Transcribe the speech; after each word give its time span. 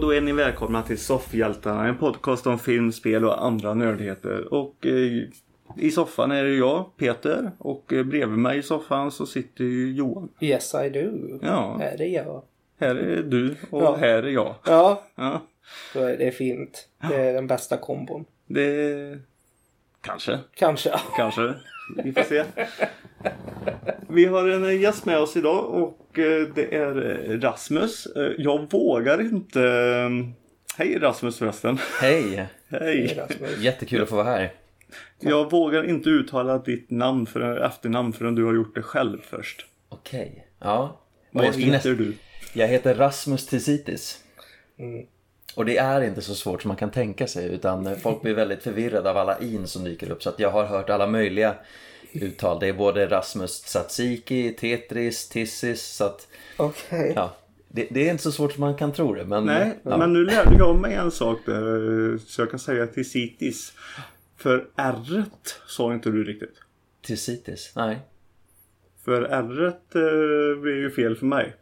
Då 0.00 0.14
är 0.14 0.20
ni 0.20 0.32
välkomna 0.32 0.82
till 0.82 0.98
Soffhjältarna, 0.98 1.88
en 1.88 1.96
podcast 1.98 2.46
om 2.46 2.58
film, 2.58 2.92
spel 2.92 3.24
och 3.24 3.44
andra 3.44 3.74
nördigheter. 3.74 4.54
Och 4.54 4.86
eh, 4.86 5.22
i 5.76 5.90
soffan 5.90 6.30
är 6.30 6.44
det 6.44 6.54
jag, 6.54 6.96
Peter, 6.96 7.50
och 7.58 7.92
eh, 7.92 8.04
bredvid 8.04 8.38
mig 8.38 8.58
i 8.58 8.62
soffan 8.62 9.10
så 9.10 9.26
sitter 9.26 9.64
ju 9.64 9.92
Johan. 9.92 10.28
Yes 10.40 10.74
I 10.74 10.88
do. 10.90 11.38
Ja. 11.42 11.76
Här 11.80 12.02
är 12.02 12.14
jag. 12.14 12.42
Här 12.80 12.94
är 12.94 13.22
du 13.22 13.56
och 13.70 13.82
Ja. 13.82 13.96
här 13.96 14.22
är 14.22 14.28
jag. 14.28 14.54
Ja, 14.64 15.02
Ja, 15.14 15.42
så 15.92 16.04
är 16.04 16.16
det 16.18 16.30
fint. 16.30 16.88
Det 17.08 17.16
är 17.16 17.32
den 17.32 17.46
bästa 17.46 17.76
kombon. 17.76 18.24
det... 18.46 19.18
Kanske. 20.00 20.38
Kanske. 20.54 20.92
Kanske. 21.16 21.54
Vi 21.96 22.12
får 22.12 22.22
se. 22.22 22.44
Vi 24.08 24.24
har 24.24 24.48
en 24.48 24.80
gäst 24.80 25.04
med 25.06 25.18
oss 25.18 25.36
idag 25.36 25.64
och 25.74 26.18
eh, 26.18 26.48
det 26.54 26.74
är 26.76 27.30
eh, 27.30 27.40
Rasmus. 27.40 28.06
Eh, 28.06 28.32
Jag 28.38 28.70
vågar 28.72 29.20
inte... 29.20 29.60
Hej 30.76 30.98
Rasmus 30.98 31.38
förresten. 31.38 31.78
Hej! 32.00 32.46
Hej. 32.68 33.14
Rasmus. 33.18 33.58
Jättekul 33.58 34.02
att 34.02 34.08
få 34.08 34.16
vara 34.16 34.26
här. 34.26 34.52
Jag 35.20 35.50
vågar 35.50 35.88
inte 35.88 36.08
uttala 36.10 36.58
ditt 36.58 36.90
namn 36.90 37.26
för, 37.26 37.60
efternamn 37.60 38.12
förrän 38.12 38.34
du 38.34 38.44
har 38.44 38.54
gjort 38.54 38.74
det 38.74 38.82
själv 38.82 39.18
först. 39.22 39.66
Okej. 39.88 40.46
Ja. 40.60 41.00
Och 41.32 41.44
Vad 41.44 41.54
heter 41.54 41.94
du? 41.94 42.14
jag 42.52 42.68
heter 42.68 42.94
Rasmus 42.94 43.46
Tisitis. 43.46 44.18
Mm. 44.78 45.06
Och 45.58 45.64
det 45.64 45.76
är 45.76 46.00
inte 46.00 46.22
så 46.22 46.34
svårt 46.34 46.62
som 46.62 46.68
man 46.68 46.76
kan 46.76 46.90
tänka 46.90 47.26
sig 47.26 47.54
utan 47.54 47.96
folk 47.96 48.22
blir 48.22 48.34
väldigt 48.34 48.62
förvirrade 48.62 49.10
av 49.10 49.16
alla 49.16 49.38
in 49.38 49.66
som 49.66 49.84
dyker 49.84 50.10
upp 50.10 50.22
så 50.22 50.28
att 50.28 50.38
jag 50.38 50.50
har 50.50 50.64
hört 50.64 50.90
alla 50.90 51.06
möjliga 51.06 51.54
uttal. 52.12 52.60
Det 52.60 52.66
är 52.68 52.72
både 52.72 53.06
Rasmus 53.06 53.60
Tsatsiki, 53.60 54.52
Tetris, 54.52 55.28
Tissis 55.28 55.82
så 55.82 56.04
att 56.04 56.28
Okej. 56.56 57.12
ja. 57.16 57.36
Det, 57.68 57.86
det 57.90 58.08
är 58.08 58.10
inte 58.10 58.22
så 58.22 58.32
svårt 58.32 58.52
som 58.52 58.60
man 58.60 58.74
kan 58.74 58.92
tro 58.92 59.14
det 59.14 59.24
men... 59.24 59.44
Nej, 59.44 59.78
ja. 59.82 59.96
men 59.96 60.12
nu 60.12 60.24
lärde 60.24 60.56
jag 60.58 60.80
mig 60.80 60.94
en 60.94 61.10
sak 61.10 61.38
där 61.46 62.18
så 62.26 62.42
jag 62.42 62.50
kan 62.50 62.58
säga 62.58 62.86
till 62.86 63.10
Citis. 63.10 63.72
För 64.36 64.66
r 64.76 65.24
sa 65.66 65.94
inte 65.94 66.10
du 66.10 66.24
riktigt. 66.24 66.54
Tisitis? 67.06 67.72
Nej. 67.76 67.98
För 69.04 69.22
r 69.22 69.66
eh, 69.66 70.60
blir 70.62 70.76
ju 70.76 70.90
fel 70.90 71.16
för 71.16 71.26
mig. 71.26 71.54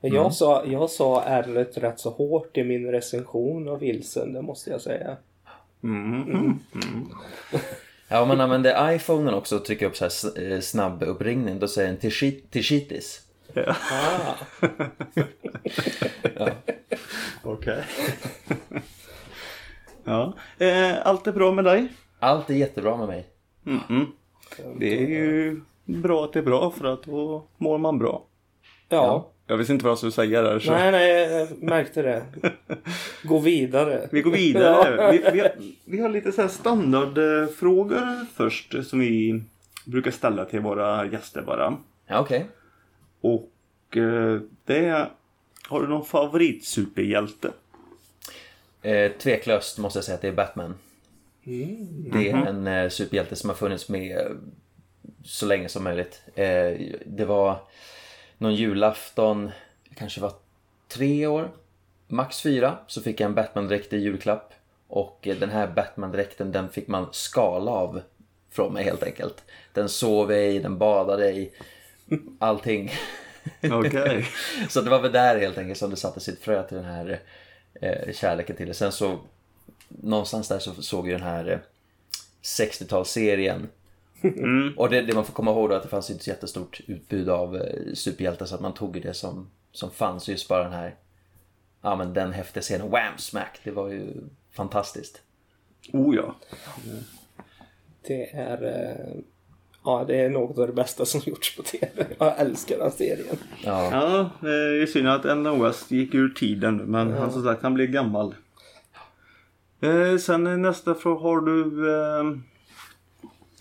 Men 0.00 0.12
Jag, 0.12 0.34
sa, 0.34 0.64
jag 0.66 0.90
sa 0.90 1.22
r 1.26 1.66
rätt 1.74 2.00
så 2.00 2.10
hårt 2.10 2.56
i 2.56 2.64
min 2.64 2.90
recension 2.90 3.68
av 3.68 3.78
vilsen, 3.78 4.32
det 4.32 4.42
måste 4.42 4.70
jag 4.70 4.80
säga. 4.80 5.16
Mm. 5.82 6.58
Ja, 8.08 8.20
om 8.22 8.28
man 8.28 8.40
använder 8.40 8.92
iPhonen 8.94 9.34
också 9.34 9.56
och 9.56 9.64
trycker 9.64 9.86
upp 9.86 9.96
så 9.96 10.04
här 10.04 10.52
eh, 10.52 10.60
snabb 10.60 11.02
uppringning 11.02 11.58
då 11.58 11.68
säger 11.68 11.88
den 11.88 11.98
tishi- 11.98 12.40
Tishitis. 12.50 13.22
Ah, 13.56 14.34
Okej. 17.42 17.84
ja. 20.04 20.32
Eh, 20.58 21.06
allt 21.06 21.26
är 21.26 21.32
bra 21.32 21.52
med 21.52 21.64
dig? 21.64 21.88
Allt 22.18 22.50
är 22.50 22.54
jättebra 22.54 22.96
med 22.96 23.06
mig. 23.08 23.26
Mm. 23.66 24.06
Det 24.78 25.02
är 25.04 25.08
ju 25.08 25.60
bra 25.84 26.24
att 26.24 26.32
det 26.32 26.38
är 26.38 26.42
bra 26.42 26.70
för 26.70 26.84
att 26.84 27.02
då 27.02 27.44
mår 27.56 27.78
man 27.78 27.98
bra. 27.98 28.24
ja. 28.88 29.30
Jag 29.46 29.56
visste 29.56 29.72
inte 29.72 29.84
vad 29.84 29.90
jag 29.90 29.98
skulle 29.98 30.12
säga 30.12 30.42
där. 30.42 30.58
Så. 30.58 30.70
Nej, 30.70 30.92
nej, 30.92 31.32
jag 31.32 31.62
märkte 31.62 32.02
det. 32.02 32.22
Gå 33.22 33.38
vidare. 33.38 34.08
Vi 34.12 34.22
går 34.22 34.30
vidare. 34.30 35.12
Vi, 35.12 35.30
vi, 35.32 35.40
har, 35.40 35.50
vi 35.84 36.00
har 36.00 36.08
lite 36.08 36.32
så 36.32 36.42
här 36.42 36.48
standardfrågor 36.48 38.26
först 38.34 38.74
som 38.84 38.98
vi 39.00 39.42
brukar 39.84 40.10
ställa 40.10 40.44
till 40.44 40.60
våra 40.60 41.06
gäster 41.06 41.42
bara. 41.42 41.76
Ja, 42.06 42.20
okej. 42.20 42.46
Och 43.20 43.96
eh, 43.96 44.40
det 44.64 44.78
är... 44.86 45.08
Har 45.68 45.82
du 45.82 45.88
någon 45.88 46.04
favoritsuperhjälte? 46.04 47.50
Eh, 48.82 49.12
tveklöst 49.12 49.78
måste 49.78 49.96
jag 49.98 50.04
säga 50.04 50.14
att 50.14 50.22
det 50.22 50.28
är 50.28 50.32
Batman. 50.32 50.74
Mm. 51.44 52.10
Det 52.12 52.30
är 52.30 52.36
en 52.36 52.66
eh, 52.66 52.88
superhjälte 52.88 53.36
som 53.36 53.50
har 53.50 53.56
funnits 53.56 53.88
med 53.88 54.36
så 55.24 55.46
länge 55.46 55.68
som 55.68 55.84
möjligt. 55.84 56.22
Eh, 56.34 56.80
det 57.06 57.24
var 57.24 57.58
någon 58.38 58.54
julafton, 58.54 59.50
jag 59.88 59.98
kanske 59.98 60.20
var 60.20 60.32
tre 60.88 61.26
år, 61.26 61.50
max 62.08 62.42
fyra, 62.42 62.78
så 62.86 63.02
fick 63.02 63.20
jag 63.20 63.28
en 63.28 63.34
Batman-dräkt 63.34 63.92
i 63.92 63.96
julklapp. 63.96 64.52
Och 64.88 65.26
eh, 65.28 65.36
den 65.36 65.50
här 65.50 65.66
Batman-dräkten 65.66 66.52
den 66.52 66.68
fick 66.68 66.88
man 66.88 67.08
skala 67.12 67.70
av 67.70 68.02
från 68.50 68.72
mig 68.72 68.84
helt 68.84 69.02
enkelt. 69.02 69.44
Den 69.72 69.88
sov 69.88 70.32
jag 70.32 70.46
i, 70.46 70.58
den 70.58 70.78
badade 70.78 71.32
i, 71.32 71.50
allting. 72.38 72.92
Okej. 73.72 74.26
Så 74.68 74.80
det 74.80 74.90
var 74.90 75.02
väl 75.02 75.12
där 75.12 75.38
helt 75.38 75.58
enkelt 75.58 75.78
som 75.78 75.90
det 75.90 75.96
satte 75.96 76.20
sitt 76.20 76.40
frö 76.40 76.62
till 76.62 76.76
den 76.76 76.86
här 76.86 77.20
eh, 77.80 78.12
kärleken 78.12 78.56
till 78.56 78.68
det. 78.68 78.74
Sen 78.74 78.92
så 78.92 79.18
någonstans 79.88 80.48
där 80.48 80.58
så 80.58 80.82
såg 80.82 81.06
ju 81.06 81.12
den 81.12 81.22
här 81.22 81.48
eh, 81.50 81.58
60-talsserien. 82.42 83.66
Och 84.76 84.90
det, 84.90 85.02
det 85.02 85.14
man 85.14 85.24
får 85.24 85.32
komma 85.32 85.50
ihåg 85.50 85.68
då 85.70 85.74
att 85.74 85.82
det 85.82 85.88
fanns 85.88 86.10
inte 86.10 86.24
så 86.24 86.30
jättestort 86.30 86.80
utbud 86.86 87.28
av 87.28 87.56
eh, 87.56 87.92
superhjältar 87.94 88.46
så 88.46 88.54
att 88.54 88.60
man 88.60 88.74
tog 88.74 89.02
det 89.02 89.14
som, 89.14 89.50
som 89.72 89.90
fanns. 89.90 90.28
Just 90.28 90.48
bara 90.48 90.62
den 90.64 90.72
här, 90.72 90.94
ja 91.82 91.96
men 91.96 92.12
den 92.14 92.32
häftiga 92.32 92.62
scenen, 92.62 92.90
wham 92.90 93.18
smack, 93.18 93.60
det 93.64 93.70
var 93.70 93.88
ju 93.88 94.12
fantastiskt. 94.52 95.22
Oh 95.92 96.16
ja. 96.16 96.34
Det 98.06 98.30
är... 98.30 98.62
eh, 98.64 99.20
Ja, 99.88 100.04
det 100.08 100.16
är 100.20 100.30
något 100.30 100.58
av 100.58 100.66
det 100.66 100.72
bästa 100.72 101.04
som 101.04 101.20
gjorts 101.24 101.56
på 101.56 101.62
TV. 101.62 102.06
Jag 102.18 102.38
älskar 102.40 102.78
den 102.78 102.90
serien. 102.90 103.36
Ja, 103.64 103.90
Ja, 103.92 104.30
det 104.48 104.82
är 104.82 104.86
synd 104.86 105.08
att 105.08 105.24
Ellen 105.24 105.62
West 105.62 105.90
gick 105.90 106.14
ur 106.14 106.28
tiden. 106.28 106.76
Men 106.76 107.12
han 107.12 107.32
som 107.32 107.44
sagt, 107.44 107.62
han 107.62 107.74
blev 107.74 107.86
gammal. 107.90 108.34
Eh, 109.80 110.16
sen 110.16 110.46
är 110.46 110.56
nästa 110.56 110.94
fråga. 110.94 111.20
Har 111.20 111.40
du... 111.40 111.90
Eh, 111.94 112.38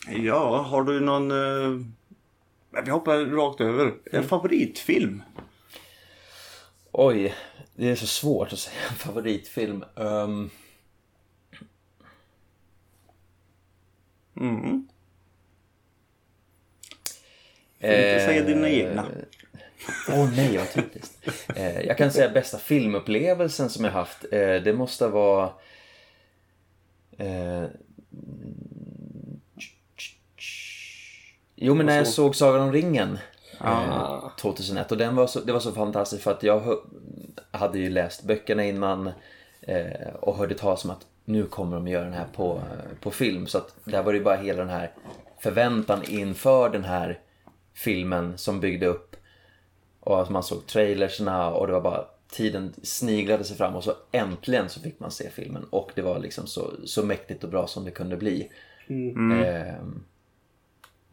ja, 0.10 0.58
har 0.62 0.84
du 0.84 1.00
någon... 1.00 1.32
Eh, 1.32 1.86
vi 2.86 2.92
hoppar 2.92 3.18
rakt 3.18 3.62
över. 3.62 3.94
En 4.12 4.24
favoritfilm? 4.24 5.24
oj, 6.92 7.34
det 7.76 7.90
är 7.90 7.96
så 7.96 8.08
svårt 8.08 8.54
att 8.54 8.60
säga 8.60 8.78
en 8.90 8.96
favoritfilm. 8.96 9.84
Um, 9.96 10.50
Mm. 14.38 14.88
Får 17.80 17.90
inte 17.90 18.26
säga 18.26 18.44
dina 18.44 18.70
egna. 18.70 19.06
Åh 20.10 20.34
nej, 20.36 20.58
vad 20.58 20.74
typiskt. 20.74 21.28
Eh, 21.56 21.82
jag 21.82 21.98
kan 21.98 22.12
säga 22.12 22.30
bästa 22.30 22.58
filmupplevelsen 22.58 23.70
som 23.70 23.86
jag 23.86 23.92
haft. 23.92 24.26
Eh, 24.32 24.56
det 24.56 24.74
måste 24.74 25.08
vara... 25.08 25.54
Eh, 27.18 27.64
jo, 31.56 31.74
men 31.76 31.86
när 31.86 31.98
jag 31.98 32.08
såg 32.08 32.36
Sagan 32.36 32.62
om 32.62 32.72
ringen. 32.72 33.18
Eh, 33.62 34.30
2001. 34.40 34.92
Och 34.92 34.98
den 34.98 35.16
var 35.16 35.28
så, 35.28 35.40
det 35.40 35.54
var 35.54 35.60
så 35.60 35.72
fantastiskt 35.72 36.24
för 36.24 36.32
att 36.32 36.44
jag 36.44 36.60
hö- 36.60 36.76
hade 37.52 37.80
ju 37.80 37.90
läst 37.90 38.24
böckerna 38.24 38.64
innan 38.66 39.10
eh, 39.62 40.10
och 40.20 40.36
hörde 40.38 40.56
talas 40.56 40.86
om 40.86 40.92
att 40.92 41.06
nu 41.26 41.46
kommer 41.46 41.76
de 41.76 41.88
göra 41.88 42.04
den 42.04 42.14
här 42.14 42.28
på, 42.36 42.56
eh, 42.56 42.98
på 43.02 43.12
film. 43.12 43.48
Så 43.48 43.58
att 43.58 43.76
där 43.84 44.04
var 44.04 44.12
det 44.12 44.18
ju 44.18 44.24
bara 44.24 44.36
hela 44.36 44.60
den 44.60 44.70
här 44.70 44.92
förväntan 45.40 46.02
inför 46.08 46.70
den 46.70 46.84
här 46.84 47.20
filmen 47.74 48.38
som 48.38 48.60
byggde 48.60 48.86
upp. 48.88 49.16
Och 50.00 50.22
att 50.22 50.30
man 50.30 50.44
såg 50.44 50.68
trailersna 50.68 51.50
och 51.50 51.68
det 51.68 51.74
var 51.74 51.82
bara 51.82 52.06
tiden 52.32 52.74
sniglade 52.84 53.44
sig 53.44 53.58
fram 53.58 53.76
och 53.76 53.84
så 53.84 53.94
äntligen 54.12 54.70
så 54.70 54.80
fick 54.82 55.00
man 55.00 55.12
se 55.12 55.30
filmen. 55.30 55.64
Och 55.70 55.92
det 55.96 56.02
var 56.02 56.20
liksom 56.20 56.48
så, 56.48 56.72
så 56.86 57.06
mäktigt 57.06 57.44
och 57.44 57.50
bra 57.50 57.68
som 57.68 57.86
det 57.86 57.92
kunde 57.92 58.18
bli. 58.18 58.52
Ehm, 59.44 60.04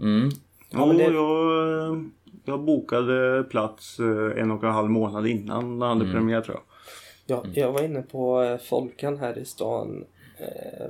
mm. 0.02 0.28
Ja, 0.70 0.86
det- 0.86 1.02
jag, 1.04 2.10
jag 2.44 2.60
bokade 2.60 3.44
plats 3.50 4.00
eh, 4.00 4.42
en 4.42 4.50
och 4.50 4.64
en 4.64 4.70
halv 4.70 4.90
månad 4.90 5.26
innan 5.26 5.78
den 5.78 5.88
hade 5.88 6.12
premiär 6.12 6.40
tror 6.40 6.56
jag. 6.56 6.62
Ja, 7.26 7.44
jag 7.54 7.72
var 7.72 7.82
inne 7.82 8.02
på 8.02 8.42
eh, 8.42 8.58
Folkan 8.58 9.18
här 9.18 9.38
i 9.38 9.44
stan 9.44 10.04
eh, 10.38 10.86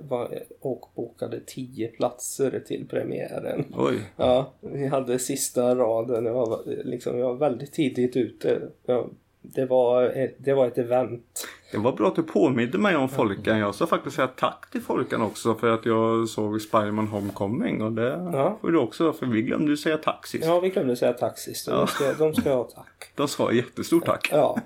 och 0.61 0.85
bokade 0.95 1.41
10 1.47 1.89
platser 1.89 2.63
till 2.67 2.87
premiären. 2.89 3.65
Oj. 3.77 3.95
Ja, 4.17 4.53
vi 4.61 4.87
hade 4.87 5.19
sista 5.19 5.75
raden. 5.75 6.25
Jag 6.25 6.33
var, 6.35 6.61
liksom, 6.85 7.19
jag 7.19 7.27
var 7.27 7.35
väldigt 7.35 7.73
tidigt 7.73 8.17
ute. 8.17 8.61
Jag, 8.87 9.11
det, 9.43 9.67
var, 9.67 10.03
ett- 10.05 10.35
det 10.39 10.55
var 10.55 10.67
ett 10.67 10.79
event. 10.79 11.47
Det 11.73 11.79
var 11.79 11.93
bra 11.93 12.09
att 12.09 12.17
du 12.17 12.23
påminde 12.23 12.79
mig 12.79 12.97
om 12.97 13.09
Folkan. 13.09 13.59
Jag 13.59 13.75
ska 13.75 13.87
faktiskt 13.87 14.17
säga 14.17 14.29
tack 14.29 14.71
till 14.71 14.81
Folkan 14.83 15.23
också 15.23 15.55
för 15.55 15.71
att 15.75 15.87
jag 15.87 16.29
såg 16.29 16.61
Spiderman 16.63 17.07
Homecoming. 17.07 17.83
Och 17.83 17.93
det 17.93 18.09
Ja. 18.33 18.59
får 18.61 18.71
du 18.71 18.79
också 18.79 19.13
för 19.13 19.27
vi 19.27 19.43
glömde 19.43 19.71
ju 19.71 19.77
säga 19.77 19.97
tack 19.99 20.27
sist. 20.27 20.45
Ja, 20.47 20.61
vi 20.61 20.69
glömde 20.69 20.97
säga 20.97 21.13
tack 21.13 21.39
sist. 21.39 21.67
De 21.67 21.87
ska, 21.87 22.13
de 22.13 22.35
ska 22.35 22.55
ha 22.55 22.65
tack. 22.65 23.13
De 23.17 23.29
sa 23.29 23.53
jättestort 23.53 24.05
tack. 24.05 24.29
Ja. 24.33 24.59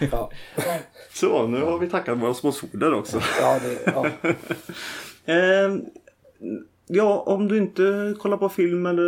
Ja, 0.12 0.30
Så, 1.12 1.46
nu 1.46 1.62
har 1.64 1.78
vi 1.78 1.88
tackat 1.88 2.18
våra 2.18 2.34
sponsorer 2.34 2.94
också. 2.94 3.20
ja, 3.40 3.58
det, 3.62 3.92
ja. 3.94 4.06
Ehm, 5.32 5.84
ja, 6.86 7.22
om 7.26 7.48
du 7.48 7.56
inte 7.56 8.14
kollar 8.18 8.36
på 8.36 8.48
film 8.48 8.86
eller 8.86 9.02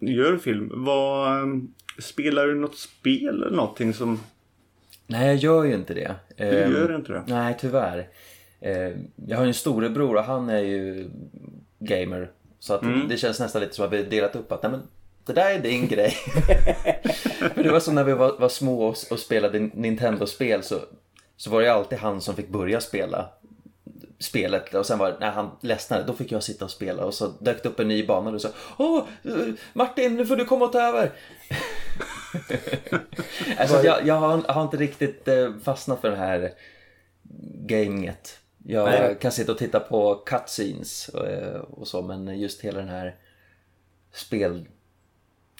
gör 0.00 0.36
film. 0.36 0.70
Vad, 0.74 1.38
ehm, 1.42 1.68
spelar 1.98 2.46
du 2.46 2.54
något 2.54 2.76
spel 2.76 3.42
eller 3.42 3.56
någonting 3.56 3.94
som 3.94 4.20
Nej, 5.06 5.26
jag 5.26 5.36
gör 5.36 5.64
ju 5.64 5.74
inte 5.74 5.94
det. 5.94 6.14
Du 6.36 6.62
Ehm, 6.64 6.72
gör 6.72 6.94
inte 6.96 7.12
det? 7.12 7.22
Nej, 7.26 7.56
tyvärr. 7.60 8.08
Eh, 8.60 8.90
Jag 9.26 9.36
har 9.36 9.44
ju 9.44 9.48
en 9.48 9.54
storebror 9.54 10.16
och 10.16 10.24
han 10.24 10.48
är 10.48 10.58
ju 10.60 11.10
gamer. 11.78 12.30
Så 12.60 12.74
att 12.74 12.82
det 13.08 13.16
känns 13.16 13.40
nästan 13.40 13.62
lite 13.62 13.74
som 13.74 13.84
att 13.84 13.92
vi 13.92 14.02
delat 14.02 14.36
upp 14.36 14.52
att 14.52 14.62
nej, 14.62 14.72
men 14.72 14.82
det 15.26 15.32
där 15.32 15.54
är 15.54 15.58
din 15.58 15.88
grej. 15.88 16.10
För 17.54 17.62
det 17.62 17.70
var 17.72 17.80
som 17.80 17.94
när 17.94 18.04
vi 18.04 18.12
var, 18.12 18.36
var 18.38 18.48
små 18.48 18.82
och, 18.84 18.96
och 19.10 19.18
spelade 19.18 19.58
Nintendo-spel 19.58 20.62
så, 20.62 20.76
så 21.36 21.50
var 21.50 21.62
det 21.62 21.68
alltid 21.72 21.98
han 21.98 22.20
som 22.20 22.34
fick 22.36 22.48
börja 22.48 22.80
spela 22.80 23.28
spelet 24.18 24.74
och 24.74 24.86
sen 24.86 24.98
var 24.98 25.16
när 25.20 25.30
han 25.30 25.50
ledsnade 25.60 26.04
då 26.06 26.12
fick 26.12 26.32
jag 26.32 26.42
sitta 26.42 26.64
och 26.64 26.70
spela 26.70 27.04
och 27.04 27.14
så 27.14 27.28
dök 27.40 27.62
det 27.62 27.68
upp 27.68 27.80
en 27.80 27.88
ny 27.88 28.06
bana 28.06 28.26
och 28.26 28.32
du 28.32 28.38
sa 28.38 28.48
Åh 28.78 29.02
Martin 29.72 30.16
nu 30.16 30.26
får 30.26 30.36
du 30.36 30.44
komma 30.44 30.64
och 30.64 30.72
ta 30.72 30.80
över. 30.82 31.10
alltså, 33.58 33.82
jag, 33.84 34.06
jag, 34.06 34.14
har, 34.14 34.52
har 34.52 34.62
inte 34.62 34.76
riktigt 34.76 35.28
eh, 35.28 35.54
fastnat 35.62 36.00
för 36.00 36.10
det 36.10 36.16
här 36.16 36.52
gaminget. 37.66 38.38
Jag 38.66 38.84
Nej. 38.84 39.16
kan 39.20 39.32
sitta 39.32 39.52
och 39.52 39.58
titta 39.58 39.80
på 39.80 40.22
cutscenes 40.26 41.08
eh, 41.08 41.60
och 41.60 41.88
så 41.88 42.02
men 42.02 42.40
just 42.40 42.60
hela 42.60 42.78
den 42.78 42.88
här 42.88 43.16
spel, 44.12 44.68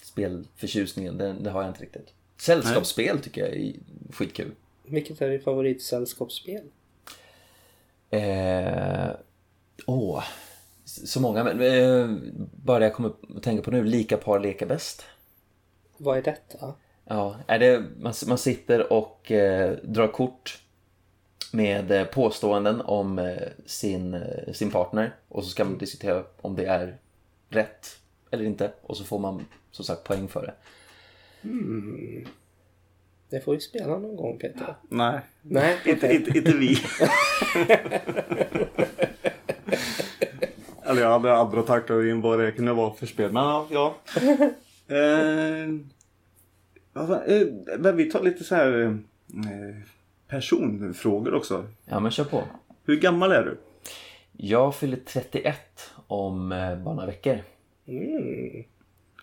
spelförtjusningen, 0.03 1.19
den, 1.19 1.43
det 1.43 1.51
har 1.51 1.63
jag 1.63 1.71
inte 1.71 1.83
riktigt. 1.83 2.13
Sällskapsspel 2.37 3.19
tycker 3.21 3.41
jag 3.41 3.57
är 3.57 3.73
skitkul. 4.13 4.51
Vilket 4.83 5.21
är 5.21 5.31
ditt 5.31 5.45
favoritsällskapsspel? 5.45 6.63
Eh, 8.11 9.11
åh, 9.87 10.25
så 10.85 11.21
många. 11.21 11.45
Men, 11.45 11.61
eh, 11.61 12.17
bara 12.65 12.79
det 12.79 12.85
jag 12.85 12.95
kommer 12.95 13.09
att 13.09 13.43
tänka 13.43 13.63
på 13.63 13.71
nu, 13.71 13.85
lika 13.85 14.17
par 14.17 14.41
leka 14.41 14.67
bäst. 14.67 15.05
Vad 16.05 16.19
är 16.19 16.23
detta? 16.23 16.75
Ja, 17.05 17.37
är 17.47 17.59
det, 17.59 17.85
man, 17.99 18.13
man 18.27 18.39
sitter 18.39 18.93
och 18.93 19.33
eh, 19.33 19.77
drar 19.83 20.09
kort 20.09 20.61
med 21.53 21.91
eh, 21.91 22.05
påståenden 22.05 22.81
om 22.81 23.19
eh, 23.19 23.49
sin, 23.67 24.15
eh, 24.15 24.53
sin 24.53 24.71
partner 24.71 25.15
och 25.29 25.45
så 25.45 25.51
ska 25.51 25.65
man 25.65 25.79
diskutera 25.79 26.25
om 26.41 26.57
det 26.57 26.65
är 26.65 26.97
rätt 27.49 27.99
eller 28.31 28.45
inte 28.45 28.73
och 28.83 28.97
så 28.97 29.05
får 29.05 29.19
man 29.19 29.47
som 29.71 29.85
sagt 29.85 30.05
poäng 30.05 30.29
för 30.29 30.43
det. 30.43 30.55
Det 33.29 33.41
får 33.41 33.53
vi 33.53 33.61
spela 33.61 33.99
någon 33.99 34.17
gång 34.17 34.39
Peter. 34.39 34.75
Nej. 34.89 35.21
Nej, 35.43 35.79
Inte, 35.87 36.15
inte, 36.15 36.39
inte 36.39 36.53
vi. 36.53 36.77
Eller 40.87 41.03
jag 41.03 41.11
hade 41.11 41.37
andra 41.37 41.63
tankar 41.63 42.11
in 42.11 42.21
vad 42.21 42.39
det 42.39 42.53
kunde 42.53 42.73
vara 42.73 42.95
för 42.95 43.07
spel. 43.07 43.33
Men 43.33 43.43
ja. 43.43 43.67
ja. 43.71 43.95
eh, 44.97 45.69
men 47.79 47.97
vi 47.97 48.11
tar 48.11 48.23
lite 48.23 48.45
så 48.45 48.55
här 48.55 48.83
eh, 49.35 49.77
personfrågor 50.29 51.35
också. 51.35 51.69
Ja 51.85 52.01
men 52.01 52.11
kör 52.11 52.25
på. 52.25 52.43
Hur 52.85 53.01
gammal 53.01 53.33
är 53.33 53.43
du? 53.43 53.59
Jag 54.33 54.75
fyller 54.77 54.97
31 54.97 55.57
om 56.07 56.53
eh, 56.53 56.77
bara 56.77 56.95
några 56.95 57.07
veckor. 57.07 57.39
Mm. 57.87 58.65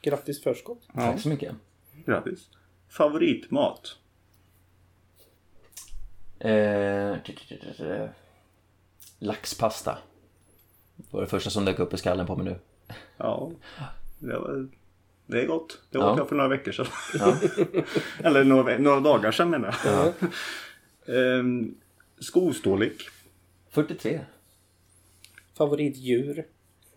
Grattis 0.01 0.43
förskott. 0.43 0.87
Tack 0.93 1.19
så 1.19 1.29
mycket. 1.29 1.55
Grattis. 2.05 2.49
Favoritmat? 2.89 3.95
Eh, 6.39 7.15
laxpasta. 9.19 9.97
Det 10.95 11.13
var 11.13 11.21
det 11.21 11.27
första 11.27 11.49
som 11.49 11.65
dök 11.65 11.79
upp 11.79 11.93
i 11.93 11.97
skallen 11.97 12.27
på 12.27 12.35
mig 12.35 12.45
nu. 12.45 12.59
Ja. 13.17 13.51
Det, 14.19 14.39
var, 14.39 14.67
det 15.25 15.41
är 15.41 15.45
gott. 15.47 15.79
Det 15.91 15.97
åt 15.97 16.03
Ja. 16.03 16.17
jag 16.17 16.29
för 16.29 16.35
några 16.35 16.49
veckor 16.49 16.71
sedan. 16.71 16.85
Ja. 17.19 17.35
Eller 18.23 18.43
några, 18.43 18.77
några 18.77 18.99
dagar 18.99 19.31
sedan 19.31 19.49
menar 19.49 19.75
jag. 19.85 20.07
eh, 21.37 21.43
skostorlek? 22.19 23.09
43. 23.69 24.19
Favoritdjur? 25.57 26.45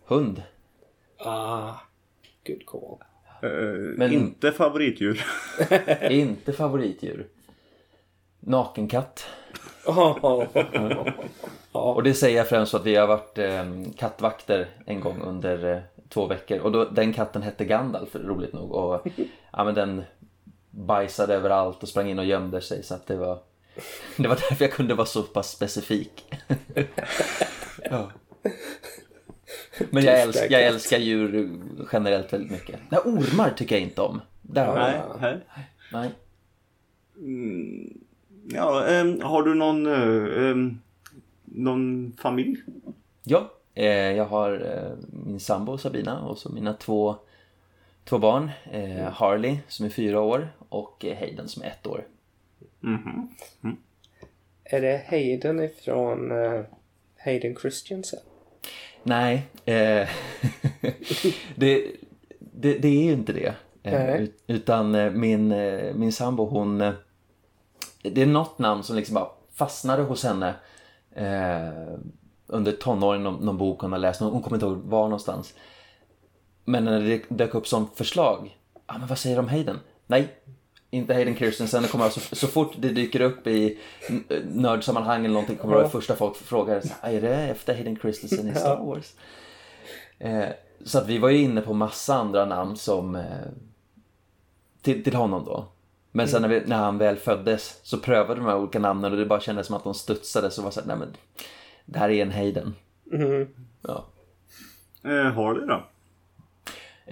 Hund. 0.05 0.43
Ah, 1.17 1.73
good 2.47 2.65
call. 2.65 2.97
Eh, 3.41 3.49
Men- 3.97 4.13
Inte 4.13 4.51
favoritdjur. 4.51 5.25
Inte 6.11 6.53
favoritdjur. 6.53 7.27
Nakenkatt. 8.39 9.25
Och 11.71 12.03
det 12.03 12.13
säger 12.13 12.37
jag 12.37 12.49
främst 12.49 12.71
för 12.71 12.79
att 12.79 12.85
vi 12.85 12.95
har 12.95 13.07
varit 13.07 13.37
eh, 13.37 13.65
kattvakter 13.97 14.67
en 14.85 14.99
gång 14.99 15.21
under 15.21 15.71
eh, 15.73 15.79
två 16.09 16.27
veckor. 16.27 16.59
Och 16.59 16.71
då, 16.71 16.85
den 16.85 17.13
katten 17.13 17.41
hette 17.41 17.65
Gandalf, 17.65 18.15
roligt 18.15 18.53
nog. 18.53 18.71
Och 18.71 19.07
ja, 19.51 19.63
men 19.63 19.75
den 19.75 20.03
bajsade 20.69 21.35
överallt 21.35 21.83
och 21.83 21.89
sprang 21.89 22.09
in 22.09 22.19
och 22.19 22.25
gömde 22.25 22.61
sig. 22.61 22.83
Så 22.83 22.93
att 22.93 23.07
det 23.07 23.15
var, 23.15 23.39
det 24.17 24.27
var 24.27 24.35
därför 24.49 24.65
jag 24.65 24.73
kunde 24.73 24.93
vara 24.93 25.07
så 25.07 25.23
pass 25.23 25.51
specifik. 25.51 26.33
ja. 27.89 28.11
Men 29.89 30.03
jag, 30.03 30.21
älsk, 30.21 30.43
jag 30.49 30.63
älskar 30.63 30.97
djur 30.97 31.61
generellt 31.91 32.33
väldigt 32.33 32.51
mycket. 32.51 32.79
Nej, 32.89 32.99
ormar 33.05 33.49
tycker 33.49 33.75
jag 33.75 33.81
inte 33.81 34.01
om. 34.01 34.21
Där 34.41 34.65
har 34.65 34.75
Nej. 34.75 35.01
jag. 35.07 35.21
nej. 35.21 35.39
Nej. 35.91 36.11
Ja, 38.47 38.85
ehm, 38.87 39.21
har 39.21 39.43
du 39.43 39.53
någon, 39.53 39.87
ehm, 39.87 40.79
någon 41.45 42.13
familj? 42.21 42.57
Ja, 43.23 43.51
jag 43.83 44.25
har 44.25 44.51
eh, 44.51 44.97
min 45.25 45.39
sambo 45.39 45.77
Sabina 45.77 46.21
och 46.21 46.37
så 46.37 46.49
mina 46.49 46.73
två, 46.73 47.15
två 48.03 48.17
barn. 48.19 48.51
Eh, 48.71 49.09
Harley 49.11 49.57
som 49.67 49.85
är 49.85 49.89
fyra 49.89 50.21
år 50.21 50.49
och 50.69 51.05
eh, 51.05 51.17
Hayden 51.17 51.47
som 51.47 51.63
är 51.63 51.67
ett 51.67 51.87
år. 51.87 52.07
Mhm. 52.79 53.29
är 54.63 54.81
det 54.81 55.05
Hayden 55.09 55.59
ifrån 55.59 56.31
Hayden 57.25 57.55
Christiansen? 57.55 58.19
Nej, 59.03 59.45
eh, 59.65 60.09
det, 61.55 61.91
det, 62.39 62.77
det 62.77 62.87
är 62.87 63.03
ju 63.03 63.11
inte 63.11 63.33
det. 63.33 63.53
Eh, 63.83 64.23
utan 64.47 64.95
eh, 64.95 65.11
min, 65.11 65.51
eh, 65.51 65.93
min 65.95 66.11
sambo 66.11 66.45
hon... 66.45 66.81
eh, 66.81 66.93
Det 68.01 68.21
är 68.21 68.25
något 68.25 68.59
namn 68.59 68.83
som 68.83 68.95
liksom 68.95 69.13
bara 69.15 69.29
fastnade 69.53 70.03
hos 70.03 70.23
henne 70.23 70.53
eh, 71.15 71.97
under 72.47 72.71
tonåren, 72.71 73.23
någon, 73.23 73.45
någon 73.45 73.57
bok 73.57 73.81
hon 73.81 73.91
har 73.91 73.99
läst. 73.99 74.19
Hon, 74.19 74.31
hon 74.31 74.41
kommer 74.41 74.57
inte 74.57 74.65
ihåg 74.65 74.77
var 74.77 75.03
någonstans. 75.03 75.53
Men 76.65 76.85
när 76.85 77.01
det 77.01 77.21
dök 77.29 77.55
upp 77.55 77.67
som 77.67 77.87
förslag. 77.95 78.57
Ah, 78.85 78.97
men 78.97 79.07
vad 79.07 79.17
säger 79.17 79.35
de 79.35 79.39
om 79.39 79.49
Hayden? 79.49 79.79
Nej, 80.07 80.27
inte 80.89 81.13
Hayden 81.13 81.35
Christensen. 81.35 81.83
Det 81.83 81.87
kommer 81.87 82.09
så, 82.09 82.35
så 82.35 82.47
fort 82.47 82.73
det 82.77 82.89
dyker 82.89 83.21
upp 83.21 83.47
i 83.47 83.79
nördsammanhang 84.43 85.19
eller 85.19 85.33
någonting 85.33 85.57
kommer 85.57 85.73
det 85.73 85.79
vara 85.79 85.89
första 85.89 86.15
folk 86.15 86.35
frågar. 86.35 86.81
Är 87.01 87.21
det 87.21 87.35
efter 87.35 87.73
Hayden 87.73 87.97
Christensen 88.01 88.49
i 88.49 88.55
Star 88.55 88.85
Wars? 88.85 89.13
Eh, 90.19 90.45
så 90.85 90.97
att 90.97 91.07
vi 91.07 91.17
var 91.17 91.29
ju 91.29 91.37
inne 91.37 91.61
på 91.61 91.73
massa 91.73 92.15
andra 92.15 92.45
namn 92.45 92.77
som 92.77 93.15
eh, 93.15 93.23
till, 94.81 95.03
till 95.03 95.15
honom 95.15 95.45
då. 95.45 95.65
Men 96.11 96.27
sen 96.27 96.41
när, 96.41 96.49
vi, 96.49 96.63
när 96.65 96.77
han 96.77 96.97
väl 96.97 97.15
föddes 97.15 97.79
så 97.83 97.97
prövade 97.97 98.39
de 98.39 98.45
här 98.45 98.57
olika 98.57 98.79
namnen 98.79 99.11
och 99.11 99.17
det 99.17 99.25
bara 99.25 99.39
kändes 99.39 99.67
som 99.67 99.75
att 99.75 99.83
de 99.83 99.93
studsade 99.93 100.51
så 100.51 100.61
var 100.61 100.69
det 100.69 100.73
så 100.73 100.79
här, 100.79 100.87
nej 100.87 100.97
men 100.97 101.13
det 101.85 101.99
här 101.99 102.09
är 102.09 102.21
en 102.21 102.31
Hayden. 102.31 102.75
Mhm. 103.11 103.47
Ja. 103.81 104.05
Eh, 105.03 105.31
Harley 105.33 105.65
då? 105.65 105.83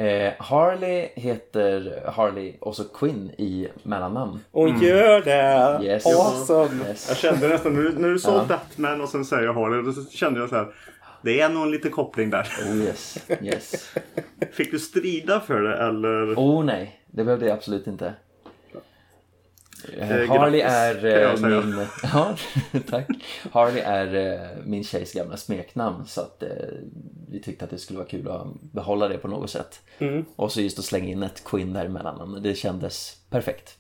Eh, 0.04 0.34
Harley 0.40 1.10
heter 1.16 2.04
Harley 2.14 2.54
och 2.62 2.76
så 2.76 2.84
Quinn 2.84 3.32
i 3.38 3.68
mellannamn. 3.84 4.40
Och 4.52 4.70
gör 4.70 5.22
det! 5.22 5.80
Yes. 5.86 6.06
Awesome! 6.06 6.78
Jag 6.80 6.88
Yes. 6.88 7.18
kände 7.18 7.48
nästan, 7.48 7.74
när 7.74 7.82
du, 7.82 7.94
när 8.00 8.10
du 8.10 8.20
sa 8.20 8.36
Ja. 8.38 8.46
Batman 8.48 9.02
och 9.02 9.10
sen 9.10 9.26
säger 9.26 9.44
jag 9.44 9.54
Harley, 9.54 9.82
då 9.82 9.92
så 9.94 10.04
kände 10.10 10.40
jag 10.40 10.50
så 10.50 10.56
här. 10.56 10.68
Det 11.22 11.40
är 11.42 11.50
nog 11.50 11.64
en 11.64 11.72
liten 11.72 11.92
koppling 11.92 12.30
där. 12.30 12.48
Oh 12.70 12.76
yes, 12.78 13.18
yes. 13.42 13.96
Fick 14.52 14.72
du 14.72 14.80
strida 14.80 15.40
för 15.40 15.62
det 15.62 15.78
eller? 15.78 16.34
Oh 16.36 16.64
nej, 16.66 17.00
det 17.08 17.24
behövde 17.24 17.46
jag 17.48 17.58
absolut 17.58 17.88
inte. 17.88 18.14
Eh, 19.98 20.12
Eh, 20.22 20.28
Harley 20.30 20.62
är 20.62 21.06
eh, 21.06 21.42
min... 21.50 21.86
Ja, 22.14 22.36
tack. 22.90 23.08
Harley 23.52 23.80
är 23.82 24.34
eh, 24.34 24.48
min 24.66 24.84
tjejs 24.84 25.14
gamla 25.14 25.38
smeknamn 25.38 26.06
så 26.06 26.22
att 26.22 26.44
eh, 26.44 26.50
vi 27.32 27.40
tyckte 27.42 27.66
att 27.66 27.72
det 27.72 27.78
skulle 27.78 28.00
vara 28.00 28.08
kul 28.10 28.28
att 28.28 28.48
behålla 28.62 29.08
det 29.08 29.18
på 29.18 29.28
något 29.28 29.50
sätt. 29.50 29.82
Mm. 30.00 30.26
Och 30.36 30.52
så 30.52 30.62
just 30.62 30.80
att 30.80 30.86
slänga 30.86 31.08
in 31.08 31.24
ett 31.24 31.44
Quinn 31.46 31.74
däremellan. 31.74 32.40
Det 32.44 32.56
kändes 32.56 33.18
perfekt. 33.30 33.78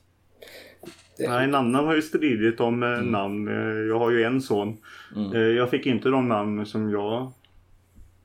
Nej, 1.19 1.47
namnen 1.47 1.85
har 1.85 1.95
ju 1.95 2.01
stridit 2.01 2.59
om 2.59 2.83
eh, 2.83 2.89
namn. 2.89 3.47
Eh, 3.47 3.87
Jag 3.87 3.99
har 3.99 4.11
ju 4.11 4.23
en 4.23 4.41
son. 4.41 4.77
Eh, 5.33 5.39
Jag 5.41 5.69
fick 5.69 5.85
inte 5.85 6.09
de 6.09 6.29
namn 6.29 6.65
som 6.65 6.91
jag 6.91 7.31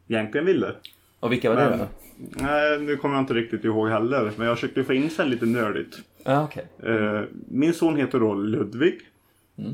egentligen 0.08 0.46
ville. 0.46 0.72
Och 1.20 1.32
vilka 1.32 1.50
var 1.50 1.56
det 1.56 1.76
då? 1.78 1.86
Nej, 2.16 2.78
nu 2.80 2.96
kommer 2.96 3.14
jag 3.14 3.22
inte 3.22 3.34
riktigt 3.34 3.64
ihåg 3.64 3.88
heller. 3.88 4.32
Men 4.36 4.46
jag 4.46 4.56
försökte 4.56 4.84
få 4.84 4.92
in 4.94 5.10
sen 5.10 5.30
lite 5.30 5.46
nördigt. 5.46 5.96
Ja, 6.28 6.44
okej. 6.44 6.66
Eh, 6.82 7.22
Min 7.48 7.74
son 7.74 7.96
heter 7.96 8.20
då 8.20 8.34
Ludvig. 8.34 9.00
Mm. 9.58 9.72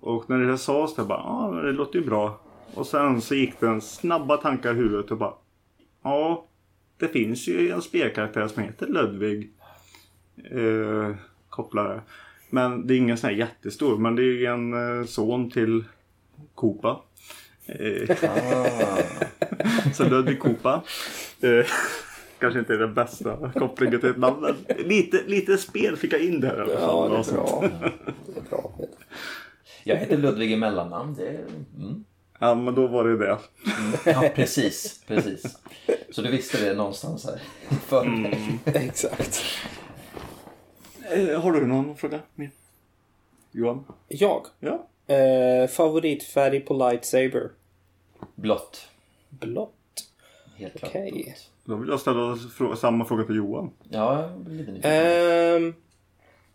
Och 0.00 0.30
när 0.30 0.38
det 0.38 0.58
sades 0.58 0.94
det 0.94 1.02
bara, 1.04 1.18
ja 1.18 1.48
ah, 1.58 1.62
det 1.62 1.72
låter 1.72 1.98
ju 1.98 2.04
bra. 2.04 2.40
Och 2.74 2.86
sen 2.86 3.20
så 3.20 3.34
gick 3.34 3.60
den 3.60 3.80
snabba 3.80 4.36
tankar 4.36 4.72
i 4.72 4.76
huvudet 4.76 5.10
och 5.10 5.18
bara, 5.18 5.34
ja 6.02 6.46
det 6.98 7.08
finns 7.08 7.48
ju 7.48 7.70
en 7.70 7.82
spelkaraktär 7.82 8.48
som 8.48 8.62
heter 8.62 8.86
Ludvig. 8.86 9.50
Eh, 10.50 11.14
kopplare. 11.48 12.00
Men 12.50 12.86
det 12.86 12.94
är 12.94 12.98
ingen 12.98 13.18
sån 13.18 13.30
här 13.30 13.36
jättestor. 13.36 13.98
Men 13.98 14.16
det 14.16 14.24
är 14.24 14.50
en 14.50 14.98
eh, 15.00 15.06
son 15.06 15.50
till 15.50 15.84
Koopa. 16.54 17.00
Eh, 17.66 18.16
Ah. 18.22 18.98
så 19.94 20.08
Ludvig 20.08 20.40
Koopa. 20.40 20.82
Eh, 21.40 21.66
kanske 22.42 22.58
inte 22.60 22.74
är 22.74 22.78
den 22.78 22.94
bästa 22.94 23.52
kopplingen 23.56 24.00
till 24.00 24.10
ett 24.10 24.16
namn. 24.18 24.40
Men 24.40 24.56
lite, 24.86 25.22
lite 25.26 25.58
spel 25.58 25.96
fick 25.96 26.12
jag 26.12 26.20
in 26.20 26.40
där. 26.40 26.56
i 26.56 26.60
alla 26.60 26.72
Ja, 26.72 26.78
fall. 26.78 27.10
det 27.10 27.16
är 27.30 27.34
bra. 27.34 27.64
Det 28.26 28.38
är 28.38 28.42
bra. 28.50 28.72
Jag 29.84 29.96
heter 29.96 30.16
Ludvig 30.16 30.52
i 30.52 30.56
mellannamn. 30.56 31.14
Det 31.14 31.28
är... 31.28 31.44
mm. 31.78 32.04
Ja, 32.38 32.54
men 32.54 32.74
då 32.74 32.86
var 32.86 33.04
det 33.04 33.18
det. 33.18 33.38
Ja, 34.06 34.30
precis. 34.34 35.00
precis. 35.06 35.58
Så 36.10 36.22
du 36.22 36.30
visste 36.30 36.64
det 36.64 36.74
någonstans 36.74 37.24
här 37.26 37.40
för 37.86 38.30
Exakt. 38.64 39.42
Eh, 41.10 41.40
har 41.40 41.52
du 41.52 41.66
någon 41.66 41.96
fråga? 41.96 42.20
mer? 42.34 42.50
Johan? 43.52 43.84
Jag. 44.08 44.46
Ja. 44.60 44.86
Eh, 45.14 45.68
favoritfärg 45.68 46.60
på 46.60 46.74
lightsaber? 46.74 47.50
Blått. 48.34 48.88
Blått. 49.28 49.74
Helt 50.56 50.78
klart 50.78 50.90
Okej. 50.90 51.10
blått. 51.12 51.50
Då 51.64 51.76
vill 51.76 51.88
jag 51.88 52.00
ställa 52.00 52.34
frå- 52.34 52.74
samma 52.74 53.04
fråga 53.04 53.24
till 53.24 53.36
Johan. 53.36 53.70
Ja, 53.88 54.22
jag 54.30 54.40
blir 54.40 54.54
lite 54.58 54.70
nyfiken. 54.72 54.92
Ehm, 54.92 55.74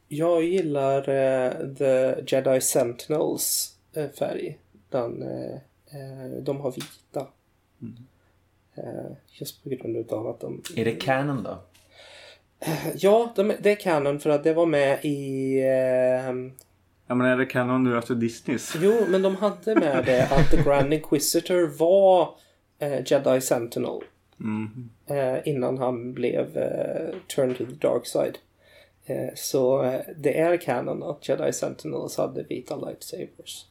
jag 0.08 0.44
gillar 0.44 1.10
eh, 1.10 1.52
The 1.78 2.16
Jedi 2.36 2.62
Sentinels 2.62 3.76
eh, 3.94 4.10
färg. 4.20 4.60
Den, 4.90 5.22
eh, 5.24 6.42
de 6.42 6.62
har 6.62 6.72
vita. 6.72 7.28
Eh, 8.76 9.12
just 9.30 9.64
på 9.64 9.70
grund 9.70 10.12
av 10.12 10.28
att 10.28 10.40
de... 10.40 10.62
Är 10.76 10.86
det 10.86 10.92
canon 10.92 11.44
då? 11.44 11.58
Ja, 12.96 13.34
de, 13.36 13.54
det 13.60 13.72
är 13.72 13.76
canon 13.76 14.20
för 14.20 14.30
att 14.30 14.44
det 14.44 14.54
var 14.54 14.66
med 14.66 15.00
i... 15.06 15.54
ehm, 15.64 16.52
Ja, 17.10 17.16
men 17.16 17.28
är 17.28 17.38
det 17.38 17.46
Canon 17.46 17.84
nu 17.84 17.98
efter 17.98 18.16
Disneys? 18.16 18.74
jo, 18.82 18.94
men 19.10 19.22
de 19.22 19.36
hade 19.36 19.76
med 19.76 20.06
det 20.06 20.24
att 20.32 20.52
The 20.52 20.58
Grand 20.64 20.94
Inquisitor 20.94 21.78
var 21.78 22.36
Jedi 23.06 23.42
Sentinel. 23.42 24.02
Mm. 24.40 24.90
Eh, 25.08 25.48
innan 25.48 25.78
han 25.78 26.14
blev 26.14 26.58
eh, 26.58 27.16
turned 27.36 27.58
to 27.58 27.66
the 27.66 27.88
dark 27.88 28.06
side. 28.06 28.38
Eh, 29.06 29.30
så 29.36 29.84
eh, 29.84 30.02
det 30.18 30.40
är 30.40 30.58
canon 30.58 31.04
att 31.04 31.30
Jedi 31.30 31.54
Sentinels 31.54 32.18
hade 32.18 32.44
vita 32.44 32.76
lightsabers. 32.76 33.66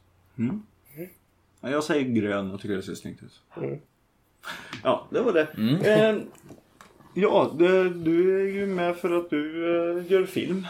Ja, 1.61 1.69
jag 1.69 1.83
säger 1.83 2.09
grön 2.09 2.51
och 2.51 2.61
tycker 2.61 2.75
det 2.75 2.83
ser 2.83 2.95
snyggt 2.95 3.23
ut. 3.23 3.41
Mm. 3.57 3.79
Ja, 4.83 5.07
det 5.09 5.21
var 5.21 5.33
det. 5.33 5.47
Eh, 5.89 6.17
ja, 7.13 7.55
det, 7.59 7.89
du 7.89 8.41
är 8.41 8.53
ju 8.53 8.65
med 8.65 8.95
för 8.95 9.17
att 9.17 9.29
du 9.29 9.65
eh, 9.65 10.11
gör 10.11 10.25
film. 10.25 10.67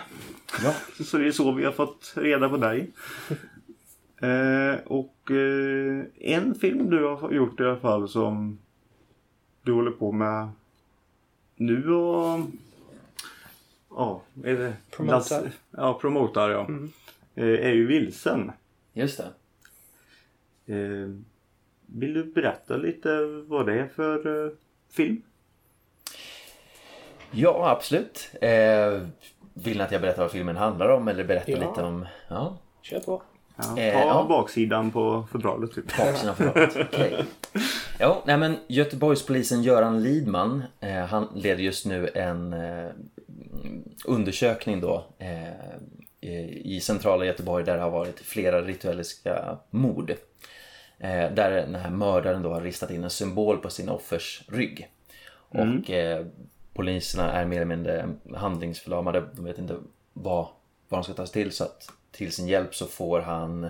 Ja. 0.64 0.74
Så 1.04 1.18
det 1.18 1.28
är 1.28 1.32
så 1.32 1.52
vi 1.52 1.66
har 1.66 1.72
fått 1.72 2.14
reda 2.16 2.50
på 2.50 2.58
dig. 2.58 2.92
Eh, 4.22 4.76
och 4.86 5.32
eh, 5.32 6.04
en 6.20 6.56
film 6.56 6.90
du 6.90 7.06
har 7.06 7.32
gjort 7.32 7.60
i 7.60 7.64
alla 7.64 7.80
fall 7.80 8.10
som 8.10 8.60
du 9.68 9.74
håller 9.74 9.92
på 9.92 10.12
med 10.12 10.50
nu 11.56 11.94
och... 11.94 12.40
Ja, 13.90 14.22
är 14.44 14.54
det? 14.56 14.74
Promotar. 14.92 15.18
Lasse- 15.18 15.52
Ja, 15.72 15.94
promotar 16.02 16.50
ja. 16.50 16.68
Eh, 17.36 17.66
är 17.66 17.72
ju 17.74 17.88
Vilsen. 17.88 18.52
Just 18.94 19.18
det. 19.18 19.30
Eh, 20.76 21.10
vill 21.86 22.14
du 22.14 22.24
berätta 22.24 22.78
lite 22.78 23.22
vad 23.48 23.66
det 23.66 23.74
är 23.80 23.88
för 23.88 24.46
eh, 24.46 24.52
film? 24.92 25.22
Ja, 27.32 27.70
absolut. 27.70 28.30
Eh, 28.42 29.02
vill 29.54 29.78
ni 29.78 29.84
att 29.84 29.92
jag 29.92 30.02
berättar 30.02 30.22
vad 30.22 30.32
filmen 30.32 30.56
handlar 30.58 30.90
om 30.90 31.08
eller 31.08 31.24
berättar 31.24 31.52
Ja. 31.54 31.70
lite 31.70 31.84
om... 31.84 32.06
Ja, 32.30 32.58
Kör 32.82 33.00
på. 33.00 33.22
Ja, 33.58 33.64
ta 33.64 33.78
Eh, 33.82 33.94
ja. 33.94 34.26
baksidan 34.30 34.92
på 34.92 35.28
fodralet 35.32 35.72
typ. 35.76 35.98
baksidan 35.98 36.36
förlåt. 36.36 36.76
Okej. 36.94 37.24
Jo, 38.00 38.16
nej 38.26 38.38
men 38.38 38.58
Göteborgspolisen 38.68 39.64
Göran 39.64 40.04
Lidman, 40.04 40.64
eh, 40.80 41.06
han 41.06 41.28
leder 41.36 41.64
just 41.64 41.86
nu 41.86 42.10
en 42.16 42.54
eh, 42.54 42.90
undersökning 44.06 44.82
då 44.82 45.06
eh, 45.20 46.50
i 46.50 46.80
centrala 46.84 47.26
Göteborg 47.26 47.66
där 47.66 47.76
det 47.76 47.82
har 47.84 47.90
varit 47.90 48.20
flera 48.20 48.62
ritualiska 48.62 49.58
mord. 49.70 50.12
Eh, 51.00 51.32
där 51.34 51.52
den 51.52 51.76
här 51.76 51.90
mördaren 51.90 52.42
då 52.44 52.54
har 52.54 52.62
ristat 52.62 52.92
in 52.92 53.04
en 53.04 53.10
symbol 53.10 53.58
på 53.58 53.70
sin 53.70 53.90
offers 53.90 54.44
rygg. 54.48 54.88
Och 55.50 55.90
eh, 55.92 56.26
poliserna 56.74 57.32
är 57.34 57.46
mer 57.46 57.56
eller 57.56 57.66
mindre 57.66 58.10
handlingsförlamade. 58.36 59.24
De 59.34 59.46
vet 59.46 59.58
inte 59.58 59.76
vad, 60.14 60.48
vad 60.90 61.00
de 61.00 61.04
ska 61.04 61.14
ta 61.14 61.26
sig 61.26 61.44
till. 61.44 61.52
Så 61.52 61.64
att 61.64 61.92
till 62.12 62.32
sin 62.32 62.48
hjälp 62.48 62.76
så 62.76 62.86
får 62.86 63.20
han 63.20 63.70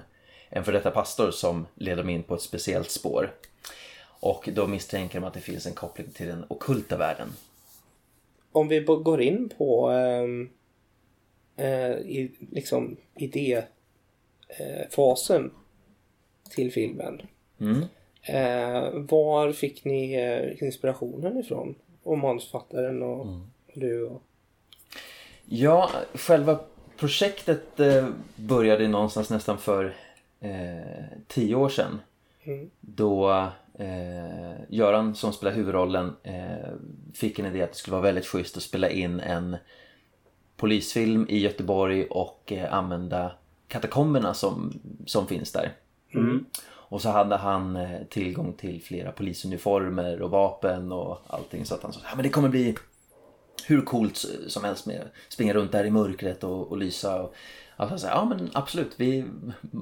en 0.49 0.63
för 0.63 0.71
detta 0.71 0.91
pastor 0.91 1.31
som 1.31 1.67
leder 1.75 2.03
dem 2.03 2.09
in 2.09 2.23
på 2.23 2.35
ett 2.35 2.41
speciellt 2.41 2.91
spår. 2.91 3.33
Och 4.19 4.49
då 4.53 4.67
misstänker 4.67 5.19
de 5.19 5.27
att 5.27 5.33
det 5.33 5.39
finns 5.39 5.65
en 5.65 5.73
koppling 5.73 6.11
till 6.11 6.27
den 6.27 6.45
ockulta 6.47 6.97
världen. 6.97 7.33
Om 8.51 8.67
vi 8.67 8.79
går 8.79 9.21
in 9.21 9.49
på 9.57 9.89
ehm, 9.89 10.49
eh, 11.55 11.91
i, 11.91 12.31
liksom 12.51 12.97
idéfasen 13.15 15.45
eh, 15.45 15.51
till 16.49 16.71
filmen. 16.71 17.21
Mm. 17.59 17.81
Eh, 18.21 18.89
var 18.93 19.51
fick 19.51 19.85
ni 19.85 20.13
eh, 20.13 20.63
inspirationen 20.63 21.37
ifrån? 21.37 21.75
Och 22.03 22.17
manusförfattaren 22.17 23.03
och 23.03 23.27
du 23.73 24.03
och... 24.03 24.21
Ja, 25.45 25.91
själva 26.13 26.59
projektet 26.97 27.79
eh, 27.79 28.07
började 28.35 28.87
någonstans 28.87 29.29
nästan 29.29 29.57
för 29.57 29.93
eh, 30.39 31.03
tio 31.27 31.55
år 31.55 31.69
sedan. 31.69 31.99
Mm. 32.43 32.69
Då 32.79 33.31
eh, 33.73 34.53
Göran 34.69 35.15
som 35.15 35.33
spelar 35.33 35.53
huvudrollen 35.53 36.15
eh, 36.23 36.71
fick 37.13 37.39
en 37.39 37.45
idé 37.45 37.63
att 37.63 37.71
det 37.71 37.77
skulle 37.77 37.91
vara 37.91 38.03
väldigt 38.03 38.25
schysst 38.25 38.57
att 38.57 38.63
spela 38.63 38.89
in 38.89 39.19
en 39.19 39.57
polisfilm 40.57 41.25
i 41.29 41.37
Göteborg 41.37 42.05
och 42.05 42.51
eh, 42.51 42.73
använda 42.73 43.31
katakomberna 43.67 44.33
som, 44.33 44.79
som 45.05 45.27
finns 45.27 45.51
där. 45.51 45.73
Och 46.89 47.01
så 47.01 47.09
hade 47.09 47.35
han 47.35 47.75
eh, 47.75 48.01
tillgång 48.09 48.53
till 48.53 48.81
flera 48.83 49.11
polisuniformer 49.11 50.21
och 50.21 50.31
vapen 50.31 50.91
och 50.91 51.21
allting 51.27 51.65
så 51.65 51.75
att 51.75 51.83
han 51.83 51.93
sa 51.93 51.99
ja, 52.03 52.15
men 52.15 52.23
det 52.23 52.29
kommer 52.29 52.49
bli 52.49 52.75
hur 53.65 53.81
coolt 53.81 54.25
som 54.47 54.63
helst 54.63 54.85
med 54.85 55.01
att 55.01 55.33
springa 55.33 55.53
runt 55.53 55.71
där 55.71 55.83
i 55.83 55.91
mörkret 55.91 56.43
och, 56.43 56.71
och 56.71 56.77
lysa. 56.77 57.21
Och, 57.21 57.35
alltså, 57.75 57.97
så 57.97 58.07
här, 58.07 58.15
ja 58.15 58.25
men 58.25 58.49
absolut, 58.53 58.91
vi 58.97 59.25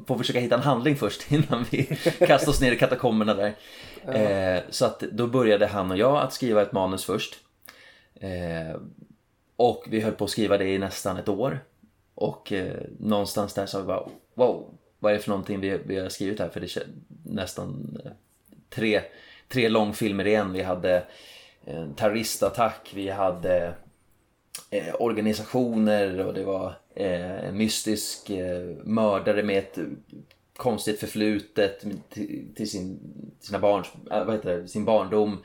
får 0.07 0.17
försöka 0.17 0.39
hitta 0.39 0.55
en 0.55 0.61
handling 0.61 0.95
först 0.95 1.31
innan 1.31 1.65
vi 1.71 1.83
kastar 2.19 2.51
oss 2.51 2.61
ner 2.61 2.71
i 2.71 2.77
katakomberna 2.77 3.33
där. 3.33 3.55
Eh, 4.07 4.61
så 4.69 4.85
att 4.85 4.99
då 4.99 5.27
började 5.27 5.67
han 5.67 5.91
och 5.91 5.97
jag 5.97 6.17
att 6.17 6.33
skriva 6.33 6.61
ett 6.61 6.71
manus 6.71 7.05
först. 7.05 7.35
Eh, 8.15 8.79
och 9.55 9.85
vi 9.89 10.01
höll 10.01 10.13
på 10.13 10.23
att 10.23 10.29
skriva 10.29 10.57
det 10.57 10.65
i 10.65 10.77
nästan 10.77 11.17
ett 11.17 11.29
år. 11.29 11.59
Och 12.15 12.51
eh, 12.51 12.81
någonstans 12.99 13.53
där 13.53 13.65
sa 13.65 13.79
vi 13.79 13.85
bara 13.85 14.09
wow, 14.33 14.77
vad 14.99 15.11
är 15.11 15.17
det 15.17 15.23
för 15.23 15.29
någonting 15.29 15.59
vi, 15.59 15.79
vi 15.85 15.99
har 15.99 16.09
skrivit 16.09 16.39
här? 16.39 16.49
För 16.49 16.59
det 16.59 16.77
är 16.77 16.83
nästan 17.23 17.97
eh, 18.05 18.11
tre, 18.69 19.01
tre 19.47 19.69
långfilmer 19.69 20.27
igen. 20.27 20.53
Vi 20.53 20.61
hade 20.61 21.03
en 21.65 21.93
terroristattack, 21.93 22.91
vi 22.95 23.09
hade 23.09 23.75
eh, 24.69 24.95
organisationer 24.99 26.25
och 26.25 26.33
det 26.33 26.43
var 26.43 26.73
eh, 26.95 27.45
en 27.45 27.57
mystisk 27.57 28.29
eh, 28.29 28.77
mördare 28.83 29.43
med 29.43 29.57
ett 29.57 29.77
konstigt 30.57 30.99
förflutet 30.99 31.79
till, 32.09 32.55
till, 32.55 32.69
sin, 32.69 32.99
sina 33.39 33.59
barns, 33.59 33.87
äh, 34.11 34.25
vad 34.25 34.35
heter 34.35 34.57
det, 34.57 34.67
sin 34.67 34.85
barndom. 34.85 35.43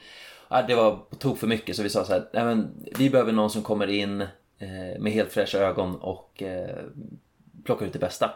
Det 0.67 0.75
var 0.75 0.97
på 0.97 1.17
tok 1.17 1.39
för 1.39 1.47
mycket 1.47 1.77
så 1.77 1.83
vi 1.83 1.89
sa 1.89 2.05
så 2.05 2.12
här, 2.12 2.29
nej 2.33 2.45
men 2.45 2.87
vi 2.99 3.11
behöver 3.11 3.33
någon 3.33 3.50
som 3.50 3.62
kommer 3.62 3.87
in 3.87 4.21
eh, 4.59 5.00
med 5.00 5.12
helt 5.12 5.33
fräscha 5.33 5.59
ögon 5.59 5.97
och 5.97 6.43
eh, 6.43 6.77
plockar 7.65 7.87
ut 7.87 7.93
det 7.93 7.99
bästa. 7.99 8.31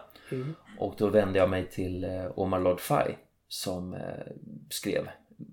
Och 0.78 0.94
då 0.98 1.08
vände 1.08 1.38
jag 1.38 1.50
mig 1.50 1.70
till 1.70 2.04
eh, 2.04 2.26
Omar 2.34 2.60
Lord 2.60 2.80
Fai 2.80 3.16
som 3.48 3.94
eh, 3.94 4.00
skrev 4.70 5.08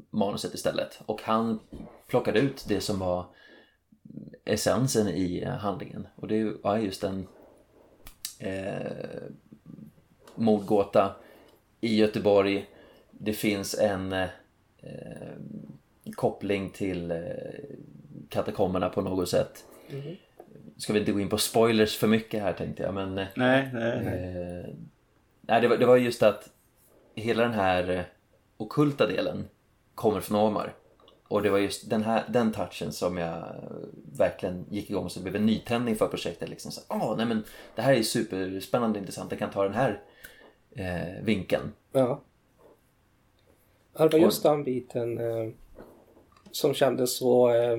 manuset 0.09 0.53
istället. 0.53 0.99
Och 1.05 1.21
han 1.23 1.59
plockade 2.11 2.39
ut 2.39 2.65
det 2.67 2.81
som 2.81 2.99
var 2.99 3.25
essensen 4.45 5.07
i 5.07 5.45
handlingen. 5.45 6.07
Och 6.15 6.27
det 6.27 6.43
var 6.63 6.77
just 6.77 7.03
en 7.03 7.27
eh, 8.39 9.21
mordgåta 10.35 11.15
i 11.81 11.95
Göteborg. 11.95 12.69
Det 13.11 13.33
finns 13.33 13.79
en 13.79 14.13
eh, 14.13 14.29
koppling 16.15 16.69
till 16.69 17.11
eh, 17.11 17.17
katakomberna 18.29 18.89
på 18.89 19.01
något 19.01 19.29
sätt. 19.29 19.65
Ska 20.77 20.93
vi 20.93 20.99
inte 20.99 21.11
gå 21.11 21.19
in 21.19 21.29
på 21.29 21.37
spoilers 21.37 21.97
för 21.97 22.07
mycket 22.07 22.41
här 22.41 22.53
tänkte 22.53 22.83
jag 22.83 22.93
men 22.93 23.17
eh, 23.17 23.27
Nej, 23.35 23.69
nej, 23.73 24.01
nej. 24.03 24.13
Eh, 24.13 24.73
nej, 25.41 25.61
det 25.61 25.67
var, 25.67 25.77
det 25.77 25.85
var 25.85 25.97
just 25.97 26.23
att 26.23 26.49
hela 27.15 27.43
den 27.43 27.53
här 27.53 27.89
eh, 27.89 28.03
ockulta 28.57 29.07
delen 29.07 29.47
kommer 29.95 30.21
från 30.21 30.37
Omar. 30.37 30.73
Och 31.31 31.41
det 31.41 31.49
var 31.49 31.59
just 31.59 31.89
den 31.89 32.03
här 32.03 32.23
den 32.29 32.51
touchen 32.51 32.91
som 32.91 33.17
jag 33.17 33.43
verkligen 34.17 34.65
gick 34.69 34.89
igång 34.89 35.09
så 35.09 35.19
det 35.19 35.23
blev 35.23 35.35
en 35.35 35.45
nytändning 35.45 35.95
för 35.95 36.07
projektet. 36.07 36.49
Liksom 36.49 36.71
så, 36.71 36.81
Åh, 36.89 37.17
nej 37.17 37.25
men 37.25 37.43
det 37.75 37.81
här 37.81 37.93
är 37.93 38.03
superspännande 38.03 38.99
och 38.99 39.01
intressant. 39.01 39.31
Jag 39.31 39.39
kan 39.39 39.51
ta 39.51 39.63
den 39.63 39.73
här 39.73 40.01
eh, 40.71 41.23
vinkeln. 41.23 41.71
Ja. 41.91 42.21
Det 43.93 44.09
var 44.09 44.19
just 44.19 44.43
den 44.43 44.63
biten 44.63 45.17
eh, 45.17 45.49
som 46.51 46.73
kändes 46.73 47.17
så, 47.17 47.49
eh, 47.49 47.77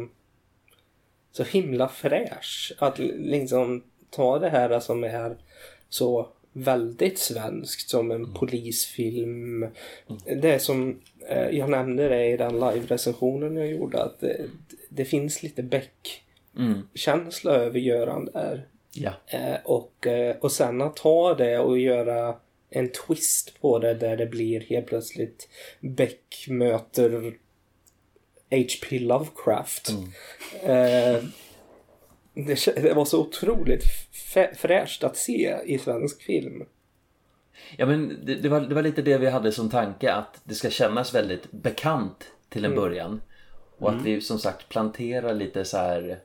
så 1.33 1.43
himla 1.43 1.89
fräsch. 1.89 2.73
Att 2.79 2.99
liksom 2.99 3.85
ta 4.11 4.39
det 4.39 4.49
här 4.49 4.81
som 4.81 5.05
är 5.05 5.37
så 5.89 6.29
väldigt 6.53 7.19
svenskt 7.19 7.91
som 7.91 8.11
en 8.11 8.35
polisfilm. 8.35 9.67
Det 10.43 10.59
som 10.59 11.01
eh, 11.29 11.49
jag 11.51 11.71
nämnde 11.71 12.09
det 12.09 12.27
i 12.27 12.37
den 12.37 12.55
live-recensionen 12.55 13.57
jag 13.57 13.71
gjorde 13.71 14.03
att 14.03 14.21
det, 14.21 14.47
det 14.89 15.05
finns 15.05 15.43
lite 15.43 15.63
Beck-känsla 15.63 17.53
över 17.53 17.79
Göran 17.79 18.25
där. 18.25 18.67
Ja. 18.93 19.13
Eh, 19.27 19.57
och, 19.65 20.07
eh, 20.07 20.37
och 20.41 20.53
sen 20.53 20.83
att 20.83 20.97
ta 20.97 21.35
det 21.35 21.59
och 21.59 21.79
göra 21.79 22.37
en 22.71 22.89
twist 22.89 23.61
på 23.61 23.79
det 23.79 23.95
där 23.95 24.17
det 24.17 24.27
blir 24.27 24.61
helt 24.61 24.87
plötsligt 24.87 25.49
Beck 25.81 26.47
möter 26.49 27.35
H.P. 28.51 28.99
Lovecraft. 28.99 29.93
Eh, 30.63 31.17
det, 32.35 32.65
det 32.77 32.95
var 32.95 33.05
så 33.05 33.21
otroligt 33.21 33.85
fräscht 34.57 35.05
att 35.05 35.17
se 35.17 35.57
i 35.65 35.79
svensk 35.79 36.23
film. 36.23 36.65
Ja 37.77 37.87
men 37.87 38.21
det, 38.25 38.35
det, 38.35 38.49
var, 38.49 38.61
det 38.61 38.75
var 38.75 38.83
lite 38.83 39.03
det 39.03 39.19
vi 39.19 39.31
hade 39.31 39.53
som 39.53 39.71
tanke 39.71 40.12
att 40.12 40.41
det 40.45 40.55
ska 40.55 40.71
kännas 40.71 41.15
väldigt 41.15 41.53
bekant 41.53 42.33
till 42.49 42.65
en 42.65 42.75
början. 42.75 43.21
Och 43.79 43.91
att 43.91 44.03
vi 44.03 44.21
som 44.21 44.39
sagt 44.39 44.69
planterar 44.69 45.35
lite 45.35 45.65
så 45.65 45.77
här 45.77 46.19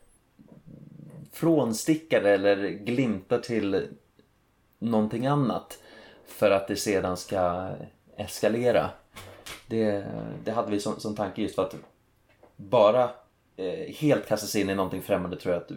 frånstickare 1.32 2.34
eller 2.34 2.70
glimtar 2.70 3.40
till 3.40 3.88
någonting 4.80 5.28
annat. 5.28 5.80
För 6.26 6.52
att 6.52 6.68
det 6.68 6.76
sedan 6.76 7.18
ska 7.18 7.70
eskalera. 8.18 8.90
Det, 9.68 10.06
det 10.44 10.52
hade 10.52 10.72
vi 10.72 10.80
som, 10.80 11.00
som 11.00 11.16
tanke 11.16 11.42
just 11.42 11.56
för 11.56 11.64
att 11.64 11.76
bara 12.56 13.10
helt 14.00 14.28
kasta 14.28 14.48
sig 14.48 14.62
in 14.62 14.70
i 14.70 14.76
någonting 14.76 15.02
främmande 15.02 15.38
tror 15.38 15.54
jag 15.54 15.64
att 15.64 15.72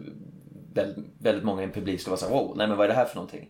väldigt, 0.73 1.05
väldigt 1.19 1.43
många 1.43 1.61
i 1.61 1.65
en 1.65 1.71
publik 1.71 1.99
skulle 2.01 2.11
vara 2.11 2.19
såhär 2.19 2.33
wow, 2.33 2.57
nej 2.57 2.67
men 2.67 2.77
vad 2.77 2.83
är 2.85 2.87
det 2.89 2.95
här 2.95 3.05
för 3.05 3.15
någonting? 3.15 3.49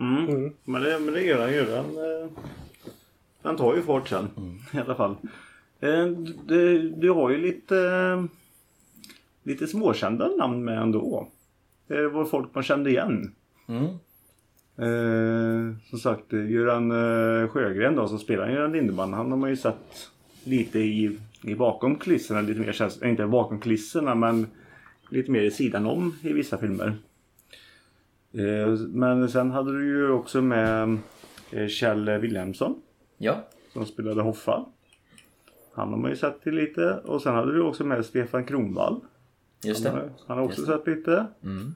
Mm. 0.00 0.52
Men, 0.64 0.82
det, 0.82 0.98
men 0.98 1.14
det 1.14 1.22
gör 1.22 1.40
han 1.40 1.52
ju. 1.52 1.64
Den, 1.64 1.84
eh, 1.84 2.28
den 3.42 3.56
tar 3.56 3.74
ju 3.76 3.82
fart 3.82 4.08
sen 4.08 4.28
i 4.74 4.78
alla 4.78 4.94
fall. 4.94 5.16
Eh, 5.80 6.06
Du, 6.46 6.90
du 6.90 7.10
har 7.10 7.30
ju 7.30 7.36
lite, 7.36 7.78
eh, 7.78 8.24
lite 9.42 9.66
småkända 9.66 10.28
namn 10.28 10.64
med 10.64 10.78
ändå. 10.78 11.28
Det 11.86 12.08
var 12.08 12.24
folk 12.24 12.54
man 12.54 12.64
kände 12.64 12.90
igen. 12.90 13.34
Mm. 13.68 13.84
Eh, 14.76 15.76
som 15.90 15.98
sagt, 15.98 16.32
eh, 16.32 16.50
Göran 16.50 16.90
eh, 16.90 17.48
Sjögren 17.48 17.96
då 17.96 18.08
som 18.08 18.18
spelar 18.18 18.50
Göran 18.50 18.72
Lindeman. 18.72 19.12
Han 19.12 19.30
har 19.30 19.38
man 19.38 19.50
ju 19.50 19.56
sett 19.56 20.10
lite 20.44 20.78
i, 20.78 21.18
i 21.42 21.54
bakom 21.54 21.96
kulisserna. 21.96 22.40
Lite 22.40 22.60
mer, 22.60 22.72
känns- 22.72 23.02
inte 23.02 23.26
bakom 23.26 23.60
kulisserna 23.60 24.14
men 24.14 24.46
lite 25.08 25.30
mer 25.30 25.42
i 25.42 25.50
sidan 25.50 25.86
om 25.86 26.14
i 26.22 26.32
vissa 26.32 26.58
filmer. 26.58 26.94
Eh, 28.34 28.68
men 28.88 29.28
sen 29.28 29.50
hade 29.50 29.72
du 29.78 29.86
ju 29.86 30.10
också 30.10 30.42
med 30.42 30.98
eh, 31.50 31.66
Kjell 31.68 32.10
Wilhelmsson 32.10 32.82
Ja, 33.18 33.48
som 33.72 33.86
spelade 33.86 34.22
Hoffa. 34.22 34.64
Han 35.74 35.88
har 35.88 35.96
man 35.98 36.10
ju 36.10 36.16
sett 36.16 36.42
till 36.42 36.54
lite. 36.54 36.92
Och 37.04 37.22
sen 37.22 37.34
hade 37.34 37.52
du 37.52 37.62
också 37.62 37.84
med 37.84 38.04
Stefan 38.04 38.44
Kronvall. 38.44 39.00
just 39.64 39.84
Han 39.86 39.94
det. 39.94 40.00
har, 40.00 40.10
han 40.26 40.38
har 40.38 40.44
också 40.44 40.64
sett 40.66 40.86
lite. 40.86 41.26
Mm. 41.44 41.74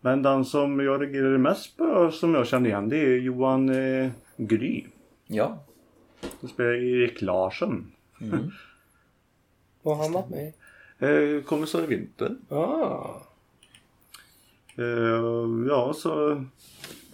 Men 0.00 0.22
den 0.22 0.44
som 0.44 0.80
jag 0.80 1.02
reagerade 1.02 1.38
mest 1.38 1.76
på 1.76 2.10
som 2.10 2.34
jag 2.34 2.46
kände 2.46 2.68
igen 2.68 2.88
det 2.88 2.96
är 2.98 3.18
Johan 3.18 3.68
eh, 3.68 4.10
Gry. 4.36 4.84
Ja, 5.26 5.64
Som 6.40 6.48
spelar 6.48 6.74
Erik 6.74 7.22
Larsson. 7.22 7.92
Och 9.82 9.96
han 9.96 10.12
var 10.12 10.24
med. 10.28 10.52
Eh, 10.98 11.42
Kommissarie 11.42 11.86
Winter. 11.86 12.36
Ah. 12.48 13.20
Eh, 14.76 15.66
ja, 15.68 15.94
så 15.96 16.44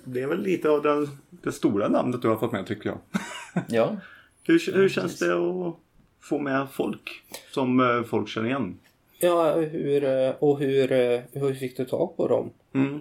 det 0.05 0.21
är 0.21 0.27
väl 0.27 0.43
lite 0.43 0.71
av 0.71 0.83
den, 0.83 1.09
det 1.31 1.53
stora 1.53 1.89
namnet 1.89 2.23
du 2.23 2.29
har 2.29 2.37
fått 2.37 2.53
med 2.53 2.67
tycker 2.67 2.89
jag. 2.89 2.99
ja. 3.69 3.97
Hur, 4.43 4.73
hur 4.75 4.89
känns 4.89 5.19
det 5.19 5.35
att 5.35 5.77
få 6.21 6.39
med 6.39 6.67
folk 6.73 7.23
som 7.51 7.81
eh, 7.81 8.03
folk 8.03 8.29
känner 8.29 8.49
igen? 8.49 8.79
Ja, 9.19 9.55
hur, 9.55 10.05
eh, 10.05 10.31
och 10.39 10.59
hur, 10.59 10.93
eh, 10.93 11.21
hur 11.33 11.55
fick 11.55 11.77
du 11.77 11.85
tag 11.85 12.17
på 12.17 12.29
dem? 12.29 12.51
Mm. 12.73 13.01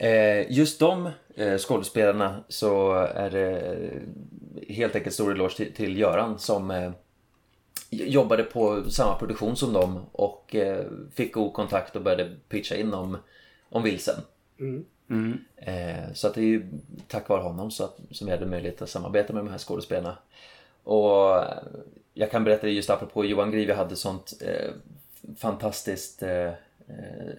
Eh, 0.00 0.52
just 0.52 0.80
de 0.80 1.10
eh, 1.34 1.58
skådespelarna 1.58 2.44
så 2.48 2.92
är 2.94 3.30
det 3.30 3.78
helt 4.68 4.96
enkelt 4.96 5.14
stor 5.14 5.32
eloge 5.32 5.56
till, 5.56 5.74
till 5.74 5.98
Göran 5.98 6.38
som 6.38 6.70
eh, 6.70 6.92
jobbade 7.90 8.42
på 8.42 8.90
samma 8.90 9.14
produktion 9.14 9.56
som 9.56 9.72
dem 9.72 10.00
och 10.12 10.54
eh, 10.54 10.84
fick 11.14 11.34
god 11.34 11.52
kontakt 11.52 11.96
och 11.96 12.02
började 12.02 12.36
pitcha 12.48 12.76
in 12.76 12.94
om, 12.94 13.16
om 13.68 13.82
Vilsen. 13.82 14.14
Mm. 15.10 15.38
Eh, 15.56 16.12
så 16.14 16.26
att 16.26 16.34
det 16.34 16.40
är 16.40 16.44
ju 16.44 16.70
tack 17.08 17.28
vare 17.28 17.42
honom 17.42 17.70
så 17.70 17.84
att, 17.84 17.98
som 18.10 18.26
vi 18.26 18.32
hade 18.32 18.46
möjlighet 18.46 18.82
att 18.82 18.90
samarbeta 18.90 19.32
med 19.32 19.44
de 19.44 19.50
här 19.50 19.58
skådespelarna. 19.58 20.16
Och 20.84 21.44
jag 22.14 22.30
kan 22.30 22.44
berätta 22.44 22.66
det 22.66 22.72
just 22.72 22.90
apropå 22.90 23.24
Johan 23.24 23.50
Grieve 23.50 23.74
hade 23.74 23.96
sånt 23.96 24.32
eh, 24.40 24.70
fantastiskt 25.36 26.22
eh, 26.22 26.52
eh, 26.88 27.34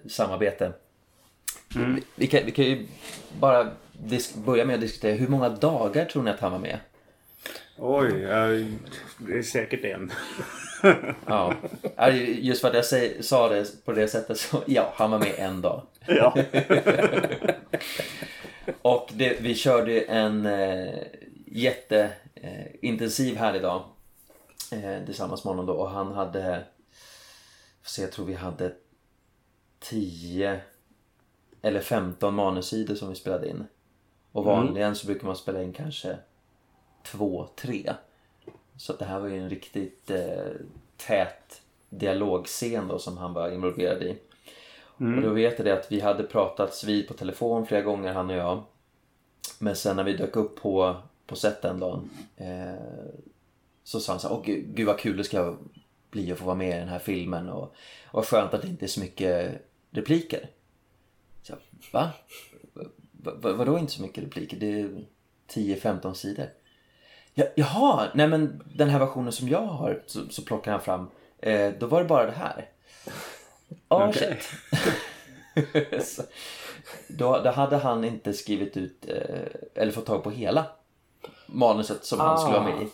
samarbete. 1.72 2.06
Vi, 2.16 2.24
vi, 2.24 2.26
kan, 2.26 2.46
vi 2.46 2.52
kan 2.52 2.64
ju 2.64 2.86
bara 3.40 3.70
börja 4.44 4.64
med 4.64 4.74
att 4.74 4.80
diskutera 4.80 5.14
hur 5.14 5.28
många 5.28 5.48
dagar 5.48 6.04
tror 6.04 6.22
ni 6.22 6.30
att 6.30 6.40
han 6.40 6.52
var 6.52 6.58
med? 6.58 6.78
Oj, 7.78 8.24
eh, 8.24 8.66
det 9.18 9.38
är 9.38 9.42
säkert 9.42 9.84
en. 9.84 10.12
Ja, 11.26 11.54
just 12.38 12.60
för 12.60 12.68
att 12.68 12.74
jag 12.74 12.84
säg, 12.84 13.22
sa 13.22 13.48
det 13.48 13.84
på 13.84 13.92
det 13.92 14.08
sättet 14.08 14.38
så 14.38 14.62
ja, 14.66 14.92
han 14.96 15.10
var 15.10 15.18
med 15.18 15.34
en 15.36 15.60
dag. 15.60 15.82
ja. 16.06 16.36
Och 18.82 19.10
det, 19.12 19.40
vi 19.40 19.54
körde 19.54 20.00
en 20.00 20.46
eh, 20.46 20.94
jätteintensiv 21.46 23.36
här 23.36 23.56
idag 23.56 23.84
eh, 24.72 25.04
tillsammans 25.04 25.44
med 25.44 25.50
honom 25.50 25.66
då 25.66 25.72
och 25.72 25.90
han 25.90 26.12
hade, 26.12 26.64
se, 27.82 28.02
jag 28.02 28.12
tror 28.12 28.26
vi 28.26 28.34
hade 28.34 28.72
10 29.80 30.60
eller 31.62 31.80
15 31.80 32.34
manussidor 32.34 32.94
som 32.94 33.08
vi 33.08 33.14
spelade 33.14 33.48
in. 33.48 33.64
Och 34.32 34.44
vanligen 34.44 34.96
så 34.96 35.06
brukar 35.06 35.26
man 35.26 35.36
spela 35.36 35.62
in 35.62 35.72
kanske 35.72 36.16
två, 37.02 37.48
tre. 37.56 37.92
Så 38.76 38.92
det 38.92 39.04
här 39.04 39.20
var 39.20 39.28
ju 39.28 39.38
en 39.38 39.50
riktigt 39.50 40.10
eh, 40.10 40.52
tät 40.96 41.62
dialogscen 41.90 42.88
då 42.88 42.98
som 42.98 43.18
han 43.18 43.32
var 43.32 43.50
involverad 43.50 44.02
i. 44.02 44.18
Och 45.16 45.22
då 45.22 45.30
vet 45.30 45.58
jag 45.58 45.66
det 45.66 45.72
att 45.72 45.92
vi 45.92 46.00
hade 46.00 46.22
pratats 46.22 46.84
vid 46.84 47.08
på 47.08 47.14
telefon 47.14 47.66
flera 47.66 47.82
gånger 47.82 48.12
han 48.12 48.30
och 48.30 48.36
jag. 48.36 48.62
Men 49.58 49.76
sen 49.76 49.96
när 49.96 50.04
vi 50.04 50.16
dök 50.16 50.36
upp 50.36 50.56
på, 50.56 50.96
på 51.26 51.36
set 51.36 51.62
den 51.62 51.80
dagen 51.80 52.10
eh, 52.36 53.16
så 53.84 54.00
sa 54.00 54.12
han 54.12 54.20
så 54.20 54.28
här, 54.28 54.34
åh 54.34 54.42
gud, 54.44 54.64
gud 54.74 54.86
vad 54.86 54.98
kul 54.98 55.16
det 55.16 55.24
ska 55.24 55.56
bli 56.10 56.32
att 56.32 56.38
få 56.38 56.44
vara 56.44 56.56
med 56.56 56.76
i 56.76 56.80
den 56.80 56.88
här 56.88 56.98
filmen 56.98 57.48
och, 57.48 57.62
och 57.62 57.72
vad 58.12 58.26
skönt 58.26 58.54
att 58.54 58.62
det 58.62 58.68
inte 58.68 58.84
är 58.84 58.88
så 58.88 59.00
mycket 59.00 59.62
repliker. 59.90 60.48
Så, 61.42 61.54
va? 61.92 62.10
Va- 63.12 63.34
va- 63.40 63.52
Vadå 63.52 63.78
inte 63.78 63.92
så 63.92 64.02
mycket 64.02 64.24
repliker? 64.24 64.56
Det 64.56 64.80
är 64.80 65.04
10-15 65.52 66.14
sidor. 66.14 66.46
Ja, 67.34 67.44
jaha, 67.54 68.08
nej 68.14 68.28
men 68.28 68.62
den 68.74 68.88
här 68.88 68.98
versionen 68.98 69.32
som 69.32 69.48
jag 69.48 69.66
har 69.66 70.02
så, 70.06 70.20
så 70.30 70.42
plockar 70.42 70.72
han 70.72 70.80
fram. 70.80 71.10
Eh, 71.38 71.72
då 71.78 71.86
var 71.86 72.02
det 72.02 72.08
bara 72.08 72.26
det 72.26 72.32
här. 72.32 72.68
Ja, 73.88 74.08
Okej. 74.08 74.40
shit. 74.40 76.04
Så, 76.06 76.22
då, 77.08 77.40
då 77.44 77.50
hade 77.50 77.76
han 77.76 78.04
inte 78.04 78.32
skrivit 78.32 78.76
ut 78.76 79.08
eh, 79.08 79.46
eller 79.82 79.92
fått 79.92 80.06
tag 80.06 80.24
på 80.24 80.30
hela 80.30 80.66
manuset 81.46 82.04
som 82.04 82.20
han 82.20 82.38
skulle 82.38 82.58
vara 82.58 82.64
med 82.74 82.82
i. 82.82 82.88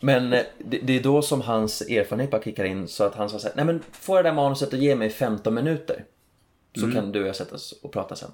Men 0.00 0.32
eh, 0.32 0.42
det, 0.58 0.78
det 0.78 0.98
är 0.98 1.02
då 1.02 1.22
som 1.22 1.40
hans 1.40 1.80
erfarenhet 1.80 2.30
bara 2.30 2.42
kickar 2.42 2.64
in 2.64 2.88
så 2.88 3.04
att 3.04 3.14
han 3.14 3.30
sa 3.30 3.38
såhär, 3.38 3.56
nej 3.56 3.64
men 3.64 3.82
få 3.92 4.16
det 4.16 4.22
där 4.22 4.32
manuset 4.32 4.72
och 4.72 4.78
ge 4.78 4.94
mig 4.96 5.10
15 5.10 5.54
minuter. 5.54 6.04
Så 6.74 6.92
kan 6.92 7.12
du 7.12 7.22
och 7.22 7.28
jag 7.28 7.36
sätta 7.36 7.54
oss 7.54 7.72
och 7.82 7.92
prata 7.92 8.16
sen. 8.16 8.30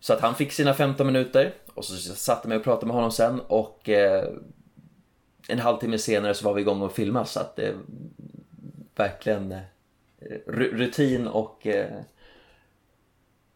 Så 0.00 0.12
att 0.12 0.20
han 0.20 0.34
fick 0.34 0.52
sina 0.52 0.74
15 0.74 1.06
minuter 1.06 1.54
och 1.74 1.84
så 1.84 1.94
satte 2.14 2.40
jag 2.44 2.48
mig 2.48 2.58
och 2.58 2.64
pratade 2.64 2.86
med 2.86 2.94
honom 2.94 3.12
sen 3.12 3.40
och 3.40 3.88
eh, 3.88 4.28
en 5.48 5.58
halvtimme 5.58 5.98
senare 5.98 6.34
så 6.34 6.44
var 6.44 6.54
vi 6.54 6.60
igång 6.60 6.82
och 6.82 6.92
filmade 6.92 7.26
så 7.26 7.40
att 7.40 7.56
det 7.56 7.66
är 7.66 7.76
verkligen 8.96 9.52
eh, 9.52 9.60
ru- 10.46 10.76
rutin 10.76 11.26
och 11.26 11.66
eh, 11.66 12.00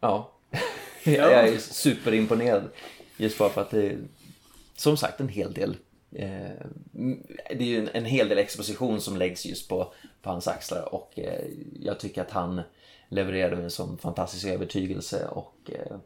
ja, 0.00 0.32
jag 1.04 1.48
är 1.48 1.58
superimponerad 1.58 2.68
just 3.16 3.38
bara 3.38 3.48
för 3.48 3.60
att 3.60 3.70
det 3.70 3.98
som 4.76 4.96
sagt 4.96 5.20
en 5.20 5.28
hel 5.28 5.52
del 5.52 5.76
Eh, 6.12 6.66
det 7.50 7.64
är 7.64 7.68
ju 7.68 7.78
en, 7.78 7.88
en 7.88 8.04
hel 8.04 8.28
del 8.28 8.38
exposition 8.38 9.00
som 9.00 9.16
läggs 9.16 9.46
just 9.46 9.68
på, 9.68 9.92
på 10.22 10.30
hans 10.30 10.48
axlar 10.48 10.94
och 10.94 11.18
eh, 11.18 11.44
jag 11.80 12.00
tycker 12.00 12.22
att 12.22 12.30
han 12.30 12.60
levererade 13.08 13.56
med 13.56 13.64
en 13.64 13.70
sån 13.70 13.98
fantastisk 13.98 14.46
övertygelse 14.46 15.28
och 15.28 15.70
eh, 15.72 15.96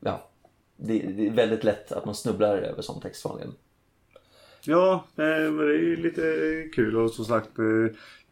ja, 0.00 0.30
det, 0.76 0.98
det, 0.98 1.26
är 1.26 1.30
väldigt 1.30 1.64
lätt 1.64 1.92
att 1.92 2.04
man 2.04 2.14
snubblar 2.14 2.56
över 2.56 2.82
sån 2.82 3.00
text 3.00 3.24
vanligen. 3.24 3.54
Ja, 4.64 5.04
det 5.14 5.24
är 5.24 5.96
lite 5.96 6.22
kul 6.74 6.96
och 6.96 7.10
som 7.10 7.24
sagt 7.24 7.50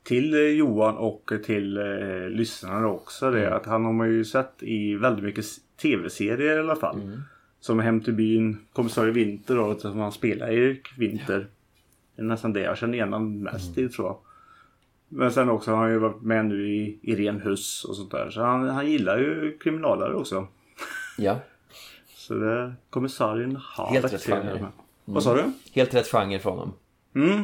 till 0.02 0.56
Johan 0.58 0.96
och 0.96 1.32
till 1.44 1.76
eh, 1.76 2.28
lyssnarna 2.28 2.86
också 2.86 3.30
det 3.30 3.46
mm. 3.46 3.56
att 3.56 3.66
han 3.66 3.84
har 3.84 3.92
man 3.92 4.08
ju 4.08 4.24
sett 4.24 4.62
i 4.62 4.94
väldigt 4.94 5.24
mycket 5.24 5.44
tv-serier 5.82 6.56
i 6.56 6.60
alla 6.60 6.76
fall. 6.76 7.00
Mm. 7.00 7.20
Som 7.60 7.78
Hem 7.78 8.00
till 8.00 8.14
byn, 8.14 8.58
Kommissarie 8.72 9.12
Vinter 9.12 9.56
då, 9.56 9.78
som 9.78 9.98
han 9.98 10.12
spelar 10.12 10.48
Erik 10.48 10.98
Vinter. 10.98 11.46
Det 12.16 12.22
är 12.22 12.26
nästan 12.26 12.52
det 12.52 12.60
jag 12.60 12.78
känner 12.78 12.94
igen 12.94 13.12
honom 13.12 13.42
mest 13.42 13.76
mm. 13.76 13.88
i 13.88 13.92
tror 13.92 14.06
jag. 14.06 14.18
Men 15.08 15.32
sen 15.32 15.50
också 15.50 15.70
har 15.70 15.78
han 15.78 15.90
ju 15.90 15.98
varit 15.98 16.22
med 16.22 16.46
nu 16.46 16.68
i 16.68 16.98
Irene 17.02 17.40
Huss 17.40 17.84
och 17.84 17.96
sånt 17.96 18.10
där. 18.10 18.30
Så 18.30 18.42
han, 18.42 18.68
han 18.68 18.90
gillar 18.90 19.18
ju 19.18 19.58
kriminalare 19.58 20.14
också. 20.14 20.46
Ja. 21.18 21.38
Så 22.06 22.34
det, 22.34 22.72
kommissarien 22.90 23.58
har 23.62 23.90
Helt 23.90 24.12
rätt 24.12 24.22
genre. 24.22 24.50
Mm. 24.50 24.66
Vad 25.04 25.22
sa 25.22 25.34
du? 25.34 25.52
Helt 25.72 25.94
rätt 25.94 26.06
genre 26.06 26.38
från 26.38 26.58
honom. 26.58 26.74
Mm. 27.14 27.42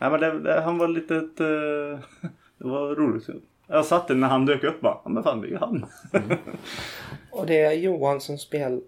Ja, 0.00 0.10
men 0.10 0.20
det, 0.20 0.40
det, 0.40 0.60
han 0.60 0.78
var 0.78 0.88
lite... 0.88 1.16
Ett, 1.16 1.40
uh, 1.40 1.98
det 2.58 2.68
var 2.68 2.94
roligt. 2.94 3.28
Jag 3.66 3.84
satt 3.84 4.08
där 4.08 4.14
när 4.14 4.28
han 4.28 4.46
dök 4.46 4.64
upp 4.64 4.80
bara. 4.80 4.98
Ja, 5.04 5.10
men 5.10 5.22
fan 5.22 5.40
det 5.40 5.46
är 5.46 5.50
ju 5.50 5.58
han. 5.58 5.86
Mm. 6.12 6.38
och 7.30 7.46
det 7.46 7.60
är 7.60 7.72
Johan 7.72 8.20
som 8.20 8.38
spelar... 8.38 8.80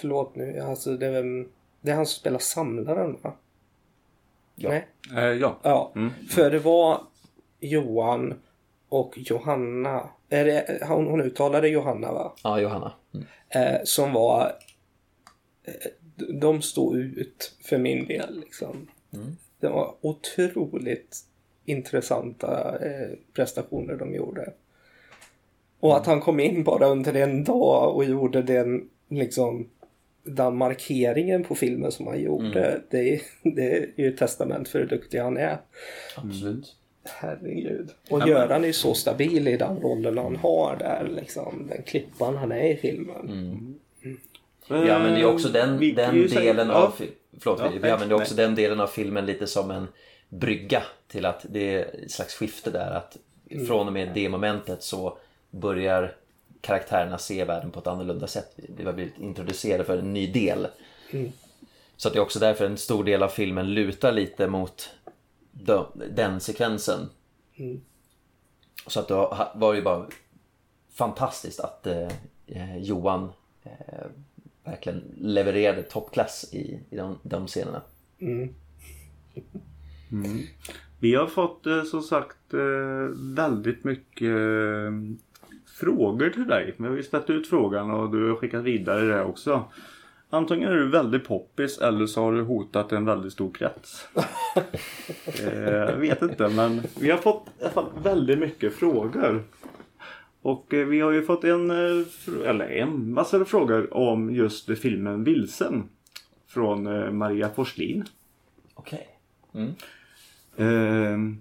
Förlåt 0.00 0.36
nu. 0.36 0.60
Alltså 0.60 0.96
det 0.96 1.06
är, 1.06 1.46
det 1.80 1.90
är 1.90 1.94
han 1.94 2.06
som 2.06 2.20
spelar 2.20 2.38
samlaren 2.38 3.16
va? 3.22 3.32
Ja. 4.54 4.68
Nej? 4.68 4.86
Eh, 5.16 5.24
ja. 5.24 5.58
Ja. 5.62 5.92
Mm. 5.94 6.10
För 6.30 6.50
det 6.50 6.58
var 6.58 7.00
Johan 7.60 8.34
och 8.88 9.18
Johanna. 9.18 10.08
Är 10.28 10.44
det, 10.44 10.78
hon, 10.88 11.06
hon 11.06 11.20
uttalade 11.20 11.68
Johanna 11.68 12.12
va? 12.12 12.34
Ja, 12.42 12.60
Johanna. 12.60 12.92
Mm. 13.14 13.26
Eh, 13.48 13.80
som 13.84 14.12
var... 14.12 14.52
Eh, 15.64 15.90
de 16.40 16.62
stod 16.62 16.96
ut 16.96 17.54
för 17.64 17.78
min 17.78 18.06
del 18.06 18.40
liksom. 18.40 18.88
Mm. 19.12 19.36
Det 19.60 19.68
var 19.68 19.94
otroligt 20.00 21.18
intressanta 21.64 22.78
eh, 22.78 23.08
prestationer 23.34 23.96
de 23.96 24.14
gjorde. 24.14 24.52
Och 25.80 25.96
att 25.96 26.06
han 26.06 26.20
kom 26.20 26.40
in 26.40 26.64
bara 26.64 26.86
under 26.86 27.14
en 27.14 27.44
dag 27.44 27.96
och 27.96 28.04
gjorde 28.04 28.42
den 28.42 28.88
liksom 29.08 29.68
den 30.22 30.56
markeringen 30.56 31.44
på 31.44 31.54
filmen 31.54 31.92
som 31.92 32.06
han 32.06 32.20
gjorde. 32.20 32.64
Mm. 32.64 32.82
Det, 32.90 33.20
det, 33.42 33.76
är 33.76 33.90
ju 33.96 34.08
ett 34.08 34.18
testament 34.18 34.68
för 34.68 34.78
hur 34.78 34.86
duktig 34.86 35.18
han 35.18 35.36
är. 35.36 35.60
Absolut. 36.16 36.76
Herregud. 37.04 37.90
Och 38.10 38.28
Göran 38.28 38.62
är 38.62 38.66
ju 38.66 38.72
så 38.72 38.94
stabil 38.94 39.48
i 39.48 39.56
den 39.56 39.80
rollen 39.80 40.18
han 40.18 40.36
har 40.36 40.76
där 40.76 41.08
liksom. 41.16 41.66
Den 41.68 41.82
klippan 41.82 42.36
han 42.36 42.52
är 42.52 42.64
i 42.64 42.76
filmen. 42.76 43.28
Mm. 43.28 43.74
Mm. 44.02 44.86
Ja 44.86 44.98
men 44.98 45.14
det 45.14 45.20
är 45.20 45.24
också 45.24 45.48
den, 45.48 45.94
den 45.94 46.28
delen 46.28 46.70
av... 46.70 46.94
Förlåt, 47.40 47.60
ja, 47.60 47.70
vi 47.82 47.90
använder 47.90 48.16
också 48.16 48.34
nej. 48.34 48.46
den 48.46 48.54
delen 48.54 48.80
av 48.80 48.86
filmen 48.86 49.26
lite 49.26 49.46
som 49.46 49.70
en 49.70 49.88
brygga 50.28 50.82
till 51.08 51.26
att 51.26 51.46
det 51.48 51.74
är 51.74 52.04
ett 52.04 52.10
slags 52.10 52.34
skifte 52.34 52.70
där 52.70 52.90
att 52.90 53.16
mm. 53.50 53.66
från 53.66 53.86
och 53.86 53.92
med 53.92 54.10
det 54.14 54.28
momentet 54.28 54.82
så 54.82 55.18
börjar 55.50 56.14
karaktärerna 56.60 57.18
se 57.18 57.44
världen 57.44 57.70
på 57.70 57.80
ett 57.80 57.86
annorlunda 57.86 58.26
sätt. 58.26 58.52
Vi 58.56 58.84
har 58.84 58.92
blivit 58.92 59.18
introducerade 59.18 59.84
för 59.84 59.98
en 59.98 60.12
ny 60.12 60.26
del. 60.26 60.66
Mm. 61.10 61.32
Så 61.96 62.08
att 62.08 62.14
det 62.14 62.18
är 62.18 62.22
också 62.22 62.38
därför 62.38 62.66
en 62.66 62.78
stor 62.78 63.04
del 63.04 63.22
av 63.22 63.28
filmen 63.28 63.74
lutar 63.74 64.12
lite 64.12 64.46
mot 64.46 64.90
den 66.10 66.40
sekvensen. 66.40 67.08
Mm. 67.56 67.80
Så 68.86 69.00
att 69.00 69.08
det 69.08 69.14
var 69.54 69.74
ju 69.74 69.82
bara 69.82 70.06
fantastiskt 70.92 71.60
att 71.60 71.86
eh, 71.86 72.76
Johan 72.78 73.32
eh, 73.62 74.06
verkligen 74.64 75.02
levererade 75.18 75.82
toppklass 75.82 76.48
i, 76.52 76.80
i 76.90 76.96
de, 76.96 77.18
de 77.22 77.46
scenerna. 77.46 77.82
Mm. 78.18 78.54
Mm. 80.12 80.38
Vi 81.00 81.14
har 81.14 81.26
fått 81.26 81.66
eh, 81.66 81.82
som 81.82 82.02
sagt 82.02 82.54
eh, 82.54 83.16
väldigt 83.36 83.84
mycket 83.84 84.28
eh, 84.28 84.92
frågor 85.80 86.30
till 86.30 86.46
dig. 86.46 86.74
Vi 86.76 86.86
har 86.86 86.96
ju 86.96 87.02
ställt 87.02 87.30
ut 87.30 87.48
frågan 87.48 87.90
och 87.90 88.10
du 88.10 88.28
har 88.28 88.36
skickat 88.36 88.64
vidare 88.64 89.06
det 89.06 89.24
också. 89.24 89.64
Antingen 90.32 90.68
är 90.68 90.76
du 90.76 90.88
väldigt 90.88 91.24
poppis 91.24 91.78
eller 91.78 92.06
så 92.06 92.22
har 92.22 92.32
du 92.32 92.42
hotat 92.42 92.92
en 92.92 93.04
väldigt 93.04 93.32
stor 93.32 93.52
krets. 93.52 94.08
Jag 95.64 95.96
vet 95.96 96.22
inte 96.22 96.48
men 96.48 96.82
vi 97.00 97.10
har 97.10 97.18
fått 97.18 97.46
i 97.58 97.62
alla 97.62 97.72
fall 97.72 97.90
väldigt 98.02 98.38
mycket 98.38 98.74
frågor. 98.74 99.42
Och 100.42 100.74
eh, 100.74 100.86
vi 100.86 101.00
har 101.00 101.10
ju 101.10 101.22
fått 101.22 101.44
en, 101.44 101.70
eh, 101.70 102.06
eller 102.46 102.68
en 102.68 103.12
massa 103.12 103.44
frågor 103.44 103.94
om 103.94 104.34
just 104.34 104.78
filmen 104.78 105.24
Vilsen. 105.24 105.88
Från 106.46 106.86
eh, 106.86 107.10
Maria 107.10 107.48
Forslin. 107.48 108.04
Okej. 108.74 109.08
Okay. 109.52 109.62
Mm. 109.62 109.74
Eh, 110.56 111.36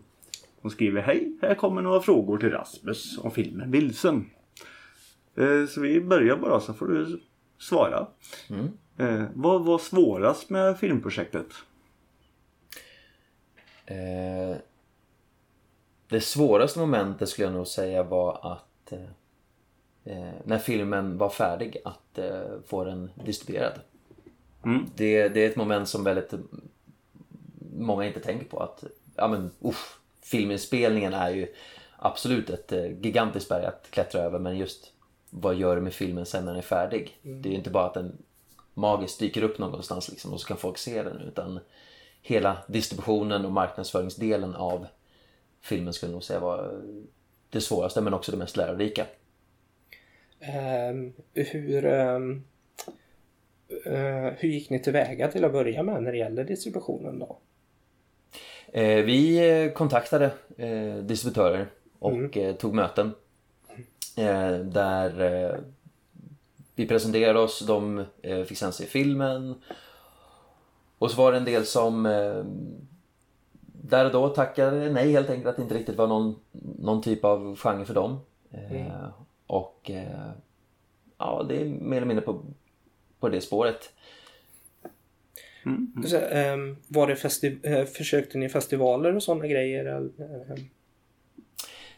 hon 0.62 0.72
skriver 0.72 1.02
Hej, 1.02 1.38
här 1.42 1.56
kommer 1.56 1.82
några 1.82 2.02
frågor 2.02 2.38
till 2.38 2.52
Rasmus 2.52 3.18
om 3.18 3.32
filmen 3.32 3.72
Vilsen. 3.72 4.30
Eh, 5.36 5.66
så 5.66 5.82
vi 5.82 6.02
börjar 6.02 6.38
bara 6.38 6.60
så 6.60 6.74
får 6.74 6.88
du 6.88 7.20
svara. 7.60 8.08
Mm. 8.50 8.78
Eh, 8.98 9.26
vad 9.34 9.66
var 9.66 9.78
svårast 9.78 10.50
med 10.50 10.80
filmprojektet? 10.80 11.48
det 16.10 16.22
svåraste 16.22 16.80
momentet 16.80 17.30
skulle 17.30 17.48
jag 17.48 17.54
nog 17.54 17.68
säga 17.68 18.04
var 18.04 18.54
att 18.54 18.92
eh, 18.92 19.04
eh, 20.04 20.34
när 20.46 20.58
filmen 20.58 21.18
var 21.18 21.30
färdig 21.30 21.78
att 21.86 22.18
eh, 22.18 22.42
få 22.68 22.84
den 22.84 23.12
distribuerad. 23.26 23.80
Mm. 24.66 24.86
Det, 24.96 25.30
det, 25.30 25.46
är 25.46 25.50
ett 25.50 25.56
moment 25.56 25.90
som 25.90 26.04
väldigt 26.04 26.34
många 27.72 28.06
inte 28.06 28.20
tänker 28.20 28.46
på 28.46 28.60
att 28.60 28.84
ja 29.16 29.28
men 29.28 29.52
uff, 29.60 30.00
filminspelningen 30.22 31.14
är 31.14 31.30
ju 31.30 31.48
absolut 31.98 32.50
ett 32.50 32.72
eh, 32.72 33.00
gigantiskt 33.02 33.50
berg 33.50 33.66
att 33.66 33.88
klättra 33.92 34.22
över 34.22 34.40
men 34.40 34.58
just 34.58 34.94
vad 35.30 35.56
gör 35.56 35.76
du 35.76 35.82
med 35.82 35.94
filmen 35.94 36.26
sen 36.26 36.46
när 36.46 36.52
den 36.52 36.58
är 36.58 36.66
färdig? 36.66 37.20
Mm. 37.24 37.42
Det 37.42 37.50
är 37.50 37.52
ju 37.52 37.58
inte 37.58 37.70
bara 37.70 37.86
att 37.86 37.94
den 37.94 38.18
magiskt 38.74 39.20
dyker 39.20 39.44
upp 39.44 39.58
någonstans 39.58 40.10
liksom 40.10 40.34
och 40.34 40.42
så 40.42 40.48
kan 40.48 40.58
folk 40.58 40.78
se 40.78 41.04
den 41.04 41.22
utan 41.22 41.60
hela 42.22 42.58
distributionen 42.68 43.46
och 43.46 43.52
marknadsföringsdelen 43.52 44.56
av 44.56 44.88
filmen 45.62 45.94
skulle 45.94 46.10
jag 46.10 46.16
nog 46.16 46.24
säga 46.24 46.40
var 46.40 46.82
det 47.50 47.62
svåraste 47.62 48.02
men 48.02 48.14
också 48.14 48.32
det 48.32 48.38
mest 48.38 48.58
lärorika. 48.58 49.06
Um, 50.92 51.14
hur, 51.34 51.86
um, 51.86 52.44
uh, 53.88 54.32
hur 54.38 54.50
gick 54.50 54.70
ni 54.70 54.80
tillväga 54.80 55.28
till 55.28 55.46
att 55.46 55.52
börja 55.52 55.84
med 55.84 56.04
när 56.04 56.12
det 56.12 56.18
gäller 56.18 56.44
distributionen 56.44 57.20
då? 57.20 57.38
Uh, 58.78 59.06
vi 59.06 59.50
eh, 59.50 59.72
kontaktade 59.72 60.32
uh, 60.60 61.04
distributörer 61.04 61.68
och 62.00 62.38
mm. 62.38 62.58
tog 62.58 62.74
möten 62.74 63.12
där 64.64 65.62
vi 66.76 66.88
presenterade 66.88 67.40
oss, 67.40 67.60
de 67.60 68.06
fick 68.48 68.58
sen 68.58 68.74
se 68.74 68.86
filmen 68.86 69.56
och 70.98 71.12
så 71.12 71.18
var 71.18 71.32
det 71.32 71.38
en 71.38 71.46
del 71.46 71.66
som 71.66 72.04
där 73.82 74.06
och 74.06 74.12
då 74.12 74.30
tackade 74.30 74.90
nej 74.92 75.12
helt 75.12 75.30
enkelt 75.30 75.48
att 75.48 75.56
det 75.56 75.62
inte 75.62 75.76
riktigt 75.76 75.96
var 75.96 76.08
någon, 76.08 76.36
någon 76.80 77.02
typ 77.02 77.26
av 77.26 77.56
genre 77.56 77.86
för 77.86 77.94
dem. 77.94 78.20
Mm. 78.52 78.88
Eh, 78.88 79.10
och 79.48 79.92
eh, 79.92 80.30
ja, 81.18 81.46
det 81.50 81.62
är 81.62 81.66
mer 81.66 81.98
eller 81.98 82.08
mindre 82.08 82.26
på, 82.26 82.42
på 83.20 83.30
det 83.30 83.42
spåret. 83.42 83.94
Mm. 85.66 86.04
Så, 86.08 86.18
eh, 86.18 86.58
var 86.88 87.08
det 87.08 87.14
festi- 87.14 87.60
eh, 87.64 87.86
försökte 87.86 88.38
ni 88.38 88.50
festivaler 88.50 89.16
och 89.16 89.24
sådana 89.24 89.48
grejer? 89.48 89.86
Eller? 89.86 90.10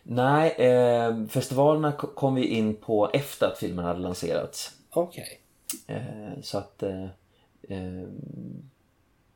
Nej, 0.04 0.52
eh, 0.52 1.26
festivalerna 1.28 1.92
kom 1.92 2.36
vi 2.36 2.46
in 2.46 2.76
på 2.76 3.10
efter 3.14 3.48
att 3.48 3.58
filmen 3.58 3.86
hade 3.86 4.00
lanserats. 4.00 4.72
Okej. 4.90 5.40
Okay. 5.86 5.96
Eh, 5.98 6.42
så 6.42 6.58
att 6.58 6.84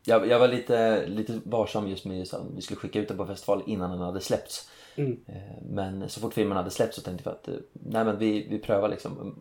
jag, 0.05 0.27
jag 0.27 0.39
var 0.39 0.47
lite, 0.47 1.07
lite 1.07 1.39
varsam 1.43 1.87
just 1.87 2.05
med 2.05 2.21
att 2.21 2.41
vi 2.55 2.61
skulle 2.61 2.79
skicka 2.79 2.99
ut 2.99 3.07
den 3.07 3.17
på 3.17 3.25
festival 3.25 3.63
innan 3.65 3.91
den 3.91 3.99
hade 3.99 4.21
släppts. 4.21 4.69
Mm. 4.95 5.19
Eh, 5.27 5.63
men 5.69 6.09
så 6.09 6.19
fort 6.19 6.33
filmen 6.33 6.57
hade 6.57 6.71
släppts 6.71 6.95
så 6.95 7.01
tänkte 7.01 7.29
vi 7.29 7.35
att 7.35 7.47
eh, 7.47 7.53
nej, 7.73 8.05
men 8.05 8.17
vi, 8.17 8.47
vi 8.49 8.59
prövar 8.59 8.89
liksom 8.89 9.35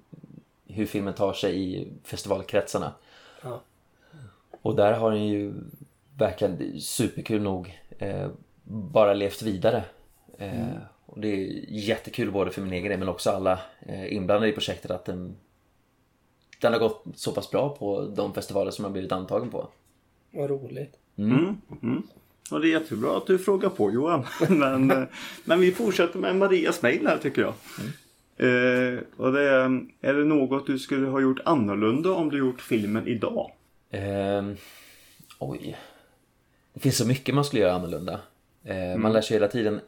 hur 0.67 0.87
filmen 0.87 1.15
tar 1.15 1.33
sig 1.33 1.75
i 1.75 1.89
festivalkretsarna. 2.05 2.93
Ja. 3.43 3.61
Och 4.63 4.77
där 4.77 4.93
har 4.93 5.11
den 5.11 5.27
ju 5.27 5.55
verkligen 6.17 6.81
superkul 6.81 7.43
nog 7.43 7.81
eh, 7.99 8.29
bara 8.65 9.15
levt 9.15 9.43
vidare. 9.43 9.85
Eh, 10.39 10.61
mm. 10.61 10.79
Och 11.15 11.21
det 11.21 11.29
är 11.29 11.65
jättekul 11.69 12.31
både 12.31 12.51
för 12.51 12.63
min 12.63 12.73
egen 12.73 12.91
del 12.91 12.99
men 12.99 13.09
också 13.09 13.31
alla 13.31 13.61
eh, 13.87 14.13
inblandade 14.15 14.53
i 14.53 14.55
projektet 14.55 14.91
att 14.91 15.05
den, 15.05 15.37
den 16.61 16.73
har 16.73 16.81
gått 16.81 17.05
så 17.15 17.33
pass 17.33 17.51
bra 17.51 17.77
på 17.77 18.13
de 18.17 18.35
festivaler 18.35 18.71
som 18.71 18.85
har 18.85 18.93
blivit 18.93 19.13
antagen 19.13 19.51
på. 19.51 19.69
Vad 20.31 20.51
roligt. 20.51 20.95
Mm. 21.17 21.57
Mm. 21.83 22.03
Och 22.51 22.61
det 22.61 22.69
är 22.69 22.71
jättebra 22.71 23.17
att 23.17 23.27
du 23.27 23.39
frågar 23.39 23.69
på 23.69 23.93
Johan. 23.93 24.25
men, 24.49 24.91
eh, 24.91 25.03
men 25.45 25.61
vi 25.61 25.73
fortsätter 25.73 26.19
med 26.19 26.37
Marias 26.37 26.83
mejl 26.83 27.07
här 27.07 27.19
tycker 27.19 27.43
jag. 27.43 27.55
Eh, 28.37 28.99
och 29.17 29.33
det 29.33 29.51
är, 29.51 29.87
är 30.01 30.15
det 30.15 30.25
något 30.25 30.67
du 30.67 30.79
skulle 30.79 31.07
ha 31.07 31.21
gjort 31.21 31.41
annorlunda 31.45 32.13
om 32.13 32.31
du 32.31 32.39
gjort 32.39 32.61
filmen 32.61 33.09
idag? 33.09 33.51
Ehm, 33.91 34.57
oj. 35.39 35.77
Det 36.73 36.81
finns 36.81 36.97
så 36.97 37.07
mycket 37.07 37.35
man 37.35 37.45
skulle 37.45 37.63
göra 37.63 37.73
annorlunda. 37.73 38.21
Eh, 38.65 38.97
Man 38.97 39.13
lär 39.13 39.21
sig 39.21 39.35
hela 39.35 39.49
tiden. 39.49 39.81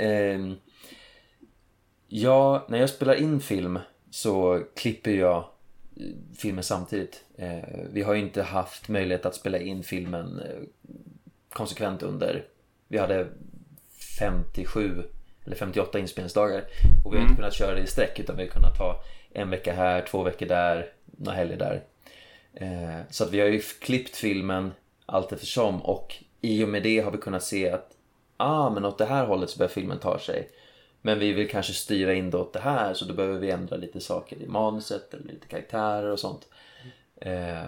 Ja, 2.09 2.67
när 2.69 2.79
jag 2.79 2.91
spelar 2.91 3.15
in 3.15 3.41
film 3.41 3.79
så 4.11 4.63
klipper 4.77 5.11
jag 5.11 5.37
eh, 5.97 6.07
filmen 6.37 6.65
samtidigt. 6.65 7.25
Eh, 7.37 7.59
vi 7.93 8.03
har 8.03 8.15
ju 8.15 8.21
inte 8.21 8.43
haft 8.43 8.89
möjlighet 8.89 9.27
att 9.27 9.35
spela 9.35 9.59
in 9.59 9.83
filmen 9.83 10.41
eh, 10.41 10.63
konsekvent 11.49 12.03
under... 12.03 12.45
Vi 12.89 12.99
hade 12.99 13.29
57 14.19 15.03
eller 15.45 15.57
58 15.57 15.99
inspelningsdagar 15.99 16.65
och 17.05 17.13
vi 17.13 17.17
har 17.17 17.23
inte 17.23 17.37
kunnat 17.37 17.55
köra 17.55 17.75
det 17.75 17.81
i 17.81 17.87
sträck 17.87 18.21
utan 18.21 18.37
vi 18.37 18.43
har 18.43 18.51
kunnat 18.51 18.79
ta 18.79 19.03
en 19.33 19.51
vecka 19.51 19.73
här, 19.73 20.07
två 20.11 20.23
veckor 20.23 20.47
där, 20.47 20.93
några 21.05 21.37
helger 21.37 21.57
där. 21.57 21.83
Så 23.11 23.25
att 23.25 23.31
vi 23.31 23.41
har 23.41 23.47
ju 23.47 23.61
klippt 23.61 24.17
filmen 24.17 24.73
allt 25.07 25.33
eftersom 25.33 25.83
och 25.83 26.15
i 26.41 26.65
och 26.65 26.69
med 26.69 26.83
det 26.83 27.01
har 27.01 27.11
vi 27.11 27.19
kunnat 27.19 27.43
se 27.43 27.71
att 27.71 27.91
ah, 28.37 28.71
men 28.71 28.85
åt 28.85 28.99
det 28.99 29.05
här 29.05 29.27
hållet 29.27 29.51
så 29.51 29.59
börjar 29.59 29.71
filmen 29.71 29.99
ta 29.99 30.19
sig. 30.19 30.51
Men 31.07 31.19
vi 31.19 31.33
vill 31.33 31.51
kanske 31.51 31.73
styra 31.73 32.15
in 32.15 32.31
det 32.31 32.37
åt 32.37 32.53
det 32.53 32.61
här 32.61 32.95
så 32.95 33.05
då 33.05 33.15
behöver 33.15 33.39
vi 33.39 33.51
ändra 33.51 33.77
lite 33.77 34.01
saker 34.01 34.37
i 34.37 34.47
manuset 34.47 35.15
eller 35.15 35.25
lite 35.25 35.47
karaktärer 35.47 36.11
och 36.11 36.21
sånt. 36.21 36.49
Eh, 37.17 37.67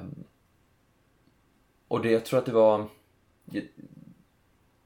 och 1.88 2.03
det, 2.03 2.11
jag 2.11 2.24
tror 2.24 2.38
att 2.38 2.46
det 2.46 2.53
var 2.53 2.88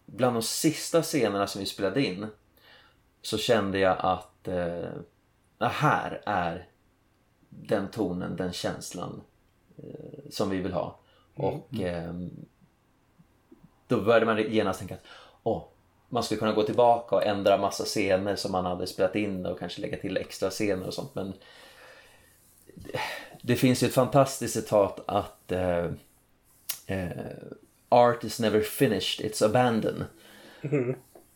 bland 0.07 0.37
de 0.37 0.43
sista 0.43 1.03
scenerna 1.03 1.47
som 1.47 1.61
vi 1.61 1.67
spelade 1.67 2.07
in 2.07 2.27
så 3.23 3.39
kände 3.39 3.79
jag 3.79 3.97
att 4.01 4.49
eh, 4.49 4.91
här 5.59 6.23
är 6.27 6.69
den 7.49 7.91
tonen, 7.91 8.37
den 8.37 8.53
känslan 8.53 9.21
eh, 9.77 10.31
som 10.31 10.51
vi 10.51 10.59
vill 10.59 10.73
ha. 10.73 10.99
Och 11.35 11.81
eh, 11.81 12.15
då 13.87 14.01
började 14.01 14.27
man 14.27 14.53
genast 14.53 14.79
tänka 14.79 14.95
att 14.95 15.07
åh, 15.43 15.65
man 16.13 16.23
skulle 16.23 16.39
kunna 16.39 16.53
gå 16.53 16.63
tillbaka 16.63 17.17
och 17.17 17.27
ändra 17.27 17.59
massa 17.59 17.85
scener 17.85 18.37
som 18.37 18.53
man 18.53 18.65
hade 18.65 18.87
spelat 18.87 19.17
in 19.17 19.47
och 19.47 19.59
kanske 19.59 19.81
lägga 19.81 19.97
till 19.97 20.17
extra 20.17 20.51
scener 20.51 20.87
och 20.87 20.95
sånt. 20.95 21.15
Men 21.15 21.33
det, 23.43 23.57
finns 23.57 23.83
ju 23.83 23.87
ett 23.87 23.95
fantastiskt 23.95 24.55
citat 24.55 25.05
att 25.07 25.53
eh, 25.53 25.85
eh, 26.87 27.11
Art 27.89 28.25
is 28.25 28.41
never 28.41 28.61
finished, 28.61 29.27
it's 29.27 29.45
abandoned. 29.45 30.05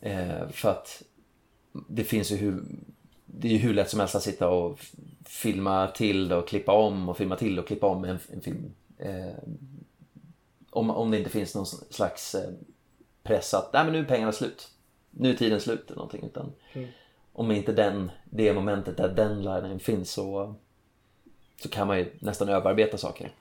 Eh, 0.01 0.49
för 0.49 0.69
att 0.69 1.03
det 1.87 2.03
finns 2.03 2.31
ju 2.31 2.35
hur, 2.35 2.63
det 3.25 3.47
är 3.47 3.51
ju 3.51 3.57
hur 3.57 3.73
lätt 3.73 3.89
som 3.89 3.99
helst 3.99 4.15
att 4.15 4.23
sitta 4.23 4.49
och 4.49 4.79
filma 5.25 5.87
till 5.87 6.33
och 6.33 6.47
klippa 6.47 6.71
om 6.71 7.09
och 7.09 7.17
filma 7.17 7.35
till 7.35 7.59
och 7.59 7.67
klippa 7.67 7.87
om 7.87 8.03
en, 8.03 8.19
en 8.33 8.41
film. 8.41 8.71
Eh, 8.97 9.37
om, 10.69 10.89
om 10.89 11.11
det 11.11 11.17
inte 11.17 11.29
finns 11.29 11.55
någon 11.55 11.65
slags 11.65 12.35
eh, 12.35 12.49
press 13.27 13.53
att 13.53 13.73
nej 13.73 13.83
men 13.83 13.93
nu 13.93 13.99
är 13.99 14.03
pengarna 14.03 14.31
slut. 14.31 14.67
Nu 15.11 15.29
är 15.29 15.33
tiden 15.33 15.59
slut 15.59 15.85
eller 15.85 15.95
någonting. 15.95 16.25
Utan 16.25 16.53
Om 17.33 17.51
inte 17.51 17.71
den, 17.71 18.11
det 18.25 18.53
momentet 18.53 18.97
där 18.97 19.09
den 19.09 19.43
linen 19.43 19.79
finns 19.79 20.11
så, 20.11 20.55
så 21.61 21.69
kan 21.69 21.87
man 21.87 21.99
ju 21.99 22.11
nästan 22.19 22.49
överarbeta 22.49 22.97
saker. 22.97 23.31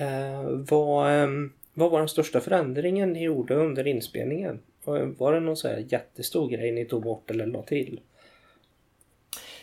Eh, 0.00 0.42
vad, 0.44 1.10
ehm, 1.10 1.52
vad 1.74 1.90
var 1.90 1.98
den 1.98 2.08
största 2.08 2.40
förändringen 2.40 3.12
ni 3.12 3.22
gjorde 3.22 3.54
under 3.54 3.86
inspelningen? 3.86 4.60
Var 4.84 5.32
det 5.32 5.40
någon 5.40 5.56
så 5.56 5.68
här 5.68 5.84
jättestor 5.88 6.48
grej 6.48 6.72
ni 6.72 6.84
tog 6.84 7.02
bort 7.02 7.30
eller 7.30 7.46
la 7.46 7.62
till? 7.62 8.00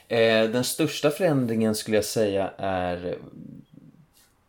Eh, 0.08 0.50
den 0.50 0.64
största 0.64 1.10
förändringen 1.10 1.76
skulle 1.76 1.98
jag 1.98 2.06
säga 2.06 2.54
är 2.58 3.18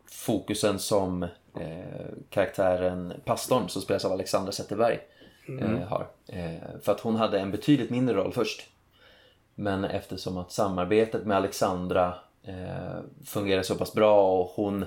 fokusen 0.07 0.79
som 0.79 1.27
karaktären 2.31 3.13
pastorn 3.25 3.69
som 3.69 3.83
spelas 3.83 4.05
av 4.05 4.13
Alexandra 4.13 4.53
Zetterberg 4.53 5.01
eh, 5.61 5.89
har. 5.89 6.07
Eh, 6.27 6.81
för 6.83 6.93
att 6.93 7.01
hon 7.01 7.17
hade 7.17 7.41
en 7.41 7.51
betydligt 7.51 7.91
mindre 7.91 8.15
roll 8.17 8.33
först. 8.33 8.69
Men 9.55 9.85
eftersom 9.85 10.39
att 10.39 10.53
samarbetet 10.53 11.27
med 11.27 11.37
Alexandra 11.37 12.15
eh, 12.43 13.01
fungerar 13.25 13.63
så 13.63 13.75
pass 13.75 13.93
bra 13.93 14.41
och 14.41 14.47
hon 14.47 14.85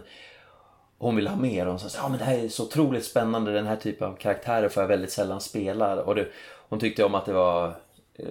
hon 0.97 1.15
ville 1.15 1.30
ha 1.30 1.38
mer 1.38 1.65
och 1.65 1.71
hon 1.71 1.80
sa 1.80 2.10
men 2.10 2.17
det 2.17 2.25
här 2.25 2.38
är 2.38 2.47
så 2.47 2.63
otroligt 2.63 3.06
spännande, 3.06 3.51
den 3.51 3.67
här 3.67 3.75
typen 3.75 4.08
av 4.08 4.15
karaktärer 4.15 4.69
får 4.69 4.84
jag 4.84 4.88
väldigt 4.88 5.12
sällan 5.12 5.41
spela. 5.41 6.04
Och 6.04 6.15
det, 6.15 6.28
hon 6.69 6.80
tyckte 6.80 7.04
om 7.04 7.15
att 7.15 7.25
det 7.25 7.34
var 7.34 7.75
eh, 8.13 8.28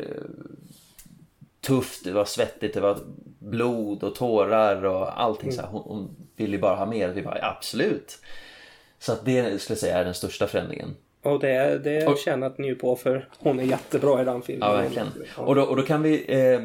tufft, 1.65 2.05
det 2.05 2.13
var 2.13 2.25
svettigt, 2.25 2.75
det 2.75 2.81
var 2.81 2.99
blod 3.39 4.03
och 4.03 4.15
tårar 4.15 4.85
och 4.85 5.21
allting 5.23 5.53
så 5.53 5.61
här. 5.61 5.69
Hon, 5.69 5.83
hon 5.85 6.17
ville 6.37 6.57
ju 6.57 6.63
bara 6.63 6.77
ha 6.77 6.87
mer. 6.87 7.09
Vi 7.09 7.23
bara, 7.23 7.39
absolut. 7.43 8.19
Så 8.99 9.13
att 9.13 9.25
det 9.25 9.61
skulle 9.63 9.75
jag 9.75 9.79
säga 9.79 9.99
är 9.99 10.05
den 10.05 10.15
största 10.15 10.47
förändringen. 10.47 10.97
Och 11.23 11.41
det, 11.41 11.79
det 11.85 12.07
Och- 12.07 12.19
tjänat 12.19 12.59
ni 12.59 12.75
på 12.75 12.97
för 12.97 13.29
hon 13.39 13.59
är 13.61 13.65
jättebra 13.65 14.23
i 14.23 14.25
den 14.25 14.43
filmen. 14.43 14.69
Ja, 14.69 14.77
verkligen. 14.77 15.09
Och 15.37 15.55
då, 15.55 15.63
och 15.63 15.77
då 15.77 15.83
kan 15.83 16.03
vi 16.03 16.25
eh, 16.53 16.61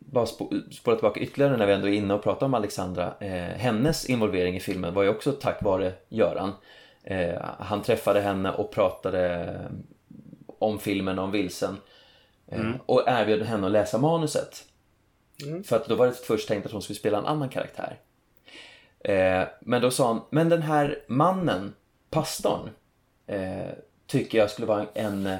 bara 0.00 0.24
spo- 0.24 0.70
spola 0.70 0.96
tillbaka 0.96 1.20
ytterligare 1.20 1.56
när 1.56 1.66
vi 1.66 1.72
ändå 1.72 1.88
är 1.88 1.92
inne 1.92 2.14
och 2.14 2.22
pratar 2.22 2.46
om 2.46 2.54
Alexandra. 2.54 3.14
Eh, 3.20 3.30
hennes 3.32 4.06
involvering 4.06 4.56
i 4.56 4.60
filmen 4.60 4.94
var 4.94 5.02
ju 5.02 5.08
också 5.08 5.32
tack 5.32 5.62
vare 5.62 5.92
Göran. 6.08 6.52
Eh, 7.04 7.34
han 7.58 7.82
träffade 7.82 8.20
henne 8.20 8.50
och 8.52 8.72
pratade 8.72 9.54
om 10.58 10.78
filmen, 10.78 11.18
om 11.18 11.30
Vilsen. 11.30 11.76
Eh, 12.50 12.70
Och 12.86 13.02
erbjöd 13.06 13.42
henne 13.42 13.66
att 13.66 13.72
läsa 13.72 13.98
manuset. 13.98 14.64
För 15.64 15.76
att 15.76 15.88
då 15.88 15.94
var 15.94 16.06
det 16.06 16.12
först 16.12 16.48
tänkt 16.48 16.66
att 16.66 16.72
hon 16.72 16.82
skulle 16.82 16.98
spela 16.98 17.18
en 17.18 17.26
annan 17.26 17.48
karaktär. 17.48 18.00
Eh, 19.00 19.48
men 19.60 19.82
då 19.82 19.90
sa 19.90 20.06
han, 20.06 20.22
men 20.30 20.48
den 20.48 20.62
här 20.62 21.04
mannen, 21.08 21.74
pastorn, 22.10 22.70
eh, 23.26 23.68
tycker 24.06 24.38
jag 24.38 24.50
skulle 24.50 24.66
vara 24.66 24.86
en, 24.94 25.26
en 25.26 25.38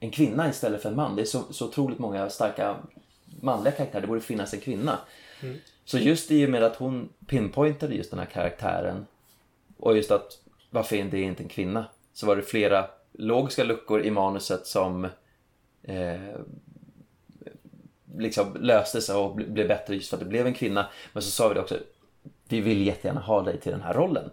en 0.00 0.10
kvinna 0.10 0.48
istället 0.48 0.82
för 0.82 0.88
en 0.88 0.96
man. 0.96 1.16
Det 1.16 1.22
är 1.22 1.26
så, 1.26 1.42
så 1.50 1.66
otroligt 1.66 1.98
många 1.98 2.30
starka 2.30 2.76
manliga 3.40 3.72
karaktärer. 3.72 4.00
Det 4.00 4.06
borde 4.06 4.20
finnas 4.20 4.54
en 4.54 4.60
kvinna. 4.60 4.98
Så 5.84 5.98
just 5.98 6.30
i 6.30 6.46
och 6.46 6.50
med 6.50 6.62
att 6.62 6.76
hon 6.76 7.08
pinpointade 7.26 7.94
just 7.94 8.10
den 8.10 8.18
här 8.18 8.26
karaktären 8.26 9.06
och 9.76 9.96
just 9.96 10.10
att 10.10 10.38
varför 10.70 10.96
är 10.96 11.04
det 11.04 11.20
inte 11.20 11.42
en 11.42 11.48
kvinna? 11.48 11.86
Så 12.12 12.26
var 12.26 12.36
det 12.36 12.42
flera 12.42 12.86
logiska 13.12 13.64
luckor 13.64 14.02
i 14.02 14.10
manuset 14.10 14.66
som 14.66 15.08
eh, 15.86 16.36
liksom 18.16 18.56
löste 18.60 19.00
sig 19.00 19.16
och 19.16 19.38
ble- 19.38 19.50
blev 19.52 19.68
bättre 19.68 19.94
just 19.94 20.10
för 20.10 20.16
att 20.16 20.22
det 20.22 20.28
blev 20.28 20.46
en 20.46 20.54
kvinna. 20.54 20.86
Men 21.12 21.22
så 21.22 21.30
sa 21.30 21.48
vi 21.48 21.54
det 21.54 21.60
också, 21.60 21.78
vi 22.48 22.60
vill 22.60 22.86
jättegärna 22.86 23.20
ha 23.20 23.42
dig 23.42 23.60
till 23.60 23.72
den 23.72 23.80
här 23.80 23.94
rollen. 23.94 24.30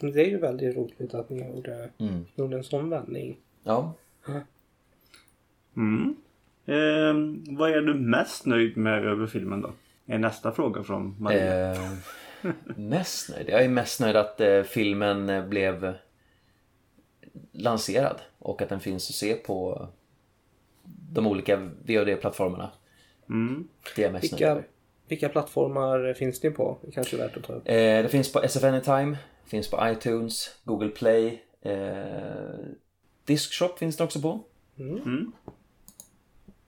Det 0.00 0.20
är 0.20 0.26
ju 0.28 0.38
väldigt 0.38 0.76
roligt 0.76 1.14
att 1.14 1.30
ni 1.30 1.48
gjorde, 1.48 1.90
Mm. 1.98 2.26
gjorde 2.34 2.56
en 2.56 2.64
sån 2.64 2.90
vändning. 2.90 3.36
Ja, 3.64 3.92
Mm. 5.76 6.16
Eh, 6.66 7.14
vad 7.58 7.70
är 7.70 7.80
du 7.82 7.94
mest 7.94 8.46
nöjd 8.46 8.76
med 8.76 9.04
över 9.06 9.26
filmen 9.26 9.60
då? 9.60 9.72
Är 10.06 10.18
nästa 10.18 10.52
fråga 10.52 10.82
från 10.82 11.16
Maria. 11.18 11.72
Eh, 11.72 11.78
mest 12.76 13.30
nöjd? 13.30 13.48
Jag 13.48 13.64
är 13.64 13.68
mest 13.68 14.00
nöjd 14.00 14.16
att 14.16 14.40
eh, 14.40 14.62
filmen 14.62 15.28
eh, 15.28 15.46
blev 15.46 15.94
lanserad 17.52 18.20
och 18.40 18.62
att 18.62 18.68
den 18.68 18.80
finns 18.80 19.08
att 19.10 19.14
se 19.16 19.34
på 19.34 19.88
de 21.12 21.26
olika 21.26 21.56
VOD-plattformarna. 21.86 22.70
Mm. 23.28 23.68
Det 23.96 24.04
är 24.04 24.12
mest 24.12 24.24
Vilka, 24.32 24.62
vilka 25.08 25.28
plattformar 25.28 26.14
finns 26.14 26.42
ni 26.42 26.50
på? 26.50 26.78
Det 26.82 26.90
kanske 26.90 27.16
är 27.16 27.18
värt 27.18 27.36
att 27.36 27.44
ta 27.44 27.52
upp. 27.52 27.62
Eh, 27.68 27.74
det 27.74 28.08
finns 28.10 28.32
på 28.32 28.42
SF 28.42 28.64
Anytime, 28.64 29.16
finns 29.44 29.70
på 29.70 29.88
iTunes, 29.88 30.54
Google 30.64 30.88
Play, 30.88 31.42
eh, 31.62 31.74
Discshop 33.24 33.78
finns 33.78 33.96
det 33.96 34.04
också 34.04 34.20
på. 34.20 34.40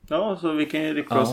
Ja, 0.09 0.39
så 0.41 0.53
vi 0.53 0.67
kan 0.67 0.83
ju 0.83 0.95
rikta 0.95 1.15
Ja, 1.15 1.25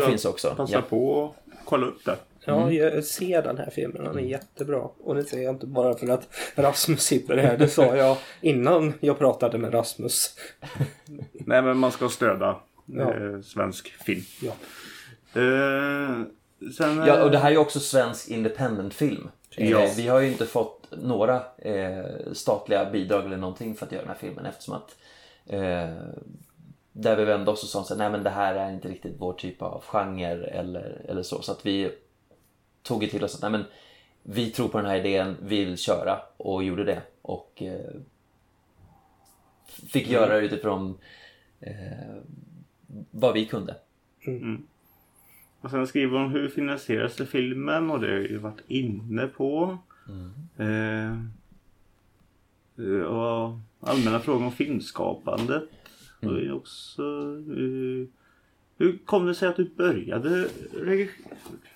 nu. 0.00 0.06
finns 0.06 0.24
också. 0.24 0.54
Passa 0.56 0.72
Ja. 0.74 0.82
på 0.82 1.08
och 1.08 1.34
kolla 1.64 1.86
upp 1.86 2.04
det. 2.04 2.16
Ja, 2.46 2.70
jag 2.72 3.04
ser 3.04 3.42
den 3.42 3.58
här 3.58 3.70
filmen. 3.70 4.04
Den 4.04 4.18
är 4.18 4.22
jättebra. 4.22 4.88
Och 4.98 5.14
det 5.14 5.24
säger 5.24 5.44
jag 5.44 5.54
inte 5.54 5.66
bara 5.66 5.94
för 5.94 6.08
att 6.08 6.28
Rasmus 6.54 7.00
sitter 7.02 7.36
här. 7.36 7.56
Det 7.56 7.68
sa 7.68 7.96
jag 7.96 8.16
innan 8.40 8.92
jag 9.00 9.18
pratade 9.18 9.58
med 9.58 9.74
Rasmus. 9.74 10.36
Nej, 11.32 11.62
men 11.62 11.76
man 11.78 11.92
ska 11.92 12.08
stödja 12.08 12.56
Ja. 12.86 13.14
eh, 13.14 13.40
svensk 13.40 13.88
film. 13.88 14.22
Ja. 14.42 14.52
Eh, 15.40 16.20
sen, 16.76 17.00
eh, 17.00 17.06
Ja, 17.06 17.24
och 17.24 17.30
det 17.30 17.38
här 17.38 17.46
är 17.48 17.52
ju 17.52 17.58
också 17.58 17.80
svensk 17.80 18.28
independent 18.28 18.94
film. 18.94 19.28
Ja. 19.56 19.82
Eh, 19.82 19.90
vi 19.96 20.08
har 20.08 20.20
ju 20.20 20.28
inte 20.28 20.46
fått 20.46 20.88
några 20.90 21.42
eh, 21.58 22.04
statliga 22.32 22.90
bidrag 22.90 23.26
eller 23.26 23.36
någonting 23.36 23.74
för 23.74 23.86
att 23.86 23.92
göra 23.92 24.02
den 24.02 24.10
här 24.12 24.18
filmen 24.20 24.46
eftersom 24.46 24.74
att 24.74 24.96
eh, 25.46 25.96
där 26.92 27.16
vi 27.16 27.24
vände 27.24 27.50
oss 27.50 27.62
och 27.62 27.68
sa 27.68 27.84
så 27.84 27.94
här, 27.94 27.98
nej 27.98 28.10
men 28.10 28.22
det 28.22 28.30
här 28.30 28.54
är 28.54 28.72
inte 28.72 28.88
riktigt 28.88 29.14
vår 29.18 29.32
typ 29.32 29.62
av 29.62 29.82
genre 29.86 30.46
eller, 30.46 31.00
eller 31.08 31.22
så. 31.22 31.42
Så 31.42 31.52
att 31.52 31.66
vi 31.66 31.90
tog 32.82 33.02
ju 33.02 33.08
till 33.08 33.24
oss 33.24 33.34
att 33.34 33.42
nej 33.42 33.50
men 33.50 33.64
vi 34.22 34.50
tror 34.50 34.68
på 34.68 34.78
den 34.78 34.86
här 34.86 34.96
idén, 34.96 35.36
vi 35.42 35.64
vill 35.64 35.78
köra 35.78 36.18
och 36.36 36.64
gjorde 36.64 36.84
det. 36.84 37.02
Och 37.22 37.62
eh, 37.62 37.94
fick 39.66 40.08
göra 40.08 40.34
det 40.34 40.46
utifrån 40.46 40.98
eh, 41.60 42.16
vad 43.10 43.34
vi 43.34 43.46
kunde. 43.46 43.76
Och 45.60 45.70
sen 45.70 45.86
skriver 45.86 46.18
hon 46.18 46.30
hur 46.30 46.48
finansieras 46.48 47.16
det 47.16 47.26
filmen 47.26 47.90
och 47.90 48.00
det 48.00 48.06
har 48.06 48.14
jag 48.14 48.30
ju 48.30 48.38
varit 48.38 48.60
inne 48.68 49.26
på. 49.26 49.78
Eh, 50.56 51.12
eh, 52.86 53.02
och 53.02 53.58
allmänna 53.80 54.20
frågor 54.20 54.44
om 54.44 54.52
filmskapandet. 54.52 55.68
Och 56.20 56.34
det 56.34 56.46
är 56.46 56.52
också, 56.52 57.02
eh, 57.48 58.08
hur 58.76 58.98
kom 59.04 59.26
det 59.26 59.34
sig 59.34 59.48
att 59.48 59.56
du 59.56 59.70
började 59.76 60.48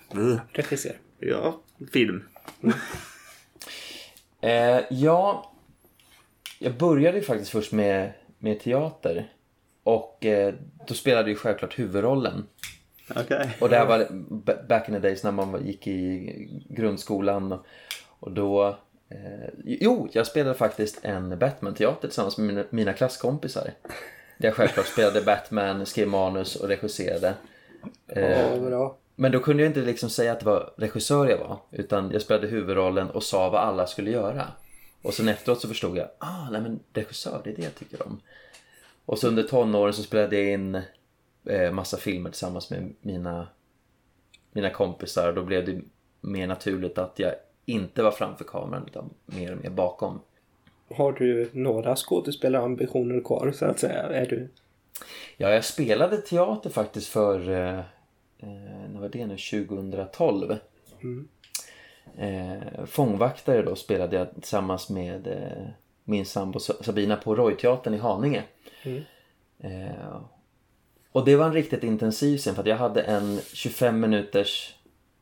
reg- 0.09 0.19
Ugh. 0.19 0.39
Regissera. 0.53 0.93
ja, 1.19 1.61
film? 1.93 2.23
Eh, 4.41 4.79
ja, 4.89 5.51
jag 6.59 6.73
började 6.77 7.17
ju 7.17 7.23
faktiskt 7.23 7.51
först 7.51 7.71
med, 7.71 8.13
med 8.39 8.59
teater. 8.59 9.31
Och 9.83 10.25
eh, 10.25 10.53
då 10.87 10.93
spelade 10.93 11.29
ju 11.29 11.35
självklart 11.35 11.79
huvudrollen. 11.79 12.47
Okej. 13.15 13.57
Och 13.61 13.69
det 13.69 13.75
här 13.77 13.85
var 13.85 14.07
back 14.67 14.89
in 14.89 14.93
the 14.95 14.99
days 14.99 15.23
när 15.23 15.31
man 15.31 15.65
gick 15.65 15.87
i 15.87 16.33
grundskolan. 16.69 17.51
Och, 17.51 17.65
och 18.19 18.31
då... 18.31 18.77
Eh, 19.09 19.49
jo, 19.63 20.09
jag 20.11 20.27
spelade 20.27 20.55
faktiskt 20.57 20.99
en 21.05 21.39
Batman-teater 21.39 22.01
tillsammans 22.07 22.37
med 22.37 22.47
mina, 22.47 22.63
mina 22.69 22.93
klasskompisar. 22.93 23.71
Där 24.37 24.47
jag 24.47 24.53
självklart 24.55 24.85
spelade 24.87 25.21
Batman, 25.21 25.85
skrev 25.85 26.07
manus 26.07 26.55
och 26.55 26.67
regisserade. 26.67 27.33
Eh, 28.07 28.41
Ja, 28.41 28.57
bra. 28.59 28.97
Men 29.19 29.31
då 29.31 29.39
kunde 29.39 29.63
jag 29.63 29.69
inte 29.69 29.81
liksom 29.81 30.09
säga 30.09 30.31
att 30.31 30.39
det 30.39 30.45
var 30.45 30.73
regissör 30.77 31.27
jag 31.27 31.37
var. 31.37 31.59
Utan 31.71 32.11
jag 32.11 32.21
spelade 32.21 32.47
huvudrollen 32.47 33.09
och 33.09 33.23
sa 33.23 33.49
vad 33.49 33.61
alla 33.61 33.87
skulle 33.87 34.11
göra. 34.11 34.47
Och 35.01 35.13
sen 35.13 35.27
efteråt 35.27 35.61
så 35.61 35.67
förstod 35.67 35.97
jag, 35.97 36.07
ah, 36.17 36.49
nej 36.51 36.61
men 36.61 36.79
regissör, 36.93 37.41
det 37.43 37.49
är 37.49 37.55
det 37.55 37.61
jag 37.61 37.75
tycker 37.75 38.07
om. 38.07 38.21
Och 39.05 39.19
så 39.19 39.27
under 39.27 39.43
tonåren 39.43 39.93
så 39.93 40.03
spelade 40.03 40.37
jag 40.37 40.53
in 40.53 40.81
eh, 41.45 41.71
massa 41.71 41.97
filmer 41.97 42.29
tillsammans 42.29 42.69
med 42.69 42.93
mina, 43.01 43.47
mina 44.51 44.69
kompisar. 44.69 45.33
Då 45.33 45.43
blev 45.43 45.65
det 45.65 45.81
mer 46.21 46.47
naturligt 46.47 46.97
att 46.97 47.19
jag 47.19 47.33
inte 47.65 48.03
var 48.03 48.11
framför 48.11 48.45
kameran 48.45 48.83
utan 48.87 49.09
mer 49.25 49.51
och 49.51 49.63
mer 49.63 49.69
bakom. 49.69 50.19
Har 50.95 51.11
du 51.11 51.49
några 51.53 51.95
skådespelarambitioner 51.95 53.21
kvar 53.21 53.51
så 53.55 53.65
att 53.65 53.79
säga? 53.79 54.03
Är 54.03 54.25
du... 54.25 54.49
Ja, 55.37 55.49
jag 55.49 55.65
spelade 55.65 56.17
teater 56.17 56.69
faktiskt 56.69 57.07
för, 57.07 57.49
eh, 58.39 58.89
när 58.89 58.99
var 58.99 59.09
det 59.09 59.25
nu, 59.25 59.37
2012. 59.37 60.55
Eh, 62.17 62.85
fångvaktare 62.85 63.61
då 63.61 63.75
spelade 63.75 64.15
jag 64.17 64.33
tillsammans 64.33 64.89
med 64.89 65.27
eh, 65.27 65.67
min 66.03 66.25
sambo 66.25 66.59
Sa- 66.59 66.83
Sabina 66.83 67.15
på 67.15 67.35
Royteatern 67.35 67.93
i 67.93 67.97
Haninge. 67.97 68.43
Eh, 69.59 70.21
och 71.11 71.25
det 71.25 71.35
var 71.35 71.45
en 71.45 71.53
riktigt 71.53 71.83
intensiv 71.83 72.37
scen 72.37 72.55
för 72.55 72.61
att 72.61 72.67
jag 72.67 72.77
hade 72.77 73.01
en 73.01 73.39
25 73.53 73.99
minuters 73.99 74.75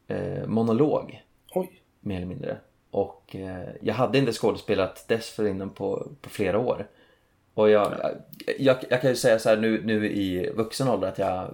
eh, 0.08 0.48
monolog 0.48 1.24
Oj. 1.54 1.82
mer 2.00 2.16
eller 2.18 2.26
mindre. 2.28 2.58
Och 2.92 3.36
eh, 3.36 3.70
jag 3.82 3.94
hade 3.94 4.18
inte 4.18 4.32
skådespelat 4.34 5.06
dessförinnan 5.08 5.70
på, 5.70 6.08
på 6.22 6.30
flera 6.30 6.60
år. 6.60 6.88
Och 7.54 7.70
jag, 7.70 7.94
jag, 8.60 8.78
jag 8.90 9.02
kan 9.02 9.10
ju 9.10 9.16
säga 9.16 9.40
så 9.40 9.50
här 9.50 9.58
nu, 9.58 9.82
nu 9.86 10.12
i 10.12 10.50
vuxen 10.56 10.88
ålder 10.88 11.08
att 11.08 11.18
jag 11.20 11.52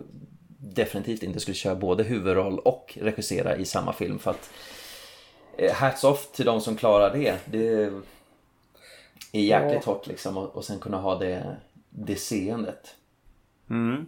definitivt 0.64 1.24
inte 1.24 1.40
skulle 1.40 1.56
köra 1.56 1.76
både 1.76 2.04
huvudroll 2.04 2.60
och 2.60 2.98
regissera 3.02 3.56
i 3.56 3.66
samma 3.66 3.94
film 3.94 4.20
för 4.20 4.32
att 4.32 4.50
eh, 5.58 5.74
hats 5.74 6.04
off 6.04 6.32
till 6.32 6.46
de 6.46 6.62
som 6.62 6.76
klarar 6.76 7.14
det. 7.14 7.38
Det 7.46 7.92
är 9.32 9.42
jäkligt 9.42 9.86
hårt 9.86 10.08
liksom 10.08 10.38
och, 10.38 10.56
och 10.56 10.66
sen 10.66 10.80
kunna 10.80 10.98
ha 10.98 11.20
det, 11.20 11.56
det 11.90 12.16
seendet. 12.16 12.96
Mm. 13.70 14.06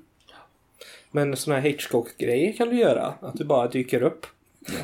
Men 1.11 1.35
såna 1.37 1.55
här 1.55 1.63
Hitchcock-grejer 1.69 2.53
kan 2.53 2.69
du 2.69 2.75
göra? 2.79 3.13
Att 3.21 3.35
du 3.37 3.43
bara 3.43 3.67
dyker 3.67 4.01
upp? 4.01 4.25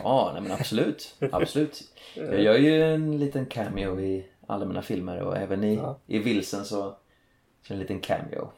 Ja, 0.04 0.30
nej 0.34 0.42
men 0.42 0.52
absolut. 0.52 1.16
Absolut. 1.32 1.84
Jag 2.16 2.42
gör 2.42 2.58
ju 2.58 2.84
en 2.84 3.20
liten 3.20 3.46
cameo 3.46 4.00
i 4.00 4.26
alla 4.48 4.66
mina 4.66 4.82
filmer 4.82 5.22
och 5.22 5.38
även 5.38 5.64
i, 5.64 5.76
Ja. 5.76 6.00
i 6.08 6.20
Vilsen 6.20 6.66
så, 6.66 6.96
så 7.68 7.74
en 7.74 7.80
liten 7.80 8.00
cameo. 8.00 8.52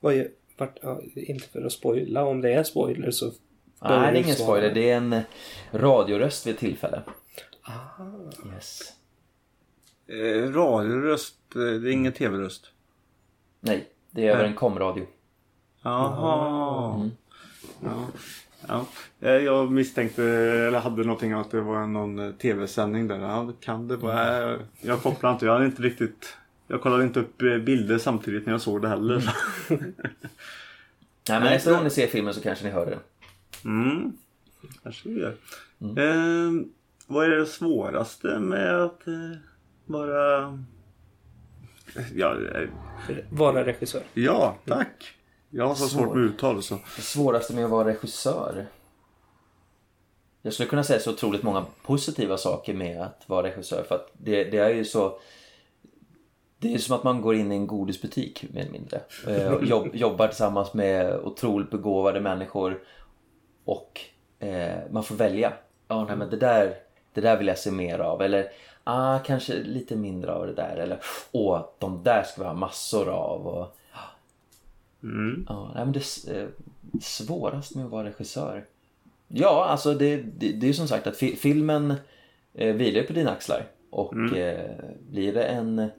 Vad 0.00 0.24
vart, 0.56 0.78
inte 1.14 1.48
för 1.48 1.62
att 1.66 1.72
spoila, 1.72 2.24
om 2.24 2.40
det 2.40 2.52
är 2.52 2.62
spoiler 2.62 3.10
så... 3.10 3.26
Nej, 3.82 4.12
det 4.12 4.18
är 4.18 4.22
ingen 4.22 4.36
svara. 4.36 4.46
spoiler. 4.46 4.74
Det 4.74 4.90
är 4.90 4.96
en 4.96 5.20
radioröst 5.72 6.46
vid 6.46 6.58
tillfälle. 6.58 7.02
Yes. 8.54 8.92
Eh, 10.06 10.52
radioröst, 10.52 11.36
eh, 11.54 11.60
det 11.60 11.90
är 11.90 11.92
ingen 11.92 12.12
tv-röst. 12.12 12.70
Nej, 13.60 13.86
det 14.10 14.26
är 14.26 14.32
över 14.34 14.44
en 14.44 14.54
komradio. 14.54 15.06
Jaha. 15.82 17.10
Ja. 17.80 18.06
Ja. 18.68 18.86
Eh, 19.20 19.30
Jag 19.30 19.70
misstänkte, 19.72 20.24
eller 20.24 20.78
hade 20.78 21.04
någonting 21.04 21.32
att 21.32 21.50
det 21.50 21.60
var 21.60 21.86
någon 21.86 22.18
eh, 22.18 22.32
tv-sändning 22.32 23.08
där. 23.08 23.18
Ja, 23.18 23.52
kan 23.60 23.88
det 23.88 23.96
vara. 23.96 24.52
Eh, 24.52 24.58
Jag 24.80 25.02
kopplar 25.02 25.32
inte, 25.32 25.46
jag 25.46 25.52
hade 25.52 25.66
inte 25.66 25.82
riktigt... 25.82 26.36
Jag 26.66 26.80
kollade 26.82 27.04
inte 27.04 27.20
upp 27.20 27.42
eh, 27.42 27.58
bilder 27.58 27.98
samtidigt 27.98 28.46
när 28.46 28.52
jag 28.52 28.60
såg 28.60 28.82
det 28.82 28.88
heller. 28.88 29.34
Nej, 29.68 31.40
men 31.40 31.42
nästa 31.42 31.72
gång 31.72 31.84
ni 31.84 31.90
ser 31.90 32.06
filmen 32.06 32.34
så 32.34 32.40
kanske 32.40 32.64
ni 32.64 32.70
hör 32.70 32.86
det. 32.86 32.98
Mm. 33.64 34.12
Kanske 34.82 35.08
vi 35.08 35.20
gör. 35.20 35.36
Eh, 35.80 36.52
vad 37.06 37.24
är 37.24 37.30
det 37.30 37.46
svåraste 37.46 38.38
med 38.38 38.82
att 38.82 39.06
eh, 39.06 39.14
vara... 39.86 40.58
Ja, 42.14 42.36
eh, 42.54 42.68
Vara 43.30 43.64
regissör. 43.64 44.02
ja, 44.14 44.56
tack. 44.66 45.12
Jag 45.50 45.66
har 45.68 45.74
så 45.74 45.88
svårt 45.88 46.14
med 46.14 46.24
uttal 46.24 46.62
så. 46.62 46.74
Det 46.96 47.02
svåraste 47.02 47.54
med 47.54 47.64
att 47.64 47.70
vara 47.70 47.88
regissör? 47.88 48.66
Jag 50.42 50.52
skulle 50.52 50.68
kunna 50.68 50.84
säga 50.84 51.00
så 51.00 51.12
otroligt 51.12 51.42
många 51.42 51.66
positiva 51.82 52.36
saker 52.36 52.74
med 52.74 53.02
att 53.02 53.22
vara 53.26 53.46
regissör 53.46 53.84
för 53.88 53.94
att 53.94 54.10
det, 54.12 54.44
det 54.44 54.58
är 54.58 54.70
ju 54.70 54.84
så 54.84 55.18
det 56.58 56.74
är 56.74 56.78
som 56.78 56.96
att 56.96 57.04
man 57.04 57.20
går 57.20 57.34
in 57.34 57.52
i 57.52 57.54
en 57.54 57.66
godisbutik 57.66 58.44
mer 58.52 58.60
eller 58.60 58.72
mindre. 58.72 59.00
Eh, 59.28 59.68
jobb, 59.68 59.88
jobbar 59.92 60.28
tillsammans 60.28 60.74
med 60.74 61.14
otroligt 61.14 61.70
begåvade 61.70 62.20
människor 62.20 62.82
och 63.64 64.00
eh, 64.38 64.78
man 64.90 65.04
får 65.04 65.14
välja. 65.14 65.52
Ja, 65.88 66.04
nej 66.04 66.16
men 66.16 66.30
det 66.30 66.36
där, 66.36 66.74
det 67.12 67.20
där 67.20 67.38
vill 67.38 67.46
jag 67.46 67.58
se 67.58 67.70
mer 67.70 67.98
av. 67.98 68.22
Eller 68.22 68.48
ah, 68.84 69.18
kanske 69.18 69.54
lite 69.54 69.96
mindre 69.96 70.32
av 70.32 70.46
det 70.46 70.54
där. 70.54 70.76
Eller 70.76 70.98
åh, 71.32 71.68
de 71.78 72.02
där 72.02 72.22
ska 72.22 72.42
vi 72.42 72.48
ha 72.48 72.54
massor 72.54 73.08
av. 73.08 73.46
Och, 73.46 73.76
Mm. 75.02 75.46
Ja, 75.48 75.70
nej, 75.74 75.84
men 75.84 75.92
det 75.92 76.38
eh, 76.40 76.48
svårast 77.00 77.74
med 77.74 77.84
att 77.84 77.90
vara 77.90 78.08
regissör. 78.08 78.64
Ja, 79.28 79.64
alltså 79.64 79.94
det, 79.94 80.16
det, 80.16 80.52
det 80.52 80.66
är 80.66 80.68
ju 80.68 80.74
som 80.74 80.88
sagt 80.88 81.06
att 81.06 81.16
fi, 81.16 81.36
filmen 81.36 81.94
eh, 82.54 82.74
vilar 82.74 83.02
på 83.02 83.12
dina 83.12 83.30
axlar. 83.30 83.66
Och 83.90 84.36
eh, 84.36 84.70
blir 85.10 85.34
det 85.34 85.42
en, 85.42 85.90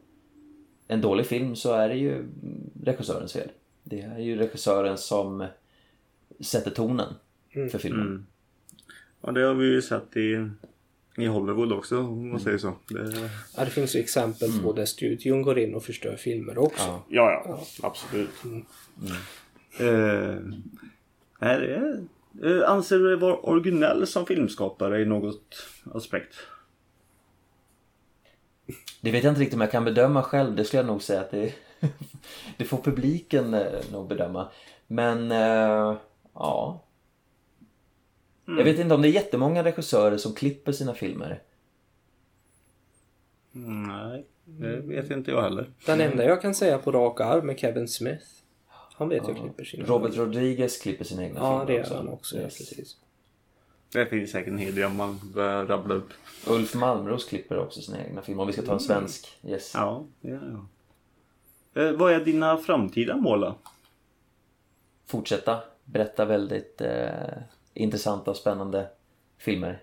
en 0.87 1.01
dålig 1.01 1.25
film 1.25 1.55
så 1.55 1.73
är 1.73 1.89
det 1.89 1.95
ju 1.95 2.25
regissörens 2.83 3.33
fel. 3.33 3.49
Det 3.83 4.01
är 4.01 4.19
ju 4.19 4.35
regissören 4.35 4.97
som 4.97 5.47
sätter 6.39 6.71
tonen 6.71 7.13
för 7.71 7.77
filmen. 7.77 8.27
Och 9.21 9.33
det 9.33 9.41
har 9.41 9.53
vi 9.53 9.65
ju 9.65 9.81
sett 9.81 10.17
i, 10.17 10.49
i 11.17 11.25
Hollywood 11.25 11.71
också 11.71 11.99
om 11.99 12.29
man 12.29 12.39
säger 12.39 12.57
så. 12.57 12.73
Det, 12.89 13.29
Ja, 13.57 13.65
det 13.65 13.71
finns 13.71 13.95
ju 13.95 13.99
exempel 13.99 14.49
på 14.63 14.73
där 14.73 14.85
studion 14.85 15.41
går 15.41 15.59
in 15.59 15.75
och 15.75 15.83
förstör 15.83 16.15
filmer 16.15 16.57
också. 16.57 16.83
Ja. 16.87 17.03
ja, 17.09 17.43
ja, 17.45 17.87
absolut. 17.87 18.29
Eh, 19.79 20.37
är 21.39 21.59
det, 21.59 22.03
eh, 22.49 22.69
anser 22.69 22.97
du 22.97 23.07
dig 23.07 23.17
vara 23.17 23.37
originell 23.37 24.07
som 24.07 24.25
filmskapare 24.25 25.01
i 25.01 25.05
något 25.05 25.67
aspekt? 25.93 26.35
Det 29.01 29.11
vet 29.11 29.23
jag 29.23 29.31
inte 29.31 29.41
riktigt 29.41 29.55
om 29.55 29.61
jag 29.61 29.71
kan 29.71 29.85
bedöma 29.85 30.23
själv. 30.23 30.55
Det 30.55 30.65
skulle 30.65 30.79
jag 30.79 30.87
nog 30.87 31.03
säga 31.03 31.21
att 31.21 31.31
det, 31.31 31.53
det 32.57 32.65
får 32.65 32.77
publiken 32.77 33.53
eh, 33.53 33.61
nog 33.91 34.07
bedöma. 34.07 34.47
Men 34.87 35.31
eh, 35.31 35.97
ja. 36.33 36.83
Jag 38.45 38.63
vet 38.63 38.79
inte 38.79 38.95
om 38.95 39.01
det 39.01 39.07
är 39.07 39.11
jättemånga 39.11 39.63
regissörer 39.63 40.17
som 40.17 40.33
klipper 40.33 40.71
sina 40.71 40.93
filmer. 40.93 41.41
Nej, 43.51 44.25
det 44.45 44.77
vet 44.77 45.11
inte 45.11 45.31
jag 45.31 45.41
heller. 45.41 45.69
Den 45.85 46.01
enda 46.01 46.23
jag 46.25 46.41
kan 46.41 46.55
säga 46.55 46.77
på 46.77 46.91
rak 46.91 47.21
arm 47.21 47.49
är 47.49 47.53
Kevin 47.53 47.87
Smith. 47.87 48.25
Han 48.93 49.09
vet 49.09 49.23
jag 49.27 49.37
klipper 49.37 49.63
sina 49.63 49.85
Robert 49.85 50.15
Rodriguez 50.15 50.77
klipper 50.81 51.05
sina 51.05 51.23
egna 51.23 51.39
Ja, 51.39 51.49
filmer 51.49 51.65
det 51.65 51.73
gör 51.73 51.81
också. 51.81 51.95
han 51.95 52.07
också. 52.07 52.35
Ja, 52.37 52.41
Yes. 52.43 52.57
precis. 52.57 52.97
Det 53.91 54.05
finns 54.05 54.31
säkert 54.31 54.51
en 54.51 54.57
hel 54.57 54.75
del 54.75 54.85
om 54.85 54.95
man 54.95 55.19
börjar 55.33 55.65
rabbla 55.65 55.95
upp. 55.95 56.09
Ulf 56.47 56.75
Malmros 56.75 57.25
klipper 57.25 57.59
också 57.59 57.81
sina 57.81 58.05
egna 58.05 58.21
filmer. 58.21 58.41
Om 58.41 58.47
vi 58.47 58.53
ska 58.53 58.61
ta 58.61 58.73
en 58.73 58.79
svensk. 58.79 59.39
Yes. 59.43 59.71
Ja, 59.73 60.05
ja, 60.21 60.39
ja. 61.73 61.81
Eh, 61.81 61.91
vad 61.91 62.13
är 62.13 62.25
dina 62.25 62.57
framtida 62.57 63.17
mål 63.17 63.41
då? 63.41 63.55
Fortsätta 65.05 65.63
berätta 65.85 66.25
väldigt 66.25 66.81
eh, 66.81 67.37
intressanta 67.73 68.31
och 68.31 68.37
spännande 68.37 68.89
filmer. 69.37 69.81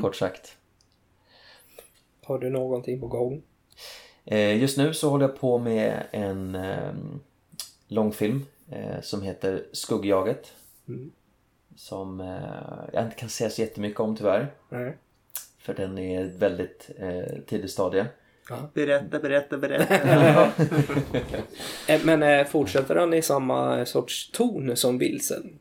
Kort 0.00 0.16
sagt. 0.16 0.56
Har 2.24 2.38
du 2.38 2.50
någonting 2.50 3.00
på 3.00 3.06
gång? 3.06 3.42
Eh, 4.24 4.60
just 4.60 4.78
nu 4.78 4.94
så 4.94 5.10
håller 5.10 5.28
jag 5.28 5.40
på 5.40 5.58
med 5.58 6.06
en 6.10 6.54
eh, 6.54 6.92
långfilm 7.88 8.46
eh, 8.70 9.00
som 9.02 9.22
heter 9.22 9.66
Skuggjaget. 9.72 10.52
Mm. 10.88 11.10
Som 11.78 12.20
eh, 12.20 12.88
jag 12.92 13.04
inte 13.04 13.16
kan 13.16 13.28
säga 13.28 13.50
så 13.50 13.60
jättemycket 13.60 14.00
om 14.00 14.16
tyvärr. 14.16 14.54
Nej. 14.68 14.96
För 15.58 15.74
den 15.74 15.98
är 15.98 16.24
väldigt 16.24 16.90
eh, 16.98 17.40
tidigt 17.46 17.70
stadie. 17.70 18.06
Berätta, 18.74 19.18
berätta, 19.18 19.58
berätta. 19.58 19.94
Eh, 21.88 22.00
Men 22.04 22.22
eh, 22.22 22.46
fortsätter 22.46 22.96
han 22.96 23.14
i 23.14 23.22
samma 23.22 23.86
sorts 23.86 24.30
ton 24.30 24.76
som 24.76 24.98
Vilsen? 24.98 25.58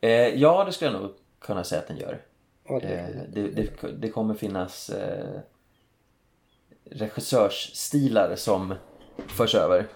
Eh, 0.00 0.10
ja, 0.10 0.64
det 0.64 0.72
skulle 0.72 0.90
jag 0.90 1.02
nog 1.02 1.10
kunna 1.38 1.64
säga 1.64 1.80
att 1.80 1.88
den 1.88 1.96
gör. 1.96 2.20
Ja, 2.68 2.80
det, 2.82 2.88
Eh, 2.88 3.06
det, 3.28 3.48
det, 3.48 3.70
det 3.98 4.08
kommer 4.08 4.34
finnas 4.34 4.90
eh, 4.90 5.40
regissörsstilar 6.90 8.36
som 8.36 8.74
förs 9.28 9.54
över. 9.54 9.86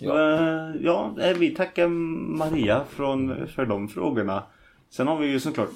Ja. 0.00 0.74
ja, 0.80 1.16
eh, 1.20 1.36
vi 1.36 1.54
tackar 1.54 1.88
Maria 1.88 2.84
från, 2.90 3.46
för 3.46 3.66
de 3.66 3.88
frågorna. 3.88 4.42
Sen 4.90 5.06
har 5.06 5.18
vi 5.18 5.26
ju 5.26 5.40
såklart 5.40 5.70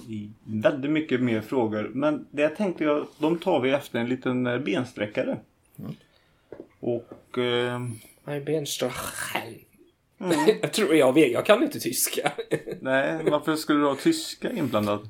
väldigt 0.44 0.90
mycket 0.90 1.20
mer 1.20 1.40
frågor. 1.40 1.90
Men 1.94 2.26
det 2.30 2.48
tänkte 2.48 2.84
jag, 2.84 3.06
de 3.18 3.38
tar 3.38 3.60
vi 3.60 3.70
efter 3.70 3.98
en 3.98 4.08
liten 4.08 4.46
eh, 4.46 4.58
bensträckare. 4.58 5.38
Och... 6.80 7.38
Eh, 7.38 7.80
Nej, 8.24 8.40
Benstrachel. 8.40 9.54
jag 10.62 10.72
tror 10.72 10.94
jag 10.94 11.12
vet, 11.12 11.32
jag 11.32 11.46
kan 11.46 11.62
inte 11.62 11.80
tyska. 11.80 12.32
nej, 12.80 13.20
varför 13.30 13.56
skulle 13.56 13.78
du 13.78 13.86
ha 13.86 13.94
tyska 13.94 14.52
inblandat? 14.52 15.02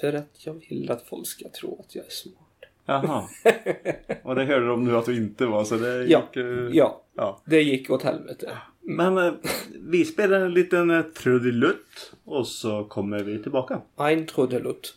För 0.00 0.12
att 0.12 0.46
jag 0.46 0.66
vill 0.68 0.90
att 0.90 1.02
folk 1.02 1.26
ska 1.26 1.48
tro 1.48 1.80
att 1.80 1.94
jag 1.94 2.06
är 2.06 2.10
smart. 2.10 2.36
Jaha. 2.86 3.28
Och 4.22 4.34
det 4.34 4.44
hörde 4.44 4.66
de 4.66 4.84
nu 4.84 4.96
att 4.96 5.06
du 5.06 5.16
inte 5.16 5.46
var 5.46 5.64
så 5.64 5.76
det 5.76 6.02
gick... 6.02 6.10
Ja, 6.10 6.26
eh, 6.34 6.68
ja. 6.72 7.02
Ja. 7.16 7.40
Det 7.44 7.62
gick 7.62 7.90
åt 7.90 8.02
helvete. 8.02 8.58
Men 8.80 9.18
eh, 9.18 9.32
vi 9.80 10.04
spelar 10.04 10.40
en 10.40 10.54
liten 10.54 10.90
eh, 10.90 11.02
trudelutt 11.02 12.12
och 12.24 12.46
så 12.46 12.84
kommer 12.84 13.22
vi 13.22 13.42
tillbaka. 13.42 13.80
Ein 13.96 14.26
trudelutt. 14.26 14.94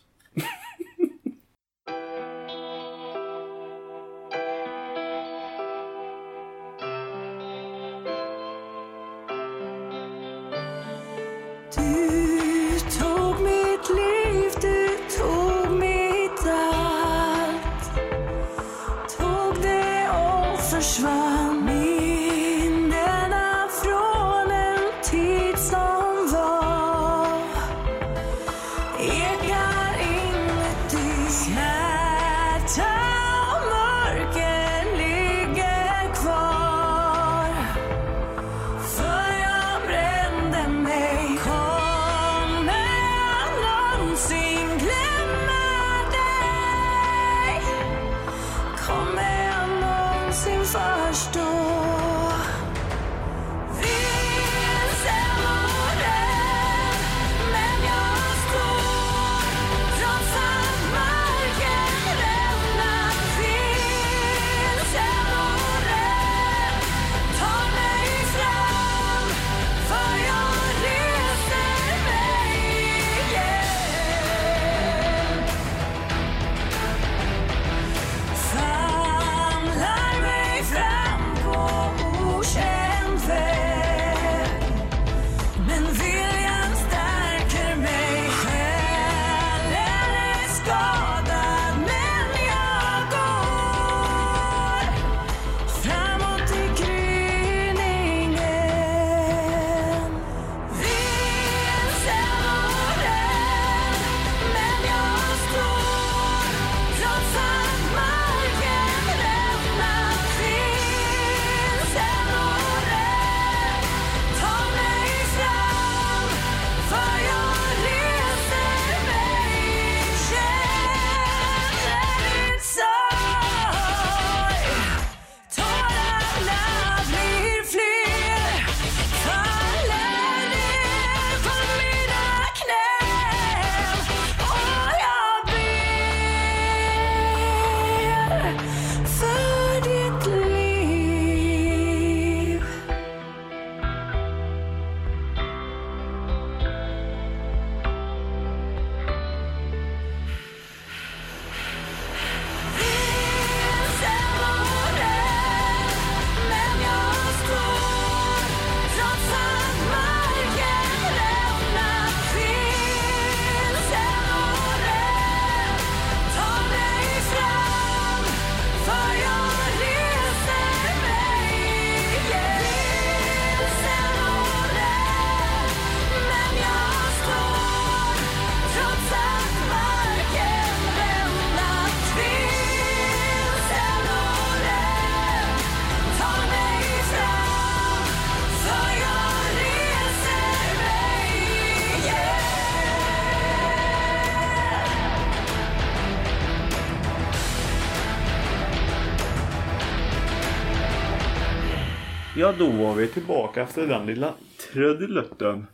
Ja, 202.50 202.56
då 202.58 202.70
var 202.70 202.94
vi 202.94 203.08
tillbaka 203.08 203.62
efter 203.62 203.86
den 203.86 204.06
lilla 204.06 204.34
trudelutten. 204.72 205.66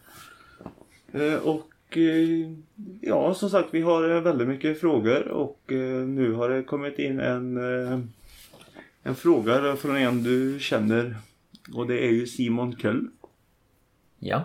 Eh, 1.12 1.34
och 1.34 1.96
eh, 1.96 2.50
ja, 3.00 3.34
som 3.34 3.50
sagt, 3.50 3.68
vi 3.70 3.80
har 3.80 4.10
eh, 4.10 4.20
väldigt 4.20 4.48
mycket 4.48 4.80
frågor 4.80 5.28
och 5.28 5.60
nu 6.06 6.32
har 6.32 6.48
det 6.48 6.62
kommit 6.62 6.98
in 6.98 7.20
en, 7.20 7.56
en 9.02 9.14
fråga 9.14 9.76
från 9.76 9.96
en 9.96 10.22
du 10.22 10.58
känner 10.60 11.16
och 11.74 11.86
det 11.86 12.06
är 12.06 12.10
ju 12.10 12.26
Simon 12.26 12.76
Köll. 12.76 13.08
Ja. 14.18 14.44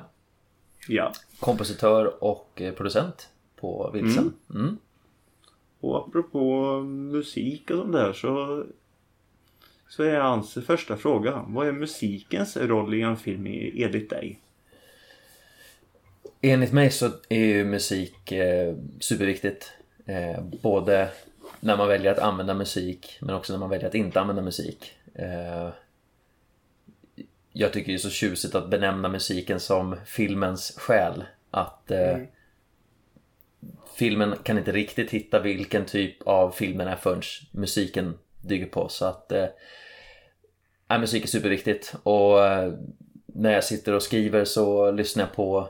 Ja. 0.87 1.11
Kompositör 1.39 2.23
och 2.23 2.61
producent 2.77 3.29
på 3.55 3.91
Vilsen. 3.93 4.33
Mm. 4.53 4.77
Och 5.79 6.07
apropå 6.07 6.79
musik 6.83 7.71
och 7.71 7.77
sånt 7.77 7.93
där 7.93 8.13
så 8.13 8.63
så 9.91 10.03
är 10.03 10.19
hans 10.19 10.53
första 10.53 10.97
fråga. 10.97 11.45
Vad 11.47 11.67
är 11.67 11.71
musikens 11.71 12.57
roll 12.57 12.93
i 12.93 13.01
en 13.01 13.17
film 13.17 13.47
i- 13.47 13.83
enligt 13.83 14.09
dig? 14.09 14.39
Enligt 16.41 16.71
mig 16.73 16.91
så 16.91 17.09
är 17.29 17.39
ju 17.45 17.65
musik 17.65 18.31
eh, 18.31 18.75
superviktigt. 18.99 19.71
Eh, 20.05 20.43
både 20.61 21.09
när 21.59 21.77
man 21.77 21.87
väljer 21.87 22.11
att 22.11 22.19
använda 22.19 22.53
musik 22.53 23.17
men 23.21 23.35
också 23.35 23.53
när 23.53 23.59
man 23.59 23.69
väljer 23.69 23.87
att 23.87 23.95
inte 23.95 24.21
använda 24.21 24.41
musik. 24.41 24.93
Eh, 25.15 25.69
jag 27.53 27.73
tycker 27.73 27.87
det 27.87 27.93
är 27.93 27.97
så 27.97 28.09
tjusigt 28.09 28.55
att 28.55 28.69
benämna 28.69 29.09
musiken 29.09 29.59
som 29.59 29.95
filmens 30.05 30.73
själ. 30.77 31.23
Att 31.51 31.91
eh, 31.91 32.17
filmen 33.95 34.35
kan 34.43 34.57
inte 34.57 34.71
riktigt 34.71 35.11
hitta 35.11 35.39
vilken 35.39 35.85
typ 35.85 36.21
av 36.21 36.51
film 36.51 36.77
den 36.77 36.87
är 36.87 36.95
förrän 36.95 37.21
musiken 37.51 38.17
dyker 38.41 38.65
på. 38.65 38.89
Så 38.89 39.05
att 39.05 39.31
eh, 39.31 39.45
ja, 40.91 40.97
musik 40.97 41.23
är 41.23 41.27
superviktigt. 41.27 41.95
Och 42.03 42.45
eh, 42.45 42.73
när 43.25 43.51
jag 43.51 43.63
sitter 43.63 43.93
och 43.93 44.03
skriver 44.03 44.45
så 44.45 44.91
lyssnar 44.91 45.23
jag 45.23 45.33
på 45.33 45.67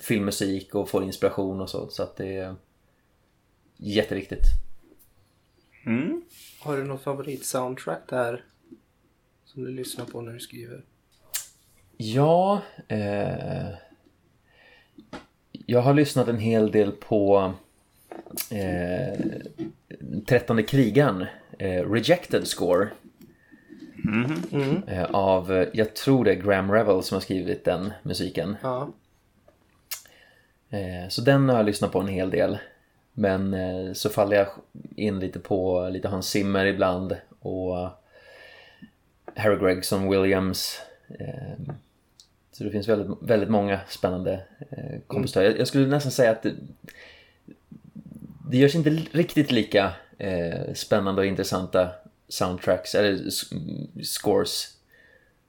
filmmusik 0.00 0.74
och 0.74 0.88
får 0.88 1.04
inspiration 1.04 1.60
och 1.60 1.70
så. 1.70 1.88
Så 1.88 2.02
att 2.02 2.16
det 2.16 2.36
är 2.36 2.54
jätteviktigt. 3.76 4.44
Mm. 5.86 6.22
Har 6.60 6.76
du 6.76 6.84
något 6.84 7.02
favorit-soundtrack 7.02 8.08
där? 8.08 8.44
Som 9.44 9.64
du 9.64 9.70
lyssnar 9.70 10.04
på 10.04 10.20
när 10.20 10.32
du 10.32 10.40
skriver? 10.40 10.84
Ja, 11.96 12.62
eh, 12.88 13.68
jag 15.50 15.80
har 15.80 15.94
lyssnat 15.94 16.28
en 16.28 16.38
hel 16.38 16.70
del 16.70 16.92
på 16.92 17.52
eh, 18.50 19.20
Trettonde 20.26 20.62
krigaren, 20.62 21.26
eh, 21.58 21.90
Rejected 21.90 22.46
Score. 22.46 22.88
Eh, 24.86 25.04
av, 25.04 25.52
eh, 25.52 25.68
jag 25.72 25.94
tror 25.94 26.24
det 26.24 26.30
är 26.30 26.34
Graham 26.34 26.72
Revel 26.72 27.02
som 27.02 27.14
har 27.14 27.20
skrivit 27.20 27.64
den 27.64 27.92
musiken. 28.02 28.56
Ja. 28.62 28.88
Eh, 30.70 31.08
så 31.08 31.20
den 31.20 31.48
har 31.48 31.56
jag 31.56 31.66
lyssnat 31.66 31.92
på 31.92 32.00
en 32.00 32.08
hel 32.08 32.30
del. 32.30 32.58
Men 33.12 33.54
så 33.94 34.08
faller 34.10 34.36
jag 34.36 34.46
in 34.96 35.20
lite 35.20 35.38
på 35.38 35.88
lite 35.88 36.08
Hans 36.08 36.28
Zimmer 36.28 36.66
ibland 36.66 37.16
och 37.40 37.88
Harry 39.36 39.56
Gregson 39.56 40.10
Williams. 40.10 40.80
Så 42.52 42.64
det 42.64 42.70
finns 42.70 42.88
väldigt, 42.88 43.18
väldigt 43.22 43.48
många 43.48 43.80
spännande 43.88 44.40
kompositörer. 45.06 45.44
Jag, 45.44 45.58
jag 45.58 45.68
skulle 45.68 45.86
nästan 45.86 46.12
säga 46.12 46.30
att 46.30 46.42
det, 46.42 46.54
det 48.50 48.56
görs 48.56 48.74
inte 48.74 48.90
riktigt 48.90 49.50
lika 49.50 49.92
spännande 50.74 51.20
och 51.20 51.26
intressanta 51.26 51.90
soundtracks 52.34 52.94
eller 52.94 53.30
scores 54.02 54.76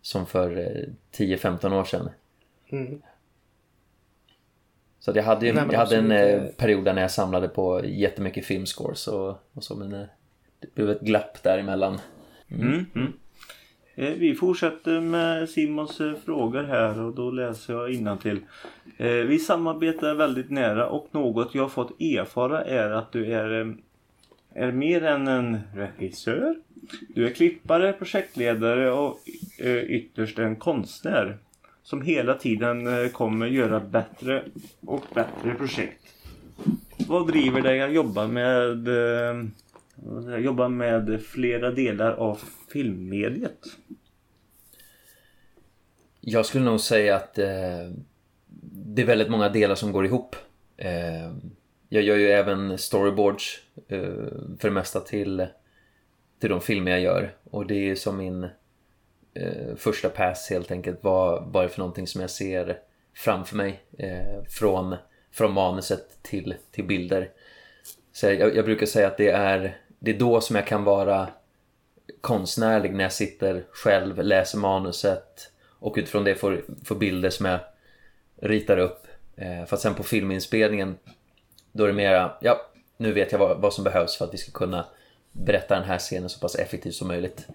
som 0.01 0.25
för 0.25 0.57
eh, 0.57 1.17
10-15 1.17 1.79
år 1.79 1.83
sedan. 1.83 2.09
Mm. 2.69 3.01
Så 4.99 5.11
att 5.11 5.17
jag 5.17 5.23
hade, 5.23 5.45
ju, 5.45 5.53
Nej, 5.53 5.63
jag 5.71 5.79
hade 5.79 5.97
en 5.97 6.11
eh, 6.11 6.19
eh. 6.19 6.43
period 6.45 6.85
där 6.85 6.93
när 6.93 7.01
jag 7.01 7.11
samlade 7.11 7.47
på 7.47 7.85
jättemycket 7.85 8.45
filmscores 8.45 9.07
och, 9.07 9.29
och 9.53 9.63
så 9.63 9.75
men 9.75 9.93
eh, 9.93 10.05
det 10.59 10.75
blev 10.75 10.89
ett 10.89 11.01
glapp 11.01 11.43
däremellan. 11.43 11.99
Mm. 12.47 12.85
Mm. 12.95 13.13
Eh, 13.95 14.13
Vi 14.13 14.35
fortsätter 14.35 14.99
med 14.99 15.49
Simons 15.49 16.01
eh, 16.01 16.13
frågor 16.25 16.63
här 16.63 17.01
och 17.01 17.15
då 17.15 17.31
läser 17.31 17.73
jag. 17.73 17.93
Eh, 18.97 19.25
Vi 19.27 19.39
samarbetar 19.39 20.15
väldigt 20.15 20.49
nära 20.49 20.89
och 20.89 21.07
något 21.11 21.55
jag 21.55 21.61
har 21.61 21.69
fått 21.69 22.01
erfara 22.01 22.65
är 22.65 22.89
att 22.89 23.11
du 23.11 23.33
är, 23.33 23.61
eh, 23.61 23.67
är 24.53 24.71
mer 24.71 25.03
än 25.03 25.27
en 25.27 25.59
regissör. 25.73 26.55
Du 27.07 27.25
är 27.25 27.29
klippare, 27.29 27.93
projektledare 27.93 28.91
och 28.91 29.19
eh, 29.59 29.77
ytterst 29.77 30.39
en 30.39 30.55
konstnär. 30.55 31.37
Som 31.83 32.01
hela 32.01 32.33
tiden 32.33 32.87
eh, 32.87 33.09
kommer 33.09 33.47
göra 33.47 33.79
bättre 33.79 34.43
och 34.85 35.03
bättre 35.13 35.55
projekt. 35.57 36.01
Vad 37.07 37.27
driver 37.27 37.61
dig 37.61 37.81
att 37.81 37.93
jobba 37.93 38.27
med 38.27 38.87
eh, 38.87 39.45
jobba 40.39 40.67
med 40.67 41.21
flera 41.23 41.71
delar 41.71 42.11
av 42.11 42.39
filmmediet? 42.73 43.59
Jag 46.21 46.45
skulle 46.45 46.65
nog 46.65 46.79
säga 46.79 47.15
att 47.15 47.37
eh, 47.37 47.91
det 48.71 49.01
är 49.01 49.05
väldigt 49.05 49.29
många 49.29 49.49
delar 49.49 49.75
som 49.75 49.91
går 49.91 50.05
ihop. 50.05 50.35
Eh, 50.77 51.31
jag 51.89 52.03
gör 52.03 52.15
ju 52.15 52.27
även 52.27 52.77
storyboards 52.77 53.61
eh, 53.87 53.99
för 54.59 54.67
det 54.67 54.71
mesta 54.71 54.99
till, 54.99 55.47
till 56.39 56.49
de 56.49 56.61
filmer 56.61 56.91
jag 56.91 57.01
gör. 57.01 57.35
Och 57.51 57.65
det 57.65 57.89
är 57.89 57.95
som 57.95 58.17
min 58.17 58.43
eh, 59.33 59.75
första 59.77 60.09
pass 60.09 60.49
helt 60.49 60.71
enkelt. 60.71 60.99
Vad, 61.01 61.43
vad 61.43 61.63
är 61.63 61.67
det 61.67 61.73
för 61.73 61.79
någonting 61.79 62.07
som 62.07 62.21
jag 62.21 62.29
ser 62.29 62.79
framför 63.13 63.55
mig? 63.55 63.83
Eh, 63.97 64.43
från, 64.49 64.95
från 65.31 65.53
manuset 65.53 66.23
till, 66.23 66.55
till 66.71 66.85
bilder. 66.85 67.29
Så 68.11 68.25
jag, 68.25 68.55
jag 68.55 68.65
brukar 68.65 68.85
säga 68.85 69.07
att 69.07 69.17
det 69.17 69.29
är, 69.29 69.77
det 69.99 70.11
är 70.11 70.19
då 70.19 70.41
som 70.41 70.55
jag 70.55 70.67
kan 70.67 70.83
vara 70.83 71.27
konstnärlig 72.21 72.93
när 72.93 73.03
jag 73.03 73.13
sitter 73.13 73.65
själv, 73.71 74.23
läser 74.23 74.57
manuset 74.57 75.51
och 75.79 75.93
utifrån 75.97 76.23
det 76.23 76.35
får, 76.35 76.65
får 76.83 76.95
bilder 76.95 77.29
som 77.29 77.45
jag 77.45 77.59
ritar 78.41 78.77
upp. 78.77 79.07
Eh, 79.35 79.65
för 79.65 79.75
att 79.75 79.81
sen 79.81 79.95
på 79.95 80.03
filminspelningen 80.03 80.97
då 81.71 81.83
är 81.83 81.87
det 81.87 81.93
mera, 81.93 82.37
ja, 82.41 82.61
nu 82.97 83.13
vet 83.13 83.31
jag 83.31 83.39
vad, 83.39 83.61
vad 83.61 83.73
som 83.73 83.83
behövs 83.83 84.17
för 84.17 84.25
att 84.25 84.33
vi 84.33 84.37
ska 84.37 84.51
kunna 84.51 84.85
berätta 85.37 85.75
den 85.75 85.83
här 85.83 85.97
scenen 85.99 86.29
så 86.29 86.39
pass 86.39 86.55
effektivt 86.55 86.95
som 86.95 87.07
möjligt. 87.07 87.47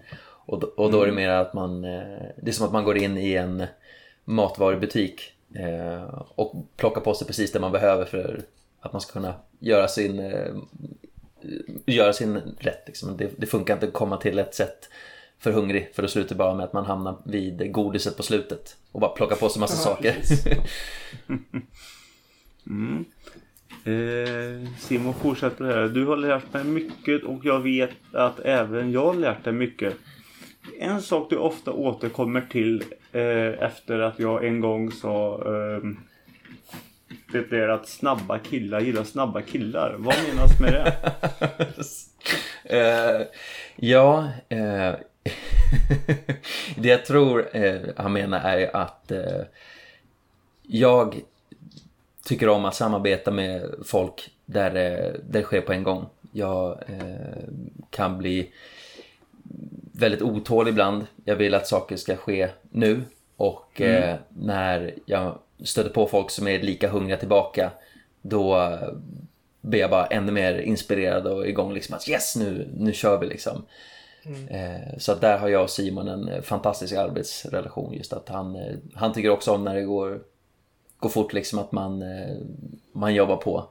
Och, 0.45 0.59
då- 0.59 0.67
och 0.77 0.91
då 0.91 1.01
är 1.01 1.05
det 1.07 1.11
mera 1.13 1.39
att 1.39 1.53
man, 1.53 1.83
eh, 1.85 2.01
det 2.41 2.51
är 2.51 2.51
som 2.51 2.65
att 2.65 2.71
man 2.73 2.83
går 2.83 2.97
in 2.97 3.17
i 3.17 3.33
en 3.33 3.65
matvarubutik 4.25 5.21
eh, 5.55 6.03
och 6.35 6.55
plockar 6.77 7.01
på 7.01 7.13
sig 7.13 7.27
precis 7.27 7.51
det 7.51 7.59
man 7.59 7.71
behöver 7.71 8.05
för 8.05 8.41
att 8.79 8.91
man 8.93 9.01
ska 9.01 9.13
kunna 9.13 9.33
göra 9.59 9.87
sin 9.87 10.19
eh, 10.19 10.53
göra 11.85 12.13
sin 12.13 12.37
rätt. 12.59 12.83
Liksom. 12.87 13.17
Det, 13.17 13.29
det 13.37 13.45
funkar 13.47 13.73
inte 13.73 13.85
att 13.87 13.93
komma 13.93 14.17
till 14.17 14.39
ett 14.39 14.55
sätt 14.55 14.89
för 15.39 15.51
hungrig 15.51 15.91
för 15.93 16.01
då 16.01 16.07
slutar 16.07 16.35
bara 16.35 16.53
med 16.53 16.63
att 16.63 16.73
man 16.73 16.85
hamnar 16.85 17.17
vid 17.25 17.71
godiset 17.73 18.17
på 18.17 18.23
slutet 18.23 18.75
och 18.91 18.99
bara 18.99 19.11
plockar 19.11 19.35
på 19.35 19.49
sig 19.49 19.59
massa 19.59 19.75
saker. 19.77 20.15
Eh, 23.83 24.67
Simon 24.79 25.13
fortsätter 25.13 25.65
här. 25.65 25.87
Du 25.87 26.05
har 26.05 26.17
lärt 26.17 26.53
mig 26.53 26.63
mycket 26.63 27.23
och 27.23 27.45
jag 27.45 27.59
vet 27.59 27.91
att 28.13 28.39
även 28.39 28.91
jag 28.91 29.05
har 29.05 29.13
lärt 29.13 29.43
dig 29.43 29.53
mycket. 29.53 29.93
En 30.79 31.01
sak 31.01 31.29
du 31.29 31.37
ofta 31.37 31.71
återkommer 31.71 32.41
till 32.41 32.83
eh, 33.11 33.63
efter 33.63 33.99
att 33.99 34.19
jag 34.19 34.45
en 34.45 34.59
gång 34.61 34.91
sa 34.91 35.35
eh, 35.45 35.89
det 37.31 37.51
är 37.57 37.67
att 37.67 37.87
snabba 37.87 38.39
killar 38.39 38.79
gillar 38.79 39.03
snabba 39.03 39.41
killar. 39.41 39.95
Vad 39.97 40.15
menas 40.29 40.59
med 40.59 40.73
det? 40.73 40.95
Eh, 42.63 43.21
ja, 43.75 44.29
eh, 44.49 44.93
det 46.75 46.89
jag 46.89 47.05
tror 47.05 47.55
eh, 47.55 47.81
han 47.97 48.13
menar 48.13 48.39
är 48.39 48.75
att 48.75 49.11
eh, 49.11 49.41
jag 50.61 51.21
tycker 52.23 52.49
om 52.49 52.65
att 52.65 52.75
samarbeta 52.75 53.31
med 53.31 53.73
folk 53.85 54.31
där, 54.45 54.67
eh, 54.67 54.73
där 54.73 55.19
det 55.29 55.43
sker 55.43 55.61
på 55.61 55.73
en 55.73 55.83
gång. 55.83 56.05
Jag 56.31 56.71
eh, 56.71 57.43
kan 57.89 58.17
bli 58.17 58.51
väldigt 59.91 60.21
otålig 60.21 60.71
ibland. 60.71 61.07
Jag 61.25 61.35
vill 61.35 61.53
att 61.53 61.67
saker 61.67 61.95
ska 61.95 62.15
ske 62.15 62.49
nu. 62.69 63.01
Och 63.37 63.81
eh, 63.81 64.15
när 64.29 64.93
jag 65.05 65.37
stöter 65.63 65.89
på 65.89 66.07
folk 66.07 66.31
som 66.31 66.47
är 66.47 66.59
lika 66.59 66.89
hungriga 66.89 67.17
tillbaka 67.17 67.71
då 68.21 68.77
blir 69.61 69.79
jag 69.79 69.89
bara 69.89 70.05
ännu 70.05 70.31
mer 70.31 70.57
inspirerad 70.57 71.27
och 71.27 71.47
igång 71.47 71.73
liksom 71.73 71.95
att 71.95 72.09
yes 72.09 72.35
nu, 72.35 72.69
nu 72.77 72.93
kör 72.93 73.17
vi 73.17 73.27
liksom. 73.27 73.65
Eh, 74.49 74.97
så 74.97 75.11
att 75.11 75.21
där 75.21 75.37
har 75.37 75.49
jag 75.49 75.63
och 75.63 75.69
Simon 75.69 76.07
en 76.07 76.43
fantastisk 76.43 76.93
arbetsrelation 76.93 77.93
just 77.93 78.13
att 78.13 78.29
han, 78.29 78.57
han 78.93 79.13
tycker 79.13 79.29
också 79.29 79.51
om 79.51 79.63
när 79.63 79.75
det 79.75 79.81
går, 79.81 80.21
går 81.01 81.09
fort 81.09 81.33
liksom 81.33 81.59
att 81.59 81.71
man, 81.71 82.01
eh, 82.01 82.37
man 82.91 83.13
jobbar 83.13 83.37
på. 83.37 83.69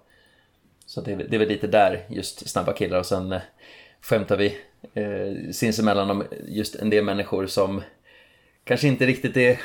Så 0.87 1.01
det, 1.01 1.15
det 1.15 1.35
är 1.37 1.39
väl 1.39 1.49
lite 1.49 1.67
där 1.67 2.05
just 2.09 2.49
snabba 2.49 2.73
killar 2.73 2.99
och 2.99 3.07
sen 3.07 3.33
eh, 3.33 3.41
skämtar 4.01 4.37
vi 4.37 4.57
eh, 4.95 5.51
sinsemellan 5.53 6.11
om 6.11 6.25
just 6.49 6.75
en 6.75 6.91
del 6.91 7.05
människor 7.05 7.47
som 7.47 7.83
kanske 8.65 8.89
inte 8.89 9.07
riktigt 9.07 9.37
är, 9.37 9.61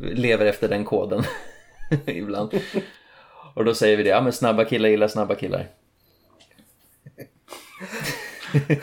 lever 0.00 0.46
efter 0.46 0.68
den 0.68 0.84
koden 0.84 1.22
ibland. 2.06 2.60
Och 3.54 3.64
då 3.64 3.74
säger 3.74 3.96
vi 3.96 4.02
det, 4.02 4.08
ja 4.10 4.20
men 4.20 4.32
snabba 4.32 4.64
killar 4.64 4.88
gillar 4.88 5.08
snabba 5.08 5.34
killar. 5.34 5.66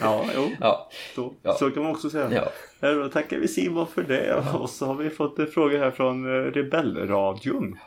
Ja, 0.01 0.25
jo. 0.35 0.49
Ja, 0.61 0.89
Så, 1.15 1.33
Ja. 1.43 1.53
så 1.53 1.71
kan 1.71 1.83
man 1.83 1.91
också 1.91 2.09
säga. 2.09 2.29
ja. 2.33 2.49
Ja, 2.79 2.91
Då 2.91 3.09
tackar 3.09 3.37
vi 3.37 3.47
Simon 3.47 3.87
för 3.87 4.03
det. 4.03 4.33
Och 4.53 4.69
så 4.69 4.85
har 4.85 4.95
vi 4.95 5.09
fått 5.09 5.39
en 5.39 5.47
fråga 5.47 5.79
här 5.79 5.91
från 5.91 6.25
eh, 6.25 6.51
Rebellradion. 6.51 7.77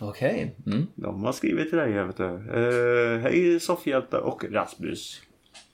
Okej. 0.00 0.54
Mm. 0.66 0.86
De 0.94 1.24
har 1.24 1.32
skrivit 1.32 1.68
till 1.68 1.78
dig 1.78 1.92
här 1.92 2.04
vet 2.04 2.16
du. 2.16 2.24
Uh, 2.24 3.18
hej 3.18 3.60
soffhjältar 3.60 4.18
och 4.18 4.44
Rasmus. 4.52 5.22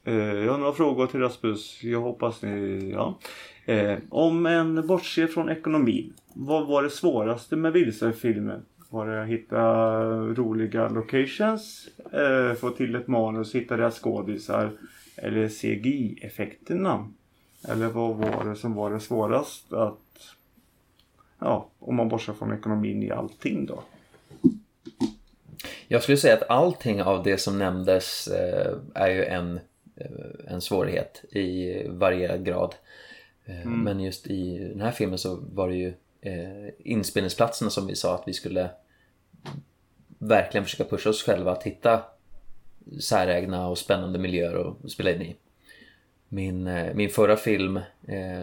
Uh, 0.08 0.14
jag 0.14 0.52
har 0.52 0.58
några 0.58 0.72
frågor 0.72 1.06
till 1.06 1.20
Rasmus. 1.20 1.82
Jag 1.82 2.00
hoppas 2.00 2.42
ni... 2.42 2.90
Ja. 2.94 3.18
Uh, 3.68 3.98
om 4.08 4.46
en 4.46 4.86
bortser 4.86 5.26
från 5.26 5.48
ekonomin. 5.48 6.12
Vad 6.34 6.66
var 6.66 6.82
det 6.82 6.90
svåraste 6.90 7.56
med 7.56 7.72
Vilse-filmen? 7.72 8.62
Var 8.90 9.06
det 9.06 9.22
att 9.22 9.28
hitta 9.28 10.02
roliga 10.10 10.88
locations? 10.88 11.88
Uh, 12.14 12.54
få 12.54 12.70
till 12.70 12.94
ett 12.94 13.08
manus, 13.08 13.54
hitta 13.54 13.76
deras 13.76 14.00
skådisar? 14.00 14.70
Eller 15.16 15.48
CGI-effekterna? 15.48 17.08
Eller 17.68 17.88
vad 17.88 18.16
var 18.16 18.44
det 18.44 18.56
som 18.56 18.74
var 18.74 18.90
det 18.90 19.00
svårast 19.00 19.72
att... 19.72 20.36
Ja, 21.38 21.70
om 21.78 21.96
man 21.96 22.08
bortser 22.08 22.32
från 22.32 22.52
ekonomin 22.52 23.02
i 23.02 23.10
allting 23.10 23.66
då. 23.66 23.82
Jag 25.88 26.02
skulle 26.02 26.18
säga 26.18 26.34
att 26.34 26.50
allting 26.50 27.02
av 27.02 27.22
det 27.22 27.38
som 27.38 27.58
nämndes 27.58 28.28
eh, 28.28 28.76
är 28.94 29.08
ju 29.08 29.24
en, 29.24 29.60
eh, 29.96 30.52
en 30.52 30.60
svårighet 30.60 31.24
i 31.30 31.82
varierad 31.88 32.44
grad. 32.44 32.74
Eh, 33.44 33.66
Men 33.66 34.00
just 34.00 34.26
i 34.26 34.58
den 34.58 34.80
här 34.80 34.90
filmen 34.90 35.18
så 35.18 35.38
var 35.52 35.68
det 35.68 35.76
ju 35.76 35.94
inspelningsplatserna 36.78 37.70
som 37.70 37.86
vi 37.86 37.96
sa 37.96 38.14
att 38.14 38.22
vi 38.26 38.32
skulle 38.32 38.70
verkligen 40.18 40.64
försöka 40.64 40.84
pusha 40.84 41.10
oss 41.10 41.22
själva 41.22 41.52
att 41.52 41.62
hitta 41.62 42.02
särägna 43.00 43.68
och 43.68 43.78
spännande 43.78 44.18
miljöer 44.18 44.70
att 44.70 44.90
spela 44.90 45.10
in 45.10 45.22
i. 45.22 45.36
Min, 46.28 46.70
min 46.94 47.10
förra 47.10 47.36
film, 47.36 47.80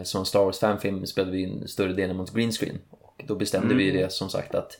som 0.02 0.26
Star 0.26 0.44
Wars 0.44 0.58
fanfilm, 0.58 1.06
spelade 1.06 1.32
vi 1.32 1.42
in 1.42 1.68
större 1.68 1.92
delen 1.92 2.16
mot 2.16 2.34
green 2.34 2.52
screen. 2.52 2.78
Och 2.90 3.22
då 3.26 3.34
bestämde 3.34 3.74
vi 3.74 3.90
det 3.90 4.12
som 4.12 4.30
sagt 4.30 4.54
att 4.54 4.78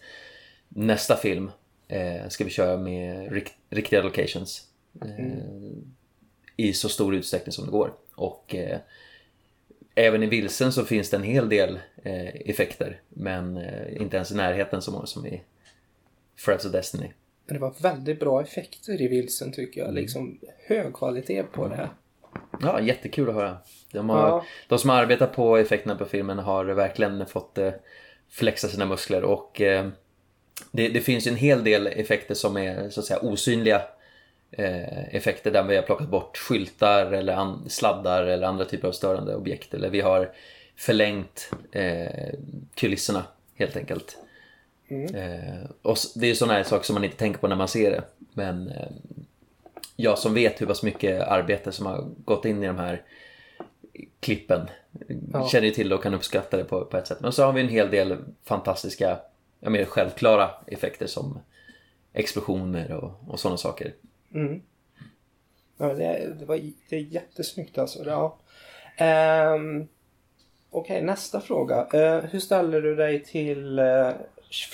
nästa 0.69 1.17
film 1.17 1.51
eh, 1.89 2.29
ska 2.29 2.45
vi 2.45 2.51
köra 2.51 2.77
med 2.77 3.33
rikt, 3.33 3.55
riktiga 3.71 4.03
locations. 4.03 4.67
Eh, 5.03 5.39
I 6.57 6.73
så 6.73 6.89
stor 6.89 7.15
utsträckning 7.15 7.53
som 7.53 7.65
det 7.65 7.71
går. 7.71 7.93
Och 8.15 8.55
eh, 8.55 8.79
även 9.95 10.23
i 10.23 10.27
Vilsen 10.27 10.73
så 10.73 10.85
finns 10.85 11.11
det 11.11 11.17
en 11.17 11.23
hel 11.23 11.49
del 11.49 11.79
eh, 12.03 12.29
effekter. 12.51 13.01
Men 13.09 13.57
inte 13.97 14.17
ens 14.17 14.31
i 14.31 14.35
närheten 14.35 14.83
som, 14.83 15.07
som 15.07 15.27
i 15.27 15.43
Threads 16.45 16.65
of 16.65 16.73
Destiny. 16.73 17.11
Men 17.47 17.55
det 17.55 17.61
var 17.61 17.75
väldigt 17.81 18.21
bra 18.21 18.43
effekter 18.43 19.03
i 19.03 19.09
Vilsen 19.09 19.53
tycker 19.53 19.81
Mm. 19.81 19.95
jag. 19.95 20.01
Liksom 20.03 20.39
hög 20.67 20.95
kvalitet 20.95 21.43
på 21.43 21.69
det. 21.69 21.91
Ja, 22.63 22.81
jättekul 22.81 23.29
att 23.29 23.35
höra. 23.35 23.57
De, 23.93 24.09
har, 24.09 24.29
Ja. 24.29 24.45
de 24.69 24.79
som 24.79 24.91
arbetar 24.91 25.27
på 25.27 25.57
effekterna 25.57 25.95
på 25.95 26.05
filmen 26.05 26.39
har 26.39 26.65
verkligen 26.65 27.27
fått 27.27 27.59
flexa 28.31 28.69
sina 28.69 28.87
muskler 28.87 29.23
och 29.25 29.61
det, 30.71 30.89
det 30.89 31.01
finns 31.01 31.27
en 31.27 31.37
hel 31.37 31.65
del 31.65 31.87
effekter 31.87 32.35
som 32.35 32.57
är 32.57 32.91
så 32.91 33.01
att 33.01 33.07
säga 33.07 33.21
osynliga 33.21 33.83
eh, 34.51 35.15
effekter 35.15 35.51
där 35.51 35.63
vi 35.63 35.77
har 35.77 35.83
plockat 35.83 36.09
bort 36.09 36.37
skyltar 36.39 37.13
eller 37.13 37.33
an, 37.33 37.65
sladdar 37.69 38.23
eller 38.23 38.47
andra 38.47 38.65
typer 38.65 38.89
av 38.89 38.93
störande 38.93 39.37
objekt 39.37 39.75
eller 39.75 39.91
vi 39.91 40.01
har 40.01 40.33
förlängt 40.77 41.51
eh, 41.73 42.35
kulisserna 42.75 43.25
helt 43.55 43.77
enkelt. 43.77 44.17
Eh, 45.15 45.71
och 45.83 45.97
det 46.15 46.31
är 46.31 46.35
sådana 46.35 46.55
här 46.55 46.63
saker 46.63 46.85
som 46.85 46.95
man 46.95 47.05
inte 47.05 47.17
tänker 47.17 47.41
på 47.41 47.49
när 47.49 47.57
man 47.57 47.69
ser 47.69 47.91
det 47.91 48.03
men 48.33 48.69
eh, 48.69 48.89
jag 49.97 50.19
som 50.19 50.35
vet 50.35 50.61
hur 50.61 50.67
pass 50.67 50.83
mycket 50.83 51.23
arbete 51.23 51.73
som 51.73 51.87
har 51.87 52.05
gått 52.25 52.45
in 52.45 52.63
i 52.63 52.67
de 52.67 52.77
här 52.79 53.03
klippen 54.21 54.69
Ja. 55.33 55.49
känner 55.49 55.67
ju 55.67 55.73
till 55.73 55.93
och 55.93 56.03
kan 56.03 56.15
uppskatta 56.15 56.57
det 56.57 56.65
på, 56.65 56.85
på 56.85 56.97
ett 56.97 57.07
sätt. 57.07 57.21
Men 57.21 57.33
så 57.33 57.45
har 57.45 57.53
vi 57.53 57.61
en 57.61 57.69
hel 57.69 57.91
del 57.91 58.17
fantastiska, 58.45 59.19
ja, 59.61 59.71
mer 59.71 59.85
självklara 59.85 60.51
effekter 60.67 61.07
som 61.07 61.41
explosioner 62.13 62.93
och, 62.93 63.13
och 63.29 63.41
sådana 63.41 63.57
saker. 63.57 63.95
Mm. 64.35 64.63
Ja, 65.77 65.87
det, 65.87 66.35
det, 66.39 66.45
var, 66.45 66.61
det 66.89 66.97
är 66.97 67.01
jättesnyggt 67.01 67.79
alltså. 67.79 68.05
Ja. 68.05 68.39
Um, 69.55 69.89
Okej, 70.71 71.03
nästa 71.03 71.41
fråga. 71.41 71.87
Uh, 71.95 72.25
hur 72.25 72.41
ställer 72.41 72.81
du 72.81 72.95
dig 72.95 73.25
till 73.25 73.79
uh, 73.79 74.11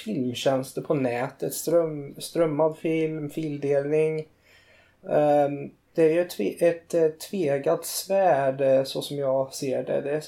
filmtjänster 0.04 0.82
på 0.82 0.94
nätet? 0.94 1.54
Ström, 1.54 2.14
strömmad 2.18 2.78
film, 2.78 3.30
fildelning? 3.30 4.18
Um, 5.02 5.70
det 5.94 6.02
är 6.02 6.12
ju 6.12 6.20
ett, 6.20 6.62
ett 6.62 6.94
eh, 6.94 7.08
tvegat 7.08 7.84
svärd 7.84 8.86
så 8.86 9.02
som 9.02 9.16
jag 9.16 9.54
ser 9.54 9.84
det. 9.84 10.00
Det 10.00 10.10
är 10.10 10.24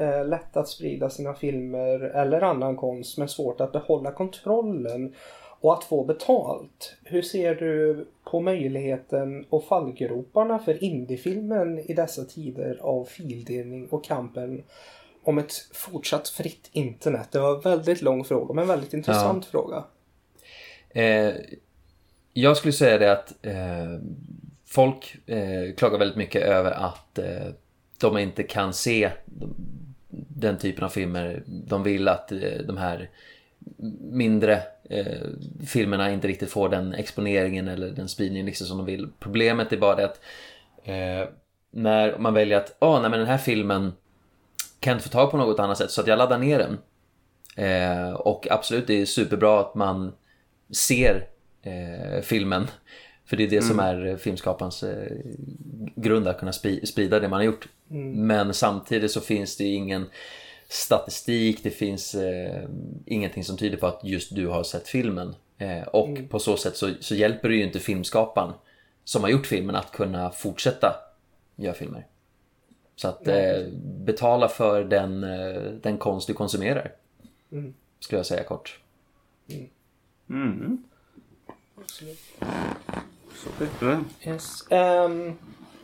eh, 0.00 0.26
lätt 0.26 0.56
att 0.56 0.68
sprida 0.68 1.10
sina 1.10 1.34
filmer 1.34 2.00
eller 2.00 2.40
annan 2.40 2.76
konst 2.76 3.18
men 3.18 3.28
svårt 3.28 3.60
att 3.60 3.72
behålla 3.72 4.12
kontrollen 4.12 5.14
och 5.60 5.72
att 5.72 5.84
få 5.84 6.04
betalt. 6.04 6.94
Hur 7.04 7.22
ser 7.22 7.54
du 7.54 8.06
på 8.24 8.40
möjligheten 8.40 9.46
och 9.50 9.64
fallgroparna 9.64 10.58
för 10.58 10.84
indiefilmen 10.84 11.78
i 11.78 11.94
dessa 11.94 12.24
tider 12.24 12.78
av 12.80 13.04
fildelning 13.04 13.86
och 13.86 14.04
kampen 14.04 14.62
om 15.22 15.38
ett 15.38 15.52
fortsatt 15.72 16.28
fritt 16.28 16.70
internet? 16.72 17.28
Det 17.32 17.38
var 17.38 17.54
en 17.54 17.60
väldigt 17.60 18.02
lång 18.02 18.24
fråga 18.24 18.54
men 18.54 18.62
en 18.62 18.68
väldigt 18.68 18.94
intressant 18.94 19.46
fråga. 19.46 19.84
Eh, 20.90 21.34
jag 22.32 22.56
skulle 22.56 22.72
säga 22.72 22.98
det 22.98 23.12
att 23.12 23.46
eh, 23.46 24.00
folk 24.66 25.16
eh, 25.26 25.74
klagar 25.76 25.98
väldigt 25.98 26.16
mycket 26.16 26.42
över 26.42 26.70
att 26.70 27.18
eh, 27.18 27.52
de 27.98 28.18
inte 28.18 28.42
kan 28.42 28.72
se 28.72 29.10
den 30.10 30.58
typen 30.58 30.84
av 30.84 30.88
filmer. 30.88 31.42
De 31.46 31.82
vill 31.82 32.08
att 32.08 32.32
eh, 32.32 32.58
de 32.66 32.76
här 32.76 33.10
mindre 34.00 34.62
eh, 34.90 35.28
filmerna 35.66 36.10
inte 36.10 36.28
riktigt 36.28 36.50
får 36.50 36.68
den 36.68 36.94
exponeringen 36.94 37.68
eller 37.68 37.90
den 37.90 38.08
spridningen 38.08 38.46
liksom 38.46 38.66
som 38.66 38.76
de 38.76 38.86
vill. 38.86 39.08
Problemet 39.18 39.72
är 39.72 39.76
bara 39.76 39.96
det 39.96 40.04
att 40.04 40.20
eh, 40.84 41.28
när 41.70 42.18
man 42.18 42.34
väljer 42.34 42.58
att 42.58 42.76
oh, 42.80 43.00
nej, 43.00 43.10
men 43.10 43.18
den 43.18 43.28
här 43.28 43.38
filmen 43.38 43.92
kan 44.80 44.92
inte 44.92 45.08
få 45.08 45.12
tag 45.12 45.30
på 45.30 45.36
något 45.36 45.58
annat 45.58 45.78
sätt 45.78 45.90
så 45.90 46.00
att 46.00 46.06
jag 46.06 46.18
laddar 46.18 46.38
ner 46.38 46.58
den. 46.58 46.78
Eh, 47.56 48.12
och 48.12 48.46
absolut, 48.50 48.86
det 48.86 49.00
är 49.00 49.06
superbra 49.06 49.60
att 49.60 49.74
man 49.74 50.12
ser 50.70 51.26
eh, 51.62 52.22
filmen. 52.22 52.66
För 53.30 53.36
det 53.36 53.44
är 53.44 53.48
det 53.48 53.62
som 53.62 53.78
är 53.80 54.16
filmskaparens 54.16 54.82
eh, 54.82 55.16
grund, 55.96 56.28
att 56.28 56.38
kunna 56.38 56.50
spri- 56.52 56.86
sprida 56.86 57.20
det 57.20 57.28
man 57.28 57.38
har 57.38 57.44
gjort. 57.44 57.68
Men 58.14 58.54
samtidigt 58.54 59.10
så 59.10 59.20
finns 59.20 59.56
det 59.56 59.64
ingen 59.64 60.06
statistik, 60.68 61.62
det 61.62 61.70
finns 61.70 62.14
eh, 62.14 62.64
ingenting 63.06 63.44
som 63.44 63.56
tyder 63.56 63.76
på 63.76 63.86
att 63.86 64.00
just 64.04 64.34
du 64.34 64.46
har 64.46 64.62
sett 64.62 64.88
filmen. 64.88 65.34
Eh, 65.58 65.82
och 65.82 66.18
på 66.28 66.38
så 66.38 66.56
sätt 66.56 66.76
så, 66.76 66.90
så 67.00 67.14
hjälper 67.14 67.48
det 67.48 67.54
ju 67.54 67.62
inte 67.64 67.78
filmskaparen 67.80 68.52
som 69.04 69.22
har 69.22 69.30
gjort 69.30 69.46
filmen 69.46 69.76
att 69.76 69.92
kunna 69.92 70.30
fortsätta 70.30 70.96
göra 71.56 71.74
filmer. 71.74 72.06
Så 72.96 73.08
att 73.08 73.28
eh, 73.28 73.66
betala 73.82 74.48
för 74.48 74.84
den, 74.84 75.24
eh, 75.24 75.62
den 75.82 75.98
konst 75.98 76.26
du 76.26 76.34
konsumerar. 76.34 76.92
Skulle 78.00 78.18
jag 78.18 78.26
säga 78.26 78.44
kort. 78.44 78.80
Mm. 80.30 80.84
Så 83.44 83.64
heter 83.64 83.86
det. 83.86 84.30
Yes. 84.30 84.70
Ehm, 84.70 85.32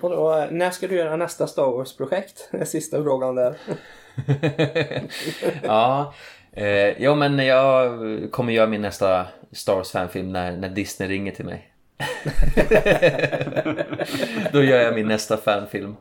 och 0.01 0.11
då, 0.11 0.37
eh, 0.37 0.51
när 0.51 0.71
ska 0.71 0.89
du 0.89 0.97
göra 0.97 1.17
nästa 1.17 1.47
Star 1.47 1.71
Wars-projekt? 1.71 2.49
Det 2.51 2.59
är 2.59 2.65
Sista 2.65 3.03
frågan 3.03 3.35
där. 3.35 3.55
ja, 5.63 6.15
eh, 6.53 7.03
jo 7.03 7.15
men 7.15 7.39
jag 7.39 7.99
kommer 8.31 8.53
göra 8.53 8.67
min 8.67 8.83
nästa 8.83 9.27
Star 9.53 9.75
Wars 9.75 9.91
fanfilm 9.91 10.33
när, 10.33 10.57
när 10.57 10.69
Disney 10.69 11.09
ringer 11.09 11.33
till 11.33 11.45
mig. 11.45 11.73
Då 14.53 14.63
gör 14.63 14.81
jag 14.81 14.95
min 14.95 15.09
nästa 15.09 15.37
fanfilm. 15.37 15.97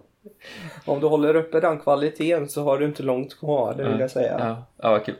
Om 0.86 0.99
du 0.99 1.08
håller 1.08 1.36
uppe 1.36 1.60
den 1.60 1.80
kvaliteten 1.80 2.49
så 2.49 2.64
har 2.64 2.78
du 2.78 2.86
inte 2.86 3.03
långt 3.03 3.39
kvar, 3.39 3.74
det 3.74 3.89
vill 3.89 3.99
jag 3.99 4.12
säga. 4.12 4.36
Ja, 4.39 4.66
ja 4.82 4.91
vad 4.91 5.06
kul. 5.06 5.16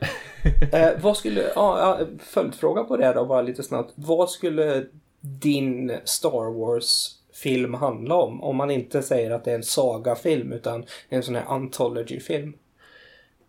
Eh, 0.73 0.89
vad 1.01 1.17
skulle, 1.17 1.41
ja, 1.41 1.79
ja, 1.79 1.99
följdfråga 2.19 2.83
på 2.83 2.97
det 2.97 3.13
då 3.13 3.25
bara 3.25 3.41
lite 3.41 3.63
snabbt. 3.63 3.91
Vad 3.95 4.29
skulle 4.29 4.86
din 5.26 5.97
Star 6.03 6.59
Wars-film 6.59 7.73
handla 7.73 8.15
om? 8.15 8.43
Om 8.43 8.55
man 8.55 8.71
inte 8.71 9.01
säger 9.01 9.32
att 9.32 9.43
det 9.43 9.51
är 9.51 9.55
en 9.55 9.63
sagafilm 9.63 10.53
utan 10.53 10.86
en 11.09 11.23
sån 11.23 11.36
här 11.36 11.45
anthology-film. 11.47 12.53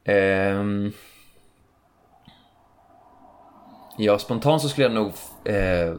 Ehm, 0.05 0.93
ja, 3.99 4.19
spontant 4.19 4.63
så 4.63 4.69
skulle 4.69 4.87
jag 4.87 4.95
nog 4.95 5.13
eh, 5.45 5.95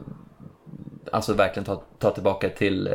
alltså 1.12 1.34
verkligen 1.34 1.64
ta, 1.64 1.82
ta 1.98 2.10
tillbaka 2.10 2.48
till 2.48 2.86
eh, 2.86 2.92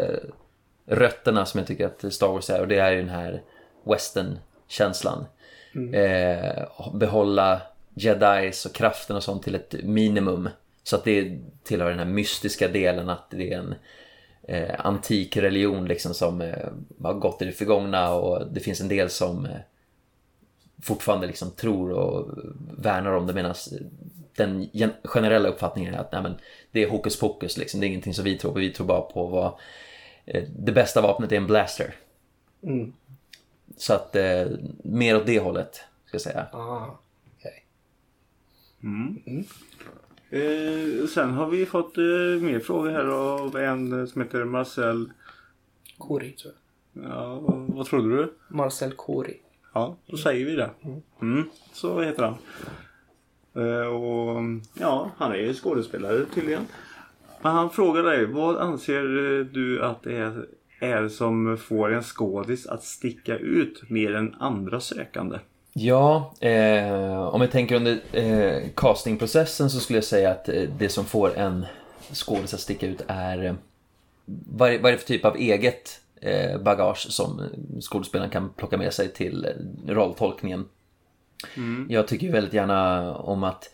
rötterna 0.86 1.46
som 1.46 1.58
jag 1.58 1.68
tycker 1.68 1.86
att 1.86 2.14
Star 2.14 2.28
Wars 2.28 2.50
är 2.50 2.62
och 2.62 2.68
det 2.68 2.78
är 2.78 2.92
ju 2.92 2.98
den 2.98 3.10
här 3.10 3.42
western-känslan. 3.84 5.26
Eh, 5.94 6.64
behålla 6.94 7.62
jedis 7.94 8.66
och 8.66 8.74
kraften 8.74 9.16
och 9.16 9.24
sånt 9.24 9.44
till 9.44 9.56
ett 9.56 9.76
minimum. 9.84 10.50
Så 10.84 10.96
att 10.96 11.04
det 11.04 11.40
tillhör 11.64 11.90
den 11.90 12.00
här 12.00 12.06
mystiska 12.06 12.68
delen 12.68 13.10
att 13.10 13.30
det 13.30 13.54
är 13.54 13.60
en 13.60 13.76
eh, 14.48 14.86
antik 14.86 15.38
religion 15.38 15.86
liksom 15.86 16.14
som 16.14 16.42
eh, 16.42 16.68
har 17.04 17.14
gått 17.14 17.42
i 17.42 17.46
det 17.46 17.52
förgångna 17.52 18.14
och 18.14 18.54
det 18.54 18.60
finns 18.60 18.82
en 18.82 18.88
del 18.88 19.10
som 19.10 19.46
eh, 19.46 19.58
fortfarande 20.82 21.28
liksom 21.28 21.52
tror 21.52 21.92
och 21.92 22.38
värnar 22.78 23.12
om 23.12 23.28
det 23.28 23.34
medan 23.34 23.56
den 24.36 24.70
gen- 24.74 24.94
generella 25.04 25.50
uppfattningen 25.50 25.94
är 25.94 25.98
att 25.98 26.12
nej, 26.12 26.22
men, 26.24 26.36
det 26.72 26.84
är 26.84 26.90
hokus 26.90 27.20
pokus, 27.20 27.58
liksom. 27.58 27.80
det 27.80 27.86
är 27.86 27.88
ingenting 27.88 28.14
som 28.14 28.26
vi 28.26 28.38
tror 28.38 28.52
på. 28.52 28.60
Vi 28.60 28.74
tror 28.74 28.88
bara 28.88 29.02
på 29.02 29.28
vad 29.28 29.54
eh, 30.26 30.44
det 30.60 30.72
bästa 30.72 31.02
vapnet 31.02 31.32
är 31.32 31.38
en 31.38 31.48
blaster. 31.48 31.96
Mm. 32.64 32.94
Så 33.78 33.94
att 33.94 34.16
eh, 34.16 34.46
mer 34.84 35.16
åt 35.16 35.26
det 35.26 35.40
hållet, 35.40 35.76
ska 36.06 36.16
jag 36.16 36.22
säga. 36.22 36.48
Ah, 36.52 37.00
okej. 37.38 37.66
Eh, 40.34 41.08
sen 41.08 41.32
har 41.32 41.50
vi 41.50 41.66
fått 41.66 41.98
eh, 41.98 42.42
mer 42.42 42.60
frågor 42.60 42.90
här 42.90 43.06
av 43.06 43.58
en 43.58 44.08
som 44.08 44.22
heter 44.22 44.46
Marcel. 44.46 45.12
Kori, 45.98 46.32
tror 46.32 46.54
jag. 46.94 47.04
Ja, 47.04 47.40
vad 47.68 47.86
trodde 47.86 48.18
du? 48.18 48.34
Marcel 48.48 48.92
Kori. 48.92 49.42
Ja, 49.74 49.98
då 50.06 50.18
säger 50.18 50.46
vi 50.46 50.56
det. 50.56 50.70
Mm, 51.22 51.50
så 51.74 52.02
heter 52.02 52.24
han. 52.24 52.36
Eh, 53.66 53.88
och 53.88 54.42
ja, 54.80 55.12
han 55.18 55.32
är 55.32 55.36
ju 55.36 55.54
skådespelare 55.54 56.26
tydligen. 56.26 56.66
Men 57.42 57.52
han 57.52 57.70
frågar 57.70 58.04
dig, 58.04 58.26
vad 58.26 58.58
anser 58.58 59.04
du 59.54 59.84
att 59.84 60.04
det 60.04 60.18
är, 60.18 60.46
är 60.80 61.08
som 61.08 61.58
får 61.58 61.94
en 61.94 62.04
skådis 62.04 62.68
att 62.68 62.84
sticka 62.84 63.38
ut 63.38 63.90
mer 63.90 64.16
än 64.16 64.36
andra 64.40 64.80
sökande? 64.80 65.40
Ja, 65.74 66.34
eh, 66.40 67.22
om 67.24 67.42
jag 67.42 67.52
tänker 67.52 67.76
under 67.76 68.00
eh, 68.12 68.64
castingprocessen 68.76 69.70
så 69.70 69.80
skulle 69.80 69.98
jag 69.98 70.04
säga 70.04 70.32
att 70.32 70.50
eh, 70.50 70.62
det 70.78 70.90
som 70.90 71.06
får 71.06 71.38
en 71.38 71.66
skådis 72.14 72.54
att 72.54 72.60
sticka 72.60 72.88
ut 72.88 73.02
är 73.08 73.44
eh, 73.46 73.54
vad, 74.26 74.74
är- 74.74 74.80
vad 74.80 74.90
är 74.90 74.92
det 74.92 74.98
för 74.98 75.08
typ 75.08 75.26
av 75.26 75.36
eget 75.38 76.00
eh, 76.22 76.58
bagage 76.62 77.08
som 77.12 77.42
skådespelaren 77.82 78.30
kan 78.32 78.50
plocka 78.50 78.78
med 78.78 78.94
sig 78.94 79.10
till 79.14 79.48
rolltolkningen. 79.88 80.66
Jag 81.90 82.08
tycker 82.08 82.32
väldigt 82.32 82.54
gärna 82.54 83.14
om 83.16 83.44
att 83.44 83.70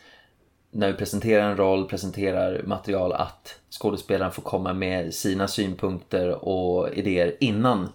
när 0.72 0.88
vi 0.92 0.94
presenterar 0.98 1.50
en 1.52 1.58
roll, 1.58 1.88
presenterar 1.88 2.64
material, 2.66 3.14
att 3.14 3.56
skådespelaren 3.70 4.32
får 4.32 4.42
komma 4.42 4.74
med 4.74 5.14
sina 5.14 5.48
synpunkter 5.48 6.46
och 6.46 6.90
idéer 6.94 7.36
innan 7.40 7.90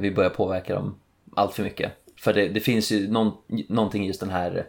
vi 0.00 0.10
börjar 0.16 0.30
påverka 0.30 0.74
dem 0.74 0.94
allt 1.34 1.54
för 1.54 1.62
mycket. 1.62 1.92
För 2.20 2.32
det, 2.32 2.48
det 2.48 2.60
finns 2.60 2.92
ju 2.92 3.10
någon, 3.10 3.32
någonting 3.68 4.04
i 4.04 4.06
just 4.06 4.20
den 4.20 4.30
här 4.30 4.66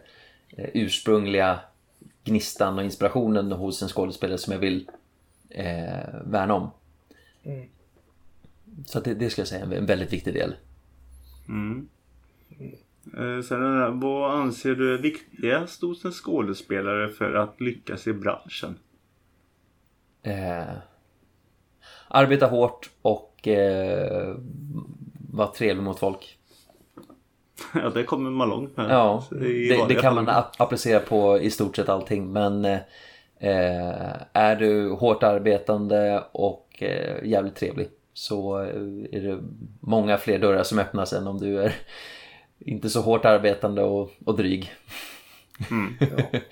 eh, 0.48 0.68
ursprungliga 0.74 1.60
gnistan 2.24 2.78
och 2.78 2.84
inspirationen 2.84 3.52
hos 3.52 3.82
en 3.82 3.88
skådespelare 3.88 4.38
som 4.38 4.52
jag 4.52 4.60
vill 4.60 4.90
eh, 5.48 6.20
värna 6.24 6.54
om. 6.54 6.70
Så 8.86 8.98
att 8.98 9.04
det, 9.04 9.14
det 9.14 9.30
ska 9.30 9.40
jag 9.40 9.48
säga 9.48 9.64
är 9.64 9.72
en 9.72 9.86
väldigt 9.86 10.12
viktig 10.12 10.34
del. 10.34 10.54
Eh, 13.16 13.42
sen 13.42 14.00
vad 14.00 14.40
anser 14.40 14.74
du 14.74 14.94
är 14.94 14.98
viktigast 14.98 15.82
hos 15.82 16.04
en 16.04 16.12
skådespelare 16.12 17.08
för 17.08 17.34
att 17.34 17.60
lyckas 17.60 18.06
i 18.06 18.12
branschen? 18.12 18.74
Eh, 20.22 20.74
arbeta 22.08 22.46
hårt 22.46 22.90
och 23.02 23.48
eh, 23.48 24.36
vara 25.30 25.48
trevlig 25.48 25.82
mot 25.82 25.98
folk. 25.98 26.38
Ja, 27.74 27.90
det 27.90 28.04
kommer 28.04 28.30
man 28.30 28.48
långt 28.48 28.76
med. 28.76 28.90
Ja, 28.90 29.24
det, 29.30 29.38
det 29.88 29.94
kan 29.94 30.14
man 30.14 30.28
ap- 30.28 30.54
applicera 30.58 31.00
på 31.00 31.38
i 31.38 31.50
stort 31.50 31.76
sett 31.76 31.88
allting. 31.88 32.32
Men 32.32 32.64
eh, 32.64 32.78
eh, 33.38 34.12
är 34.32 34.56
du 34.56 34.90
hårt 34.90 35.22
arbetande 35.22 36.24
och 36.32 36.68
eh, 36.82 37.24
jävligt 37.24 37.56
trevlig 37.56 37.88
så 38.14 38.60
eh, 38.60 38.66
är 39.12 39.20
det 39.20 39.38
många 39.80 40.16
fler 40.18 40.38
dörrar 40.38 40.62
som 40.62 40.78
öppnas 40.78 41.12
än 41.12 41.26
om 41.26 41.38
du 41.38 41.58
är 41.62 41.74
inte 42.58 42.90
så 42.90 43.00
hårt 43.00 43.24
arbetande 43.24 43.82
och, 43.82 44.10
och 44.24 44.36
dryg. 44.36 44.72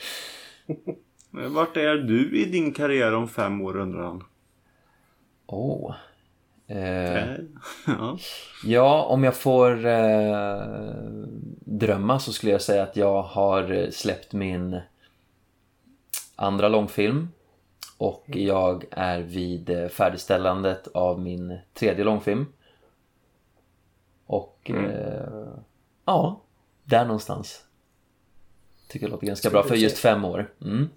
Eh, 1.38 1.48
Vart 1.48 1.76
är 1.76 1.94
du 1.96 2.36
i 2.40 2.44
din 2.44 2.72
karriär 2.72 3.14
om 3.14 3.28
fem 3.28 3.60
år 3.60 3.76
undrar 3.76 4.02
han? 4.02 4.24
Åh. 5.46 5.90
Eh, 5.90 5.96
Eh, 6.70 7.34
ja. 7.86 8.18
Ja, 8.64 9.04
om 9.04 9.24
jag 9.24 9.36
får 9.36 9.86
eh, 9.86 10.64
drömma 11.64 12.18
så 12.18 12.32
skulle 12.32 12.52
jag 12.52 12.62
säga 12.62 12.82
att 12.82 12.96
jag 12.96 13.22
har 13.22 13.72
eh, 13.72 13.90
släppt 13.90 14.32
min 14.32 14.80
andra 16.36 16.68
långfilm 16.68 17.28
och 17.98 18.24
jag 18.26 18.84
är 18.90 19.20
vid 19.20 19.70
eh, 19.70 19.88
färdigställandet 19.88 20.88
av 20.94 21.20
min 21.20 21.58
tredje 21.74 22.04
långfilm. 22.04 22.46
Och 24.26 24.70
eh, 24.70 25.48
ja, 26.04 26.40
där 26.84 27.04
någonstans. 27.04 27.64
Tycker 28.88 29.06
det 29.06 29.12
låter 29.12 29.26
ganska 29.26 29.48
Skulle 29.48 29.62
bra 29.62 29.68
för 29.68 29.76
just 29.76 29.98
fem 29.98 30.24
år. 30.24 30.52
Mm. 30.64 30.88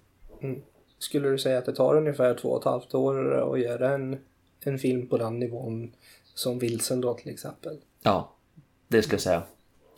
Skulle 0.98 1.30
du 1.30 1.38
säga 1.38 1.58
att 1.58 1.66
det 1.66 1.76
tar 1.76 1.98
ungefär 1.98 2.34
två 2.34 2.50
och 2.50 2.60
ett 2.60 2.66
halvt 2.66 2.94
år 2.94 3.54
att 3.54 3.60
göra 3.60 3.94
en, 3.94 4.20
en 4.68 4.80
film 4.80 5.08
på 5.08 5.18
den 5.18 5.40
nivån 5.40 5.92
som 6.34 6.60
Vilsen 6.60 7.02
då 7.02 7.14
till 7.14 7.34
exempel? 7.34 7.78
Ja, 8.04 8.36
det 8.88 9.02
skulle 9.02 9.16
jag 9.16 9.22
säga. 9.22 9.44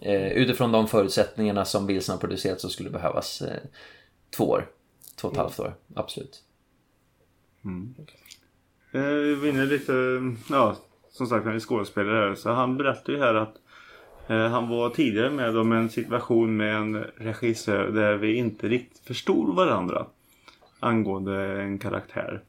Eh, 0.01 0.32
utifrån 0.32 0.72
de 0.72 0.88
förutsättningarna 0.88 1.66
som 1.66 1.88
Wilson 1.88 2.13
har 2.13 2.20
producerat 2.20 2.61
så 2.61 2.70
skulle 2.70 2.89
det 2.89 2.93
behövas 2.93 3.41
eh, 3.41 3.57
två 4.38 4.43
år. 4.43 4.70
Två 5.16 5.28
och 5.28 5.34
ett 5.34 5.39
halvt 5.39 5.59
år, 5.59 5.76
absolut. 5.95 6.43
Eh, 8.91 9.01
Vi 9.01 9.36
vinner 9.36 9.66
lite, 9.66 9.93
ja 10.49 10.76
som 11.16 11.28
sagt 11.28 11.45
han 11.45 11.55
är 11.55 11.59
skådespelare 11.59 12.30
här, 12.30 12.36
så 12.36 12.51
han 12.51 12.78
berättade 12.78 13.18
ju 13.18 13.24
här 13.24 13.34
att 13.36 13.55
eh, 14.28 14.47
han 14.47 14.70
var 14.70 14.89
tidigare 14.89 15.30
med 15.30 15.57
om 15.57 15.72
en 15.72 15.89
situation 15.89 16.57
med 16.57 16.76
en 16.76 16.95
regissör 17.03 17.88
där 17.88 18.16
vi 18.16 18.36
inte 18.36 18.68
riktigt 18.68 19.07
förstod 19.07 19.55
varandra 19.55 20.05
angående 20.80 21.61
en 21.61 21.80
karaktär. 21.80 22.43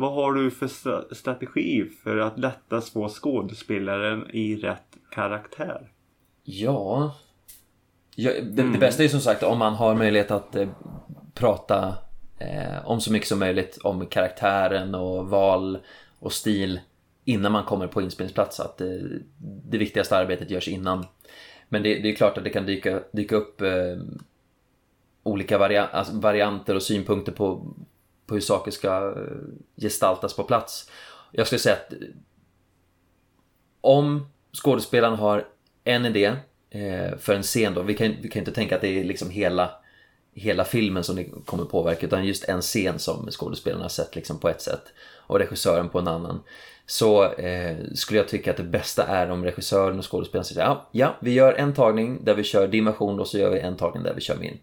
Vad 0.00 0.12
har 0.12 0.32
du 0.32 0.50
för 0.50 1.14
strategi 1.14 1.84
för 2.02 2.18
att 2.18 2.38
lättast 2.38 2.92
få 2.92 3.08
skådespelaren 3.08 4.30
i 4.30 4.56
rätt 4.56 4.96
karaktär? 5.10 5.92
Ja... 6.44 7.14
ja 8.14 8.32
det, 8.32 8.62
det 8.62 8.78
bästa 8.78 9.04
är 9.04 9.08
som 9.08 9.20
sagt 9.20 9.42
om 9.42 9.58
man 9.58 9.74
har 9.74 9.94
möjlighet 9.94 10.30
att 10.30 10.56
eh, 10.56 10.68
prata 11.34 11.94
eh, 12.38 12.86
om 12.86 13.00
så 13.00 13.12
mycket 13.12 13.28
som 13.28 13.38
möjligt 13.38 13.78
om 13.84 14.06
karaktären 14.06 14.94
och 14.94 15.28
val 15.30 15.78
och 16.18 16.32
stil 16.32 16.80
innan 17.24 17.52
man 17.52 17.64
kommer 17.64 17.86
på 17.86 18.02
inspelningsplats. 18.02 18.60
Att 18.60 18.80
eh, 18.80 18.88
det 19.70 19.78
viktigaste 19.78 20.16
arbetet 20.16 20.50
görs 20.50 20.68
innan. 20.68 21.06
Men 21.68 21.82
det, 21.82 21.98
det 21.98 22.08
är 22.08 22.14
klart 22.14 22.38
att 22.38 22.44
det 22.44 22.50
kan 22.50 22.66
dyka, 22.66 23.00
dyka 23.12 23.36
upp 23.36 23.60
eh, 23.60 23.98
olika 25.22 25.58
varia- 25.58 25.88
alltså 25.92 26.16
varianter 26.16 26.74
och 26.74 26.82
synpunkter 26.82 27.32
på, 27.32 27.74
på 28.28 28.34
hur 28.34 28.40
saker 28.40 28.70
ska 28.70 29.14
eh, 29.16 29.82
gestaltas 29.82 30.36
på 30.36 30.44
plats. 30.44 30.90
Jag 31.32 31.46
skulle 31.46 31.58
säga 31.58 31.76
att 31.76 31.92
eh, 31.92 31.98
om 33.80 34.28
skådespelaren 34.52 35.18
har 35.18 35.46
en 35.84 36.06
idé 36.06 36.36
eh, 36.70 37.18
för 37.18 37.34
en 37.34 37.42
scen 37.42 37.74
då, 37.74 37.82
vi 37.82 37.94
kan, 37.94 38.14
vi 38.22 38.28
kan 38.28 38.40
inte 38.40 38.52
tänka 38.52 38.74
att 38.74 38.80
det 38.80 39.00
är 39.00 39.04
liksom 39.04 39.30
hela, 39.30 39.70
hela 40.34 40.64
filmen 40.64 41.04
som 41.04 41.16
det 41.16 41.24
kommer 41.24 41.64
påverka 41.64 42.06
utan 42.06 42.26
just 42.26 42.44
en 42.44 42.60
scen 42.60 42.98
som 42.98 43.30
skådespelaren 43.30 43.82
har 43.82 43.88
sett 43.88 44.16
liksom 44.16 44.38
på 44.38 44.48
ett 44.48 44.62
sätt 44.62 44.84
och 45.26 45.38
regissören 45.38 45.88
på 45.88 45.98
en 45.98 46.08
annan. 46.08 46.42
Så 46.86 47.32
eh, 47.32 47.76
skulle 47.94 48.18
jag 48.18 48.28
tycka 48.28 48.50
att 48.50 48.56
det 48.56 48.62
bästa 48.62 49.06
är 49.06 49.30
om 49.30 49.44
regissören 49.44 49.98
och 49.98 50.12
skådespelaren 50.12 50.44
säger 50.44 50.60
ja, 50.60 50.88
ja, 50.92 51.16
vi 51.20 51.32
gör 51.32 51.52
en 51.52 51.74
tagning 51.74 52.24
där 52.24 52.34
vi 52.34 52.44
kör 52.44 52.68
din 52.68 52.84
version 52.84 53.20
och 53.20 53.28
så 53.28 53.38
gör 53.38 53.50
vi 53.50 53.60
en 53.60 53.76
tagning 53.76 54.02
där 54.02 54.14
vi 54.14 54.20
kör 54.20 54.36
min. 54.36 54.58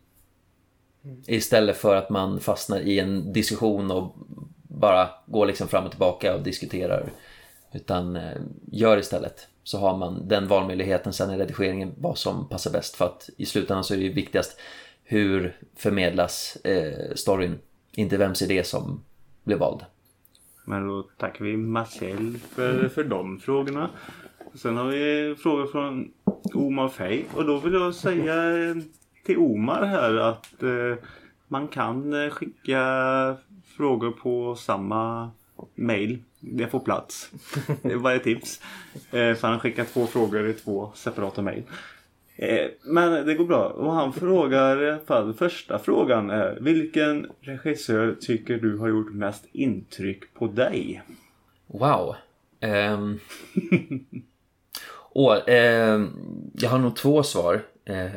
Istället 1.28 1.78
för 1.78 1.95
att 1.95 2.10
man 2.10 2.39
fastnar 2.39 2.80
i 2.80 2.99
en 2.99 3.34
diskussion 3.34 3.91
och 3.91 4.16
bara 4.64 5.10
går 5.26 5.45
liksom 5.45 5.68
fram 5.68 5.86
och 5.86 5.91
tillbaka 5.91 6.36
och 6.36 6.43
diskuterar. 6.43 7.10
Utan 7.74 8.16
eh, 8.16 8.38
gör 8.72 8.97
istället. 8.97 9.47
Så 9.64 9.78
har 9.78 9.97
man 9.97 10.28
den 10.28 10.47
valmöjligheten 10.47 11.14
sen 11.14 11.32
i 11.32 11.38
redigeringen 11.38 11.91
vad 11.97 12.18
som 12.18 12.49
passar 12.49 12.72
bäst. 12.72 12.95
För 12.95 13.06
att 13.06 13.30
i 13.38 13.45
slutändan 13.45 13.84
så 13.84 13.93
är 13.93 13.97
det 13.97 14.03
ju 14.03 14.14
viktigast 14.14 14.60
hur 15.03 15.58
förmedlas 15.76 16.58
eh, 16.64 17.16
storyn. 17.16 17.60
Inte 17.91 18.18
vems 18.18 18.41
idé 18.41 18.64
som 18.64 19.03
blir 19.43 19.58
vald. 19.58 19.86
Men 20.66 20.88
då 20.88 21.03
tackar 21.18 21.45
vi 21.45 21.58
Marcel 21.58 22.38
för, 22.38 22.89
för 22.89 23.03
de 23.03 23.39
frågorna. 23.39 23.89
Sen 24.53 24.78
har 24.78 24.86
vi 24.86 25.36
frågor 25.36 25.68
från 25.68 26.12
Omar 26.53 26.89
Fey 26.89 27.24
och 27.36 27.45
då 27.45 27.60
vill 27.60 27.74
jag 27.74 27.95
säga 27.95 28.70
eh, 28.70 28.76
till 29.26 29.38
Omar 29.38 29.86
här 29.86 30.16
att 30.16 30.64
eh, 30.64 31.04
man 31.48 31.68
kan 31.68 32.24
eh, 32.24 32.30
skicka 32.30 33.38
frågor 33.78 34.12
på 34.12 34.56
samma 34.56 35.32
mail. 35.76 36.20
Det 36.40 36.68
får 36.68 36.80
plats. 36.80 37.32
Det 37.82 37.96
var 37.96 38.16
ett 38.16 38.24
tips. 38.24 38.62
Eh, 38.94 39.34
för 39.36 39.48
han 39.48 39.60
skickar 39.60 39.86
två 39.86 40.08
frågor 40.08 40.48
i 40.48 40.54
två 40.54 40.92
separata 40.96 41.42
mail. 41.42 41.64
Eh, 42.36 42.68
Men 42.84 43.26
det 43.26 43.36
går 43.36 43.46
bra. 43.46 43.66
Och 43.66 43.94
han 43.94 44.14
frågar 44.14 44.84
i 44.84 44.90
alla 44.90 45.00
fall, 45.00 45.34
första 45.34 45.80
frågan 45.80 46.30
är 46.30 46.58
Vilken 46.62 47.32
regissör 47.42 48.16
tycker 48.22 48.58
du 48.58 48.78
har 48.78 48.88
gjort 48.88 49.14
mest 49.14 49.46
intryck 49.52 50.34
på 50.34 50.48
dig? 50.48 51.02
Wow. 51.68 52.16
Um... 52.62 53.20
Åh, 55.18 55.38
ehm, 55.48 56.10
jag 56.54 56.70
har 56.70 56.80
nog 56.80 56.96
två 56.96 57.24
svar. 57.24 57.62
Eh, 57.86 58.16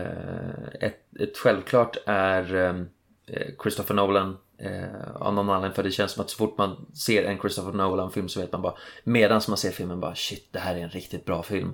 ett, 0.80 1.16
ett 1.20 1.38
självklart 1.38 1.96
är 2.06 2.54
ehm, 2.54 2.88
eh, 3.26 3.46
Christopher 3.62 3.94
Nolan 3.94 4.36
eh, 4.58 5.10
av 5.14 5.34
någon 5.34 5.50
anledning. 5.50 5.74
För 5.74 5.82
det 5.82 5.90
känns 5.90 6.12
som 6.12 6.24
att 6.24 6.30
så 6.30 6.36
fort 6.36 6.58
man 6.58 6.86
ser 6.94 7.24
en 7.24 7.38
Christopher 7.38 7.72
Nolan-film 7.72 8.28
så 8.28 8.40
vet 8.40 8.52
man 8.52 8.62
bara 8.62 8.74
medan 9.04 9.40
man 9.48 9.56
ser 9.56 9.70
filmen 9.70 10.00
bara 10.00 10.14
shit, 10.14 10.48
det 10.50 10.58
här 10.58 10.74
är 10.74 10.80
en 10.80 10.88
riktigt 10.88 11.24
bra 11.24 11.42
film. 11.42 11.72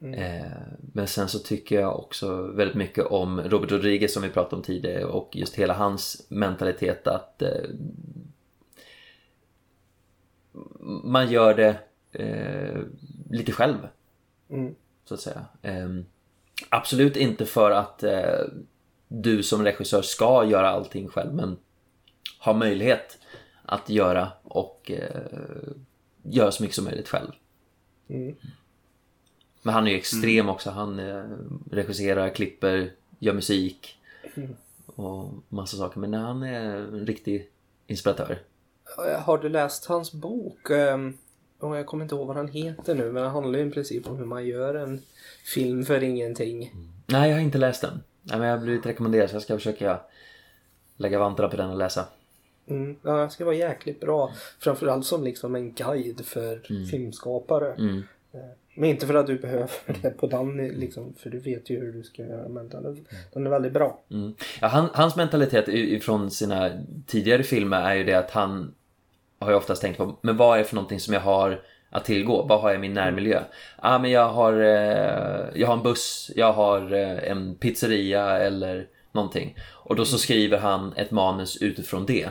Eh, 0.00 0.50
men 0.92 1.06
sen 1.06 1.28
så 1.28 1.38
tycker 1.38 1.80
jag 1.80 1.98
också 1.98 2.42
väldigt 2.42 2.76
mycket 2.76 3.06
om 3.06 3.40
Robert 3.40 3.72
Rodriguez 3.72 4.12
som 4.12 4.22
vi 4.22 4.28
pratade 4.28 4.56
om 4.56 4.62
tidigare 4.62 5.04
och 5.04 5.36
just 5.36 5.54
hela 5.54 5.74
hans 5.74 6.26
mentalitet 6.28 7.06
att 7.06 7.42
eh, 7.42 7.64
man 11.04 11.30
gör 11.30 11.54
det 11.54 11.78
eh, 12.12 12.80
lite 13.30 13.52
själv. 13.52 13.76
Mm. 14.48 14.74
Så 15.04 15.14
att 15.14 15.20
säga. 15.20 15.44
Absolut 16.68 17.16
inte 17.16 17.46
för 17.46 17.70
att 17.70 18.02
eh, 18.02 18.40
du 19.08 19.42
som 19.42 19.64
regissör 19.64 20.02
ska 20.02 20.44
göra 20.44 20.68
allting 20.68 21.08
själv 21.08 21.34
men 21.34 21.56
ha 22.38 22.52
möjlighet 22.52 23.18
att 23.62 23.90
göra 23.90 24.32
och 24.42 24.90
eh, 24.90 25.20
göra 26.22 26.52
så 26.52 26.62
mycket 26.62 26.76
som 26.76 26.84
möjligt 26.84 27.08
själv. 27.08 27.32
Mm. 28.08 28.34
Men 29.62 29.74
han 29.74 29.86
är 29.86 29.90
ju 29.90 29.96
extrem 29.96 30.48
också. 30.48 30.70
Han 30.70 30.98
eh, 30.98 31.24
regisserar, 31.70 32.34
klipper, 32.34 32.92
gör 33.18 33.34
musik 33.34 33.98
och 34.86 35.30
massa 35.48 35.76
saker. 35.76 36.00
Men 36.00 36.14
han 36.14 36.42
är 36.42 36.76
en 36.76 37.06
riktig 37.06 37.50
inspiratör. 37.86 38.38
Har 39.24 39.38
du 39.38 39.48
läst 39.48 39.86
hans 39.86 40.12
bok? 40.12 40.70
Ehm, 40.70 41.18
och 41.58 41.76
jag 41.76 41.86
kommer 41.86 42.04
inte 42.04 42.14
ihåg 42.14 42.26
vad 42.26 42.36
han 42.36 42.48
heter 42.48 42.94
nu 42.94 43.12
men 43.12 43.22
det 43.22 43.28
handlar 43.28 43.58
ju 43.58 43.66
i 43.66 43.70
princip 43.70 44.10
om 44.10 44.16
hur 44.16 44.24
man 44.24 44.46
gör 44.46 44.74
en 44.74 45.02
film 45.44 45.84
för 45.84 46.02
ingenting. 46.02 46.72
Nej, 47.06 47.28
jag 47.30 47.36
har 47.36 47.42
inte 47.42 47.58
läst 47.58 47.82
den. 47.82 48.00
Nej, 48.22 48.38
men 48.38 48.48
jag 48.48 48.56
har 48.56 48.64
blivit 48.64 48.86
rekommenderad 48.86 49.30
så 49.30 49.34
jag 49.36 49.42
ska 49.42 49.54
försöka 49.54 50.00
lägga 50.96 51.18
vantarna 51.18 51.48
på 51.48 51.56
den 51.56 51.70
och 51.70 51.78
läsa. 51.78 52.04
Mm. 52.68 52.96
Ja, 53.02 53.16
det 53.16 53.30
ska 53.30 53.44
vara 53.44 53.54
jäkligt 53.54 54.00
bbra. 54.00 54.28
Framförallt 54.58 55.06
som 55.06 55.24
liksom 55.24 55.54
en 55.54 55.72
guide 55.72 56.20
för 56.24 56.60
filmskapare. 56.90 57.72
Mm. 57.72 58.02
Eh, 58.32 58.40
Men 58.74 58.90
inte 58.90 59.06
för 59.06 59.14
att 59.14 59.26
du 59.26 59.38
behöver 59.38 59.70
det 60.02 60.10
på 60.10 60.26
den 60.26 60.56
liksom, 60.56 61.14
för 61.18 61.30
du 61.30 61.38
vet 61.38 61.70
ju 61.70 61.80
hur 61.80 61.92
du 61.92 62.02
ska 62.02 62.22
göra. 62.22 62.48
Men 62.48 62.68
den, 62.68 63.06
den 63.32 63.46
är 63.46 63.50
väldigt 63.50 63.72
bra. 63.72 64.00
Mm. 64.10 64.34
Ja, 64.60 64.66
han, 64.66 64.88
hans 64.92 65.16
mentalitet 65.16 65.68
ifrån 65.68 66.30
sina 66.30 66.70
tidigare 67.06 67.42
filmer 67.42 67.82
är 67.82 67.94
ju 67.94 68.04
det 68.04 68.14
att 68.14 68.30
han 68.30 68.74
har 69.38 69.50
ju 69.50 69.56
oftast 69.56 69.82
tänkt 69.82 69.96
på, 69.96 70.18
men 70.20 70.36
vad 70.36 70.54
är 70.54 70.58
det 70.58 70.68
för 70.68 70.74
någonting 70.74 71.00
som 71.00 71.14
jag 71.14 71.20
har 71.20 71.62
att 71.90 72.04
tillgå? 72.04 72.46
Vad 72.46 72.60
har 72.60 72.68
jag 72.68 72.78
i 72.78 72.80
min 72.80 72.94
närmiljö? 72.94 73.42
Ja, 73.82 73.98
men 73.98 74.10
jag 74.10 74.28
har, 74.28 74.52
eh, 74.52 75.60
jag 75.60 75.66
har 75.66 75.76
en 75.76 75.82
buss, 75.82 76.30
jag 76.36 76.52
har 76.52 76.92
eh, 76.92 77.30
en 77.30 77.54
pizzeria 77.54 78.38
eller 78.38 78.88
någonting. 79.12 79.56
Och 79.72 79.96
då 79.96 80.04
så 80.04 80.18
skriver 80.18 80.58
han 80.58 80.92
ett 80.92 81.10
manus 81.10 81.56
utifrån 81.56 82.06
det. 82.06 82.28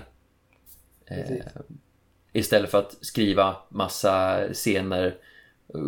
Eh, 1.05 1.37
istället 2.33 2.71
för 2.71 2.79
att 2.79 2.97
skriva 3.01 3.55
massa 3.69 4.43
scener, 4.53 5.17
eh, 5.73 5.81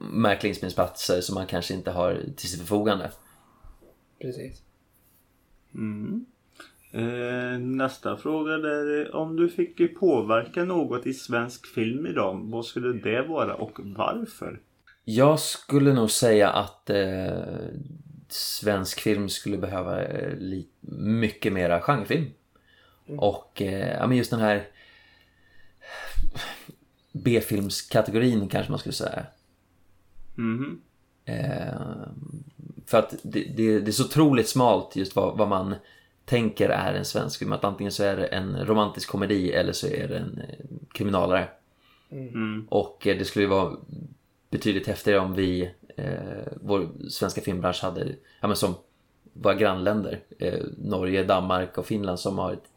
märkliga 0.00 0.48
inspelningsplatser 0.48 1.20
som 1.20 1.34
man 1.34 1.46
kanske 1.46 1.74
inte 1.74 1.90
har 1.90 2.20
till 2.36 2.48
sitt 2.48 2.60
förfogande. 2.60 3.10
Precis. 4.20 4.62
Eh, 6.94 7.58
nästa 7.58 8.16
fråga 8.16 8.52
är 8.52 9.14
om 9.14 9.36
du 9.36 9.48
fick 9.48 9.98
påverka 9.98 10.64
något 10.64 11.06
i 11.06 11.14
svensk 11.14 11.66
film 11.66 12.06
idag, 12.06 12.40
vad 12.44 12.64
skulle 12.64 12.92
det 12.92 13.22
vara 13.22 13.54
och 13.54 13.78
varför? 13.82 14.60
Jag 15.04 15.40
skulle 15.40 15.92
nog 15.92 16.10
säga 16.10 16.48
att 16.50 16.90
eh, 16.90 17.32
svensk 18.28 19.00
film 19.00 19.28
skulle 19.28 19.58
behöva 19.58 20.02
eh, 20.02 20.38
mycket 20.90 21.52
mera 21.52 21.80
genrefilm. 21.80 22.30
Och 23.18 23.62
eh, 23.62 23.96
ja, 23.98 24.06
men 24.06 24.16
just 24.16 24.30
den 24.30 24.40
här 24.40 24.66
B-filmskategorin 27.12 28.48
kanske 28.48 28.72
man 28.72 28.78
skulle 28.78 28.92
säga. 28.92 29.26
Mhm. 30.34 30.80
Eh, 31.24 32.06
för 32.86 32.98
att 32.98 33.14
det, 33.22 33.44
det, 33.56 33.80
det 33.80 33.90
är 33.90 33.92
så 33.92 34.04
otroligt 34.04 34.48
smalt 34.48 34.96
just 34.96 35.16
vad, 35.16 35.38
vad 35.38 35.48
man 35.48 35.74
tänker 36.24 36.68
är 36.68 36.94
en 36.94 37.04
svensk 37.04 37.38
film. 37.38 37.52
Att 37.52 37.64
antingen 37.64 37.92
så 37.92 38.02
är 38.02 38.16
det 38.16 38.26
en 38.26 38.66
romantisk 38.66 39.08
komedi 39.08 39.52
eller 39.52 39.72
så 39.72 39.86
är 39.86 40.08
det 40.08 40.18
en 40.18 40.38
eh, 40.38 40.64
kriminalare. 40.92 41.48
Mm. 42.10 42.66
Och 42.70 43.06
eh, 43.06 43.18
det 43.18 43.24
skulle 43.24 43.44
ju 43.44 43.50
vara 43.50 43.76
betydligt 44.50 44.86
häftigare 44.86 45.20
om 45.20 45.34
vi, 45.34 45.70
eh, 45.96 46.52
vår 46.60 46.88
svenska 47.10 47.40
filmbransch 47.40 47.82
hade, 47.82 48.06
ja 48.40 48.48
men 48.48 48.56
som 48.56 48.74
våra 49.32 49.54
grannländer, 49.54 50.20
eh, 50.38 50.60
Norge, 50.78 51.24
Danmark 51.24 51.78
och 51.78 51.86
Finland 51.86 52.20
som 52.20 52.38
har 52.38 52.52
ett 52.52 52.68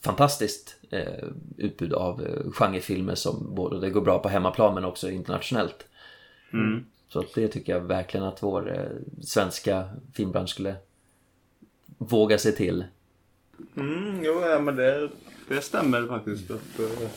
fantastiskt 0.00 0.76
eh, 0.90 1.24
utbud 1.56 1.92
av 1.92 2.26
eh, 2.26 2.50
genrefilmer 2.52 3.14
som 3.14 3.54
både 3.54 3.80
det 3.80 3.90
går 3.90 4.00
bra 4.00 4.18
på 4.18 4.28
hemmaplan 4.28 4.74
men 4.74 4.84
också 4.84 5.10
internationellt. 5.10 5.86
Mm. 6.52 6.84
Så 7.08 7.24
det 7.34 7.48
tycker 7.48 7.72
jag 7.72 7.80
verkligen 7.80 8.26
att 8.26 8.42
vår 8.42 8.74
eh, 8.74 9.22
svenska 9.22 9.88
filmbransch 10.14 10.50
skulle 10.50 10.74
våga 11.98 12.38
sig 12.38 12.56
till. 12.56 12.84
Mm, 13.76 14.24
jo, 14.24 14.40
ja, 14.40 14.60
men 14.60 14.76
det, 14.76 15.10
det 15.48 15.60
stämmer 15.60 16.06
faktiskt. 16.06 16.50
Att, 16.50 16.78
eh, 16.78 17.10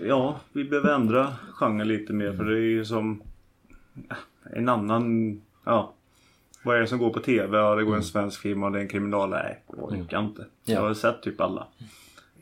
ja, 0.00 0.40
vi 0.52 0.64
behöver 0.64 0.94
ändra 0.94 1.36
genren 1.52 1.88
lite 1.88 2.12
mer 2.12 2.32
för 2.32 2.44
det 2.44 2.56
är 2.56 2.62
ju 2.62 2.84
som 2.84 3.22
en 4.52 4.68
annan... 4.68 5.40
Ja, 5.64 5.94
vad 6.62 6.76
är 6.76 6.80
det 6.80 6.86
som 6.86 6.98
går 6.98 7.10
på 7.10 7.20
TV? 7.20 7.58
Ja, 7.58 7.74
det 7.74 7.84
går 7.84 7.96
en 7.96 8.04
svensk 8.04 8.40
film 8.40 8.62
och 8.62 8.72
det 8.72 8.78
är 8.78 8.82
en 8.82 8.88
kriminal. 8.88 9.30
Nej, 9.30 9.62
jag 9.68 9.92
orkar 9.92 10.20
inte. 10.20 10.44
Ja. 10.64 10.74
Jag 10.74 10.80
har 10.80 10.94
sett 10.94 11.22
typ 11.22 11.40
alla. 11.40 11.66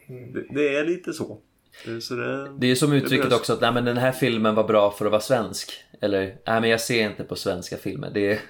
Det, 0.06 0.46
det 0.50 0.76
är 0.76 0.84
lite 0.84 1.12
så. 1.12 1.38
Det, 1.84 2.00
så 2.00 2.14
det, 2.14 2.48
Det 2.58 2.66
är 2.66 2.74
som 2.74 2.92
uttrycket 2.92 3.32
också 3.32 3.52
att 3.52 3.60
nej, 3.60 3.72
men 3.72 3.84
den 3.84 3.96
här 3.96 4.12
filmen 4.12 4.54
var 4.54 4.64
bra 4.64 4.90
för 4.90 5.04
att 5.04 5.10
vara 5.10 5.20
svensk. 5.20 5.72
Eller 6.00 6.20
nej 6.46 6.60
men 6.60 6.70
jag 6.70 6.80
ser 6.80 7.10
inte 7.10 7.24
på 7.24 7.36
svenska 7.36 7.76
filmer. 7.76 8.10
Det 8.14 8.32
är, 8.32 8.40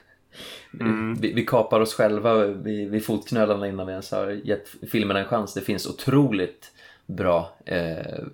vi, 1.21 1.33
vi 1.33 1.47
kapar 1.47 1.81
oss 1.81 1.95
själva 1.95 2.47
vid, 2.47 2.91
vid 2.91 3.05
fotknölarna 3.05 3.69
innan 3.69 3.87
vi 3.87 3.93
ens 3.93 4.11
har 4.11 4.31
gett 4.31 4.69
filmerna 4.93 5.21
en 5.21 5.27
chans. 5.27 5.55
Det 5.55 5.61
finns 5.61 5.87
otroligt 5.87 6.73
bra 7.07 7.57
eh, 7.65 8.25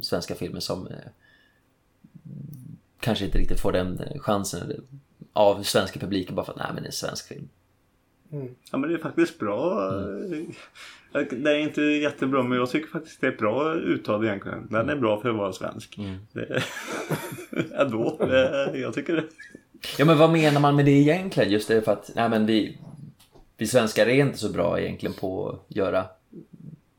svenska 0.00 0.34
filmer 0.34 0.60
som 0.60 0.86
eh, 0.86 0.94
kanske 3.00 3.24
inte 3.24 3.38
riktigt 3.38 3.60
får 3.60 3.72
den 3.72 4.00
chansen 4.18 4.72
av 5.32 5.62
svenska 5.62 6.00
publiken 6.00 6.34
bara 6.34 6.46
för 6.46 6.52
att 6.52 6.58
nej 6.58 6.66
men 6.74 6.82
det 6.82 6.86
är 6.86 6.86
en 6.86 6.92
svensk 6.92 7.28
film. 7.28 7.48
Ja 8.70 8.78
men 8.78 8.90
det 8.90 8.94
är 8.96 8.98
faktiskt 8.98 9.38
bra. 9.38 9.88
Eh, 9.98 11.24
Det 11.30 11.50
är 11.50 11.58
inte 11.58 11.82
jättebra 11.82 12.42
men 12.42 12.58
jag 12.58 12.70
tycker 12.70 12.88
faktiskt 12.88 13.20
det 13.20 13.26
är 13.26 13.36
bra 13.36 13.74
uttal 13.74 14.24
egentligen. 14.24 14.66
Den 14.70 14.88
är 14.88 14.96
bra 14.96 15.20
för 15.20 15.30
att 15.30 15.36
vara 15.36 15.52
svensk. 15.52 15.98
Det, 16.32 16.62
ändå. 17.74 18.16
Jag 18.74 18.94
tycker 18.94 19.16
det. 19.16 19.24
Ja 19.98 20.04
men 20.04 20.18
vad 20.18 20.30
menar 20.32 20.60
man 20.60 20.76
med 20.76 20.84
det 20.84 20.90
egentligen? 20.90 21.50
Just 21.50 21.68
det 21.68 21.82
för 21.82 21.92
att 21.92 22.10
nej, 22.14 22.28
men 22.28 22.46
vi, 22.46 22.78
vi 23.56 23.66
svenskar 23.66 24.06
är 24.06 24.14
inte 24.14 24.38
så 24.38 24.52
bra 24.52 24.80
egentligen 24.80 25.14
på 25.14 25.48
att 25.48 25.76
göra 25.76 26.04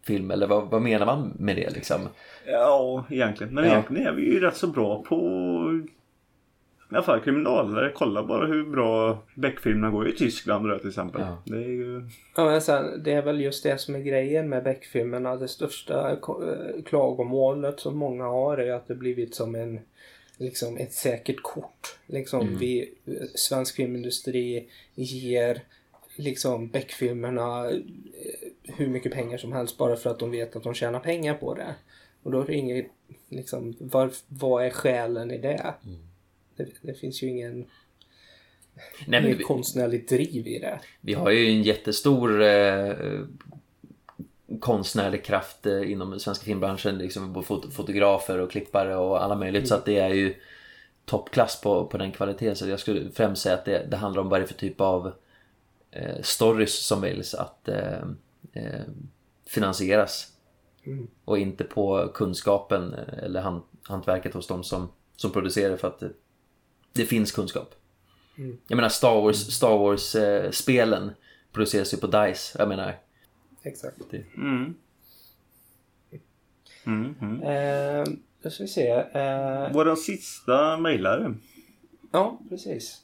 film. 0.08 0.32
Eller 0.32 0.48
vad, 0.48 0.70
vad 0.70 0.82
menar 0.82 1.06
man 1.06 1.34
med 1.40 1.56
det 1.56 1.70
liksom? 1.74 2.02
Ja 2.48 3.06
egentligen. 3.10 3.54
Men 3.54 3.64
Ja. 3.64 3.72
egentligen 3.72 4.08
är 4.08 4.12
vi 4.12 4.22
ju 4.34 4.40
rätt 4.40 4.56
så 4.58 4.68
bra 4.68 5.04
på 5.04 5.16
i 6.92 6.96
alla 6.96 7.04
fall 7.04 7.20
kriminalare. 7.22 7.92
Kolla 7.96 8.24
bara 8.24 8.48
hur 8.48 8.64
bra 8.64 9.18
Beck-filmerna 9.36 9.90
går 9.92 10.10
i 10.10 10.16
Tyskland 10.16 10.70
då, 10.70 10.80
till 10.80 10.88
exempel. 10.90 11.22
Ja. 11.22 11.38
Det 11.46 11.56
är 11.58 11.70
ju... 11.70 12.10
Ja, 12.36 12.46
men 12.46 12.62
sen, 12.62 13.04
det 13.04 13.12
är 13.14 13.22
väl 13.22 13.42
just 13.42 13.64
det 13.64 13.78
som 13.82 13.96
är 13.96 14.00
grejen 14.00 14.50
med 14.50 14.64
Beck-filmerna. 14.64 15.36
Det 15.36 15.48
största 15.48 16.12
eh, 16.12 16.18
klagomålet 16.86 17.80
som 17.80 17.98
många 17.98 18.24
har 18.24 18.58
är 18.58 18.74
att 18.74 18.88
det 18.88 18.96
blivit 18.96 19.36
som 19.36 19.56
en 19.56 19.80
liksom 20.38 20.78
ett 20.78 20.94
säkert 20.94 21.42
kort. 21.42 22.00
Liksom 22.08 22.58
vi, 22.58 22.94
eh, 23.06 23.14
svensk 23.36 23.76
filmindustri 23.76 24.70
ger 24.96 25.64
liksom 26.16 26.68
Beck-filmerna 26.68 27.70
eh, 27.70 27.78
hur 28.64 28.88
mycket 28.88 29.14
pengar 29.14 29.38
som 29.38 29.54
helst 29.54 29.78
bara 29.78 29.96
för 29.96 30.10
att 30.10 30.20
de 30.20 30.32
vet 30.32 30.56
att 30.56 30.64
de 30.64 30.74
tjänar 30.74 31.00
pengar 31.00 31.34
på 31.34 31.54
det. 31.54 31.76
Och 32.24 32.32
då 32.32 32.42
är 32.42 32.46
det 32.46 32.56
inget, 32.56 32.86
liksom, 33.30 33.76
var, 33.80 34.12
vad 34.28 34.66
är 34.66 34.70
skälen 34.70 35.32
i 35.32 35.38
det? 35.38 35.74
Det, 36.56 36.68
det 36.82 36.94
finns 36.94 37.24
ju 37.24 37.28
ingen 37.28 37.66
Nej, 39.08 39.22
men 39.22 39.26
inget 39.26 39.40
vi, 39.40 39.44
konstnärligt 39.44 40.10
driv 40.10 40.48
i 40.48 40.60
det. 40.60 40.80
vi 41.02 41.14
har 41.14 41.32
ju 41.32 41.48
en 41.48 41.64
jättestor 41.64 42.44
eh, 42.44 42.94
konstnärlig 44.60 45.26
kraft 45.26 45.66
eh, 45.66 45.92
inom 45.92 46.20
svenska 46.20 46.46
filmbranschen. 46.46 46.98
Liksom 46.98 47.44
fotografer 47.72 48.40
och 48.40 48.52
klippare 48.52 48.96
och 48.96 49.24
alla 49.24 49.36
möjligt. 49.36 49.68
Så 49.68 49.76
att 49.76 49.86
det 49.86 50.00
är 50.00 50.14
ju 50.14 50.36
toppklass 51.06 51.62
på, 51.62 51.86
på 51.86 51.98
den 51.98 52.12
kvaliteten. 52.12 52.56
Så 52.56 52.70
jag 52.70 52.80
skulle 52.80 53.12
främst 53.12 53.42
säga 53.42 53.56
att 53.56 53.66
det, 53.66 53.88
det 53.90 53.98
handlar 53.98 54.22
om 54.22 54.30
vad 54.30 54.40
det 54.40 54.44
är 54.44 54.48
för 54.48 54.54
typ 54.54 54.82
av 54.82 55.14
eh, 55.92 56.22
stories 56.22 56.86
som 56.86 57.02
väljs 57.02 57.34
att 57.34 57.68
eh, 57.68 58.02
eh, 58.54 58.82
finansieras. 59.46 60.32
Och 61.26 61.38
inte 61.38 61.64
på 61.64 62.12
kunskapen 62.14 62.94
eh, 62.94 63.24
eller 63.24 63.42
hand, 63.42 63.62
hantverket 63.84 64.34
hos 64.34 64.48
de 64.48 64.64
som, 64.64 64.90
som 65.16 65.32
producerar 65.32 65.78
för 65.78 65.88
att 65.88 66.00
det, 66.00 66.10
det 66.94 67.06
finns 67.06 67.32
kunskap. 67.32 67.76
Jag 68.68 68.76
menar 68.76 68.90
Star 68.90 69.22
Wars, 69.22 69.38
Star 69.38 69.78
Wars 69.78 70.16
eh, 70.16 70.52
produceras 71.52 71.94
ju 71.94 71.98
på 71.98 72.08
DICE. 72.08 72.60
Jag 72.60 72.70
menar, 72.70 72.98
Exakt. 73.66 73.98
Mm. 74.38 74.76
Mm, 76.86 77.16
mm. 77.22 77.42
Eh, 77.44 78.04
då 78.42 78.50
ska 78.50 78.64
vi 78.64 78.68
se. 78.68 78.90
Eh, 78.90 79.70
Vår 79.74 79.96
sista 79.96 80.78
mejlare. 80.78 81.34
ja, 82.12 82.40
precis. 82.50 83.02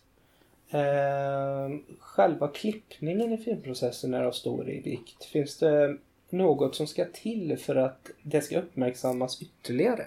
Eh, 0.70 1.70
själva 2.00 2.48
klippningen 2.48 3.32
i 3.34 3.38
filmprocessen 3.38 4.14
är 4.14 4.24
av 4.24 4.32
stor 4.32 4.64
vikt. 4.64 5.24
Finns 5.24 5.58
det 5.58 5.98
något 6.30 6.76
som 6.76 6.88
ska 6.88 7.06
till 7.06 7.58
för 7.58 7.76
att 7.76 8.10
det 8.24 8.42
ska 8.42 8.60
uppmärksammas 8.60 9.42
ytterligare? 9.42 10.06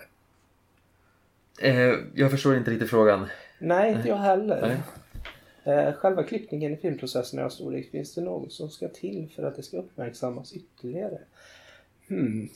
eh, 1.61 1.95
jag 2.15 2.31
förstår 2.31 2.57
inte 2.57 2.71
riktigt 2.71 2.91
frågan. 2.91 3.27
Nej, 3.59 3.93
inte 3.93 4.09
jag 4.09 4.17
heller. 4.17 4.61
Nej. 4.69 4.77
Eh, 5.65 5.93
själva 5.93 6.23
klippningen 6.23 6.73
i 6.73 6.77
filmprocessen 6.77 7.39
är 7.39 7.43
av 7.43 7.49
stor 7.49 7.73
vikt. 7.73 7.91
Finns 7.91 8.15
det 8.15 8.21
något 8.21 8.53
som 8.53 8.71
ska 8.71 8.89
till 8.89 9.29
för 9.37 9.43
att 9.43 9.57
det 9.57 9.63
ska 9.63 9.77
uppmärksammas 9.77 10.53
ytterligare? 10.53 11.19
Hmm. 12.09 12.49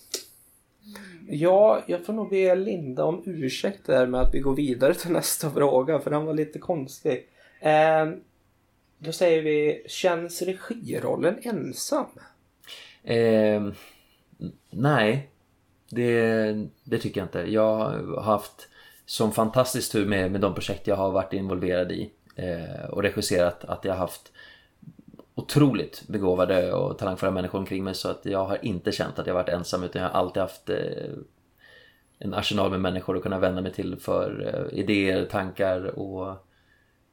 Ja, 1.29 1.83
jag 1.87 2.07
får 2.07 2.13
nog 2.13 2.31
be 2.31 2.55
Linda 2.55 3.05
om 3.05 3.23
ursäkt 3.27 3.87
där 3.87 4.07
med 4.07 4.21
att 4.21 4.35
vi 4.35 4.41
går 4.41 4.55
vidare 4.55 4.95
till 4.95 5.11
nästa 5.11 5.51
fråga 5.51 5.99
för 5.99 6.11
den 6.11 6.25
var 6.25 6.35
lite 6.35 6.59
konstig. 6.59 7.29
Eh, 7.61 8.09
då 8.99 9.13
säger 9.13 9.43
vi, 9.43 9.85
känns 9.87 10.43
regirollen 10.43 11.39
ensam? 11.43 12.07
Eh, 13.05 13.69
nej, 14.71 15.31
det, 15.91 16.67
det 16.85 16.99
tycker 16.99 17.21
jag 17.21 17.27
inte. 17.27 17.41
Jag 17.41 17.77
har 17.77 18.23
haft 18.23 18.69
som 19.07 19.33
fantastisk 19.33 19.93
tur 19.93 20.07
med, 20.07 20.33
med 20.33 20.41
de 20.41 20.55
projekt 20.55 20.87
jag 20.87 20.97
har 20.97 21.11
varit 21.11 21.33
involverad 21.33 21.93
i 21.93 22.11
och 22.91 23.03
regisserat 23.03 23.65
att 23.65 23.85
jag 23.85 23.93
har 23.93 23.99
haft 23.99 24.33
otroligt 25.39 26.09
begåvade 26.09 26.73
och 26.73 26.99
talangfulla 26.99 27.33
människor 27.33 27.59
omkring 27.59 27.85
mig 27.85 27.95
så 27.95 28.09
att 28.09 28.27
jag 28.27 28.45
har 28.45 28.65
inte 28.65 28.93
känt 28.93 29.19
att 29.19 29.27
jag 29.27 29.35
varit 29.35 29.49
ensam 29.49 29.83
utan 29.83 30.03
jag 30.03 30.09
har 30.09 30.21
alltid 30.21 30.43
haft 30.43 30.71
eh, 30.71 31.13
en 32.19 32.35
arsenal 32.35 32.71
med 32.71 32.81
människor 32.81 33.17
att 33.17 33.23
kunna 33.23 33.39
vända 33.39 33.61
mig 33.61 33.73
till 33.73 33.97
för 33.97 34.55
eh, 34.55 34.79
idéer, 34.79 35.25
tankar 35.25 35.99
och, 35.99 36.29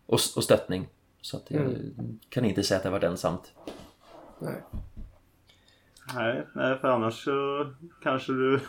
och, 0.05 0.19
och 0.35 0.43
stöttning. 0.43 0.87
Så 1.21 1.37
att 1.37 1.51
jag 1.51 1.75
kan 2.29 2.45
inte 2.45 2.63
säga 2.63 2.77
att 2.77 2.83
det 2.83 2.89
har 2.89 2.99
varit 2.99 3.03
ensamt. 3.03 3.53
Nej. 4.39 4.61
Nej, 6.13 6.47
nej, 6.53 6.77
för 6.77 6.87
annars 6.87 7.23
så 7.23 7.67
kanske 8.03 8.33
du 8.33 8.59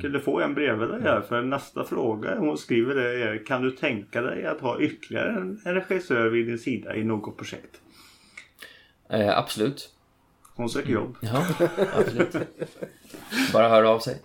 kunde 0.00 0.20
få 0.20 0.40
en 0.40 0.54
bredvid 0.54 0.88
dig 0.88 1.02
här. 1.02 1.20
För 1.20 1.42
nästa 1.42 1.84
fråga 1.84 2.38
hon 2.38 2.58
skriver 2.58 2.94
det 2.94 3.22
är 3.22 3.46
Kan 3.46 3.62
du 3.62 3.70
tänka 3.70 4.22
dig 4.22 4.46
att 4.46 4.60
ha 4.60 4.80
ytterligare 4.80 5.30
en, 5.30 5.60
en 5.64 5.74
regissör 5.74 6.28
vid 6.28 6.46
din 6.46 6.58
sida 6.58 6.96
i 6.96 7.04
något 7.04 7.36
projekt? 7.36 7.80
Eh, 9.08 9.38
absolut. 9.38 9.90
Hon 10.54 10.68
söker 10.68 10.90
jobb. 10.90 11.16
Ja, 11.20 11.46
absolut. 11.96 12.36
Bara 13.52 13.68
höra 13.68 13.88
av 13.88 13.98
sig. 13.98 14.22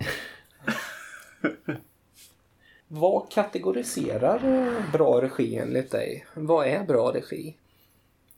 Vad 2.88 3.32
kategoriserar 3.32 4.68
eh, 4.68 4.92
bra 4.92 5.22
regi 5.22 5.56
enligt 5.56 5.92
dig? 5.92 6.26
Vad 6.34 6.68
är 6.68 6.84
bra 6.84 7.12
regi? 7.14 7.56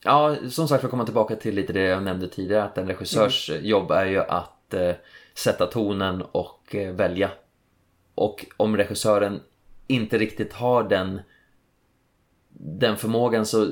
Ja, 0.04 0.36
som 0.50 0.68
sagt 0.68 0.82
för 0.82 0.88
att 0.88 0.91
komma 0.91 1.06
tillbaka 1.06 1.36
till 1.36 1.56
lite 1.56 1.74
det 1.74 1.82
jag 1.82 2.04
nämnde 2.04 2.28
tidigare 2.28 2.64
att 2.64 2.78
en 2.78 2.88
regissörs 2.88 3.50
jobb 3.62 3.91
är 3.91 4.06
ju 4.06 4.20
att 4.20 4.74
eh, 4.74 4.95
sätta 5.34 5.66
tonen 5.66 6.22
och 6.22 6.76
eh, 6.76 6.93
välja. 6.93 7.32
Och 8.16 8.45
om 8.58 8.78
regissören 8.78 9.41
inte 9.88 10.18
riktigt 10.18 10.54
har 10.54 10.84
den 10.84 11.22
den 12.62 12.97
förmågan 12.97 13.45
så 13.45 13.68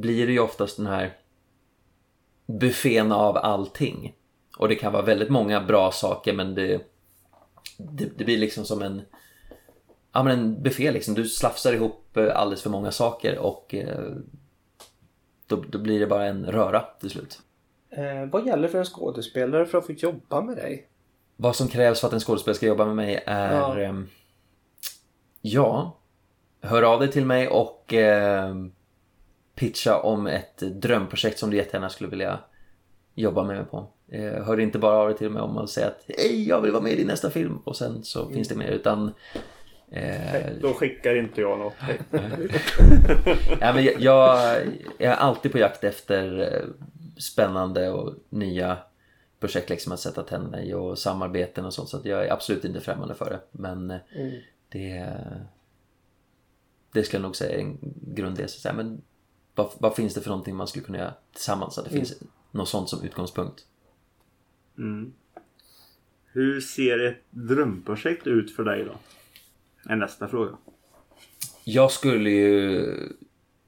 blir 0.00 0.26
det 0.26 0.32
ju 0.32 0.40
oftast 0.40 0.76
den 0.76 0.86
här 0.86 1.16
buffén 2.46 3.12
av 3.12 3.36
allting. 3.36 4.14
Och 4.58 4.68
det 4.68 4.74
kan 4.74 4.92
vara 4.92 5.02
väldigt 5.02 5.30
många 5.30 5.60
bra 5.60 5.90
saker 5.92 6.32
men 6.32 6.54
det, 6.54 6.80
det, 7.78 8.18
det 8.18 8.24
blir 8.24 8.38
liksom 8.38 8.64
som 8.64 8.82
en 8.82 9.02
Ja 10.12 10.22
men 10.22 10.38
en 10.38 10.62
buffé 10.62 10.90
liksom, 10.90 11.14
du 11.14 11.28
slafsar 11.28 11.72
ihop 11.72 12.16
eh, 12.16 12.36
alldeles 12.36 12.62
för 12.62 12.70
många 12.70 12.90
saker 12.90 13.38
och 13.38 13.74
eh, 13.74 14.12
då, 15.56 15.64
då 15.68 15.78
blir 15.78 16.00
det 16.00 16.06
bara 16.06 16.26
en 16.26 16.46
röra 16.46 16.80
till 17.00 17.10
slut. 17.10 17.40
Eh, 17.90 18.26
vad 18.32 18.46
gäller 18.46 18.68
för 18.68 18.78
en 18.78 18.84
skådespelare 18.84 19.66
för 19.66 19.78
att 19.78 19.86
få 19.86 19.92
jobba 19.92 20.40
med 20.40 20.56
dig? 20.56 20.88
Vad 21.36 21.56
som 21.56 21.68
krävs 21.68 22.00
för 22.00 22.06
att 22.06 22.12
en 22.12 22.20
skådespelare 22.20 22.56
ska 22.56 22.66
jobba 22.66 22.84
med 22.86 22.96
mig 22.96 23.22
är... 23.26 23.54
Ja. 23.54 23.80
Ja. 23.80 24.04
ja 25.40 25.98
hör 26.62 26.82
av 26.82 27.00
dig 27.00 27.10
till 27.10 27.26
mig 27.26 27.48
och 27.48 27.94
eh, 27.94 28.54
pitcha 29.54 30.00
om 30.00 30.26
ett 30.26 30.58
drömprojekt 30.58 31.38
som 31.38 31.50
du 31.50 31.56
jättegärna 31.56 31.88
skulle 31.88 32.10
vilja 32.10 32.38
jobba 33.14 33.44
med 33.44 33.56
mig 33.56 33.64
på. 33.64 33.86
Eh, 34.08 34.44
hör 34.44 34.60
inte 34.60 34.78
bara 34.78 34.96
av 34.96 35.08
dig 35.08 35.18
till 35.18 35.30
mig 35.30 35.42
om 35.42 35.58
att 35.58 35.70
säga 35.70 35.86
att 35.86 36.04
hej, 36.08 36.48
jag 36.48 36.60
vill 36.60 36.72
vara 36.72 36.82
med 36.82 36.92
i 36.92 36.96
din 36.96 37.06
nästa 37.06 37.30
film 37.30 37.58
och 37.64 37.76
sen 37.76 38.04
så 38.04 38.28
finns 38.28 38.48
det 38.48 38.54
mer 38.54 38.68
utan 38.68 39.12
eh, 39.92 40.52
Då 40.60 40.74
skickar 40.74 41.14
inte 41.14 41.40
jag 41.40 41.58
något. 41.58 41.74
Ja, 43.60 43.72
men 43.72 43.84
jag, 43.84 44.00
jag 44.00 45.12
är 45.12 45.16
alltid 45.16 45.52
på 45.52 45.58
jakt 45.58 45.84
efter 45.84 46.40
eh, 46.40 46.68
spännande 47.16 47.90
och 47.90 48.14
nya 48.28 48.78
projekt 49.40 49.70
liksom 49.70 49.92
att 49.92 50.00
sätta 50.00 50.22
tänderna 50.22 50.62
i 50.62 50.74
och 50.74 50.98
samarbeten 50.98 51.64
och 51.64 51.74
sånt 51.74 51.88
så 51.88 51.96
att 51.96 52.04
jag 52.04 52.26
är 52.26 52.32
absolut 52.32 52.64
inte 52.64 52.80
främmande 52.80 53.14
för 53.14 53.30
det. 53.30 53.40
Men 53.50 53.90
eh, 53.90 53.98
det, 54.68 55.16
det 56.92 57.02
skulle 57.02 57.20
jag 57.20 57.28
nog 57.28 57.36
säga 57.36 57.58
är 57.58 57.60
en 57.60 58.48
säga, 58.48 58.74
Men 58.74 59.02
vad, 59.54 59.70
vad 59.78 59.96
finns 59.96 60.14
det 60.14 60.20
för 60.20 60.30
någonting 60.30 60.56
man 60.56 60.66
skulle 60.68 60.84
kunna 60.84 60.98
göra 60.98 61.14
tillsammans? 61.32 61.78
Att 61.78 61.84
det 61.84 61.90
finns 61.90 62.14
något 62.50 62.68
sånt 62.68 62.88
som 62.88 63.04
utgångspunkt. 63.04 63.66
Hur 66.26 66.60
ser 66.60 66.98
ett 66.98 67.22
drömprojekt 67.30 68.26
ut 68.26 68.56
för 68.56 68.64
dig 68.64 68.84
då? 68.84 68.92
Är 69.88 69.96
nästa 69.96 70.28
fråga. 70.28 70.56
Jag 71.64 71.90
skulle 71.90 72.30
ju 72.30 72.94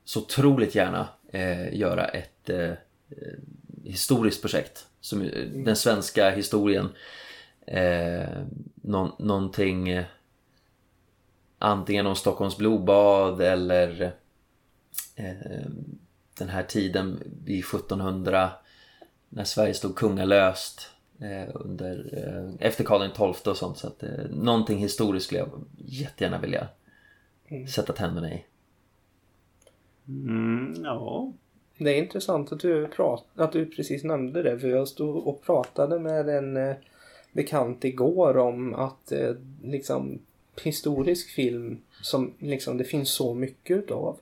så 0.04 0.20
otroligt 0.20 0.74
gärna 0.74 1.08
eh, 1.32 1.74
göra 1.74 2.04
ett 2.04 2.50
eh, 2.50 2.70
eh 2.70 2.76
historiskt 3.84 4.42
projekt. 4.42 4.86
Som, 5.00 5.20
mm. 5.20 5.64
Den 5.64 5.76
svenska 5.76 6.30
historien. 6.30 6.88
Eh, 7.66 8.42
någon, 8.74 9.12
någonting 9.18 9.88
eh, 9.88 10.04
antingen 11.58 12.06
om 12.06 12.16
Stockholms 12.16 12.56
blodbad 12.56 13.40
eller 13.40 14.14
eh, 15.16 15.66
den 16.38 16.48
här 16.48 16.62
tiden 16.62 17.22
vid 17.44 17.64
1700 17.64 18.50
när 19.28 19.44
Sverige 19.44 19.74
stod 19.74 19.96
kungalöst 19.96 20.90
under, 21.54 22.10
eh, 22.12 22.66
efter 22.66 22.84
Karl 22.84 23.32
XII 23.34 23.50
och 23.50 23.56
sånt. 23.56 23.78
Så 23.78 23.86
att, 23.86 24.02
eh, 24.02 24.24
någonting 24.30 24.78
historiskt 24.78 25.26
skulle 25.26 25.40
jag 25.40 25.50
jättegärna 25.76 26.38
vilja 26.38 26.68
sätta 27.68 27.92
tänderna 27.92 28.32
i. 28.32 28.44
Mm, 30.08 30.74
ja. 30.84 31.32
Det 31.78 31.90
är 31.90 32.02
intressant 32.02 32.52
att 32.52 32.60
du, 32.60 32.86
prat, 32.86 33.24
att 33.34 33.52
du 33.52 33.66
precis 33.66 34.04
nämnde 34.04 34.42
det 34.42 34.58
för 34.58 34.68
jag 34.68 34.88
stod 34.88 35.26
och 35.26 35.42
pratade 35.42 35.98
med 35.98 36.28
en 36.28 36.56
eh, 36.56 36.76
bekant 37.32 37.84
igår 37.84 38.36
om 38.36 38.74
att 38.74 39.12
eh, 39.12 39.34
liksom 39.62 40.18
historisk 40.62 41.30
film 41.30 41.78
som 42.02 42.32
liksom 42.38 42.78
det 42.78 42.84
finns 42.84 43.10
så 43.10 43.34
mycket 43.34 43.76
utav. 43.76 44.18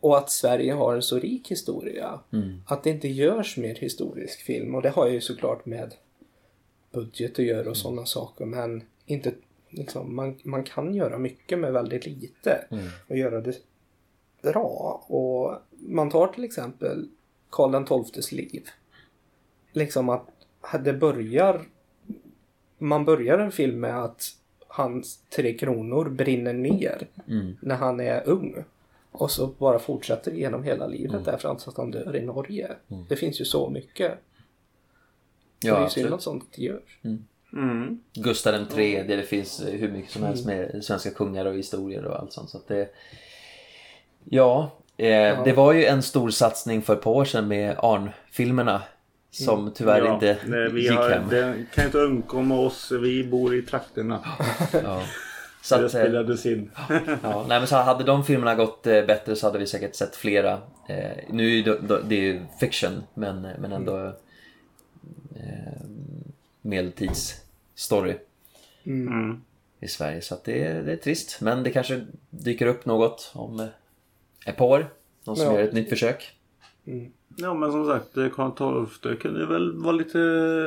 Och 0.00 0.18
att 0.18 0.30
Sverige 0.30 0.72
har 0.72 0.94
en 0.94 1.02
så 1.02 1.18
rik 1.18 1.50
historia. 1.50 2.20
Att 2.66 2.82
det 2.82 2.90
inte 2.90 3.08
görs 3.08 3.56
mer 3.56 3.74
historisk 3.74 4.40
film 4.40 4.74
och 4.74 4.82
det 4.82 4.90
har 4.90 5.08
ju 5.08 5.20
såklart 5.20 5.66
med 5.66 5.94
budget 6.90 7.38
att 7.38 7.44
göra 7.44 7.70
och 7.70 7.76
sådana 7.76 8.06
saker 8.06 8.44
men 8.44 8.82
inte 9.06 9.32
liksom, 9.68 10.16
man, 10.16 10.38
man 10.42 10.64
kan 10.64 10.94
göra 10.94 11.18
mycket 11.18 11.58
med 11.58 11.72
väldigt 11.72 12.06
lite 12.06 12.64
och 13.08 13.16
göra 13.16 13.40
det 13.40 13.56
bra. 14.42 15.04
Och 15.08 15.56
man 15.70 16.10
tar 16.10 16.26
till 16.26 16.44
exempel 16.44 17.08
Karl 17.50 18.04
XIIs 18.04 18.32
liv. 18.32 18.68
Liksom 19.72 20.08
att 20.08 20.26
det 20.84 20.92
börjar 20.92 21.66
man 22.78 23.04
börjar 23.04 23.38
en 23.38 23.52
film 23.52 23.80
med 23.80 24.04
att 24.04 24.36
hans 24.68 25.16
tre 25.16 25.54
kronor 25.58 26.08
brinner 26.08 26.52
ner 26.52 27.08
när 27.60 27.76
han 27.76 28.00
är 28.00 28.28
ung. 28.28 28.64
Och 29.12 29.30
så 29.30 29.46
bara 29.46 29.78
fortsätter 29.78 30.32
genom 30.32 30.64
hela 30.64 30.86
livet 30.86 31.24
där 31.24 31.36
fram 31.36 31.56
tills 31.56 31.68
att 31.68 31.76
han 31.76 31.90
dör 31.90 32.16
i 32.16 32.20
Norge. 32.20 32.70
Det 33.08 33.16
finns 33.16 33.40
ju 33.40 33.44
så 33.44 33.70
mycket. 33.70 34.18
Ja, 35.60 35.74
det 35.74 35.80
är 35.80 35.84
ju 35.84 35.90
synd 35.90 36.14
att 36.14 36.22
sånt 36.22 36.58
görs. 36.58 36.98
Mm. 37.52 38.00
Gustav 38.14 38.52
den 38.52 38.68
tredje, 38.68 39.16
det 39.16 39.22
finns 39.22 39.64
hur 39.70 39.92
mycket 39.92 40.10
som 40.10 40.22
helst 40.22 40.46
med 40.46 40.84
svenska 40.84 41.10
kungar 41.10 41.44
och 41.44 41.54
historier 41.54 42.04
och 42.04 42.18
allt 42.18 42.32
sånt. 42.32 42.50
Så 42.50 42.56
att 42.56 42.68
det, 42.68 42.88
ja, 44.24 44.70
eh, 44.96 45.44
det 45.44 45.52
var 45.52 45.72
ju 45.72 45.84
en 45.84 46.02
stor 46.02 46.30
satsning 46.30 46.82
för 46.82 46.92
ett 46.92 47.02
par 47.02 47.10
år 47.10 47.24
sedan 47.24 47.48
med 47.48 47.76
Arn-filmerna. 47.78 48.82
Som 49.32 49.72
tyvärr 49.74 50.04
ja, 50.04 50.14
inte 50.14 50.38
vi 50.72 50.82
gick 50.82 50.92
har, 50.92 51.10
hem. 51.10 51.28
Det 51.28 51.66
kan 51.74 51.84
inte 51.84 51.98
undkomma 51.98 52.60
oss. 52.60 52.92
Vi 52.92 53.24
bor 53.24 53.54
i 53.54 53.62
trakterna. 53.62 54.24
Ja. 54.72 55.02
Så 55.62 55.76
Det 55.78 55.86
att, 55.86 55.94
eh, 55.94 56.00
spelades 56.00 56.46
in. 56.46 56.70
Ja, 57.22 57.44
nej 57.48 57.58
men 57.60 57.66
så 57.66 57.76
hade 57.76 58.04
de 58.04 58.24
filmerna 58.24 58.54
gått 58.54 58.86
eh, 58.86 59.04
bättre 59.06 59.36
så 59.36 59.46
hade 59.46 59.58
vi 59.58 59.66
säkert 59.66 59.94
sett 59.94 60.16
flera. 60.16 60.52
Eh, 60.88 61.16
nu 61.30 61.58
är 61.58 62.02
det 62.08 62.16
är 62.16 62.20
ju 62.22 62.40
fiction 62.60 63.02
men, 63.14 63.40
men 63.42 63.72
ändå 63.72 64.06
eh, 65.36 65.80
medeltidsstory 66.62 68.14
Mm. 68.86 69.40
i 69.80 69.88
Sverige. 69.88 70.20
Så 70.22 70.34
att 70.34 70.44
det, 70.44 70.64
är- 70.64 70.82
det 70.82 70.92
är 70.92 70.96
trist. 70.96 71.40
Men 71.40 71.62
det 71.62 71.70
kanske 71.70 72.06
dyker 72.30 72.66
upp 72.66 72.86
något 72.86 73.30
om 73.34 73.68
ett 74.46 74.56
par 74.56 74.66
år. 74.66 74.86
Någon 75.24 75.36
som 75.36 75.46
Ja. 75.46 75.52
gör 75.52 75.62
ett 75.62 75.72
nytt 75.72 75.88
försök. 75.88 76.36
Ja 77.36 77.54
men 77.54 77.72
som 77.72 77.86
sagt, 77.86 78.34
Karl 78.34 78.86
XII 78.86 79.16
kunde 79.16 79.46
väl 79.46 79.72
vara 79.76 79.92
lite 79.92 80.18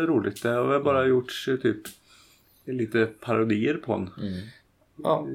roligt. 0.02 0.44
Det 0.44 0.50
har 0.50 0.64
väl 0.68 0.84
bara 0.84 1.06
gjorts 1.06 1.48
eh, 1.48 1.56
typ 1.58 1.82
lite 2.66 3.06
parodier 3.06 3.74
på 3.74 3.92
honom. 3.92 4.10
Ja. 5.04 5.28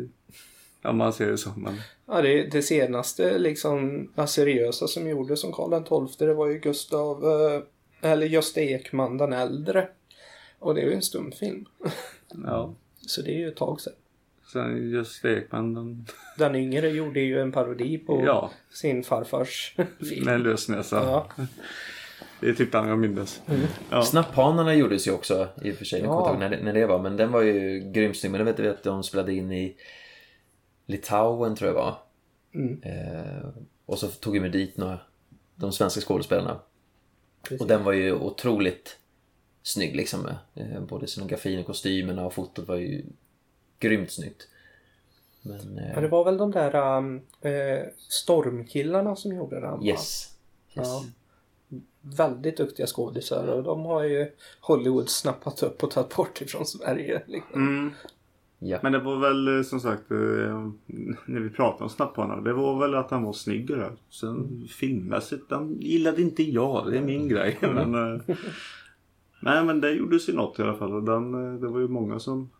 Ja 0.82 0.92
man 0.92 1.12
ser 1.12 1.30
det 1.30 1.38
så. 1.38 1.52
Men... 1.56 1.74
Ja, 2.06 2.22
det, 2.22 2.46
det 2.46 2.62
senaste 2.62 3.38
liksom 3.38 4.08
seriösa 4.26 4.86
som 4.88 5.08
gjordes 5.08 5.40
som 5.40 5.52
Karl 5.52 6.06
XII 6.08 6.26
det 6.26 6.34
var 6.34 6.46
ju 6.46 6.58
Gustav, 6.58 7.24
eh, 7.24 7.62
eller 8.12 8.26
Gösta 8.26 8.60
Ekman 8.60 9.16
den 9.18 9.32
äldre. 9.32 9.88
Och 10.58 10.74
det 10.74 10.80
är 10.80 10.86
ju 10.86 10.94
en 10.94 11.02
stumfilm. 11.02 11.64
Ja. 12.46 12.74
Så 13.06 13.22
det 13.22 13.30
är 13.30 13.38
ju 13.38 13.48
ett 13.48 13.56
tag 13.56 13.80
sedan. 13.80 13.92
Sen 14.52 14.90
just 14.90 15.24
Ekman, 15.24 15.74
den... 15.74 16.06
Den 16.38 16.56
yngre 16.56 16.88
gjorde 16.88 17.20
ju 17.20 17.40
en 17.40 17.52
parodi 17.52 17.98
på 17.98 18.22
Ja. 18.26 18.50
sin 18.72 19.02
farfars 19.04 19.74
film. 20.08 20.24
med 20.24 20.40
lösnäsa. 20.40 20.96
Ja. 20.96 21.28
Det 22.40 22.48
är 22.48 22.54
typ 22.54 22.72
den 22.72 22.88
jag 22.88 22.98
minns. 22.98 23.42
Ja. 23.90 24.02
Snapphanarna 24.02 24.74
gjordes 24.74 25.06
ju 25.06 25.12
också 25.12 25.48
i 25.62 25.72
och 25.72 25.76
för 25.76 25.84
sig. 25.84 26.00
Jag 26.00 26.08
kommer 26.08 26.20
Ja. 26.22 26.32
inte 26.34 26.44
ihåg 26.44 26.50
när, 26.50 26.56
det- 26.58 26.64
när 26.64 26.72
det 26.80 26.86
var. 26.86 26.98
Men 26.98 27.16
den 27.16 27.32
var 27.32 27.42
ju 27.42 27.80
grymt 27.92 28.16
snygg. 28.16 28.32
Men 28.32 28.46
jag 28.46 28.54
vet 28.56 28.76
att 28.78 28.82
de 28.82 29.02
spelade 29.02 29.34
in 29.34 29.52
i 29.52 29.76
Litauen 30.86 31.56
tror 31.56 31.68
jag 31.68 31.76
det 31.76 31.80
var. 31.80 31.98
Mm. 32.54 32.82
Eh, 32.82 33.48
och 33.86 33.98
så 33.98 34.08
tog 34.08 34.40
vi 34.40 34.48
dit 34.48 34.76
några, 34.76 34.98
de 35.54 35.72
svenska 35.72 36.00
skådespelarna. 36.00 36.60
Precis. 37.42 37.60
Och 37.60 37.66
den 37.66 37.84
var 37.84 37.92
ju 37.92 38.12
otroligt 38.12 38.96
snygg 39.62 39.96
liksom. 39.96 40.28
Eh, 40.54 40.80
både 40.80 41.06
scenografin 41.06 41.60
och 41.60 41.66
kostymerna 41.66 42.26
och 42.26 42.34
fotot 42.34 42.68
var 42.68 42.76
ju 42.76 43.04
grymt 43.78 44.10
snyggt. 44.10 44.48
Men 45.42 45.80
Ja, 45.94 46.00
det 46.00 46.06
eh, 46.06 46.10
var 46.10 46.24
väl 46.24 46.36
de 46.36 46.50
där 46.50 46.96
um, 46.98 47.20
eh, 47.40 47.86
stormkillarna 48.08 49.16
som 49.16 49.36
gjorde 49.36 49.60
den. 49.60 49.84
yes. 49.86 50.36
yes. 50.76 50.86
Ja. 50.88 51.04
Väldigt 52.00 52.56
duktiga 52.56 52.86
skådisar 52.86 53.46
och 53.46 53.62
de 53.62 53.84
har 53.84 54.02
ju 54.04 54.30
Hollywood 54.60 55.08
snappat 55.08 55.62
upp 55.62 55.82
och 55.82 55.90
tagit 55.90 56.16
bort 56.16 56.40
ifrån 56.40 56.66
Sverige. 56.66 57.22
Liksom. 57.26 57.62
Mm. 57.68 57.90
Ja. 58.58 58.78
Men 58.82 58.92
det 58.92 58.98
var 58.98 59.16
väl 59.16 59.58
eh, 59.58 59.62
som 59.62 59.80
sagt 59.80 60.10
eh, 60.10 60.16
när 61.26 61.40
vi 61.40 61.50
pratade 61.50 61.84
om 61.84 61.90
Snapphanar. 61.90 62.40
Det 62.40 62.52
var 62.52 62.78
väl 62.78 62.94
att 62.94 63.10
han 63.10 63.22
var 63.22 63.32
snyggare. 63.32 63.92
Sen 64.10 64.68
filmmässigt, 64.70 65.48
den 65.48 65.80
gillade 65.80 66.22
inte 66.22 66.42
jag. 66.42 66.90
Det 66.90 66.98
är 66.98 67.02
min 67.02 67.28
grej. 67.28 67.58
Men, 67.60 67.94
eh, 67.94 68.20
nej 69.40 69.64
men 69.64 69.80
det 69.80 69.90
gjordes 69.90 70.28
ju 70.28 70.32
något 70.32 70.58
i 70.58 70.62
alla 70.62 70.74
fall. 70.74 70.94
Och 70.94 71.02
den, 71.02 71.32
det 71.60 71.68
var 71.68 71.80
ju 71.80 71.88
många 71.88 72.18
som... 72.18 72.50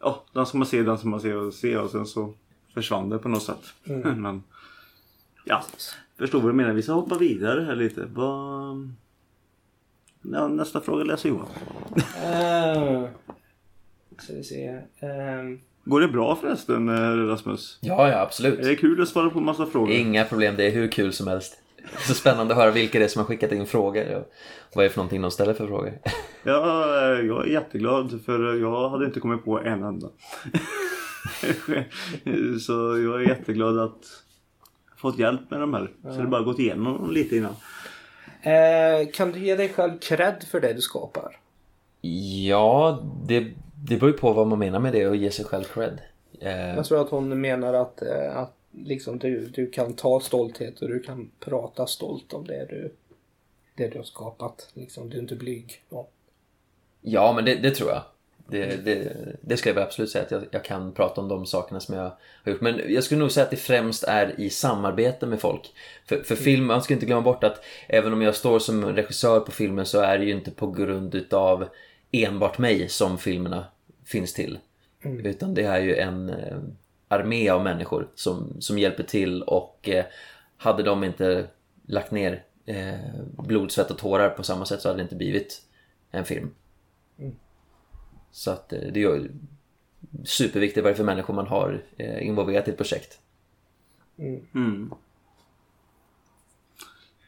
Ja, 0.00 0.24
den 0.32 0.46
som 0.46 0.58
man 0.58 0.66
ser, 0.66 0.84
den 0.84 0.98
som 0.98 1.10
man 1.10 1.20
ser 1.20 1.36
och 1.36 1.54
ser. 1.54 1.80
Och 1.80 1.90
sen 1.90 2.06
så 2.06 2.34
försvann 2.74 3.08
det 3.08 3.18
på 3.18 3.28
något 3.28 3.42
sätt. 3.42 3.62
men 4.16 4.42
ja, 5.44 5.62
förstår 6.18 6.40
vad 6.40 6.50
du 6.50 6.54
menar. 6.54 6.72
Vi 6.72 6.82
ska 6.82 6.92
hoppa 6.92 7.18
vidare 7.18 7.64
här 7.64 7.74
lite. 7.74 8.06
Vad... 8.14 8.90
Ja, 10.22 10.48
nästa 10.48 10.80
fråga 10.80 11.04
läser 11.04 11.28
Johan. 11.28 11.46
Uh, 11.96 13.08
ska 14.18 14.32
vi 14.32 14.44
se. 14.44 14.80
Ehm, 15.00 15.60
Går 15.84 16.00
det 16.00 16.08
bra 16.08 16.36
förresten 16.36 16.88
eh, 16.88 17.26
Rasmus? 17.26 17.78
ja, 17.80 18.08
ja 18.08 18.14
Är 18.14 18.22
absolut. 18.22 18.62
det 18.62 18.76
kul 18.76 19.02
att 19.02 19.08
svara 19.08 19.30
på 19.30 19.40
massa 19.40 19.66
frågor? 19.66 19.90
Inga 19.90 20.24
problem, 20.24 20.54
det 20.56 20.66
är 20.66 20.70
hur 20.70 20.88
kul 20.88 21.12
som 21.12 21.26
helst. 21.26 21.58
Så 22.08 22.14
spännande 22.14 22.54
att 22.54 22.60
höra 22.60 22.70
vilka 22.70 22.98
det 22.98 23.04
är 23.04 23.08
som 23.08 23.20
har 23.20 23.26
skickat 23.26 23.52
in 23.52 23.66
frågor 23.66 24.14
och 24.14 24.32
vad 24.74 24.84
är 24.84 24.88
det 24.88 24.92
för 24.94 24.98
någonting 24.98 25.22
de 25.22 25.30
ställer 25.30 25.54
för 25.54 25.66
frågor. 25.66 25.98
Ja, 26.42 26.84
eh, 27.02 27.26
jag 27.26 27.46
är 27.46 27.50
jätteglad 27.50 28.20
för 28.24 28.54
jag 28.54 28.88
hade 28.88 29.06
inte 29.06 29.20
kommit 29.20 29.44
på 29.44 29.60
en 29.60 29.82
enda. 29.82 30.08
så 32.60 32.72
jag 32.98 33.22
är 33.22 33.28
jätteglad 33.28 33.78
att 33.78 34.04
fått 34.96 35.18
hjälp 35.18 35.50
med 35.50 35.60
de 35.60 35.74
här. 35.74 35.90
Så 36.02 36.08
det 36.20 36.26
bara 36.26 36.42
gått 36.42 36.58
igenom 36.58 36.84
dem 36.84 37.10
lite 37.10 37.36
innan. 37.36 37.56
eh, 38.42 39.08
kan 39.12 39.32
du 39.32 39.38
ge 39.38 39.56
dig 39.56 39.68
själv 39.68 39.98
cred 39.98 40.44
för 40.50 40.60
det 40.60 40.72
du 40.72 40.80
skapar? 40.80 41.36
Ja, 42.46 43.02
det, 43.26 43.40
det 43.88 43.96
beror 43.96 44.10
ju 44.10 44.16
på 44.16 44.32
vad 44.32 44.46
man 44.46 44.58
menar 44.58 44.80
med 44.80 44.92
det 44.92 45.06
och 45.08 45.16
ge 45.16 45.30
sig 45.30 45.44
själv 45.44 45.64
cred. 45.64 46.00
Eh, 46.40 46.50
Jag 46.74 46.84
tror 46.84 47.00
att 47.00 47.10
hon 47.10 47.40
menar 47.40 47.74
att, 47.74 48.02
eh, 48.02 48.36
att 48.36 48.52
liksom 48.72 49.18
du, 49.18 49.46
du 49.46 49.70
kan 49.70 49.92
ta 49.92 50.20
stolthet 50.20 50.80
och 50.82 50.88
du 50.88 51.00
kan 51.00 51.30
prata 51.40 51.86
stolt 51.86 52.32
om 52.32 52.46
det 52.46 52.66
du, 52.70 52.92
det 53.74 53.88
du 53.88 53.98
har 53.98 54.04
skapat. 54.04 54.70
Liksom, 54.74 55.10
du 55.10 55.16
är 55.16 55.20
inte 55.22 55.36
blyg. 55.36 55.82
Ja. 55.88 56.08
Ja, 57.00 57.32
men 57.32 57.44
det, 57.44 57.54
det 57.54 57.70
tror 57.70 57.90
jag. 57.90 58.02
Det, 58.48 58.84
det, 58.84 59.12
det 59.40 59.56
ska 59.56 59.70
jag 59.70 59.78
absolut 59.78 60.10
säga 60.10 60.24
att 60.24 60.30
jag, 60.30 60.44
jag 60.50 60.64
kan 60.64 60.92
prata 60.92 61.20
om 61.20 61.28
de 61.28 61.46
sakerna 61.46 61.80
som 61.80 61.94
jag 61.94 62.02
har 62.44 62.52
gjort. 62.52 62.60
Men 62.60 62.80
jag 62.88 63.04
skulle 63.04 63.20
nog 63.20 63.32
säga 63.32 63.44
att 63.44 63.50
det 63.50 63.56
främst 63.56 64.04
är 64.04 64.40
i 64.40 64.50
samarbete 64.50 65.26
med 65.26 65.40
folk. 65.40 65.72
För, 66.06 66.22
för 66.22 66.36
film, 66.36 66.66
man 66.66 66.82
ska 66.82 66.94
inte 66.94 67.06
glömma 67.06 67.22
bort 67.22 67.44
att 67.44 67.64
även 67.88 68.12
om 68.12 68.22
jag 68.22 68.34
står 68.34 68.58
som 68.58 68.84
regissör 68.84 69.40
på 69.40 69.52
filmen 69.52 69.86
så 69.86 70.00
är 70.00 70.18
det 70.18 70.24
ju 70.24 70.32
inte 70.32 70.50
på 70.50 70.70
grund 70.70 71.14
utav 71.14 71.68
enbart 72.12 72.58
mig 72.58 72.88
som 72.88 73.18
filmerna 73.18 73.66
finns 74.04 74.32
till. 74.32 74.58
Utan 75.02 75.54
det 75.54 75.62
är 75.62 75.80
ju 75.80 75.96
en 75.96 76.28
eh, 76.28 76.58
armé 77.08 77.48
av 77.48 77.64
människor 77.64 78.08
som, 78.14 78.56
som 78.60 78.78
hjälper 78.78 79.02
till 79.02 79.42
och 79.42 79.88
eh, 79.88 80.04
hade 80.56 80.82
de 80.82 81.04
inte 81.04 81.46
lagt 81.86 82.10
ner 82.10 82.44
eh, 82.66 82.94
blod, 83.38 83.72
svett 83.72 83.90
och 83.90 83.98
tårar 83.98 84.30
på 84.30 84.42
samma 84.42 84.64
sätt 84.64 84.80
så 84.80 84.88
hade 84.88 84.98
det 84.98 85.02
inte 85.02 85.16
blivit 85.16 85.62
en 86.10 86.24
film. 86.24 86.50
Så 88.36 88.50
att 88.50 88.72
eh, 88.72 88.78
det 88.92 89.02
är 89.02 89.30
superviktigt 90.24 90.84
vad 90.84 90.90
det 90.92 90.94
är 90.94 90.96
för 90.96 91.04
människor 91.04 91.34
man 91.34 91.46
har 91.46 91.82
eh, 91.96 92.26
involverat 92.26 92.68
i 92.68 92.70
ett 92.70 92.76
projekt. 92.76 93.18
Mm. 94.54 94.90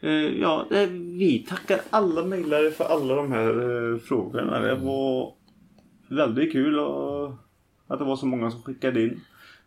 Eh, 0.00 0.10
Ja, 0.40 0.66
vi 0.90 1.46
tackar 1.48 1.80
alla 1.90 2.24
mejlare 2.24 2.70
för 2.70 2.84
alla 2.84 3.14
de 3.14 3.32
här 3.32 3.98
frågorna. 3.98 4.60
Det 4.60 4.74
var 4.74 5.32
väldigt 6.08 6.52
kul 6.52 6.78
att 7.86 7.98
det 7.98 8.04
var 8.04 8.16
så 8.16 8.26
många 8.26 8.50
som 8.50 8.62
skickade 8.62 9.02
in. 9.02 9.20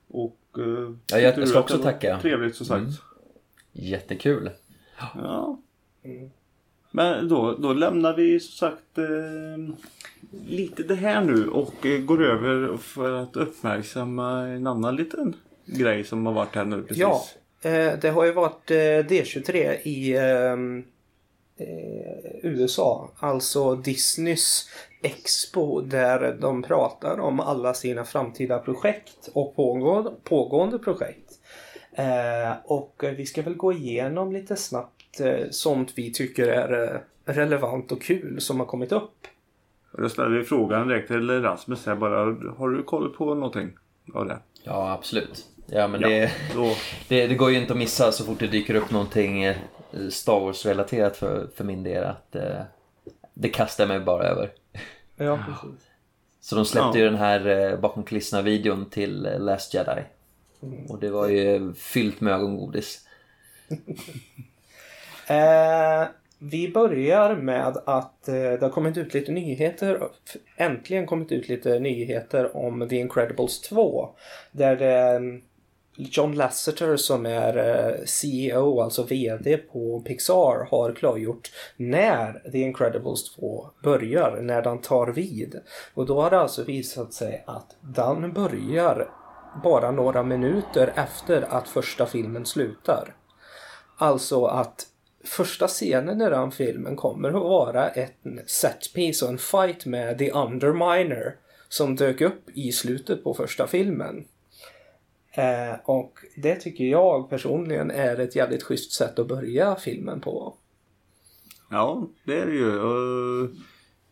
Och, 0.07 0.37
Ja, 0.53 1.17
jag- 1.19 1.37
jag 1.37 1.47
ska 1.47 1.59
också 1.59 1.77
tacka. 1.77 2.19
Trevligt 2.21 2.55
som 2.55 2.65
sagt. 2.65 3.01
Jättekul! 3.71 4.49
Ja. 5.15 5.59
Men 6.91 7.27
då, 7.27 7.55
då 7.55 7.73
lämnar 7.73 8.15
vi 8.15 8.39
som 8.39 8.67
sagt 8.67 8.97
eh, 8.97 9.75
lite 10.47 10.83
det 10.83 10.95
här 10.95 11.21
nu 11.21 11.47
och 11.47 11.85
eh, 11.85 11.99
går 11.99 12.23
över 12.23 12.77
för 12.77 13.11
att 13.13 13.35
uppmärksamma 13.35 14.47
en 14.47 14.67
annan 14.67 14.95
liten 14.95 15.35
grej 15.65 16.03
som 16.03 16.25
har 16.25 16.33
varit 16.33 16.55
här 16.55 16.65
nu 16.65 16.81
precis. 16.81 16.97
Ja, 16.97 17.23
eh, 17.61 17.93
det 18.01 18.09
har 18.09 18.25
ju 18.25 18.31
varit 18.31 18.71
eh, 18.71 18.75
D23 18.75 19.77
i 19.83 20.17
ehm, 20.17 20.83
eh, 21.57 22.45
USA. 22.51 23.09
Alltså 23.19 23.75
Disneys 23.75 24.69
Expo 25.03 25.81
där 25.81 26.37
de 26.41 26.63
pratar 26.63 27.19
om 27.19 27.39
alla 27.39 27.73
sina 27.73 28.03
framtida 28.03 28.59
projekt 28.59 29.29
och 29.33 29.55
pågående, 29.55 30.11
pågående 30.23 30.79
projekt. 30.79 31.31
Eh, 31.93 32.53
och 32.63 33.03
vi 33.17 33.25
ska 33.25 33.41
väl 33.41 33.55
gå 33.55 33.73
igenom 33.73 34.31
lite 34.31 34.55
snabbt 34.55 35.00
sånt 35.51 35.93
vi 35.95 36.13
tycker 36.13 36.47
är 36.47 36.93
eh, 36.93 36.99
relevant 37.33 37.91
och 37.91 38.01
kul 38.01 38.41
som 38.41 38.59
har 38.59 38.67
kommit 38.67 38.91
upp. 38.91 39.27
Jag 39.97 40.11
ställer 40.11 40.43
frågan 40.43 40.87
direkt 40.87 41.07
till 41.07 41.41
Rasmus 41.41 41.85
här 41.85 41.95
bara. 41.95 42.17
Har 42.57 42.69
du 42.69 42.83
koll 42.83 43.09
på 43.09 43.33
någonting 43.35 43.69
av 44.13 44.25
det? 44.27 44.37
Ja, 44.63 44.91
absolut. 44.91 45.45
Ja, 45.65 45.87
men 45.87 46.01
Ja, 46.01 46.07
det, 46.09 46.31
då, 46.55 46.75
det, 47.07 47.27
det 47.27 47.35
går 47.35 47.51
ju 47.51 47.57
inte 47.57 47.73
att 47.73 47.79
missa 47.79 48.11
så 48.11 48.25
fort 48.25 48.39
det 48.39 48.47
dyker 48.47 48.75
upp 48.75 48.91
någonting 48.91 49.43
eh, 49.43 49.55
Star 50.09 50.39
Wars-relaterat 50.39 51.17
för, 51.17 51.47
för 51.55 51.63
min 51.63 51.83
del. 51.83 52.03
Att, 52.03 52.35
eh, 52.35 52.61
det 53.33 53.49
kastar 53.49 53.83
jag 53.83 53.87
mig 53.89 53.99
bara 53.99 54.23
över. 54.23 54.51
Ja, 55.15 55.39
precis. 55.47 55.87
Så 56.41 56.55
de 56.55 56.65
släppte 56.65 56.89
Ja. 56.99 57.03
ju 57.03 57.05
den 57.05 57.15
här 57.19 57.47
eh, 57.47 57.79
bakom 57.79 58.03
kulisserna 58.03 58.41
videon 58.41 58.85
till 58.89 59.25
eh, 59.25 59.39
Last 59.39 59.73
Jedi. 59.73 60.01
Och 60.89 60.99
det 60.99 61.09
var 61.09 61.27
ju 61.27 61.73
fyllt 61.73 62.21
med 62.21 62.33
ögongodis. 62.33 63.07
Eh, 65.31 66.07
vi 66.39 66.71
börjar 66.71 67.35
med 67.35 67.77
att 67.85 68.27
eh, 68.27 68.33
det 68.33 68.61
har 68.61 68.69
kommit 68.69 68.97
ut 68.97 69.13
lite 69.13 69.31
nyheter. 69.31 70.07
Äntligen 70.57 71.05
kommit 71.05 71.31
ut 71.31 71.49
lite 71.49 71.79
nyheter 71.79 72.57
om 72.57 72.89
The 72.89 72.95
Incredibles 72.95 73.61
2. 73.61 74.09
Där 74.51 74.75
det 74.75 75.21
John 75.95 76.35
Lasseter 76.35 76.97
som 76.97 77.25
är 77.25 77.57
eh, 77.57 78.05
CEO, 78.05 78.81
alltså 78.81 79.03
VD 79.03 79.57
på 79.57 79.99
Pixar, 79.99 80.67
har 80.71 80.93
klargjort 80.93 81.51
när 81.77 82.51
The 82.51 82.57
Incredibles 82.57 83.35
2 83.35 83.69
börjar, 83.83 84.39
när 84.41 84.61
den 84.61 84.81
tar 84.81 85.07
vid. 85.07 85.59
Och 85.93 86.05
då 86.05 86.21
har 86.21 86.29
det 86.29 86.39
alltså 86.39 86.63
visat 86.63 87.13
sig 87.13 87.43
att 87.47 87.75
den 87.81 88.33
börjar 88.33 89.09
bara 89.63 89.91
några 89.91 90.23
minuter 90.23 90.93
efter 90.95 91.41
att 91.49 91.67
första 91.67 92.05
filmen 92.05 92.45
slutar. 92.45 93.15
Alltså 93.97 94.45
att 94.45 94.87
första 95.23 95.67
scenen 95.67 96.21
i 96.21 96.29
den 96.29 96.51
filmen 96.51 96.95
kommer 96.95 97.29
att 97.29 97.33
vara 97.33 97.89
en 97.89 98.39
setpiece 98.45 99.21
och 99.21 99.29
en 99.29 99.37
fight 99.37 99.85
med 99.85 100.17
The 100.17 100.31
Underminer 100.31 101.35
som 101.69 101.95
dök 101.95 102.21
upp 102.21 102.49
i 102.53 102.71
slutet 102.71 103.23
på 103.23 103.33
första 103.33 103.67
filmen. 103.67 104.25
Eh, 105.33 105.79
och 105.83 106.19
det 106.35 106.55
tycker 106.55 106.83
jag 106.83 107.29
personligen 107.29 107.91
är 107.91 108.19
ett 108.19 108.35
jävligt 108.35 108.63
schysst 108.63 108.91
sätt 108.93 109.19
att 109.19 109.27
börja 109.27 109.75
filmen 109.75 110.21
på. 110.21 110.53
Ja, 111.69 112.07
det 112.25 112.39
är 112.39 112.45
det 112.45 112.53
ju. 112.53 112.75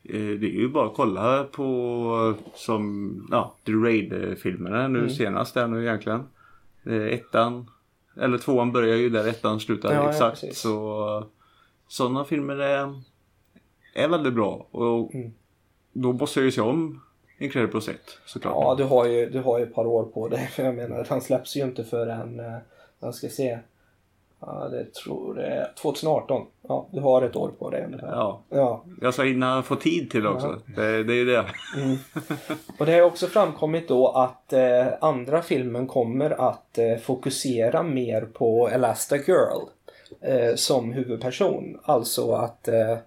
Eh, 0.03 0.39
det 0.39 0.47
är 0.47 0.59
ju 0.59 0.69
bara 0.69 0.87
att 0.87 0.95
kolla 0.95 1.43
på 1.43 2.35
som 2.55 3.27
ja, 3.31 3.55
The 3.65 3.71
Raid-filmerna 3.71 4.87
nu 4.87 4.99
Mm. 4.99 5.09
senast 5.09 5.53
där 5.53 5.67
nu 5.67 5.81
egentligen. 5.85 6.23
Eh, 6.85 7.05
Ettan, 7.13 7.69
eller 8.21 8.37
tvåan 8.37 8.71
börjar 8.71 8.95
ju 8.95 9.09
där 9.09 9.27
ettan 9.27 9.59
slutar 9.59 9.93
Ja, 9.93 10.03
ja, 10.03 10.09
exakt. 10.09 10.41
precis. 10.41 10.59
så 10.61 11.23
sådana 11.87 12.25
filmer 12.25 12.55
är, 12.57 13.01
är 13.93 14.07
väldigt 14.07 14.33
bra. 14.33 14.67
Och 14.71 15.13
Mm. 15.13 15.31
då 15.93 16.13
måste 16.13 16.39
jag 16.39 16.45
ju 16.45 16.51
se 16.51 16.61
om 16.61 17.01
Incredibles 17.37 17.87
1 17.89 17.99
såklart. 18.25 18.53
Ja, 18.55 18.75
du 18.77 18.83
har 18.83 19.05
ju, 19.05 19.29
du 19.29 19.39
har 19.39 19.59
ju 19.59 19.65
ett 19.65 19.73
par 19.75 19.85
år 19.85 20.03
på 20.03 20.27
dig. 20.27 20.47
För 20.47 20.63
jag 20.63 20.75
menar, 20.75 21.05
han 21.09 21.21
släpps 21.21 21.55
ju 21.55 21.61
inte 21.63 21.83
förrän, 21.83 22.39
eh, 22.39 22.57
jag 22.99 23.15
ska 23.15 23.29
se. 23.29 23.59
Ja, 24.39 24.67
det 24.71 24.93
tror 24.93 25.39
är 25.39 25.71
2018. 25.81 26.45
Ja, 26.71 26.87
du 26.91 26.99
har 27.01 27.21
ett 27.21 27.35
år 27.35 27.51
på 27.59 27.69
dig 27.69 27.83
ungefär. 27.85 28.07
Ja, 28.07 28.43
Ja. 28.49 28.85
jag 29.01 29.13
ska 29.13 29.23
hinna 29.23 29.63
få 29.63 29.75
tid 29.75 30.11
till 30.11 30.27
också. 30.27 30.61
Det, 30.75 31.03
det 31.03 31.13
är 31.13 31.17
ju 31.17 31.25
det. 31.25 31.45
Och 32.79 32.85
det 32.85 32.93
har 32.93 33.01
också 33.01 33.27
framkommit 33.27 33.87
då 33.87 34.07
att 34.07 34.53
eh, 34.53 34.87
andra 35.01 35.41
filmen 35.41 35.87
kommer 35.87 36.49
att 36.49 36.77
eh, 36.77 36.97
fokusera 36.97 37.83
mer 37.83 38.21
på 38.21 38.69
Elastigirl 38.69 39.61
eh, 40.21 40.55
som 40.55 40.91
huvudperson. 40.93 41.79
Alltså 41.83 42.31
att 42.31 42.67
eh, 42.67 42.97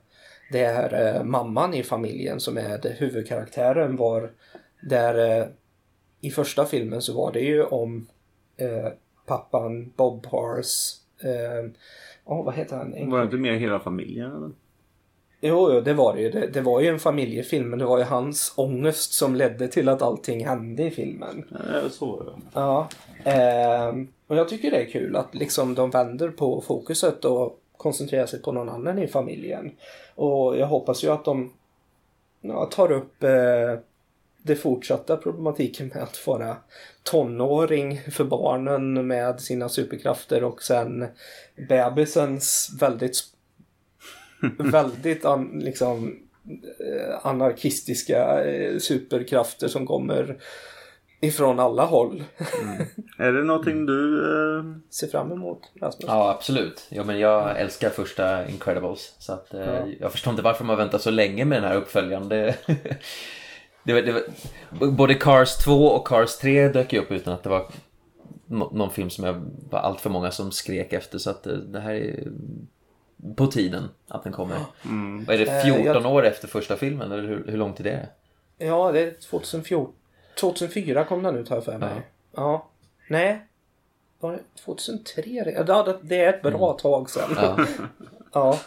det 0.53 0.65
är 0.65 1.17
eh, 1.17 1.25
mamman 1.25 1.75
i 1.75 1.83
familjen 1.83 2.41
som 2.41 2.57
är 2.57 2.97
huvudkaraktären 2.99 3.97
var 3.97 4.31
där 4.83 5.39
eh, 5.41 5.47
i 6.21 6.31
första 6.31 6.65
filmen 6.65 7.03
så 7.03 7.15
var 7.17 7.33
det 7.33 7.41
ju 7.41 7.65
om 7.65 8.07
pappan 9.27 9.93
Bob 9.97 10.27
Hars 10.27 10.95
eh, 11.25 11.71
oh, 12.33 12.45
vad 12.45 12.55
heter 12.55 12.77
han? 12.77 13.11
Var 13.11 13.19
det 13.19 13.25
inte 13.25 13.37
mer 13.37 13.53
hela 13.53 13.81
familjen? 13.81 14.37
Eller? 14.37 14.51
Jo, 15.45 15.73
jo, 15.73 15.81
det 15.81 15.95
var 15.95 16.15
det 16.15 16.21
ju. 16.21 16.31
Det, 16.31 16.47
det 16.47 16.61
var 16.61 16.81
ju 16.81 16.89
en 16.89 16.99
familjefilm, 16.99 17.71
men 17.71 17.79
det 17.79 17.85
var 17.85 17.99
ju 17.99 18.05
hans 18.05 18.53
ångest 18.57 19.13
som 19.13 19.35
ledde 19.35 19.69
till 19.69 19.89
att 19.89 20.03
allting 20.03 20.47
hände 20.47 20.83
i 20.83 20.91
filmen. 20.91 21.45
Ja, 21.51 21.89
så 21.91 22.07
var 22.07 22.25
det. 22.25 22.33
Ja. 22.55 22.89
ehm, 23.25 24.09
och 24.27 24.37
jag 24.37 24.49
tycker 24.49 24.71
det 24.71 24.77
är 24.77 24.91
kul 24.91 25.17
att 25.17 25.35
liksom 25.35 25.75
de 25.75 25.91
vänder 25.91 26.29
på 26.29 26.61
fokuset 26.61 27.25
och 27.25 27.61
koncentrerar 27.77 28.27
sig 28.27 28.43
på 28.43 28.53
någon 28.53 28.69
annan 28.69 28.99
i 28.99 29.07
familjen. 29.07 29.71
Och 30.15 30.59
jag 30.59 30.67
hoppas 30.67 31.05
ju 31.05 31.09
att 31.09 31.25
de 31.25 31.53
ja, 32.41 32.67
tar 32.67 32.93
upp 32.93 33.23
eh, 33.23 33.79
det 34.43 34.57
fortsatta 34.57 35.17
problematiken 35.17 35.89
med 35.95 36.03
att 36.03 36.27
vara 36.27 36.57
tonåring 37.03 38.01
för 38.11 38.25
barnen 38.25 39.07
med 39.07 39.41
sina 39.41 39.69
superkrafter 39.69 40.45
och 40.45 40.63
sen 40.63 41.07
bebisens 41.69 42.71
väldigt 42.81 43.23
väldigt 44.59 45.25
an, 45.25 45.61
liksom 45.65 46.19
eh, 46.81 47.27
anarkistiska 47.27 48.45
eh, 48.45 48.79
superkrafter 48.79 49.69
som 49.69 49.87
kommer 49.87 50.39
ifrån 51.21 51.61
alla 51.61 51.85
håll. 51.85 52.25
Är 53.19 53.33
det 53.33 53.43
någonting 53.43 53.87
du... 53.87 54.25
Eh, 54.59 54.65
Ser 54.91 55.07
fram 55.07 55.33
emot 55.33 55.61
Rasmus. 55.81 56.05
Ja, 56.07 56.31
absolut. 56.31 56.87
Ja, 56.89 57.05
men 57.05 57.19
jag 57.19 57.61
älskar 57.61 57.91
första 57.91 58.49
Incredibles. 58.49 59.15
Så 59.19 59.33
att, 59.33 59.55
eh, 59.55 59.85
Jag 60.01 60.13
förstår 60.13 60.31
inte 60.31 60.43
varför 60.43 60.65
man 60.65 60.77
väntar 60.77 60.99
så 60.99 61.11
länge 61.11 61.45
med 61.45 61.63
den 61.63 61.71
här 61.71 61.77
uppföljaren. 61.77 62.29
Det, 63.85 63.93
var- 63.93 64.01
det, 64.03 64.13
var- 64.13 64.87
både 64.91 65.15
Cars 65.15 65.57
2 65.57 65.87
och 65.87 66.07
Cars 66.07 66.37
3 66.37 66.69
dök 66.69 66.93
ju 66.93 66.99
upp 66.99 67.11
utan 67.13 67.35
att 67.35 67.43
det 67.43 67.49
var 67.49 67.67
nå- 68.47 68.71
någon 68.73 68.91
film 68.91 69.11
som 69.11 69.25
jag 69.25 69.43
var 69.71 69.79
allt 69.79 70.01
för 70.01 70.11
många 70.11 70.31
som 70.31 70.53
skrek 70.53 70.93
efter. 70.93 71.19
Så 71.19 71.31
att 71.31 71.47
eh, 71.47 71.53
det 71.55 71.81
här 71.81 71.95
är 71.95 72.29
på 73.37 73.47
tiden 73.47 73.89
att 74.09 74.25
den 74.25 74.33
kommer. 74.33 74.57
Vad 75.27 75.35
är 75.35 75.39
det, 75.39 75.51
Eh, 75.53 75.63
14 75.65 75.85
jag- 76.03 76.07
år 76.07 76.27
efter 76.27 76.49
första 76.49 76.77
filmen? 76.77 77.13
Eller 77.13 77.23
hur, 77.29 77.45
hur 77.49 77.57
långt 77.59 77.81
är 77.81 77.85
det? 77.85 78.09
Ja, 78.59 78.93
det 78.93 79.01
är 79.01 79.11
2014. 79.31 79.93
2004 80.41 81.05
kom 81.05 81.23
den 81.23 81.37
ut 81.37 81.49
har 81.49 81.57
jag 81.57 81.65
för 81.65 81.79
mig. 81.79 81.91
Ja. 81.97 82.03
Ja. 82.35 82.67
Nej. 83.09 83.47
Var 84.21 84.33
det 84.33 84.39
2003? 84.65 85.65
Ja, 85.69 85.99
det- 86.03 86.17
är 86.25 86.29
ett 86.33 86.43
bra 86.43 86.73
tag 86.73 87.11
sedan. 87.11 87.31
Ja. 87.37 87.57
Ja, 88.35 88.51
eh, 88.53 88.59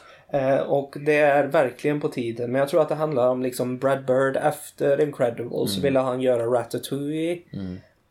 och 0.68 0.95
det 0.99 1.18
är 1.18 1.44
verkligen 1.44 2.02
på 2.02 2.10
tiden. 2.10 2.52
Men 2.52 2.60
jag 2.60 2.70
tror 2.70 2.82
att 2.82 2.90
det 2.90 2.95
handlar 2.95 3.28
om 3.28 3.41
liksom 3.41 3.78
Brad 3.78 4.06
Bird 4.06 4.38
efter 4.38 5.02
Incredibles 5.02 5.74
så 5.76 5.82
ville 5.82 5.99
han 5.99 6.22
göra 6.22 6.45
Ratatouille. 6.45 7.41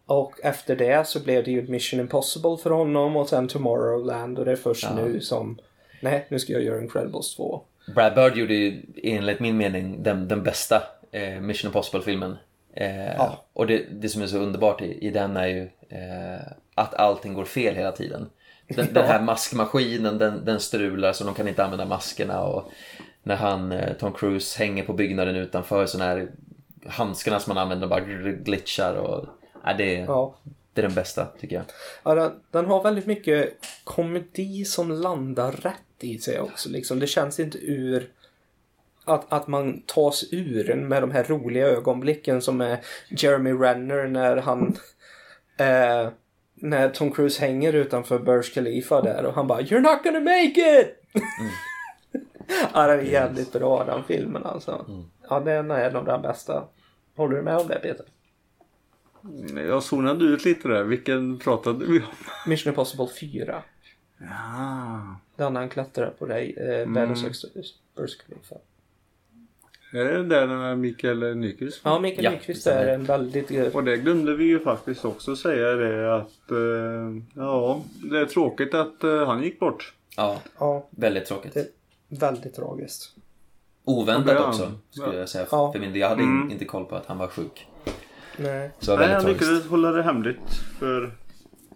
Och 0.06 0.32
efter 0.42 0.76
det 0.76 1.06
så 1.06 1.20
blev 1.24 1.44
det 1.44 1.51
ju 1.51 1.62
Mission 1.68 2.01
Impossible 2.01 2.56
för 2.62 2.70
honom 2.70 3.16
och 3.16 3.28
sen 3.28 3.48
Tomorrowland 3.48 4.38
och 4.38 4.44
det 4.44 4.52
är 4.52 4.56
först 4.56 4.86
nu 4.96 5.20
som 5.20 5.59
Nej, 6.01 6.26
nu 6.28 6.38
ska 6.38 6.52
jag 6.52 6.62
göra 6.62 6.82
Incredibles 6.82 7.34
2. 7.36 7.60
Brad 7.94 8.14
Bird 8.14 8.36
gjorde 8.36 8.55
ju 8.55 8.82
enligt 9.02 9.40
min 9.40 9.56
mening 9.56 10.02
den, 10.02 10.28
den 10.28 10.42
bästa 10.42 10.82
eh, 11.12 11.40
Mission 11.40 11.68
Impossible-filmen. 11.68 12.36
Eh, 12.74 13.14
Ja. 13.16 13.44
Och 13.52 13.66
det, 13.66 13.84
det 13.90 14.09
som 14.09 14.22
är 14.22 14.26
så 14.26 14.38
underbart 14.38 14.82
i, 14.82 15.06
i 15.06 15.10
den 15.10 15.36
är 15.36 15.46
ju 15.46 15.62
eh, 15.88 16.46
att 16.74 16.94
allting 16.94 17.34
går 17.34 17.44
fel 17.44 17.74
hela 17.74 17.92
tiden. 17.92 18.30
Den, 18.68 18.92
den 18.94 19.04
här 19.06 19.22
maskmaskinen 19.22 20.18
den, 20.18 20.44
den 20.44 20.60
strular 20.60 21.12
så 21.12 21.24
de 21.24 21.34
kan 21.34 21.48
inte 21.48 21.64
använda 21.64 21.84
maskerna 21.84 22.40
och 22.42 22.70
när 23.22 23.36
han, 23.36 23.72
eh, 23.72 23.92
Tom 23.92 24.12
Cruise 24.12 24.58
hänger 24.58 24.84
på 24.84 24.92
byggnaden 24.92 25.36
utanför 25.36 25.86
så 25.86 25.98
här 25.98 26.28
handskarna 26.86 27.40
som 27.40 27.54
man 27.54 27.62
använder 27.62 27.86
bara 27.86 28.00
glitchar 28.44 28.94
och 28.94 29.26
ja, 29.64 29.72
det, 29.78 29.96
är- 29.96 30.04
Ja. 30.04 30.34
det 30.72 30.80
är 30.80 30.82
den 30.86 30.94
bästa 30.94 31.26
tycker 31.40 31.56
jag. 31.56 31.64
Ja, 32.02 32.14
den, 32.14 32.32
den 32.50 32.66
har 32.66 32.82
väldigt 32.82 33.06
mycket 33.06 33.52
komedi 33.84 34.64
som 34.64 34.90
landar 34.90 35.52
rätt 35.52 35.74
i 36.00 36.18
sig 36.18 36.40
också. 36.40 36.68
Liksom. 36.68 36.98
Det 36.98 37.06
känns 37.06 37.40
inte 37.40 37.58
ur 37.58 38.08
att, 39.04 39.32
att 39.32 39.46
man 39.46 39.82
tas 39.86 40.24
ur 40.30 40.74
med 40.74 41.02
de 41.02 41.10
här 41.10 41.24
roliga 41.24 41.66
ögonblicken 41.66 42.42
som 42.42 42.60
är 42.60 42.78
Jeremy 43.08 43.52
Renner 43.52 44.06
när 44.08 44.36
han 44.36 44.76
eh, 45.56 46.08
när 46.64 46.88
Tom 46.88 47.10
Cruise 47.10 47.40
hänger 47.40 47.72
utanför 47.72 48.18
Burj 48.18 48.42
Khalifa 48.42 49.02
där 49.02 49.26
och 49.26 49.34
han 49.34 49.46
bara 49.46 49.60
You're 49.60 49.80
not 49.80 50.04
gonna 50.04 50.20
make 50.20 50.80
it! 50.80 51.02
ja, 52.74 52.86
den 52.86 52.98
är 52.98 53.02
jävligt 53.02 53.52
bra 53.52 53.84
den 53.84 54.04
filmen 54.04 54.44
alltså. 54.44 54.86
Ja, 55.28 55.40
den 55.40 55.70
är 55.70 55.90
nog 55.90 56.06
den 56.06 56.22
bästa. 56.22 56.64
Håller 57.16 57.36
du 57.36 57.42
med 57.42 57.56
om 57.56 57.68
det 57.68 57.78
Peter? 57.78 58.06
jag 59.68 59.82
zonade 59.82 60.24
ut 60.24 60.44
lite 60.44 60.68
där. 60.68 60.84
Vilken 60.84 61.38
pratade 61.38 61.86
vi 61.86 61.98
om? 61.98 62.06
Mission 62.46 62.70
Impossible 62.70 63.08
4. 63.20 63.62
Ja. 64.18 65.16
Den 65.36 65.56
han 65.56 65.68
klättrar 65.68 66.10
på 66.10 66.26
dig, 66.26 66.56
eh, 66.58 66.92
världens 66.92 67.22
högsta 67.22 67.48
hus. 67.54 67.74
Burj 67.96 68.08
Khalifa. 68.26 68.56
Är 69.94 70.04
det 70.04 70.22
där 70.24 70.46
med 70.46 70.78
Mikael 70.78 71.36
Nyqvist? 71.36 71.80
Ja, 71.84 71.98
Mikael 71.98 72.24
Ja, 72.24 72.30
Nyqvist 72.30 72.66
är 72.66 72.86
en 72.86 73.04
väldigt... 73.04 73.74
Och 73.74 73.84
det 73.84 73.96
glömde 73.96 74.34
vi 74.36 74.44
ju 74.44 74.60
faktiskt 74.60 75.04
också 75.04 75.36
säga 75.36 75.72
det 75.72 76.16
att 76.16 76.50
eh, 76.50 77.22
ja, 77.34 77.82
det 78.10 78.18
är 78.18 78.26
tråkigt 78.26 78.74
att 78.74 79.04
eh, 79.04 79.26
han 79.26 79.42
gick 79.42 79.60
bort. 79.60 79.94
Ja, 80.16 80.38
Ja, 80.58 80.86
väldigt 80.90 81.26
tråkigt. 81.26 81.54
det, 81.54 81.66
väldigt 82.08 82.54
tragiskt. 82.54 83.10
Oväntat 83.84 84.34
Ja, 84.34 84.48
också 84.48 84.72
skulle 84.90 85.16
jag 85.18 85.28
säga 85.28 85.46
Ja. 85.50 85.72
för 85.72 85.78
min 85.80 85.92
del. 85.92 86.00
Jag 86.00 86.08
hade 86.08 86.22
in, 86.22 86.48
inte 86.50 86.64
koll 86.64 86.84
på 86.84 86.96
att 86.96 87.06
han 87.06 87.18
var 87.18 87.28
sjuk. 87.28 87.66
Nej. 88.36 88.70
Så 88.78 88.96
Nej, 88.96 89.08
han 89.12 89.24
lyckades 89.26 89.66
hålla 89.66 89.90
det 89.92 90.02
hemligt 90.02 90.52
för 90.78 91.14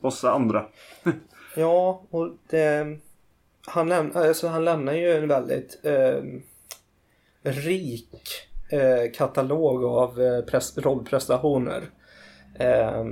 oss 0.01 0.25
andra. 0.25 0.67
Ja, 1.57 2.03
och 2.11 2.31
det... 2.51 2.99
Han, 3.67 3.89
läm, 3.89 4.11
alltså, 4.15 4.49
han 4.49 4.65
lämnar 4.65 4.93
ju 4.93 5.13
en 5.13 5.29
väldigt 5.29 5.81
eh, 5.83 6.23
rik 7.53 8.11
eh, 8.71 9.13
katalog 9.15 9.85
av 9.85 10.23
eh, 10.23 10.41
pres, 10.41 10.79
rollprestationer. 10.79 11.91
Eh, 12.59 13.05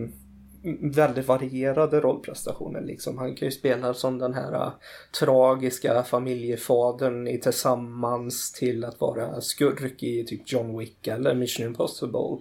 väldigt 0.80 1.28
varierade 1.28 2.00
rollprestationer 2.00 2.80
liksom. 2.80 3.18
Han 3.18 3.34
kan 3.34 3.46
ju 3.48 3.52
spela 3.52 3.94
som 3.94 4.18
den 4.18 4.34
här 4.34 4.54
eh, 4.54 4.72
tragiska 5.18 6.02
familjefadern 6.02 7.28
i 7.28 7.38
Tillsammans 7.38 8.52
till 8.52 8.84
att 8.84 9.00
vara 9.00 9.40
skurk 9.40 10.02
i 10.02 10.24
typ 10.24 10.52
John 10.52 10.78
Wick 10.78 11.06
eller 11.06 11.34
Mission 11.34 11.66
Impossible. 11.66 12.38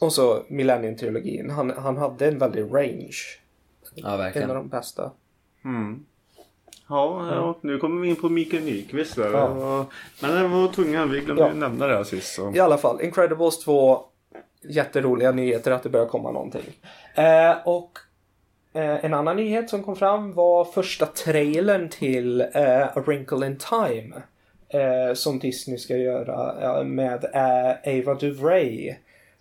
Och 0.00 0.12
så 0.12 0.44
Millennium-trilogin. 0.48 1.50
Han, 1.50 1.70
han 1.70 1.96
hade 1.96 2.28
en 2.28 2.38
väldig 2.38 2.62
range. 2.62 3.16
Ja, 3.94 4.12
en 4.12 4.18
verkligen. 4.18 4.50
av 4.50 4.56
de 4.56 4.68
bästa. 4.68 5.12
Mm. 5.64 6.06
Ja, 6.88 7.34
ja, 7.34 7.58
nu 7.60 7.78
kommer 7.78 8.00
vi 8.02 8.08
in 8.08 8.16
på 8.16 8.28
Mikael 8.28 8.62
Nyqvist. 8.64 9.16
där. 9.16 9.32
Ja. 9.32 9.44
Och- 9.48 9.92
Men 10.22 10.30
den 10.34 10.50
var 10.50 10.68
tunga, 10.68 11.06
vi 11.06 11.20
glömde 11.20 11.42
Ja. 11.42 11.54
nämna 11.54 11.86
det 11.86 11.96
här 11.96 12.04
sist. 12.04 12.34
Så. 12.34 12.52
I 12.54 12.60
alla 12.60 12.78
fall, 12.78 13.00
Incredibles 13.02 13.58
2. 13.58 14.00
Jätteroliga 14.68 15.32
nyheter 15.32 15.70
att 15.70 15.82
det 15.82 15.88
börjar 15.88 16.06
komma 16.06 16.30
någonting. 16.32 16.62
Eh, 17.14 17.56
och 17.64 17.98
eh, 18.72 19.04
en 19.04 19.14
annan 19.14 19.36
nyhet 19.36 19.70
som 19.70 19.82
kom 19.82 19.96
fram 19.96 20.32
var 20.34 20.64
första 20.64 21.06
trailern 21.06 21.88
till 21.88 22.40
eh, 22.40 22.82
A 22.82 23.02
Wrinkle 23.06 23.46
in 23.46 23.58
Time. 23.58 24.16
Eh, 24.68 25.14
som 25.14 25.38
Disney 25.38 25.78
ska 25.78 25.96
göra 25.96 26.84
med 26.84 27.24
eh, 27.24 27.98
Ava 28.00 28.14
DuVray 28.14 28.94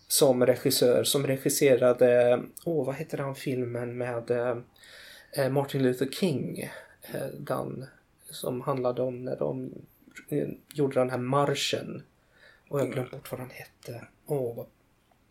som 0.07 0.45
regissör. 0.45 1.03
Som 1.03 1.27
regisserade, 1.27 2.39
åh 2.65 2.85
vad 2.85 2.95
heter 2.95 3.17
den 3.17 3.35
filmen 3.35 3.97
med 3.97 4.31
eh, 4.31 5.49
Martin 5.49 5.83
Luther 5.83 6.05
King. 6.11 6.69
Eh, 7.13 7.27
den 7.39 7.85
som 8.29 8.61
handlade 8.61 9.01
om 9.01 9.25
när 9.25 9.35
de 9.35 9.71
gjorde 10.73 10.99
den 10.99 11.09
här 11.09 11.17
marschen. 11.17 12.03
Och 12.69 12.79
jag 12.79 12.91
glömt 12.91 13.11
bort 13.11 13.31
vad 13.31 13.39
den 13.39 13.49
hette. 13.49 14.07
Åh, 14.25 14.55
vad 14.55 14.65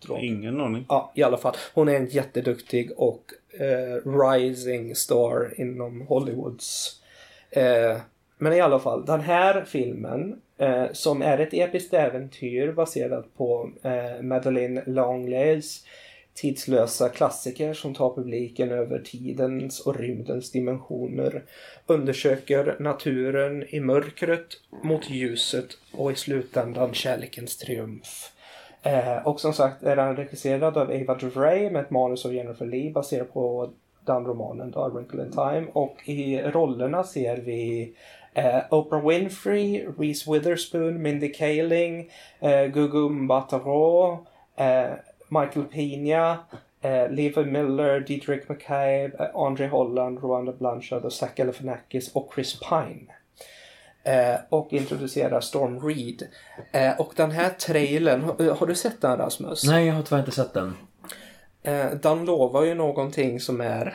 tråkigt. 0.06 0.24
Ingen 0.24 0.60
aning. 0.60 0.86
Ja, 0.88 1.12
i 1.14 1.22
alla 1.22 1.38
fall. 1.38 1.54
Hon 1.74 1.88
är 1.88 1.94
en 1.94 2.06
jätteduktig 2.06 2.90
och 2.96 3.32
eh, 3.60 4.10
rising 4.10 4.94
star 4.96 5.60
inom 5.60 6.00
Hollywoods. 6.00 7.00
Eh, 7.50 7.96
men 8.38 8.52
i 8.52 8.60
alla 8.60 8.78
fall, 8.78 9.04
den 9.04 9.20
här 9.20 9.64
filmen 9.64 10.40
eh, 10.58 10.86
som 10.92 11.22
är 11.22 11.38
ett 11.38 11.54
episkt 11.54 11.94
äventyr 11.94 12.72
baserat 12.72 13.36
på 13.36 13.70
eh, 13.82 14.22
Madeleine 14.22 14.82
Langleys 14.86 15.84
tidslösa 16.36 17.08
klassiker 17.08 17.74
som 17.74 17.94
tar 17.94 18.14
publiken 18.14 18.70
över 18.70 18.98
tidens 18.98 19.80
och 19.80 19.96
rymdens 19.96 20.50
dimensioner. 20.50 21.42
Undersöker 21.86 22.76
naturen 22.80 23.64
i 23.68 23.80
mörkret 23.80 24.46
mot 24.82 25.10
ljuset 25.10 25.66
och 25.92 26.12
i 26.12 26.14
slutändan 26.14 26.94
kärlekens 26.94 27.56
triumf. 27.56 28.32
Eh, 28.82 29.26
och 29.26 29.40
som 29.40 29.52
sagt 29.52 29.82
är 29.82 29.96
den 29.96 30.16
regisserad 30.16 30.76
av 30.76 30.90
Ava 30.90 31.14
DuVray 31.14 31.70
med 31.70 31.82
ett 31.82 31.90
manus 31.90 32.24
av 32.24 32.34
Jennifer 32.34 32.66
Lee 32.66 32.92
baserat 32.92 33.32
på 33.32 33.70
den 34.06 34.24
romanen 34.24 34.70
då, 34.70 34.80
A 34.80 34.88
Wrinkle 34.88 35.22
in 35.22 35.30
Time. 35.30 35.66
Och 35.72 35.96
i 36.04 36.42
rollerna 36.42 37.04
ser 37.04 37.36
vi 37.36 37.92
eh, 38.34 38.60
Oprah 38.70 39.08
Winfrey, 39.08 39.86
Reese 39.98 40.26
Witherspoon, 40.26 41.02
Mindy 41.02 41.32
Kaling, 41.32 42.10
eh, 42.40 42.66
Gugu 42.66 43.08
Mbatha-Raw, 43.08 44.18
eh, 44.56 44.92
Michael 45.28 45.64
Pena, 45.66 46.38
eh, 46.80 47.10
Liv 47.10 47.38
Miller, 47.46 48.00
Dietrich 48.00 48.48
McCabe, 48.48 49.10
eh, 49.18 49.26
Andre 49.34 49.66
Holland, 49.66 50.18
Rwanda 50.18 50.52
Blanchard 50.52 51.04
och 51.04 51.12
Zach 51.12 51.34
Galifianakis 51.34 52.12
och 52.14 52.30
Chris 52.34 52.60
Pine. 52.60 53.06
Eh, 54.04 54.40
och 54.48 54.72
introducerar 54.72 55.40
Storm 55.40 55.80
Reed. 55.88 56.22
Eh, 56.72 57.00
och 57.00 57.12
den 57.16 57.30
här 57.30 57.50
trailern, 57.50 58.22
har, 58.22 58.54
har 58.54 58.66
du 58.66 58.74
sett 58.74 59.00
den 59.00 59.18
Rasmus? 59.18 59.64
Nej, 59.64 59.86
jag 59.86 59.94
har 59.94 60.02
tyvärr 60.02 60.18
inte 60.20 60.30
sett 60.32 60.54
den. 60.54 60.76
Eh, 61.62 61.90
den 61.90 62.24
lovar 62.24 62.64
ju 62.64 62.74
någonting 62.74 63.40
som 63.40 63.60
är 63.60 63.94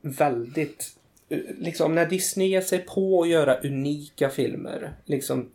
väldigt... 0.00 0.86
eh, 1.28 1.38
Liksom 1.58 1.94
när 1.94 2.06
Disney 2.06 2.48
ger 2.48 2.60
sig 2.60 2.78
på 2.78 3.22
att 3.22 3.28
göra 3.28 3.56
unika 3.60 4.28
filmer. 4.28 4.92
Liksom 5.04 5.50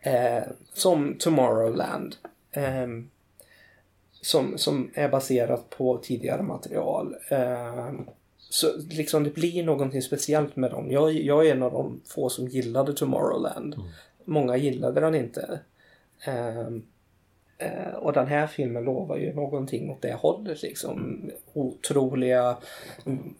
eh, 0.00 0.42
som 0.74 1.16
Tomorrowland. 1.18 2.16
ehm, 2.52 3.08
som, 4.22 4.58
som 4.58 4.90
är 4.94 5.08
baserat 5.08 5.70
på 5.70 5.98
tidigare 5.98 6.42
material. 6.42 7.16
Ehm, 7.28 8.06
så 8.38 8.66
liksom 8.90 9.24
det 9.24 9.34
blir 9.34 9.64
någonting 9.64 10.02
speciellt 10.02 10.56
med 10.56 10.70
dem. 10.70 10.90
Jag, 10.90 11.12
jag 11.12 11.46
är 11.46 11.52
en 11.52 11.62
av 11.62 11.72
de 11.72 12.00
få 12.06 12.28
som 12.28 12.48
gillade 12.48 12.92
Tomorrowland. 12.92 13.74
Många 14.24 14.56
gillade 14.56 15.00
den 15.00 15.14
inte. 15.14 15.60
Ehm, 16.24 16.82
Eh, 17.62 17.94
och 17.94 18.12
den 18.12 18.26
här 18.26 18.46
filmen 18.46 18.84
lovar 18.84 19.16
ju 19.16 19.34
någonting 19.34 19.90
åt 19.90 20.02
det 20.02 20.14
hållet 20.14 20.62
liksom. 20.62 21.30
Otroliga 21.52 22.56
mm, 23.06 23.34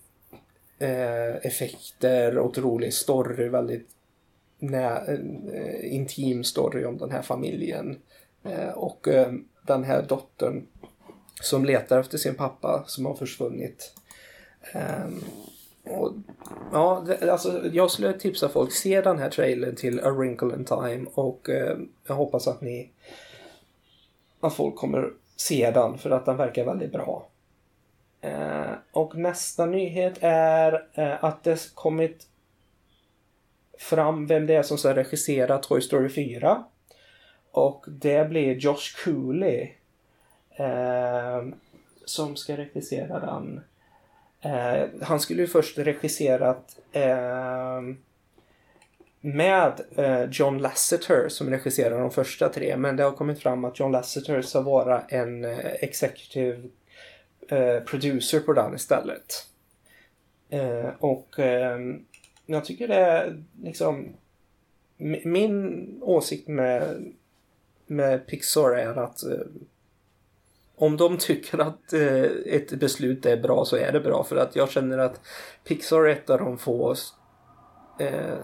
eh, 0.79 1.47
effekter, 1.47 2.39
otrolig 2.39 2.95
story, 2.95 3.49
väldigt 3.49 3.89
nä, 4.59 5.01
eh, 5.53 5.95
intim 5.95 6.45
story 6.45 6.85
om 6.85 6.99
den 6.99 7.11
här 7.11 7.23
familjen. 7.23 7.99
Eh, 8.45 8.69
och 8.69 9.09
eh, 9.09 9.33
den 9.67 9.85
här 9.85 10.03
dottern 10.03 10.67
som 11.43 11.65
letar 11.65 12.01
efter 12.01 12.19
sin 12.19 12.35
pappa 12.35 12.85
som 12.87 13.07
har 13.07 13.15
försvunnit. 13.15 13.95
Um, 14.75 15.25
och, 15.85 16.13
ja, 16.73 17.05
det, 17.07 17.33
alltså, 17.33 17.67
jag 17.73 17.91
skulle 17.91 18.13
tipsa 18.13 18.49
folk, 18.49 18.73
se 18.73 19.01
den 19.01 19.19
här 19.19 19.31
trailern 19.31 19.77
till 19.77 20.01
A 20.01 20.11
Wrinkle 20.11 20.55
in 20.55 20.65
Time 20.65 21.07
och 21.15 21.51
eh, 21.51 21.77
jag 22.07 22.15
hoppas 22.15 22.49
att 22.49 22.61
ni 22.61 22.91
att 24.41 24.55
folk 24.55 24.77
kommer 24.77 25.13
se 25.37 25.71
den 25.71 25.99
för 25.99 26.11
att 26.11 26.27
den 26.27 26.37
verkar 26.37 26.65
väldigt 26.65 26.93
bra. 26.93 27.29
Eh, 28.21 28.73
och 28.93 29.17
nästa 29.17 29.67
nyhet 29.67 30.19
är 30.21 30.87
eh, 30.95 31.25
att 31.25 31.45
det 31.45 31.75
kommit 31.75 32.27
fram 33.79 34.27
vem 34.27 34.47
det 34.47 34.55
är 34.55 34.63
som 34.63 34.79
ska 34.79 34.95
regissera 34.95 35.59
Toy 35.59 35.81
Story 35.81 36.09
4. 36.09 36.65
Och 37.51 37.85
det 37.89 38.29
blir 38.29 38.55
Josh 38.55 39.05
Cooley 39.05 39.71
eh, 40.57 41.43
som 42.05 42.37
ska 42.37 42.57
regissera 42.57 43.21
den. 43.21 43.61
Eh, 44.41 44.89
han 45.03 45.21
skulle 45.21 45.41
ju 45.43 45.49
först 45.49 45.79
regisserat 45.79 46.77
eh, 46.93 47.81
med 49.21 49.81
eh, 49.97 50.25
John 50.31 50.59
Lasseter 50.59 51.29
som 51.29 51.51
regisserar 51.51 52.01
de 52.01 52.11
första 52.11 52.49
tre. 52.49 52.77
Men 52.77 52.97
det 52.97 53.03
har 53.03 53.13
kommit 53.13 53.43
fram 53.43 53.65
att 53.65 53.81
John 53.81 53.93
Lasseter 53.93 54.43
ska 54.43 54.61
vara 54.61 55.01
en 55.01 55.45
eh, 55.45 55.73
executive 55.81 56.69
eh, 57.49 57.81
producer 57.81 58.41
på 58.41 58.53
den 58.53 58.75
istället. 58.75 59.47
Eh, 60.51 60.91
och 60.99 61.39
eh, 61.39 61.79
jag 62.47 62.65
tycker 62.65 62.89
det 62.89 62.95
är 62.95 63.43
liksom 63.63 64.09
min 65.25 65.99
åsikt 66.03 66.49
med, 66.49 67.13
med 67.87 68.27
Pixar 68.27 68.71
är 68.71 68.99
att 68.99 69.23
eh, 69.23 69.39
om 70.83 70.97
de 70.97 71.19
tycker 71.19 71.59
att 71.59 71.93
eh, 71.93 72.25
ett 72.47 72.73
beslut 72.73 73.27
är 73.27 73.37
bra 73.37 73.65
så 73.65 73.77
är 73.77 73.93
det 73.93 74.01
bra. 74.01 74.25
För 74.25 74.37
att 74.37 74.57
jag 74.57 74.71
känner 74.71 74.99
att 74.99 75.21
Pixar 75.65 76.01
är 76.01 76.09
ett 76.09 76.31
av 76.31 76.39
de 76.39 76.59
få 76.59 76.95
eh, 77.99 78.39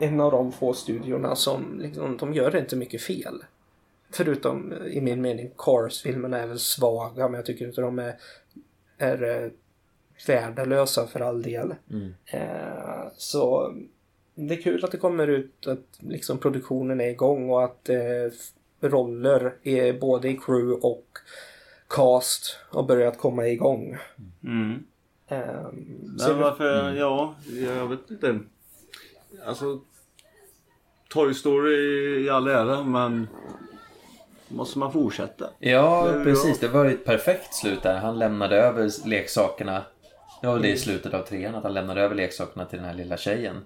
en 0.00 0.20
av 0.20 0.32
de 0.32 0.52
få 0.52 0.72
studiorna 0.72 1.36
som 1.36 1.80
liksom, 1.80 2.16
de 2.16 2.34
gör 2.34 2.56
inte 2.56 2.76
mycket 2.76 3.02
fel. 3.02 3.44
Förutom 4.10 4.72
eh, 4.72 4.86
i 4.86 5.00
min 5.00 5.22
mening 5.22 5.50
Cars-filmerna 5.56 6.38
är 6.38 6.46
väl 6.46 6.58
svaga 6.58 7.28
men 7.28 7.34
jag 7.34 7.46
tycker 7.46 7.66
inte 7.66 7.80
de 7.80 7.98
är, 7.98 8.16
är 8.98 9.42
eh, 9.44 9.50
värdelösa 10.26 11.06
för 11.06 11.20
all 11.20 11.42
del. 11.42 11.74
Eh, 12.26 13.08
så 13.16 13.74
det 14.34 14.54
är 14.54 14.62
kul 14.62 14.84
att 14.84 14.92
det 14.92 14.98
kommer 14.98 15.26
ut 15.28 15.66
att 15.66 15.98
liksom 15.98 16.38
produktionen 16.38 17.00
är 17.00 17.08
igång 17.08 17.50
och 17.50 17.64
att 17.64 17.88
eh, 17.88 18.32
roller 18.80 19.54
är 19.62 19.92
både 19.92 20.28
i 20.28 20.36
crew 20.36 20.86
och 20.86 21.06
cast 21.88 22.56
har 22.70 22.82
börjat 22.82 23.18
komma 23.18 23.46
igång. 23.48 23.96
Mm. 24.44 24.84
Eh, 25.28 25.46
Men 26.18 26.38
varför, 26.38 26.92
ja, 26.94 27.34
jag 27.64 27.86
vet 27.88 28.10
inte. 28.10 28.38
Alltså, 29.46 29.80
Toy 31.08 31.34
Story 31.34 31.76
i 32.24 32.30
all 32.30 32.48
ära, 32.48 32.82
men 32.82 33.28
måste 34.48 34.78
man 34.78 34.92
fortsätta? 34.92 35.50
Ja, 35.58 36.12
Det 36.12 36.24
precis. 36.24 36.58
Det 36.60 36.68
var 36.68 36.84
ju 36.84 36.90
ett 36.90 37.04
perfekt 37.04 37.54
slut 37.54 37.82
där. 37.82 37.96
Han 37.98 38.18
lämnade 38.18 38.56
över 38.56 39.08
leksakerna. 39.08 39.84
Det 40.40 40.46
var 40.46 40.54
det 40.54 40.60
Mm. 40.60 40.74
i 40.74 40.78
slutet 40.78 41.14
av 41.14 41.22
trean, 41.22 41.54
att 41.54 41.62
han 41.62 41.74
lämnade 41.74 42.00
över 42.02 42.14
leksakerna 42.14 42.64
till 42.66 42.78
den 42.78 42.86
här 42.88 42.94
lilla 42.94 43.16
tjejen. 43.16 43.64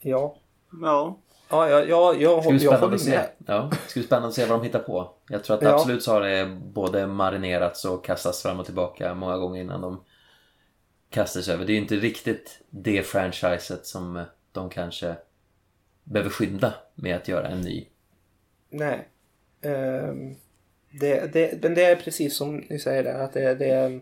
ja. 0.00 0.36
Ja, 0.82 1.18
Ja, 1.50 1.68
ja, 1.68 1.84
ja, 1.84 2.14
jag, 2.14 2.44
ska 2.44 2.54
jag 2.54 2.78
håller 2.78 3.10
med. 3.10 3.28
Ja, 3.46 3.68
det 3.70 3.90
ska 3.90 4.00
bli 4.00 4.06
spännande 4.06 4.28
att 4.28 4.34
se 4.34 4.46
vad 4.46 4.58
de 4.58 4.64
hittar 4.64 4.78
på. 4.78 5.10
Jag 5.28 5.44
tror 5.44 5.56
att 5.56 5.62
Ja. 5.62 5.74
absolut 5.74 6.02
så 6.02 6.12
har 6.12 6.20
det 6.20 6.46
både 6.62 7.06
marinerats 7.06 7.84
och 7.84 8.04
kastats 8.04 8.42
fram 8.42 8.60
och 8.60 8.64
tillbaka 8.66 9.14
många 9.14 9.36
gånger 9.38 9.60
innan 9.60 9.80
de 9.80 10.04
kastas 11.10 11.48
över. 11.48 11.64
Det 11.64 11.72
är 11.72 11.74
ju 11.74 11.80
inte 11.80 11.96
riktigt 11.96 12.60
det 12.70 13.02
franchiset 13.02 13.86
som 13.86 14.24
de 14.52 14.70
kanske 14.70 15.14
behöver 16.04 16.30
skynda 16.30 16.74
med 16.94 17.16
att 17.16 17.28
göra 17.28 17.48
en 17.48 17.60
ny. 17.60 17.86
Nej. 18.70 19.08
Ehm, 19.62 20.36
det, 20.90 21.32
det, 21.32 21.62
men 21.62 21.74
det 21.74 21.84
är 21.84 21.96
precis 21.96 22.36
som 22.36 22.56
ni 22.56 22.78
säger 22.78 23.04
där, 23.04 23.14
att 23.14 23.32
det, 23.32 23.54
det 23.54 23.66
är... 23.70 24.00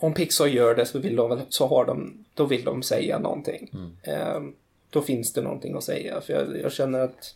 Om 0.00 0.14
Pixar 0.14 0.46
gör 0.46 0.74
det 0.74 0.86
så, 0.86 0.98
vill 0.98 1.16
de, 1.16 1.40
så 1.48 1.66
har 1.66 1.84
de, 1.84 2.24
då 2.34 2.44
vill 2.44 2.64
de 2.64 2.82
säga 2.82 3.18
någonting. 3.18 3.70
Ehm, 4.02 4.54
då 4.90 5.02
finns 5.02 5.32
det 5.32 5.42
någonting 5.42 5.76
att 5.76 5.84
säga. 5.84 6.20
För 6.20 6.32
jag, 6.32 6.60
jag 6.60 6.72
känner 6.72 7.00
att 7.00 7.34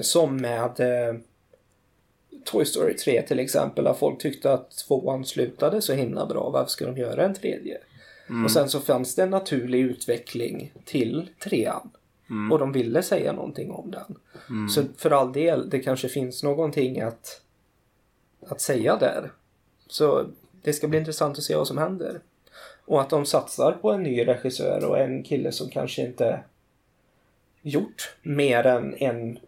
som 0.00 0.36
med 0.36 0.80
eh, 0.80 1.20
Toy 2.44 2.64
Story 2.64 2.96
3 2.96 3.22
till 3.22 3.38
exempel, 3.38 3.84
där 3.84 3.94
folk 3.94 4.22
tyckte 4.22 4.52
att 4.52 4.70
tvåan 4.70 5.24
slutade 5.24 5.82
så 5.82 5.92
himla 5.92 6.26
bra. 6.26 6.50
Varför 6.50 6.70
ska 6.70 6.86
de 6.86 6.96
göra 6.96 7.24
en 7.24 7.34
tredje? 7.34 7.78
Och 8.44 8.50
sen 8.50 8.68
så 8.68 8.80
fanns 8.80 9.14
det 9.14 9.22
en 9.22 9.30
naturlig 9.30 9.80
utveckling 9.80 10.72
till 10.84 11.28
trean. 11.38 11.90
Och 12.52 12.58
de 12.58 12.72
ville 12.72 13.02
säga 13.02 13.32
någonting 13.32 13.70
om 13.70 13.90
den. 13.90 14.18
Så 14.68 14.84
för 14.96 15.10
all 15.10 15.32
del, 15.32 15.70
det 15.70 15.78
kanske 15.78 16.08
finns 16.08 16.42
någonting 16.42 17.00
att, 17.00 17.42
att 18.48 18.60
säga 18.60 18.96
där. 18.96 19.32
Så 19.86 20.26
det 20.62 20.72
ska 20.72 20.88
bli 20.88 20.98
intressant 20.98 21.38
att 21.38 21.44
se 21.44 21.56
vad 21.56 21.66
som 21.66 21.78
händer. 21.78 22.20
Och 22.86 23.00
att 23.00 23.10
de 23.10 23.26
satsar 23.26 23.72
på 23.72 23.90
en 23.90 24.02
ny 24.02 24.26
regissör 24.26 24.84
och 24.84 24.98
en 24.98 25.22
kille 25.22 25.52
som 25.52 25.70
kanske 25.70 26.02
inte 26.02 26.40
gjort 27.62 28.16
mer 28.22 28.66
än 28.66 28.94
en 28.98 29.38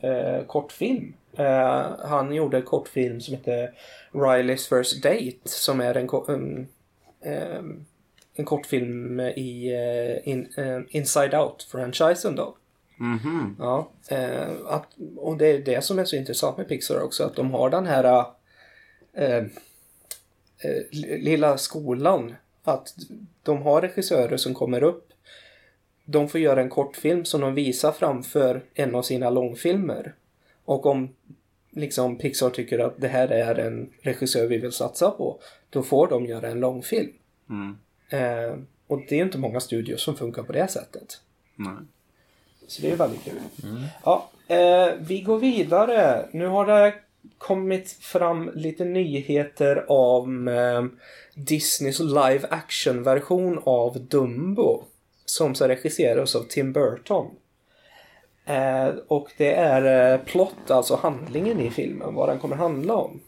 eh, 0.00 0.44
kortfilm. 0.46 1.14
Eh, 1.36 1.86
han 2.04 2.34
gjorde 2.34 2.56
en 2.56 2.62
kortfilm 2.62 3.20
som 3.20 3.34
heter 3.34 3.72
Riley's 4.12 4.68
First 4.68 5.02
Date 5.02 5.38
som 5.44 5.80
är 5.80 5.94
en, 5.94 6.08
en, 6.28 6.68
ehm, 7.22 7.84
en 8.34 8.44
kortfilm 8.44 9.20
i 9.20 9.72
eh, 9.72 10.28
in, 10.28 10.48
eh, 10.56 10.80
Inside 10.88 11.34
Out-franchisen 11.34 12.36
då. 12.36 12.56
Mhm. 12.96 13.56
Ja, 13.58 13.90
eh, 14.08 14.56
att, 14.66 14.86
och 15.16 15.36
det 15.36 15.46
är 15.46 15.58
det 15.58 15.84
som 15.84 15.98
är 15.98 16.04
så 16.04 16.16
intressant 16.16 16.56
med 16.56 16.68
Pixar 16.68 17.02
också, 17.02 17.24
att 17.24 17.36
de 17.36 17.50
har 17.50 17.70
den 17.70 17.86
här 17.86 18.24
eh, 19.12 19.44
lilla 21.00 21.58
skolan. 21.58 22.34
Att 22.64 22.94
de 23.42 23.62
har 23.62 23.80
regissörer 23.80 24.36
som 24.36 24.54
kommer 24.54 24.82
upp. 24.82 25.12
De 26.04 26.28
får 26.28 26.40
göra 26.40 26.60
en 26.60 26.68
kortfilm 26.68 27.24
som 27.24 27.40
de 27.40 27.54
visar 27.54 27.92
framför 27.92 28.62
en 28.74 28.94
av 28.94 29.02
sina 29.02 29.30
långfilmer. 29.30 30.14
Och 30.64 30.86
om 30.86 31.08
liksom 31.70 32.18
Pixar 32.18 32.50
tycker 32.50 32.78
att 32.78 33.00
det 33.00 33.08
här 33.08 33.28
är 33.28 33.54
en 33.54 33.90
regissör 34.00 34.46
vi 34.46 34.58
vill 34.58 34.72
satsa 34.72 35.10
på, 35.10 35.40
då 35.70 35.82
får 35.82 36.08
de 36.08 36.26
göra 36.26 36.48
en 36.48 36.60
långfilm. 36.60 37.12
Mm. 37.50 37.78
Eh, 38.08 38.58
och 38.86 39.00
det 39.08 39.18
är 39.18 39.22
inte 39.22 39.38
många 39.38 39.60
studios 39.60 40.02
som 40.02 40.16
funkar 40.16 40.42
på 40.42 40.52
det 40.52 40.68
sättet. 40.68 41.20
Nej. 41.56 41.76
Så 42.66 42.82
det 42.82 42.90
är 42.90 42.96
väldigt 42.96 43.24
kul. 43.24 43.40
Ja, 44.04 44.30
eh, 44.48 44.88
vi 44.98 45.20
går 45.20 45.38
vidare. 45.38 46.28
Nu 46.32 46.46
har 46.46 46.66
det 46.66 46.94
kommit 47.38 47.92
fram 47.92 48.50
lite 48.54 48.84
nyheter 48.84 49.90
om 49.90 50.48
eh, 50.48 50.84
Disneys 51.44 52.00
live 52.00 52.46
action 52.50 53.02
version 53.02 53.60
av 53.64 54.00
Dumbo. 54.00 54.84
Som 55.24 55.54
så 55.54 55.68
regisseras 55.68 56.36
av 56.36 56.42
Tim 56.42 56.72
Burton. 56.72 57.26
Eh, 58.44 58.88
och 59.08 59.28
det 59.36 59.54
är 59.54 60.12
eh, 60.12 60.20
plott, 60.20 60.70
alltså 60.70 60.96
handlingen 60.96 61.60
i 61.60 61.70
filmen, 61.70 62.14
vad 62.14 62.28
den 62.28 62.38
kommer 62.38 62.56
handla 62.56 62.94
om. 62.94 63.20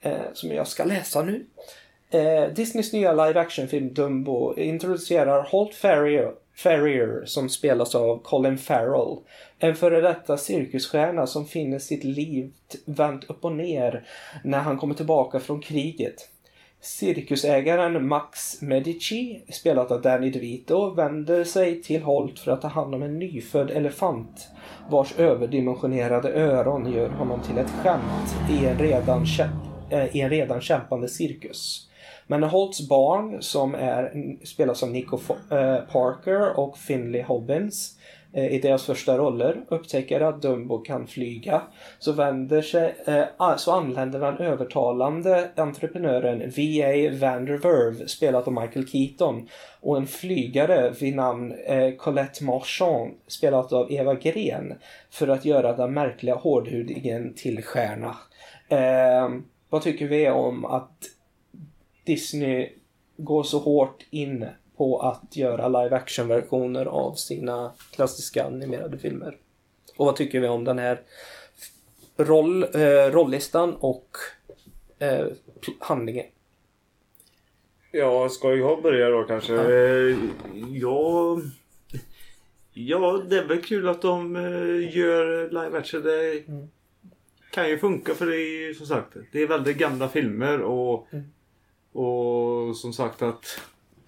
Eh, 0.00 0.12
som 0.32 0.50
jag 0.50 0.68
ska 0.68 0.84
läsa 0.84 1.22
nu. 1.22 1.46
Eh, 2.10 2.52
Disneys 2.54 2.92
nya 2.92 3.12
live 3.12 3.40
action-film 3.40 3.94
Dumbo 3.94 4.54
introducerar 4.56 5.42
Holt 5.42 5.74
Ferrier, 5.74 6.32
Ferrier 6.56 7.24
som 7.26 7.48
spelas 7.48 7.94
av 7.94 8.22
Colin 8.22 8.58
Farrell. 8.58 9.16
En 9.58 9.76
före 9.76 10.00
detta 10.00 10.36
cirkusstjärna 10.36 11.26
som 11.26 11.46
finner 11.46 11.78
sitt 11.78 12.04
liv 12.04 12.52
vänt 12.84 13.24
upp 13.30 13.44
och 13.44 13.52
ner 13.52 14.08
när 14.44 14.58
han 14.58 14.78
kommer 14.78 14.94
tillbaka 14.94 15.40
från 15.40 15.60
kriget. 15.60 16.29
Cirkusägaren 16.82 18.06
Max 18.08 18.62
Medici, 18.62 19.42
spelat 19.48 19.90
av 19.90 20.02
Danny 20.02 20.30
DeVito, 20.30 20.90
vänder 20.94 21.44
sig 21.44 21.82
till 21.82 22.02
Holt 22.02 22.38
för 22.38 22.52
att 22.52 22.62
ta 22.62 22.68
hand 22.68 22.94
om 22.94 23.02
en 23.02 23.18
nyfödd 23.18 23.70
elefant 23.70 24.48
vars 24.90 25.18
överdimensionerade 25.18 26.32
öron 26.32 26.92
gör 26.92 27.08
honom 27.08 27.40
till 27.40 27.58
ett 27.58 27.70
skämt 27.70 28.36
i 28.50 28.66
en 28.66 28.78
redan, 28.78 29.26
kämp, 29.26 29.52
eh, 29.90 30.16
i 30.16 30.20
en 30.20 30.30
redan 30.30 30.60
kämpande 30.60 31.08
cirkus. 31.08 31.86
Men 32.26 32.42
Holts 32.42 32.88
barn, 32.88 33.42
som 33.42 33.74
är, 33.74 34.12
spelas 34.46 34.82
av 34.82 34.90
Nico 34.90 35.16
Fo- 35.16 35.76
eh, 35.76 35.80
Parker 35.92 36.58
och 36.58 36.78
Finley 36.78 37.22
Hobbins, 37.22 37.98
Eh, 38.32 38.46
i 38.46 38.58
deras 38.58 38.86
första 38.86 39.18
roller 39.18 39.64
upptäcker 39.68 40.20
att 40.20 40.42
Dumbo 40.42 40.78
kan 40.78 41.06
flyga 41.06 41.62
så 41.98 42.12
vänder 42.12 42.62
sig, 42.62 42.94
eh, 43.06 43.56
så 43.56 43.72
anländer 43.72 44.20
den 44.20 44.38
övertalande 44.38 45.50
entreprenören 45.56 46.50
V.A. 46.56 47.10
Vanderverve 47.20 48.08
spelat 48.08 48.46
av 48.46 48.52
Michael 48.52 48.88
Keaton 48.88 49.48
och 49.80 49.96
en 49.96 50.06
flygare 50.06 50.90
vid 51.00 51.16
namn 51.16 51.52
eh, 51.52 51.94
Colette 51.94 52.44
Marchand 52.44 53.14
spelat 53.26 53.72
av 53.72 53.92
Eva 53.92 54.14
Gren 54.14 54.74
för 55.10 55.28
att 55.28 55.44
göra 55.44 55.76
den 55.76 55.94
märkliga 55.94 56.34
hårdhudingen 56.34 57.34
till 57.34 57.62
stjärna. 57.62 58.16
Vad 59.70 59.82
tycker 59.82 60.08
vi 60.08 60.30
om 60.30 60.64
att 60.64 60.98
Disney 62.04 62.68
går 63.16 63.42
så 63.42 63.58
hårt 63.58 64.06
in 64.10 64.46
på 64.80 64.98
att 64.98 65.36
göra 65.36 65.68
live 65.68 65.96
action 65.96 66.28
versioner 66.28 66.86
av 66.86 67.14
sina 67.14 67.72
klassiska 67.90 68.44
animerade 68.44 68.98
filmer. 68.98 69.36
Och 69.96 70.06
vad 70.06 70.16
tycker 70.16 70.40
vi 70.40 70.48
om 70.48 70.64
den 70.64 70.78
här 70.78 71.00
roll, 72.16 72.62
eh, 72.62 73.12
rolllistan 73.12 73.74
och 73.74 74.08
eh, 74.98 75.26
handlingen? 75.78 76.26
Ja, 77.92 78.28
ska 78.28 78.54
jag 78.54 78.82
börja 78.82 79.08
då 79.08 79.22
kanske? 79.22 79.54
Eh, 79.54 80.16
Ja... 80.70 81.40
Ja, 82.72 83.22
det 83.30 83.38
är 83.38 83.44
väl 83.44 83.62
kul 83.62 83.88
att 83.88 84.02
de 84.02 84.36
eh, 84.36 84.96
gör 84.96 85.48
live 85.48 85.78
action. 85.78 86.02
Det 86.02 86.44
kan 87.52 87.68
ju 87.68 87.78
funka 87.78 88.14
för 88.14 88.26
det 88.26 88.36
är 88.36 88.66
ju 88.66 88.74
som 88.74 88.86
sagt 88.86 89.16
det 89.32 89.42
är 89.42 89.46
väldigt 89.46 89.78
gamla 89.78 90.08
filmer 90.08 90.60
och 90.60 91.08
och 91.92 92.76
som 92.76 92.92
sagt 92.92 93.22
att 93.22 93.60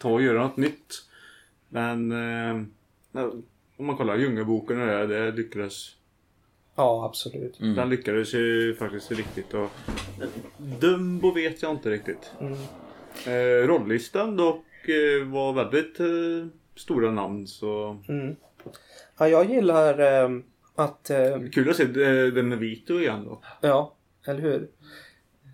ta 0.02 0.10
och 0.10 0.22
göra 0.22 0.42
något 0.42 0.56
nytt. 0.56 0.94
Men 1.68 2.12
eh, 2.12 2.62
om 3.76 3.86
man 3.86 3.96
kollar 3.96 4.16
Djungelboken 4.16 4.80
och 4.80 4.86
det, 4.86 5.06
det 5.06 5.32
lyckades 5.32 5.96
Ja, 6.74 7.06
absolut. 7.06 7.58
Den 7.58 7.88
lyckades 7.88 8.34
ju 8.34 8.74
faktiskt 8.74 9.10
riktigt. 9.10 9.54
Och, 9.54 9.70
Dumbo 10.80 11.30
vet 11.30 11.62
jag 11.62 11.70
inte 11.70 11.90
riktigt. 11.90 12.32
Mm. 12.40 12.52
Eh, 13.26 13.66
rolllistan 13.66 14.36
dock 14.36 14.88
eh, 14.88 15.26
var 15.26 15.52
väldigt 15.52 16.00
eh, 16.00 16.06
stora 16.76 17.10
namn 17.10 17.46
så 17.46 17.98
Mm. 18.08 18.36
Ja, 19.18 19.28
jag 19.28 19.50
gillar 19.50 20.22
eh, 20.24 20.30
att... 20.74 21.10
Eh, 21.10 21.38
kul 21.52 21.70
att 21.70 21.76
se 21.76 21.82
eh, 21.82 22.26
den 22.32 22.48
med 22.48 22.58
Vito 22.58 23.00
igen 23.00 23.24
då. 23.24 23.42
ja, 23.60 23.94
eller 24.26 24.40
hur? 24.40 24.68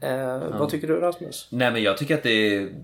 Eh, 0.03 0.59
Vad 0.59 0.69
tycker 0.71 0.89
du 0.89 0.95
Rasmus? 1.01 1.49
Nej 1.53 1.73
men 1.73 1.83
jag 1.83 1.97
tycker 1.97 2.15
att 2.15 2.23
det 2.23 2.55
är 2.57 2.75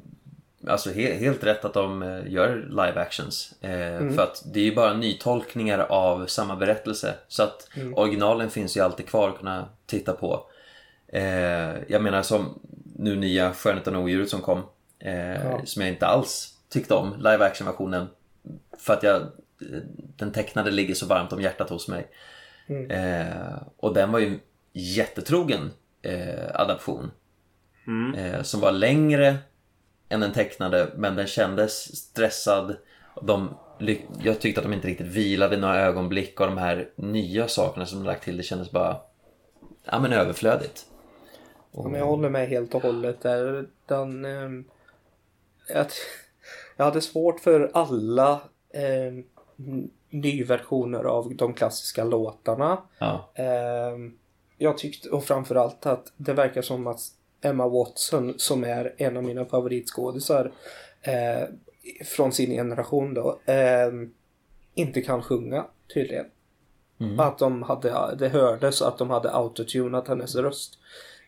alltså, 0.69 0.91
he- 0.91 1.19
helt 1.19 1.45
rätt 1.45 1.65
att 1.65 1.75
de 1.75 2.03
eh, 2.03 2.33
gör 2.33 2.67
live 2.69 3.01
actions. 3.01 3.55
Eh, 3.61 3.71
För 4.15 4.23
att 4.23 4.43
det 4.53 4.61
är 4.61 4.65
ju 4.65 4.75
bara 4.75 4.93
nytolkningar 4.95 5.79
av 5.79 6.27
samma 6.27 6.57
berättelse. 6.57 7.15
Så 7.29 7.43
att 7.43 7.69
originalen 7.95 8.51
finns 8.51 8.77
ju 8.77 8.81
alltid 8.81 9.07
kvar 9.09 9.29
att 9.29 9.39
kunna 9.39 9.69
titta 9.87 10.13
på. 10.13 10.47
Eh, 11.09 11.75
jag 11.89 12.03
menar 12.03 12.23
som 12.23 12.59
nu 12.97 13.17
nya 13.17 13.53
Skönheten 13.53 13.97
och 13.97 14.03
odjuret 14.03 14.29
som 14.29 14.41
kom. 14.41 14.63
Eh, 14.99 15.65
Som 15.65 15.83
jag 15.83 15.91
inte 15.91 16.07
alls 16.07 16.55
tyckte 16.69 16.95
om, 16.95 17.15
live 17.17 17.45
action 17.45 17.67
versionen. 17.67 18.07
För 18.79 18.93
att 18.93 19.03
jag, 19.03 19.17
eh, 19.17 19.29
den 20.17 20.33
tecknade 20.33 20.71
ligger 20.71 20.95
så 20.95 21.07
varmt 21.07 21.33
om 21.33 21.41
hjärtat 21.43 21.71
hos 21.71 21.89
mig. 21.89 22.07
Eh, 22.91 23.57
och 23.77 23.95
den 23.95 24.13
var 24.13 24.19
ju 24.19 24.39
jättetrogen 24.73 25.71
eh, 26.03 26.51
adaption. 26.61 27.11
Eh, 28.17 28.43
som 28.43 28.61
var 28.61 28.73
längre 28.73 29.37
än 30.09 30.21
den 30.21 30.33
tecknade 30.33 30.91
men 30.97 31.17
den 31.17 31.27
kändes 31.27 31.97
stressad. 31.97 32.77
De, 33.23 33.55
jag 34.23 34.41
tyckte 34.41 34.61
att 34.61 34.67
de 34.67 34.73
inte 34.73 34.89
riktigt 34.89 35.07
vilade 35.07 35.57
några 35.57 35.81
ögonblick 35.81 36.41
och 36.41 36.47
de 36.47 36.59
här 36.59 36.89
nya 36.97 37.49
sakerna 37.49 37.87
som 37.87 37.99
de 37.99 38.07
lagt 38.07 38.25
till 38.25 38.37
det 38.37 38.43
kändes 38.43 38.71
bara 38.71 38.97
ja, 39.85 39.99
men 40.01 40.13
överflödigt. 40.13 40.87
Ja, 41.73 41.89
men 41.89 42.01
jag 42.01 42.07
håller 42.07 42.29
med 42.29 42.49
helt 42.49 42.75
och 42.75 42.83
hållet 42.83 43.23
där. 43.23 43.67
Den, 43.87 44.25
att, 45.75 45.93
jag 46.77 46.85
hade 46.85 47.01
svårt 47.01 47.41
för 47.41 47.71
alla 47.75 48.41
eh, 48.71 49.13
nyversioner 50.11 51.05
av 51.05 51.35
de 51.35 51.55
klassiska 51.55 52.05
låtarna. 52.05 52.79
Ja, 52.99 53.31
Ehm, 53.35 54.19
jag 54.59 54.79
tyckte, 54.79 55.11
och 55.11 55.25
framförallt 55.25 55.87
att 55.87 56.13
det 56.17 56.33
verkar 56.33 56.63
som 56.63 56.87
att 56.87 57.01
Emma 57.45 57.69
Watson, 57.69 58.35
som 58.37 58.65
är 58.65 58.95
en 58.97 59.17
av 59.17 59.25
mina 59.25 59.45
favoritskådisar 59.45 60.53
eh, 61.03 61.49
från 62.07 62.33
sin 62.33 62.51
generation 62.51 63.15
då, 63.15 63.41
ehm, 63.47 64.13
inte 64.75 65.03
kan 65.03 65.23
sjunga 65.23 65.67
tydligen. 65.95 66.27
Att 67.19 67.39
de 67.39 67.63
hade, 67.63 68.17
det 68.19 68.29
hördes 68.29 68.83
att 68.83 68.99
de 68.99 69.11
hade 69.11 69.31
autotunat 69.31 70.09
hennes 70.09 70.35
röst. 70.35 70.79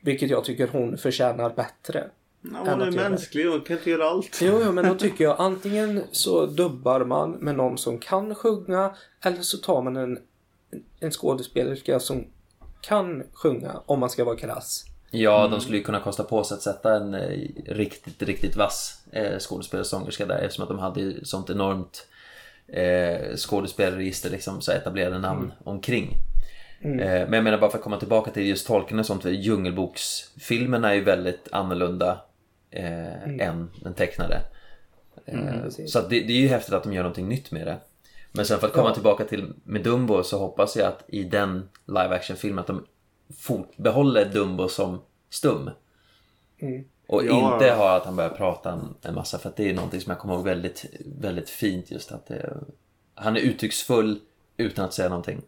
Vilket 0.02 0.30
jag 0.30 0.44
tycker 0.44 0.68
hon 0.68 0.98
förtjänar 0.98 1.51
bättre. 1.51 2.10
Ja, 2.40 2.59
hon 2.70 2.80
är 2.80 2.90
mänsklig 2.90 3.51
och 3.51 3.66
kan 3.66 3.76
inte 3.76 3.90
göra 3.90 4.09
allt. 4.10 4.38
Jo, 4.43 4.60
jo, 4.64 4.72
men 4.72 4.88
då 4.88 4.94
tycker 4.94 5.24
jag 5.24 5.36
antingen 5.38 6.02
så 6.12 6.47
dubbar 6.47 7.05
man 7.05 7.30
med 7.30 7.55
någon 7.55 7.78
som 7.78 7.98
kan 7.98 8.34
sjunga 8.34 8.94
eller 9.20 9.43
så 9.43 9.59
tar 9.59 9.82
man 9.82 9.97
en, 9.97 10.18
en 11.01 11.10
skådespelerska 11.10 12.01
som 12.01 12.24
kan 12.80 13.22
sjunga 13.32 13.82
om 13.86 14.01
man 14.01 14.10
ska 14.10 14.24
vara 14.24 14.36
krass. 14.36 14.84
Ja, 15.10 15.48
de 15.48 15.60
skulle 15.60 15.76
ju 15.78 15.82
kunna 15.84 16.00
kosta 16.00 16.24
på 16.24 16.44
sig 16.44 16.54
att 16.54 16.62
sätta 16.62 16.96
en 16.96 17.14
eh, 17.14 17.38
riktigt, 17.66 18.22
riktigt 18.22 18.56
vass 18.56 19.00
eh, 19.12 19.38
skådespelare 19.38 19.80
och 19.80 19.86
sångerska 19.86 20.26
där 20.26 20.38
eftersom 20.38 20.62
att 20.62 20.68
de 20.68 20.78
hade 20.78 21.00
ju 21.00 21.24
sånt 21.24 21.50
enormt 21.50 22.06
eh, 22.68 23.36
skådespelarregister 23.36 24.30
liksom, 24.30 24.60
så 24.60 24.72
etablerade 24.72 25.18
namn 25.18 25.52
omkring. 25.64 26.16
Eh, 26.80 26.96
men 26.98 27.32
jag 27.32 27.44
menar 27.44 27.58
bara 27.58 27.70
för 27.70 27.78
att 27.78 27.84
komma 27.84 27.98
tillbaka 27.98 28.30
till 28.30 28.46
just 28.46 28.66
tolken 28.66 28.98
och 28.98 29.06
sånt, 29.06 29.24
Djungelboksfilmerna 29.24 30.90
är 30.90 30.94
ju 30.94 31.04
väldigt 31.04 31.48
annorlunda 31.52 32.20
eh, 32.70 33.22
än 33.40 33.70
den 33.82 33.94
tecknade. 33.94 34.40
Eh, 35.26 35.38
precis. 35.62 35.92
så 35.92 36.00
det, 36.00 36.20
det 36.20 36.32
är 36.32 36.40
ju 36.40 36.48
häftigt 36.48 36.74
att 36.74 36.82
de 36.82 36.92
gör 36.92 37.02
någonting 37.02 37.28
nytt 37.28 37.50
med 37.50 37.66
det. 37.66 37.76
Men 38.32 38.44
sen 38.44 38.58
för 38.58 38.66
att 38.66 38.72
komma 38.72 38.88
Ja. 38.88 38.94
tillbaka 38.94 39.24
till 39.24 39.52
med 39.64 39.82
Dumbo 39.82 40.22
så 40.22 40.38
hoppas 40.38 40.76
jag 40.76 40.86
att 40.86 41.04
i 41.08 41.22
den 41.24 41.68
live 41.86 42.14
action 42.14 42.36
filmen 42.36 42.58
att 42.58 42.66
de 42.66 42.86
behåller 43.77 44.32
Dumbo 44.32 44.69
som 44.69 44.98
stum. 45.31 45.70
Och 47.07 47.24
Ja. 47.24 47.55
inte 47.55 47.70
har 47.70 47.97
att 47.97 48.05
han 48.05 48.16
börjar 48.16 48.31
prata 48.31 48.73
en, 48.73 48.94
en 49.03 49.15
massa 49.15 49.39
för 49.39 49.48
att 49.48 49.57
det 49.57 49.70
är 49.70 49.74
någonting 49.74 50.01
som 50.01 50.11
jag 50.11 50.19
kommer 50.19 50.35
ihåg 50.35 50.44
väldigt, 50.44 50.85
väldigt 51.20 51.51
fint 51.51 51.90
just 51.90 52.12
att 52.12 52.27
det, 52.27 52.57
han 53.15 53.36
är 53.36 53.40
uttrycksfull 53.40 54.19
utan 54.57 54.85
att 54.85 54.94
säga 54.94 55.09
någonting. 55.09 55.43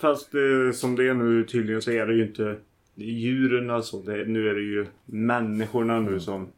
Fast 0.00 0.34
eh, 0.34 0.72
som 0.74 0.96
det 0.96 1.08
är 1.08 1.14
nu 1.14 1.44
tydligen 1.44 1.82
så 1.82 1.90
är 1.90 2.06
det 2.06 2.14
ju 2.14 2.26
inte 2.26 2.56
djuren 2.94 3.70
alltså. 3.70 3.98
Det, 4.02 4.24
nu 4.24 4.48
är 4.48 4.54
det 4.54 4.60
ju 4.60 4.86
människorna 5.04 6.00
nu 6.00 6.20
som 6.20 6.48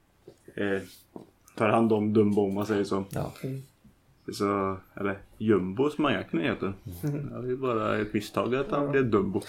eh, 0.55 0.79
tar 1.57 1.69
hand 1.69 1.93
om 1.93 2.13
Dumbo 2.13 2.43
om 2.43 2.55
man 2.55 2.67
säger 2.67 2.85
så. 2.85 3.05
Ja. 3.11 3.33
Så 4.33 4.77
eller 4.95 5.19
Jumbo 5.39 5.91
som 5.91 6.03
majaken 6.03 6.41
heter. 6.41 6.75
Det 7.03 7.47
är 7.47 7.47
ju 7.47 7.57
bara 7.57 7.99
ett 7.99 8.13
misstag 8.13 8.55
att 8.55 8.71
han 8.71 8.91
blev 8.91 9.11
Dumbo. 9.11 9.41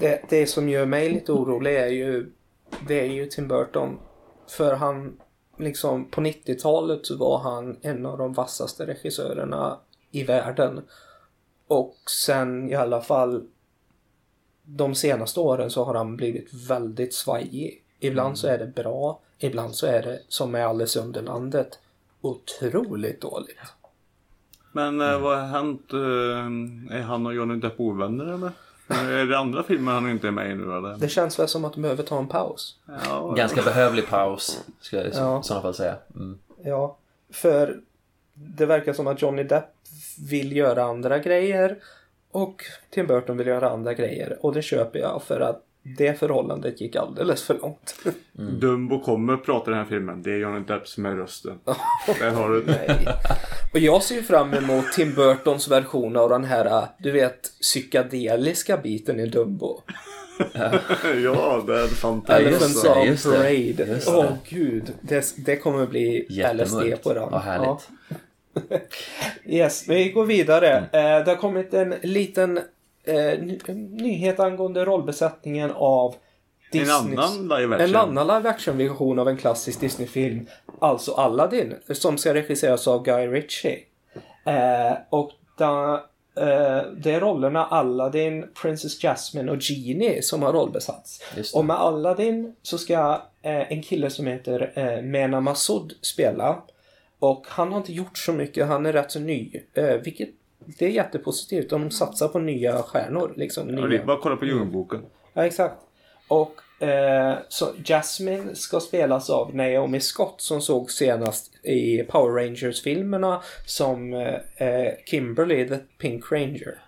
Det, 0.00 0.22
det 0.28 0.46
som 0.46 0.68
gör 0.68 0.86
mig 0.86 1.10
lite 1.10 1.32
orolig 1.32 1.76
är 1.76 1.86
ju, 1.86 2.32
det 2.88 3.00
är 3.00 3.12
ju 3.12 3.26
Tim 3.26 3.48
Burton. 3.48 3.98
För 4.48 4.74
han, 4.74 5.20
liksom 5.56 6.10
på 6.10 6.20
90-talet 6.20 7.06
så 7.06 7.16
var 7.16 7.38
han 7.38 7.76
en 7.82 8.06
av 8.06 8.18
de 8.18 8.32
vassaste 8.32 8.86
regissörerna 8.86 9.78
i 10.10 10.24
världen. 10.24 10.80
Och 11.66 11.96
sen 12.26 12.70
i 12.70 12.74
alla 12.74 13.00
fall 13.00 13.46
de 14.62 14.94
senaste 14.94 15.40
åren 15.40 15.70
så 15.70 15.84
har 15.84 15.94
han 15.94 16.16
blivit 16.16 16.68
väldigt 16.68 17.14
svajig. 17.14 17.84
Ibland 18.00 18.38
så 18.38 18.46
är 18.46 18.58
det 18.58 18.66
bra, 18.66 19.20
ibland 19.38 19.74
så 19.74 19.86
är 19.86 20.02
det 20.02 20.20
som 20.28 20.50
med 20.50 20.66
Alice 20.66 21.00
Underlandet 21.00 21.78
otroligt 22.20 23.20
dåligt. 23.20 23.58
Men 24.72 25.00
eh, 25.00 25.18
vad 25.20 25.38
har 25.38 25.46
hänt? 25.46 25.92
Eh, 25.92 26.96
är 26.98 27.02
han 27.02 27.26
och 27.26 27.34
Johnny 27.34 27.56
Depp 27.56 27.74
ovänner 27.80 28.24
eller? 28.34 28.50
Är 29.20 29.26
det 29.26 29.38
andra 29.38 29.62
filmer 29.62 29.92
han 29.92 30.10
inte 30.10 30.26
är 30.26 30.30
med 30.32 30.50
i 30.50 30.54
nu 30.54 30.76
eller? 30.76 30.96
Det 30.98 31.08
känns 31.08 31.38
väl 31.38 31.48
som 31.48 31.64
att 31.64 31.72
de 31.72 31.82
behöver 31.82 32.02
ta 32.02 32.18
en 32.18 32.28
paus. 32.28 32.76
Ja, 33.08 33.30
Ganska 33.36 33.62
behövlig 33.62 34.08
paus, 34.08 34.64
skulle 34.80 35.02
jag 35.02 35.10
i 35.12 35.16
Ja. 35.16 35.42
sådana 35.42 35.62
fall 35.62 35.74
säga. 35.74 35.96
Mm. 36.14 36.38
Ja, 36.64 36.96
för 37.32 37.80
det 38.34 38.66
verkar 38.66 38.92
som 38.92 39.06
att 39.06 39.22
Johnny 39.22 39.42
Depp 39.42 39.64
vill 40.30 40.56
göra 40.56 40.84
andra 40.84 41.18
grejer 41.18 41.76
och 42.30 42.64
Tim 42.90 43.06
Burton 43.06 43.36
vill 43.36 43.46
göra 43.46 43.70
andra 43.70 43.94
grejer 43.94 44.38
och 44.40 44.54
det 44.54 44.62
köper 44.62 44.98
jag 44.98 45.22
för 45.22 45.40
att 45.40 45.62
det 45.82 46.18
förhållandet 46.18 46.80
gick 46.80 46.96
alldeles 46.96 47.42
för 47.42 47.54
långt. 47.54 47.94
Dumbo 48.32 49.00
kommer 49.00 49.32
att 49.32 49.44
prata 49.44 49.70
i 49.70 49.74
den 49.74 49.82
här 49.82 49.88
filmen. 49.88 50.22
Det 50.22 50.30
är 50.30 50.36
Johnny 50.38 50.60
Depp 50.60 50.88
som 50.88 51.06
är 51.06 51.14
rösten. 51.14 51.58
Där 52.18 52.30
har 52.30 52.50
du 52.50 52.62
det. 52.62 52.84
Nej. 52.88 53.08
Och 53.72 53.78
jag 53.78 54.02
ser 54.02 54.14
ju 54.14 54.22
fram 54.22 54.54
emot 54.54 54.92
Tim 54.92 55.14
Burtons 55.14 55.68
version 55.68 56.16
av 56.16 56.28
den 56.28 56.44
här, 56.44 56.86
du 56.98 57.10
vet, 57.10 57.42
psykedeliska 57.60 58.76
biten 58.76 59.20
i 59.20 59.26
Dumbo. 59.26 59.82
ja, 61.24 61.64
det 61.66 61.80
är 61.80 61.86
fantastiskt. 61.86 62.48
Elephants 62.48 62.84
on 62.84 63.32
Parade. 63.32 64.00
Åh 64.06 64.24
det. 64.24 64.38
gud, 64.48 64.92
det, 65.00 65.34
det 65.36 65.56
kommer 65.56 65.86
bli 65.86 66.26
LSD 66.54 67.02
på 67.02 67.14
den. 67.14 67.28
Ja, 67.30 67.38
härligt. 67.38 67.88
Yes, 69.46 69.88
vi 69.88 70.10
går 70.10 70.24
vidare. 70.24 70.76
Eh, 70.76 71.24
det 71.24 71.30
har 71.30 71.36
kommit 71.36 71.74
en 71.74 71.94
liten 72.02 72.60
eh, 73.04 73.14
ny- 73.40 73.58
nyhet 74.02 74.40
angående 74.40 74.84
rollbesättningen 74.84 75.70
av 75.70 76.14
En 76.72 76.80
Disneys- 76.80 77.18
annan 77.18 77.60
live 77.60 77.74
action. 77.76 77.90
En 77.90 77.96
annan 77.96 78.26
live 78.26 78.48
action 78.48 78.78
version 78.78 79.18
av 79.18 79.28
en 79.28 79.36
klassisk 79.36 79.80
Disney-film. 79.80 80.46
Alltså 80.78 81.12
Aladdin. 81.12 81.74
Som 81.90 82.18
ska 82.18 82.34
regisseras 82.34 82.88
av 82.88 83.04
Guy 83.04 83.26
Ritchie. 83.26 83.78
Eh, 84.46 84.92
och 85.10 85.30
da, 85.58 85.94
eh, 86.36 86.82
det 86.96 87.10
är 87.12 87.20
rollerna 87.20 87.66
Aladdin, 87.66 88.46
Princess 88.62 89.02
Jasmine 89.02 89.50
och 89.52 89.58
Genie 89.62 90.22
som 90.22 90.42
har 90.42 90.52
rollbesatts. 90.52 91.22
Och 91.54 91.64
med 91.64 91.76
Aladdin 91.76 92.54
så 92.62 92.78
ska 92.78 93.22
eh, 93.42 93.72
en 93.72 93.82
kille 93.82 94.10
som 94.10 94.26
heter 94.26 94.72
eh, 94.74 95.02
Mena 95.02 95.40
Massoud 95.40 95.92
spela. 96.00 96.62
Och 97.18 97.44
han 97.48 97.70
har 97.72 97.78
inte 97.78 97.92
gjort 97.92 98.18
så 98.18 98.32
mycket, 98.32 98.66
han 98.66 98.86
är 98.86 98.92
rätt 98.92 99.10
så 99.12 99.20
ny. 99.20 99.52
Eh, 99.74 99.84
vilket 99.94 100.28
det 100.66 100.86
är 100.86 100.90
jättepositivt. 100.90 101.70
De 101.70 101.90
satsar 101.90 102.28
på 102.28 102.38
nya 102.38 102.82
stjärnor. 102.82 103.32
Liksom, 103.36 103.68
Ja, 103.68 103.74
nya. 103.74 103.86
det 103.86 103.96
är 103.96 104.04
bara 104.04 104.16
att 104.16 104.22
kolla 104.22 104.36
på 104.36 104.44
Djungelboken. 104.44 105.02
Ja, 105.32 105.46
exakt. 105.46 105.74
Och 106.28 106.82
eh, 106.82 107.38
så 107.48 107.66
Jasmine 107.84 108.54
ska 108.54 108.80
spelas 108.80 109.30
av 109.30 109.54
Naomi 109.54 110.00
Scott 110.00 110.40
som 110.40 110.60
såg 110.60 110.90
senast 110.90 111.64
i 111.64 112.02
Power 112.02 112.44
Rangers-filmerna 112.44 113.42
som 113.66 114.14
eh, 114.14 114.66
eh, 114.68 114.92
Kimberly 115.06 115.68
the 115.68 115.78
Pink 115.98 116.32
Ranger. 116.32 116.78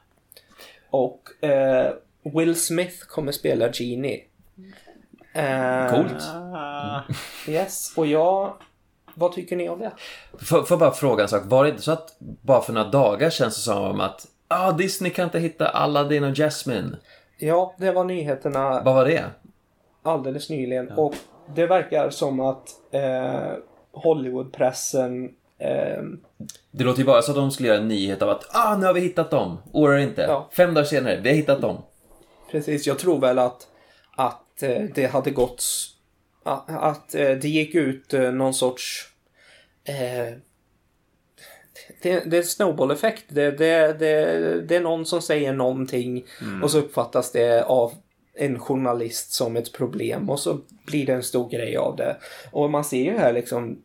Och 0.90 1.44
eh, 1.44 1.92
Will 2.22 2.56
Smith 2.56 2.96
kommer 3.06 3.32
spela 3.32 3.72
Genie. 3.72 4.20
Eh, 5.34 5.90
Coolt. 5.90 6.22
Ah. 6.54 7.00
Yes, 7.48 7.92
och 7.96 8.06
jag... 8.06 8.54
Vad 9.14 9.32
tycker 9.32 9.56
ni 9.56 9.68
om 9.68 9.78
det? 9.78 9.92
Får 10.44 10.66
jag 10.70 10.78
bara 10.78 10.90
fråga 10.90 11.22
en 11.22 11.28
sak. 11.28 11.42
Var 11.44 11.64
det 11.64 11.70
inte 11.70 11.82
så 11.82 11.92
att 11.92 12.16
bara 12.18 12.60
för 12.60 12.72
några 12.72 12.88
dagar 12.88 13.30
känns 13.30 13.54
det 13.56 13.60
som 13.60 14.00
att 14.00 14.26
ah, 14.48 14.72
Disney 14.72 15.12
kan 15.12 15.24
inte 15.24 15.38
hitta 15.38 15.68
Aladdin 15.68 16.24
och 16.24 16.34
Jasmine? 16.38 16.96
Ja, 17.38 17.74
det 17.78 17.92
var 17.92 18.04
nyheterna 18.04 18.82
Vad 18.84 18.94
var 18.94 19.04
det? 19.04 19.24
alldeles 20.02 20.50
nyligen 20.50 20.90
och 20.90 21.14
det 21.54 21.66
verkar 21.66 22.10
som 22.10 22.40
att 22.40 22.68
eh, 22.90 23.52
Hollywoodpressen 23.92 25.24
eh, 25.58 26.02
Det 26.70 26.84
låter 26.84 26.98
ju 27.00 27.04
bara 27.06 27.22
så 27.22 27.30
att 27.32 27.36
de 27.36 27.50
skulle 27.50 27.68
göra 27.68 27.78
en 27.78 27.88
nyhet 27.88 28.22
av 28.22 28.30
att 28.30 28.56
ah, 28.56 28.76
nu 28.76 28.86
har 28.86 28.94
vi 28.94 29.00
hittat 29.00 29.30
dem. 29.30 29.58
Oroa 29.72 30.00
inte. 30.00 30.22
Ja. 30.22 30.48
Fem 30.56 30.74
dagar 30.74 30.84
senare, 30.84 31.20
vi 31.20 31.28
har 31.28 31.36
hittat 31.36 31.60
dem. 31.60 31.82
Precis, 32.50 32.86
jag 32.86 32.98
tror 32.98 33.20
väl 33.20 33.38
att, 33.38 33.66
att 34.16 34.62
eh, 34.62 34.82
det 34.94 35.06
hade 35.06 35.30
gått... 35.30 35.64
Att, 36.44 37.14
eh, 37.14 37.30
det 37.30 37.48
gick 37.48 37.74
ut 37.74 38.14
eh, 38.14 38.32
någon 38.32 38.54
sorts... 38.54 39.08
Eh, 39.84 40.36
det, 42.02 42.30
det 42.30 42.36
är 42.36 42.40
en 42.40 42.44
snowball-effekt. 42.44 43.24
Det, 43.28 43.50
det, 43.50 43.92
det, 44.68 44.76
är 44.76 44.80
någon 44.80 45.06
som 45.06 45.22
säger 45.22 45.52
någonting 45.52 46.24
och 46.62 46.70
så 46.70 46.78
uppfattas 46.78 47.32
det 47.32 47.64
av 47.64 47.92
en 48.34 48.58
journalist 48.58 49.32
som 49.32 49.56
ett 49.56 49.72
problem 49.72 50.30
och 50.30 50.40
så 50.40 50.60
blir 50.86 51.06
det 51.06 51.12
en 51.12 51.22
stor 51.22 51.50
grej 51.50 51.76
av 51.76 51.96
det. 51.96 52.16
Och 52.50 52.70
man 52.70 52.84
ser 52.84 53.04
ju 53.04 53.18
här 53.18 53.32
liksom 53.32 53.82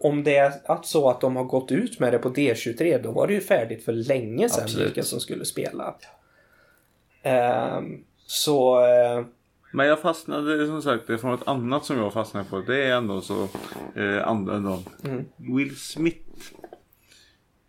om 0.00 0.24
det 0.24 0.36
är 0.36 0.52
att 0.64 0.86
så 0.86 1.10
att 1.10 1.20
de 1.20 1.36
har 1.36 1.44
gått 1.44 1.72
ut 1.72 2.00
med 2.00 2.12
det 2.12 2.18
på 2.18 2.30
D23 2.30 3.02
då 3.02 3.12
var 3.12 3.26
det 3.26 3.34
ju 3.34 3.40
färdigt 3.40 3.84
för 3.84 3.92
länge 3.92 4.48
sedan 4.48 4.64
Absolut. 4.64 4.86
vilka 4.86 5.02
som 5.02 5.20
skulle 5.20 5.44
spela. 5.44 5.94
Ehm, 7.22 8.04
så... 8.26 8.86
eh, 8.86 9.24
Men 9.70 9.86
jag 9.86 10.00
fastnade 10.00 10.66
som 10.66 10.82
sagt 10.82 11.06
det 11.06 11.12
är 11.12 11.16
från 11.18 11.34
ett 11.34 11.48
annat 11.48 11.84
som 11.84 11.98
jag 11.98 12.12
fastnade 12.12 12.46
på. 12.50 12.60
Det 12.60 12.84
är 12.84 12.96
ändå 12.96 13.20
så 13.20 13.48
eh, 13.94 14.28
andra 14.28 14.58
då. 14.58 14.82
Will 15.36 15.76
Smith. 15.76 16.20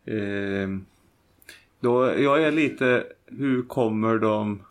Eh, 0.06 0.70
då, 1.80 2.20
jag 2.22 2.44
är 2.44 2.52
lite, 2.52 3.04
hur 3.26 3.64
kommer 3.64 4.18
de, 4.18 4.64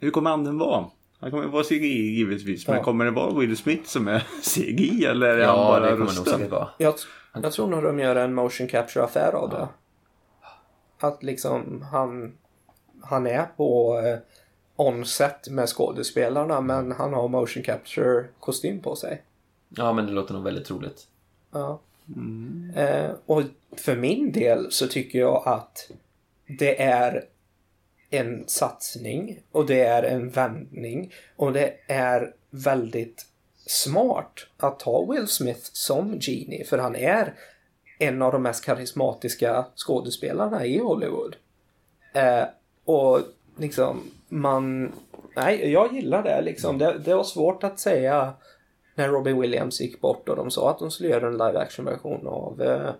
hur 0.00 0.10
kommer 0.10 0.30
anden 0.30 0.58
vara? 0.58 0.84
Han 1.20 1.30
kommer 1.30 1.46
vara 1.46 1.64
CGI 1.64 2.14
givetvis. 2.16 2.68
Men 2.68 2.76
Ja. 2.76 2.82
kommer 2.82 3.04
det 3.04 3.10
vara 3.10 3.38
Will 3.38 3.56
Smith 3.56 3.84
som 3.84 4.08
är 4.08 4.18
CGI 4.42 5.04
eller 5.04 5.26
är 5.38 5.46
han 5.46 5.56
Ja, 5.56 5.68
bara 5.68 5.80
det 5.80 5.86
kommer 5.86 5.98
nog 5.98 6.08
rösten? 6.08 6.24
säkert 6.34 6.50
vara. 6.50 6.68
jag, 6.78 6.94
jag 7.42 7.52
tror 7.52 7.68
nog 7.68 7.82
de 7.82 7.98
gör 7.98 8.16
en 8.16 8.34
motion 8.34 8.68
capture-affär 8.68 9.32
av 9.32 9.50
det. 9.50 9.68
Att 11.06 11.22
liksom 11.22 11.82
han, 11.92 12.32
han 13.02 13.26
är 13.26 13.44
på 13.56 13.98
eh, 13.98 14.18
on-set 14.80 15.48
med 15.48 15.68
skådespelarna 15.68 16.60
men 16.60 16.92
han 16.92 17.12
har 17.12 17.28
motion 17.28 17.62
capture-kostym 17.62 18.80
på 18.82 18.96
sig. 18.96 19.22
Ja, 19.68 19.92
men 19.92 20.06
det 20.06 20.12
låter 20.12 20.34
nog 20.34 20.42
väldigt 20.42 20.66
troligt. 20.66 21.06
Ja. 21.50 21.80
Eh, 22.74 23.10
och 23.26 23.42
för 23.76 23.96
min 23.96 24.32
del 24.32 24.72
så 24.72 24.86
tycker 24.86 25.18
jag 25.18 25.42
att 25.46 25.90
det 26.58 26.82
är 26.82 27.24
en 28.10 28.44
satsning 28.46 29.42
och 29.52 29.66
det 29.66 29.80
är 29.80 30.02
en 30.02 30.30
vändning 30.30 31.12
och 31.36 31.52
det 31.52 31.74
är 31.86 32.34
väldigt 32.50 33.26
smart 33.66 34.46
att 34.56 34.78
ta 34.78 35.12
Will 35.12 35.28
Smith 35.28 35.70
som 35.72 36.18
Genie 36.20 36.64
för 36.64 36.78
han 36.78 36.96
är 36.96 37.34
en 37.98 38.22
av 38.22 38.32
de 38.32 38.42
mest 38.42 38.64
karismatiska 38.64 39.66
skådespelarna 39.76 40.66
i 40.66 40.78
Hollywood. 40.78 41.36
Eh, 42.12 42.44
och 42.84 43.20
liksom 43.56 44.10
man... 44.30 44.92
Nej, 45.36 45.72
jag 45.72 45.92
gillar 45.92 46.22
det 46.22 46.40
liksom. 46.42 46.78
Det, 46.78 46.98
det 46.98 47.14
var 47.14 47.24
svårt 47.24 47.64
att 47.64 47.80
säga 47.80 48.32
när 48.94 49.08
Robin 49.08 49.40
Williams 49.40 49.80
gick 49.80 50.00
bort 50.00 50.28
och 50.28 50.36
de 50.36 50.50
sa 50.50 50.70
att 50.70 50.78
de 50.78 50.90
skulle 50.90 51.08
göra 51.08 51.26
en 51.26 51.32
live 51.32 51.58
action 51.58 51.84
version 51.84 52.26
av 52.26 52.62
eh, 52.62 52.90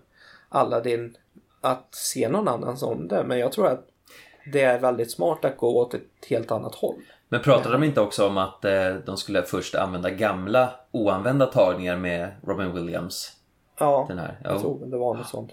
Aladdin. 0.49 1.17
Att 1.61 1.87
se 1.95 2.29
någon 2.29 2.47
annan 2.47 2.77
som 2.77 3.07
det. 3.07 3.23
Men 3.23 3.39
jag 3.39 3.51
tror 3.51 3.67
att 3.67 3.87
det 4.53 4.61
är 4.61 4.79
väldigt 4.79 5.11
smart 5.11 5.45
att 5.45 5.57
gå 5.57 5.77
åt 5.77 5.93
ett 5.93 6.01
helt 6.29 6.51
annat 6.51 6.75
håll. 6.75 7.01
Men 7.29 7.41
pratade 7.41 7.73
de 7.75 7.83
inte 7.83 8.01
också 8.01 8.27
om 8.27 8.37
att 8.37 8.65
eh, 8.65 8.93
de 9.05 9.17
skulle 9.17 9.43
först 9.43 9.75
använda 9.75 10.09
gamla 10.09 10.69
oanvända 10.91 11.45
tagningar 11.45 11.97
med 11.97 12.31
Robin 12.47 12.73
Williams? 12.73 13.31
Ja, 13.79 14.05
Den 14.09 14.19
här. 14.19 14.39
jag 14.43 14.55
Ja. 14.55 14.59
tror 14.59 14.85
det 14.85 14.97
var 14.97 15.13
något 15.13 15.27
sånt. 15.27 15.51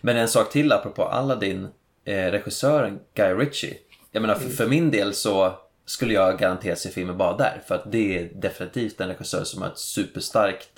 Men 0.00 0.16
en 0.16 0.28
sak 0.28 0.50
till 0.50 0.72
apropå 0.72 1.02
Aladdin. 1.04 1.68
Eh, 2.04 2.30
regissören 2.30 3.00
Guy 3.14 3.34
Ritchie. 3.34 3.74
Jag 4.18 4.22
menar 4.22 4.34
för, 4.34 4.48
för 4.50 4.66
min 4.66 4.90
del 4.90 5.14
så 5.14 5.52
skulle 5.86 6.14
jag 6.14 6.38
garanterat 6.38 6.78
se 6.78 6.88
filmen 6.88 7.18
bara 7.18 7.36
där. 7.36 7.62
För 7.66 7.74
att 7.74 7.92
det 7.92 8.18
är 8.18 8.30
definitivt 8.34 9.00
en 9.00 9.08
regissör 9.08 9.44
som 9.44 9.62
har 9.62 9.68
ett 9.68 9.78
superstarkt 9.78 10.68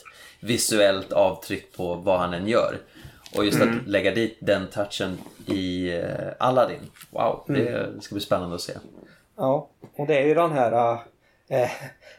visuellt 0.40 1.12
avtryck 1.12 1.76
på 1.76 1.94
vad 1.94 2.18
han 2.18 2.34
än 2.34 2.48
gör. 2.48 2.78
Och 3.36 3.44
just 3.44 3.60
att 3.60 3.68
lägga 3.86 4.14
dit 4.14 4.38
den 4.40 4.66
touchen 4.66 5.18
i 5.46 5.92
eh, 5.98 6.04
Aladdin. 6.38 6.80
Wow, 7.10 7.44
det 7.46 8.02
ska 8.02 8.14
bli 8.14 8.22
spännande 8.24 8.54
att 8.54 8.60
se. 8.60 8.72
Ja, 9.36 9.68
och 9.96 10.06
det 10.06 10.18
är 10.18 10.26
ju 10.26 10.34
den 10.34 10.52
här... 10.52 10.92
Eh, 11.48 11.70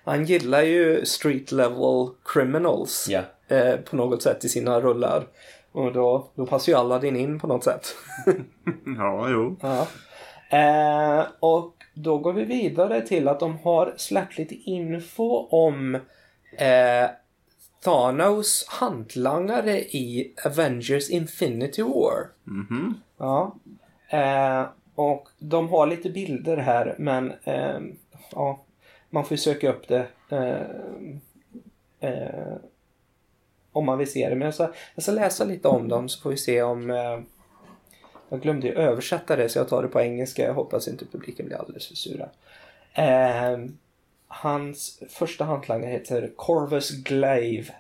han 0.03 0.26
gillar 0.26 0.61
ju 0.61 1.06
street 1.06 1.52
level 1.52 2.07
criminals 2.26 3.07
Ja. 3.10 3.22
eh, 3.48 3.76
på 3.76 3.95
något 3.95 4.22
sätt 4.23 4.45
i 4.45 4.49
sina 4.49 4.80
rullar. 4.81 5.27
Och 5.72 5.93
då, 5.93 6.27
då 6.35 6.45
passar 6.45 6.72
ju 6.72 6.77
Aladdin 6.77 7.15
in 7.15 7.39
på 7.39 7.48
något 7.48 7.64
sätt. 7.64 7.95
Ja, 8.98 9.30
jo. 9.30 9.57
ja. 9.61 9.88
Eh, 10.52 11.26
och 11.40 11.73
då 11.94 12.18
går 12.18 12.34
vi 12.34 12.44
vidare 12.44 13.02
till 13.02 13.28
att 13.28 13.40
de 13.40 13.57
har 13.57 13.94
släppt 13.98 14.38
lite 14.38 14.56
info 14.56 15.48
om 15.49 15.95
eh, 16.57 17.10
Thanos 17.84 18.65
hantlangare 18.69 19.80
i 19.80 20.34
Avengers 20.45 21.10
Infinity 21.10 21.82
War. 21.82 22.28
Ja. 23.18 23.56
Eh, 24.10 24.65
och 24.95 25.28
de 25.40 25.69
har 25.69 25.88
lite 25.88 26.10
bilder 26.10 26.57
här 26.57 26.95
men 26.98 27.34
ehm, 27.44 27.98
ja, 28.32 28.60
man 29.10 29.26
får 29.26 29.32
ju 29.32 29.38
söka 29.38 29.69
upp 29.69 29.88
det 29.88 30.07
eh, 30.30 30.61
eh, 32.10 32.56
om 33.72 33.86
man 33.86 33.98
vill 33.98 34.11
se 34.11 34.30
det. 34.30 34.36
Men 34.36 34.45
jag 34.45 34.53
ska, 34.53 34.69
jag 34.95 35.03
ska 35.03 35.11
läsa 35.11 35.44
lite 35.44 35.68
om 35.68 35.88
dem 35.88 36.10
så 36.10 36.22
får 36.22 36.30
vi 36.30 36.38
se 36.38 36.61
om 36.61 36.90
jag 38.32 38.41
glömde 38.41 38.68
ju 38.68 38.74
översätta 38.74 39.36
det 39.36 39.49
så 39.49 39.60
jag 39.60 39.70
tar 39.70 39.84
det 39.84 39.88
på 39.88 40.02
engelska. 40.02 40.45
Jag 40.45 40.53
hoppas 40.53 40.88
inte 40.88 41.06
publiken 41.06 41.45
blir 41.45 41.58
alldeles 41.58 41.88
för 41.88 41.95
sura. 41.95 42.30
Eh, 42.94 43.58
hans 44.28 45.03
första 45.10 45.45
hantlangare 45.45 45.91
heter 45.91 46.32
Corvus 46.36 46.91
Glaive. 46.91 47.74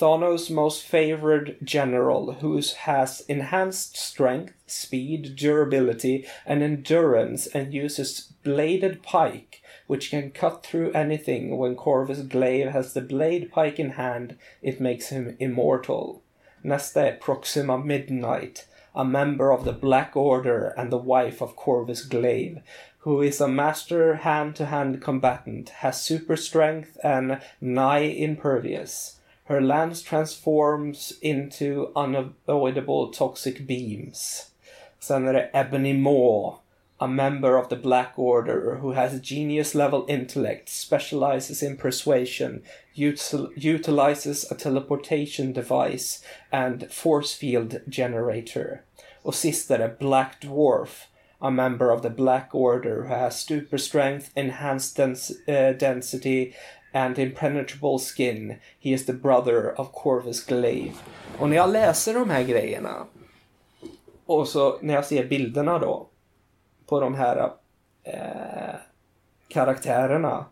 Thanos' 0.00 0.50
most 0.50 0.82
favored 0.82 1.56
general, 1.60 2.32
who 2.40 2.60
has 2.76 3.22
enhanced 3.28 3.96
strength, 3.96 4.54
speed, 4.66 5.36
durability, 5.36 6.26
and 6.46 6.62
endurance, 6.62 7.46
and 7.54 7.72
uses 7.72 8.32
bladed 8.42 9.02
pike, 9.02 9.62
which 9.86 10.10
can 10.10 10.30
cut 10.30 10.64
through 10.64 10.90
anything. 10.94 11.56
When 11.56 11.76
Corvus 11.76 12.22
Glaive 12.22 12.72
has 12.72 12.92
the 12.92 13.00
blade 13.00 13.52
pike 13.52 13.78
in 13.78 13.90
hand, 13.90 14.34
it 14.62 14.80
makes 14.80 15.10
him 15.10 15.36
immortal. 15.38 16.20
Nästa 16.64 17.08
är 17.08 17.12
Proxima 17.12 17.78
Midnight, 17.78 18.66
a 18.94 19.04
member 19.04 19.52
of 19.52 19.64
the 19.64 19.72
Black 19.72 20.16
Order 20.16 20.74
and 20.76 20.90
the 20.90 20.98
wife 20.98 21.42
of 21.42 21.56
Corvus 21.56 22.04
Glaive, 22.04 22.60
who 22.98 23.20
is 23.20 23.40
a 23.40 23.48
master 23.48 24.16
hand-to-hand 24.16 25.02
combatant, 25.02 25.68
has 25.68 26.00
super 26.02 26.36
strength 26.36 26.96
and 27.02 27.40
nigh 27.60 27.98
impervious. 27.98 29.20
Her 29.44 29.60
lance 29.60 30.00
transforms 30.00 31.12
into 31.20 31.92
unavoidable 31.94 33.10
toxic 33.10 33.66
beams. 33.66 34.50
Sen 34.98 35.26
Ebony 35.52 35.92
Maw, 35.92 36.60
a 37.00 37.08
member 37.08 37.56
of 37.56 37.68
the 37.68 37.76
Black 37.76 38.12
Order 38.16 38.76
who 38.80 38.92
has 38.92 39.20
genius 39.20 39.74
level 39.74 40.06
intellect, 40.08 40.68
specializes 40.68 41.62
in 41.62 41.76
persuasion, 41.76 42.62
util- 42.96 43.50
utilizes 43.56 44.50
a 44.50 44.54
teleportation 44.54 45.52
device 45.52 46.22
and 46.52 46.90
force 46.92 47.34
field 47.34 47.80
generator. 47.88 48.82
Och 49.22 49.34
sist 49.34 49.70
är 49.70 49.78
det 49.78 49.98
Black 49.98 50.40
Dwarf, 50.40 51.08
a 51.40 51.50
member 51.50 51.90
of 51.90 52.02
the 52.02 52.10
Black 52.10 52.54
Order 52.54 53.02
who 53.02 53.14
has 53.14 53.40
super 53.40 53.78
strength, 53.78 54.30
enhanced 54.34 54.96
dens- 54.96 55.32
uh, 55.48 55.78
density, 55.78 56.54
and 56.92 57.18
impenetrable 57.18 57.98
skin. 57.98 58.56
He 58.78 58.92
is 58.92 59.06
the 59.06 59.12
brother 59.12 59.80
of 59.80 59.92
Corvus 59.92 60.46
Glaive. 60.46 60.94
Och 61.38 61.48
när 61.48 61.56
jag 61.56 61.70
läser 61.72 62.14
de 62.14 62.30
här 62.30 62.42
grejerna 62.42 63.06
och 64.26 64.48
så 64.48 64.78
när 64.80 64.94
jag 64.94 65.04
ser 65.04 65.24
bilderna 65.24 65.78
då 65.78 66.08
på 66.86 67.00
de 67.00 67.14
här 67.14 67.50
eh, 68.02 68.74
karaktärerna. 69.48 70.44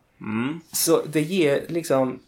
Så 0.73 1.03
det 1.07 1.21
ger 1.21 1.65
liksom 1.69 2.21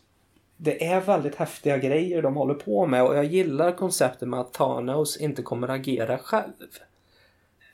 det 0.56 0.86
är 0.86 1.00
väldigt 1.00 1.34
häftiga 1.34 1.78
grejer 1.78 2.22
de 2.22 2.36
håller 2.36 2.54
på 2.54 2.86
med 2.86 3.02
och 3.02 3.16
jag 3.16 3.24
gillar 3.24 3.72
konceptet 3.72 4.28
med 4.28 4.40
att 4.40 4.52
Thanos 4.52 5.16
inte 5.16 5.42
kommer 5.42 5.68
agera 5.68 6.18
själv. 6.18 6.52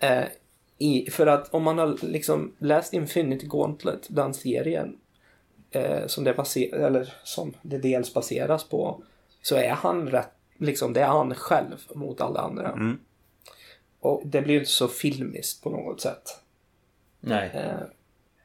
Eh, 0.00 0.24
i, 0.78 1.10
för 1.10 1.26
att 1.26 1.54
om 1.54 1.62
man 1.62 1.78
har 1.78 1.96
liksom 2.02 2.52
läst 2.58 2.92
Infinity 2.92 3.46
Gauntlet, 3.46 4.06
den 4.08 4.34
serien, 4.34 4.98
eh, 5.70 6.06
som, 6.06 6.24
det 6.24 6.34
baser, 6.34 6.74
eller 6.74 7.14
som 7.24 7.52
det 7.62 7.78
dels 7.78 8.14
baseras 8.14 8.64
på, 8.64 9.02
så 9.42 9.56
är 9.56 9.70
han 9.70 10.08
rätt, 10.08 10.32
liksom 10.56 10.92
det 10.92 11.00
är 11.00 11.06
han 11.06 11.34
själv 11.34 11.76
mot 11.94 12.20
alla 12.20 12.40
andra. 12.40 12.70
Och 14.00 14.22
det 14.24 14.42
blir 14.42 14.54
ju 14.54 14.58
inte 14.60 14.70
så 14.70 14.88
filmiskt 14.88 15.62
på 15.62 15.70
något 15.70 16.00
sätt. 16.00 16.38
Nej. 17.20 17.50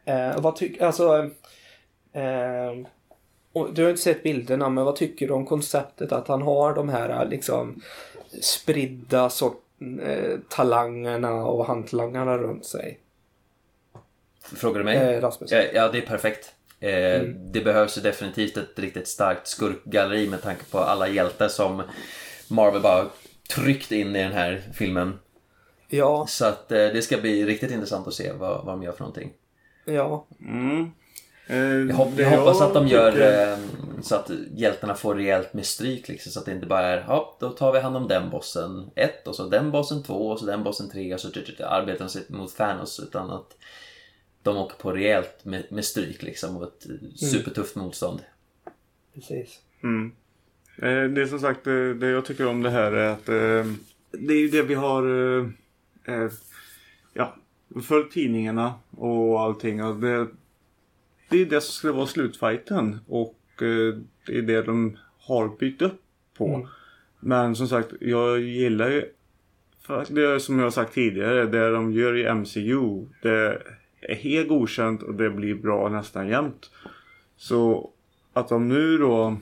Eh, 0.06 0.40
vad 0.42 0.56
tycker, 0.56 0.86
alltså, 0.86 1.30
eh, 2.14 2.72
du 3.74 3.84
har 3.84 3.90
inte 3.90 4.02
sett 4.02 4.24
bilderna, 4.24 4.70
men 4.70 4.86
vad 4.86 4.96
tycker 4.96 5.28
du 5.28 5.34
om 5.34 5.46
konceptet 5.46 6.12
att 6.12 6.28
han 6.28 6.42
har 6.42 6.74
de 6.74 6.90
här 6.90 7.26
liksom 7.30 7.82
spridda 8.42 9.30
sort, 9.30 9.64
eh, 10.02 10.40
talangerna 10.50 11.34
och 11.46 11.66
hantlangarna 11.66 12.38
runt 12.38 12.66
sig? 12.66 13.00
Frågar 14.56 14.80
du 14.80 14.86
mig? 14.86 14.98
Eh, 14.98 15.22
Rasmus. 15.22 15.52
Ja, 15.52 15.88
det 15.92 15.98
är 15.98 16.02
perfekt. 16.08 16.54
Eh, 16.80 17.22
Det 17.22 17.62
behövs 17.64 17.98
ju 17.98 18.02
definitivt 18.02 18.58
ett 18.58 18.80
riktigt 18.80 19.08
starkt 19.08 19.48
skurkgalleri 19.48 20.30
med 20.30 20.42
tanke 20.42 20.66
på 20.72 20.80
alla 20.80 21.08
hjältar 21.08 21.48
som 21.48 21.84
Marvel 22.48 22.82
bara 22.82 23.06
tryckt 23.56 23.92
in 23.92 24.16
i 24.16 24.24
den 24.24 24.32
här 24.32 24.62
filmen. 24.74 25.20
Ja, 25.88 26.26
Så 26.30 26.46
att 26.46 26.72
eh, 26.72 26.78
det 26.78 27.02
ska 27.02 27.18
bli 27.18 27.46
riktigt 27.46 27.72
intressant 27.72 28.08
att 28.08 28.14
se 28.14 28.32
vad, 28.32 28.66
vad 28.66 28.74
de 28.74 28.84
gör 28.84 28.92
för 28.92 29.00
någonting. 29.00 29.34
ja, 29.86 30.26
Eh, 31.48 31.58
Jag, 31.58 31.96
hop- 31.96 32.14
det 32.18 32.24
jag 32.24 32.38
hoppas 32.40 32.62
att 32.62 32.74
de 32.74 32.88
gör 32.88 33.12
tycker- 33.12 33.52
eh, 33.52 33.58
så 34.02 34.16
att 34.16 34.32
hjältarna 34.56 34.96
får 34.96 35.16
rejält 35.16 35.54
med 35.54 35.66
stryk 35.66 36.08
liksom, 36.08 36.32
så 36.32 36.40
att 36.40 36.46
det 36.46 36.52
inte 36.52 36.66
bara 36.66 36.82
är 36.88 37.06
ja, 37.08 37.38
då 37.40 37.50
tar 37.50 37.74
vi 37.74 37.80
hand 37.80 37.98
om 37.98 38.08
den 38.08 38.30
bossen 38.30 38.90
ett 38.96 39.28
och 39.28 39.36
så 39.36 39.48
den 39.48 39.72
bossen 39.72 40.04
två 40.04 40.28
och 40.30 40.40
så 40.40 40.46
den 40.46 40.64
bossen 40.64 40.90
tre 40.90 41.14
och 41.14 41.20
så 41.20 41.28
arbetar 41.66 42.06
de 42.06 42.10
sig 42.10 42.22
mot 42.28 42.56
Thanos 42.58 43.00
utan 43.00 43.30
att 43.32 43.58
de 44.44 44.58
åker 44.58 44.76
på 44.78 44.92
rejält 44.92 45.46
med, 45.46 45.64
med 45.70 45.86
stryk 45.86 46.24
liksom 46.24 46.58
och 46.58 46.64
ett 46.64 46.86
eh, 46.90 47.16
supertufft 47.16 47.76
motstånd. 47.76 48.20
precis. 49.14 49.60
Eh, 50.82 51.04
Det 51.10 51.22
är 51.22 51.26
som 51.28 51.40
sagt 51.40 51.64
det, 52.00 52.08
jag 52.08 52.26
tycker 52.26 52.48
om 52.48 52.64
det 52.64 52.70
här 52.70 52.92
är 52.92 53.08
att 53.10 53.30
eh, 53.30 53.72
det 54.12 54.34
är 54.34 54.40
ju 54.40 54.48
det 54.50 54.62
vi 54.62 54.74
har 54.74 55.02
eh, 56.06 56.32
ja, 57.14 57.36
följt 57.84 58.12
tidningarna 58.12 58.74
och 58.92 59.42
allting. 59.42 59.84
Och 59.84 59.96
det, 59.96 60.28
det 61.30 61.42
är 61.42 61.46
det 61.46 61.62
som 61.62 61.72
ska 61.72 61.92
vara 61.92 62.08
slutfighten 62.08 63.00
och 63.08 63.40
eh, 63.62 64.00
det 64.26 64.38
är 64.38 64.42
det 64.42 64.62
de 64.62 64.98
har 65.20 65.58
byggt 65.60 65.82
upp 65.82 66.02
på. 66.38 66.68
Men 67.20 67.56
som 67.56 67.68
sagt, 67.68 67.94
jag 68.00 68.40
gillar 68.40 68.90
ju 68.90 69.06
för 69.82 70.06
det 70.10 70.40
som 70.40 70.58
jag 70.60 70.66
har 70.66 70.72
sagt 70.72 70.94
tidigare, 70.94 71.46
det 71.46 71.72
de 71.72 71.94
gör 71.94 72.18
i 72.18 72.34
MCU, 72.34 73.06
det 73.22 73.62
är 74.02 74.16
helt 74.16 74.50
godkänt 74.50 75.04
och 75.04 75.16
det 75.16 75.30
blir 75.30 75.56
bra 75.56 75.90
nästan 75.90 76.28
jämt. 76.28 76.72
Så 77.38 77.90
att 78.34 78.50
de 78.50 78.70
nu 78.70 78.98
då 78.98 79.38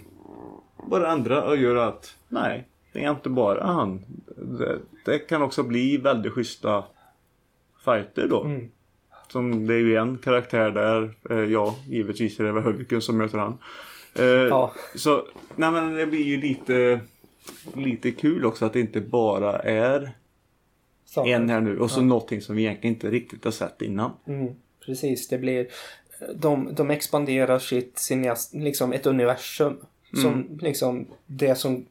bara 0.90 1.12
ändra 1.12 1.44
och 1.44 1.58
göra 1.58 1.88
att 1.88 2.16
nej, 2.30 2.68
det 2.94 3.04
är 3.04 3.12
inte 3.12 3.30
bara 3.30 3.64
han. 3.64 4.06
Det, 4.36 4.80
det 5.06 5.20
kan 5.20 5.42
också 5.42 5.64
bli 5.64 5.98
väldigt 5.98 6.32
schyssta 6.34 6.84
fighter 7.86 8.28
då. 8.28 8.44
Mm. 8.44 8.72
Som 9.28 9.68
det 9.68 9.74
är 9.74 9.80
ju 9.80 9.96
en 9.96 10.18
karaktär 10.18 10.72
där, 10.72 11.14
eh, 11.30 11.52
ja 11.52 11.76
givetvis 11.88 12.40
är 12.40 12.44
det 12.44 12.52
väl 12.52 12.64
Hulken 12.64 13.02
som 13.02 13.18
möter 13.18 13.38
han. 13.38 13.58
Eh, 14.16 14.26
Ja. 14.26 14.74
Så, 14.96 15.28
nej 15.56 15.72
men 15.72 15.94
det 15.94 16.06
blir 16.06 16.24
ju 16.24 16.42
lite, 16.42 17.00
lite 17.74 18.12
kul 18.12 18.46
också 18.46 18.66
att 18.66 18.74
det 18.74 18.80
inte 18.80 19.02
bara 19.02 19.60
är 19.60 20.12
Så. 21.06 21.26
en 21.26 21.50
här 21.50 21.62
nu 21.62 21.80
och 21.80 21.92
så 21.92 22.02
någonting 22.02 22.42
som 22.42 22.56
vi 22.56 22.62
egentligen 22.64 22.96
inte 22.96 23.10
riktigt 23.10 23.44
har 23.44 23.52
sett 23.52 23.82
innan. 23.82 24.12
Mm, 24.28 24.54
precis. 24.86 25.28
Det 25.28 25.38
blir... 25.38 25.68
De, 26.36 26.76
de 26.76 26.90
expanderar 26.92 27.60
sitt, 27.60 28.00
sin, 28.00 28.36
liksom 28.54 28.94
ett 28.94 29.06
universum. 29.06 29.78
Som 30.22 30.60
liksom 30.62 31.08
det 31.26 31.56
som 31.56 31.86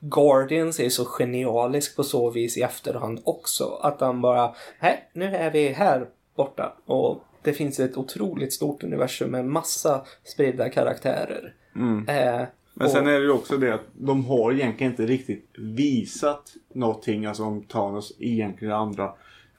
Guardians 0.00 0.80
är 0.80 0.88
så 0.88 1.04
genialisk 1.04 1.96
på 1.96 2.04
så 2.04 2.30
vis 2.30 2.56
i 2.56 2.62
efterhand 2.62 3.20
också. 3.24 3.64
Att 3.82 4.00
han 4.00 4.20
bara, 4.20 4.54
nej, 4.80 5.10
nu 5.12 5.24
är 5.24 5.50
vi 5.50 5.68
här 5.68 6.06
borta. 6.36 6.76
Och 6.86 7.24
det 7.42 7.52
finns 7.52 7.80
ett 7.80 7.96
otroligt 7.96 8.52
stort 8.52 8.84
universum 8.84 9.30
med 9.30 9.44
massa 9.44 10.04
spridda 10.24 10.68
karaktärer. 10.68 11.54
Eh, 12.08 12.46
Men 12.74 12.88
sen 12.90 13.06
är 13.06 13.12
det 13.12 13.24
ju 13.24 13.30
också 13.30 13.56
det 13.56 13.74
att 13.74 13.86
de 13.92 14.24
har 14.24 14.52
egentligen 14.52 14.92
inte 14.92 15.06
riktigt 15.06 15.48
visat 15.58 16.52
någonting 16.74 17.26
alltså 17.26 17.42
om 17.42 17.62
Thanos 17.62 18.12
egentligen 18.18 18.74
andra. 18.74 19.12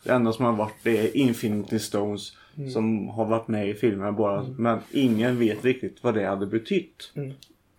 Det 0.03 0.11
enda 0.11 0.33
som 0.33 0.45
har 0.45 0.53
varit 0.53 0.75
det 0.83 0.97
är 0.97 1.17
Infinity 1.17 1.79
Stones 1.79 2.31
som 2.73 3.07
har 3.07 3.25
varit 3.25 3.47
med 3.47 3.69
i 3.69 3.73
filmen 3.73 4.15
bara. 4.15 4.43
Men 4.57 4.79
ingen 4.91 5.39
vet 5.39 5.65
riktigt 5.65 6.03
vad 6.03 6.13
det 6.13 6.25
hade 6.25 6.45
betytt. 6.45 7.11
Mm. 7.15 7.33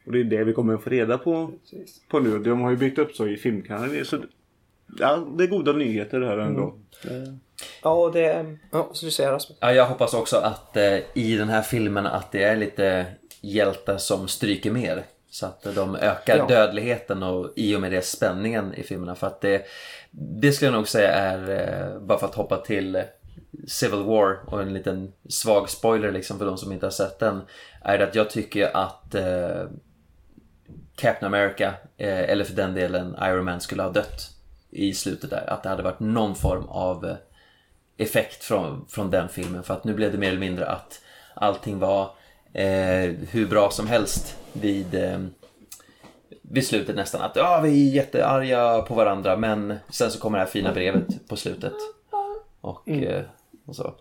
Och 0.06 0.12
det 0.12 0.20
är 0.20 0.24
det 0.24 0.44
vi 0.44 0.52
kommer 0.52 0.74
att 0.74 0.82
få 0.82 0.90
reda 0.90 1.18
på, 1.18 1.50
Precis. 1.70 2.00
på 2.08 2.20
nu. 2.20 2.38
De 2.38 2.60
har 2.60 2.70
ju 2.70 2.76
byggt 2.76 2.98
upp 2.98 3.12
så 3.14 3.26
i 3.26 3.36
filmkanalen. 3.36 4.04
Så 4.04 4.18
ja, 4.98 5.26
det 5.38 5.44
är 5.44 5.48
goda 5.48 5.72
nyheter 5.72 6.20
det 6.20 6.26
här 6.26 6.38
ändå. 6.38 6.74
Ja, 7.82 7.90
och 7.94 8.12
det... 8.12 8.56
Ja, 8.72 8.90
så 8.92 9.04
du 9.06 9.10
säger 9.12 9.32
Rasmus? 9.32 9.58
Ja, 9.60 9.72
jag 9.72 9.86
hoppas 9.86 10.14
också 10.14 10.36
att 10.36 10.76
eh, 10.76 10.98
i 11.14 11.36
den 11.36 11.48
här 11.48 11.62
filmen 11.62 12.06
att 12.06 12.32
det 12.32 12.42
är 12.42 12.56
lite 12.56 13.06
hjältar 13.40 13.96
som 13.98 14.28
stryker 14.28 14.70
mer. 14.70 15.02
Så 15.30 15.46
att 15.46 15.62
de 15.74 15.96
ökar 15.96 16.36
Ja. 16.36 16.46
dödligheten 16.46 17.22
och 17.22 17.52
i 17.56 17.76
och 17.76 17.80
med 17.80 17.92
det 17.92 18.04
spänningen 18.04 18.74
i 18.74 18.82
filmerna. 18.82 19.14
För 19.14 19.26
att 19.26 19.40
det, 19.40 19.62
det 20.10 20.52
skulle 20.52 20.66
jag 20.70 20.74
nog 20.76 20.88
säga 20.88 21.10
är, 21.10 21.50
eh, 21.50 22.00
bara 22.00 22.18
för 22.18 22.26
att 22.26 22.34
hoppa 22.34 22.56
till 22.56 23.02
Civil 23.68 24.02
War 24.02 24.38
och 24.46 24.62
en 24.62 24.74
liten 24.74 25.12
svag 25.28 25.70
spoiler 25.70 26.12
liksom 26.12 26.38
för 26.38 26.46
de 26.46 26.58
som 26.58 26.72
inte 26.72 26.86
har 26.86 26.90
sett 26.90 27.18
den. 27.18 27.40
Är 27.82 27.98
det 27.98 28.04
att 28.04 28.14
jag 28.14 28.30
tycker 28.30 28.76
att 28.76 29.14
eh, 29.14 29.62
Captain 30.96 31.34
America, 31.34 31.74
eh, 31.96 32.30
eller 32.30 32.44
för 32.44 32.54
den 32.54 32.74
delen 32.74 33.16
Iron 33.22 33.44
Man 33.44 33.60
skulle 33.60 33.82
ha 33.82 33.90
dött 33.90 34.30
i 34.70 34.94
slutet 34.94 35.30
där. 35.30 35.50
Att 35.50 35.62
det 35.62 35.68
hade 35.68 35.82
varit 35.82 36.00
någon 36.00 36.34
form 36.34 36.64
av 36.68 37.06
eh, 37.06 37.16
effekt 37.96 38.44
från, 38.44 38.86
från 38.88 39.10
den 39.10 39.28
filmen. 39.28 39.62
För 39.62 39.74
att 39.74 39.84
nu 39.84 39.94
blev 39.94 40.12
det 40.12 40.18
mer 40.18 40.28
eller 40.28 40.40
mindre 40.40 40.66
att 40.66 41.00
allting 41.34 41.78
var 41.78 42.10
eh, 42.52 43.10
hur 43.30 43.46
bra 43.48 43.70
som 43.70 43.86
helst 43.86 44.38
vid, 44.52 44.94
eh, 44.94 45.18
vid 46.42 46.66
slutet 46.66 46.96
nästan. 46.96 47.22
Att 47.22 47.36
ja, 47.36 47.60
vi 47.60 47.88
är 47.88 47.94
jättearga 47.94 48.82
på 48.82 48.94
varandra 48.94 49.36
men 49.36 49.74
sen 49.88 50.10
så 50.10 50.20
kommer 50.20 50.38
det 50.38 50.44
här 50.44 50.50
fina 50.50 50.72
brevet 50.72 51.28
på 51.28 51.36
slutet. 51.36 51.74
Och, 52.60 52.88
eh, 52.88 53.24
och 53.66 53.76
så. 53.76 53.94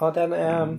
Ja, 0.00 0.10
den 0.10 0.32
är... 0.32 0.78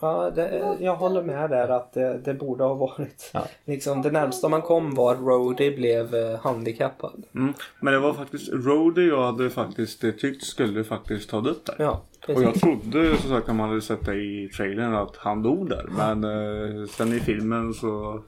Ja, 0.00 0.30
det, 0.30 0.76
jag 0.80 0.96
håller 0.96 1.22
med 1.22 1.50
där 1.50 1.68
att 1.68 1.92
det, 1.92 2.18
det 2.24 2.34
borde 2.34 2.64
ha 2.64 2.74
varit... 2.74 3.30
Ja. 3.34 3.46
Liksom, 3.64 4.02
det 4.02 4.10
närmsta 4.10 4.48
man 4.48 4.62
kom 4.62 4.94
var 4.94 5.12
att 5.12 5.20
Rhodey 5.20 5.76
blev 5.76 6.14
eh, 6.14 6.38
handikappad. 6.40 7.22
Mm. 7.34 7.54
Men 7.80 7.92
det 7.92 7.98
var 8.00 8.12
faktiskt 8.12 8.52
Rhodey 8.52 9.08
jag 9.08 9.22
hade 9.32 9.50
faktiskt 9.50 10.04
eh, 10.04 10.10
tyckt 10.10 10.44
skulle 10.44 10.84
faktiskt 10.84 11.30
ta 11.30 11.40
dött 11.40 11.64
där. 11.64 11.74
Ja, 11.78 12.02
Och 12.28 12.42
jag 12.42 12.54
trodde 12.54 13.16
som 13.16 13.30
sagt 13.30 13.46
när 13.46 13.54
man 13.54 13.68
hade 13.68 13.82
sett 13.82 14.06
det 14.06 14.14
i 14.14 14.50
trailern 14.56 14.94
att 14.94 15.16
han 15.16 15.42
dog 15.42 15.68
där. 15.70 15.86
Men 15.96 16.24
eh, 16.24 16.86
sen 16.86 17.12
i 17.12 17.20
filmen 17.20 17.74
så... 17.74 18.22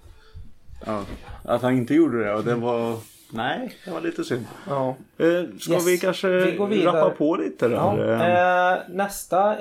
Ja, 0.86 1.02
att 1.44 1.62
han 1.62 1.76
inte 1.76 1.94
gjorde 1.94 2.24
det 2.24 2.34
och 2.34 2.44
det 2.44 2.54
var... 2.54 2.96
Nej, 3.30 3.72
det 3.84 3.90
var 3.90 4.00
lite 4.00 4.24
synd. 4.24 4.46
Ja. 4.68 4.88
Eh, 5.18 5.26
ska 5.58 5.72
Yes, 5.72 5.88
vi 5.88 5.98
kanske 5.98 6.28
vi 6.70 6.84
rappa 6.84 7.10
på 7.10 7.36
lite 7.36 7.68
där? 7.68 7.76
Ja, 7.76 8.74
Eh, 8.74 8.78
nästa 8.88 9.56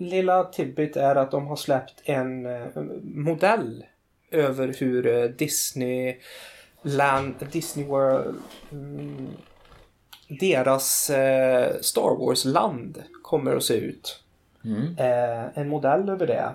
lilla 0.00 0.44
tidbit 0.44 0.96
är 0.96 1.16
att 1.16 1.30
de 1.30 1.46
har 1.46 1.56
släppt 1.56 2.02
en 2.04 2.46
eh, 2.46 2.82
modell 3.02 3.84
över 4.30 4.74
hur 4.78 5.06
eh, 5.06 5.24
Disney 5.24 6.16
Land, 6.82 7.34
Disney 7.52 7.86
World, 7.86 8.38
mm, 8.72 9.28
deras 10.28 11.10
eh, 11.10 11.80
Star 11.80 12.16
Wars-land 12.18 13.02
kommer 13.22 13.56
att 13.56 13.64
se 13.64 13.74
ut. 13.74 14.22
Mm. 14.64 14.94
En 15.54 15.68
modell 15.68 16.08
över 16.08 16.26
det. 16.26 16.50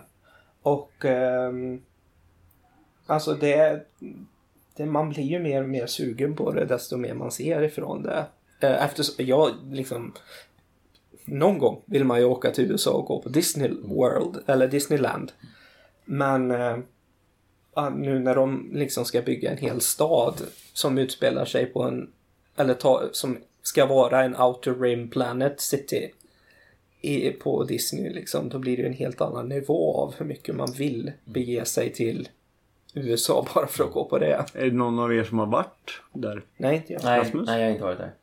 Och 0.62 1.06
ehm, 1.06 1.82
alltså 3.06 3.34
det, 3.34 3.86
det, 4.76 4.86
man 4.86 5.10
blir 5.10 5.24
ju 5.24 5.40
mer 5.40 5.64
och 5.64 5.70
mer 5.70 5.88
sugen 5.88 6.36
på 6.36 6.52
det 6.52 6.66
desto 6.66 6.98
mer 6.98 7.14
man 7.14 7.32
ser 7.32 7.62
ifrån 7.62 8.04
det. 8.04 8.26
Eftersom 8.60 9.26
jag 9.26 9.52
liksom 9.72 10.14
någon 11.26 11.58
gång 11.58 11.82
vill 11.86 12.04
man 12.04 12.20
ju 12.20 12.26
åka 12.26 12.52
till 12.52 12.72
USA 12.72 12.92
och 12.92 13.06
gå 13.06 13.22
på 13.22 13.30
Disney 13.30 13.72
World 13.84 14.38
eller 14.46 14.68
Disneyland. 14.68 15.32
Men 16.06 16.52
eh, 16.52 16.78
ja, 17.76 17.90
nu 17.90 18.20
när 18.20 18.36
de 18.36 18.70
liksom 18.74 19.06
ska 19.06 19.22
bygga 19.22 19.52
en 19.52 19.58
hel 19.58 19.82
stad 19.82 20.42
som 20.74 20.98
utspelar 20.98 21.46
sig 21.46 21.66
på 21.66 21.84
en 21.84 22.12
eller 22.58 22.74
ta, 22.74 23.10
som 23.12 23.38
ska 23.62 23.86
vara 23.86 24.24
en 24.24 24.36
outer 24.36 24.76
rim 24.76 25.10
planet 25.10 25.62
city 25.62 26.12
i, 27.02 27.32
på 27.32 27.64
Disney 27.64 28.14
liksom, 28.14 28.50
då 28.50 28.60
blir 28.60 28.78
det 28.78 28.82
ju 28.82 28.88
en 28.88 28.94
helt 28.94 29.22
annan 29.22 29.50
nivå 29.50 29.98
av 29.98 30.16
hur 30.18 30.26
mycket 30.26 30.56
man 30.56 30.72
vill 30.72 31.12
bege 31.26 31.66
sig 31.66 31.94
till 31.94 32.30
USA 32.94 33.46
bara 33.56 33.68
för 33.68 33.84
att 33.84 33.92
gå 33.92 34.06
på 34.06 34.20
det. 34.20 34.46
Är 34.54 34.66
det 34.66 34.72
någon 34.72 35.00
av 35.00 35.14
er 35.14 35.24
som 35.24 35.40
har 35.40 35.46
varit 35.46 36.02
där? 36.14 36.44
Nej, 36.58 36.76
inte 36.76 36.94
jag. 36.94 37.04
Nej, 37.04 37.32
nej, 37.34 37.60
jag 37.60 37.66
har 37.66 37.72
inte 37.72 37.84
varit 37.84 37.98
där. 37.98 38.14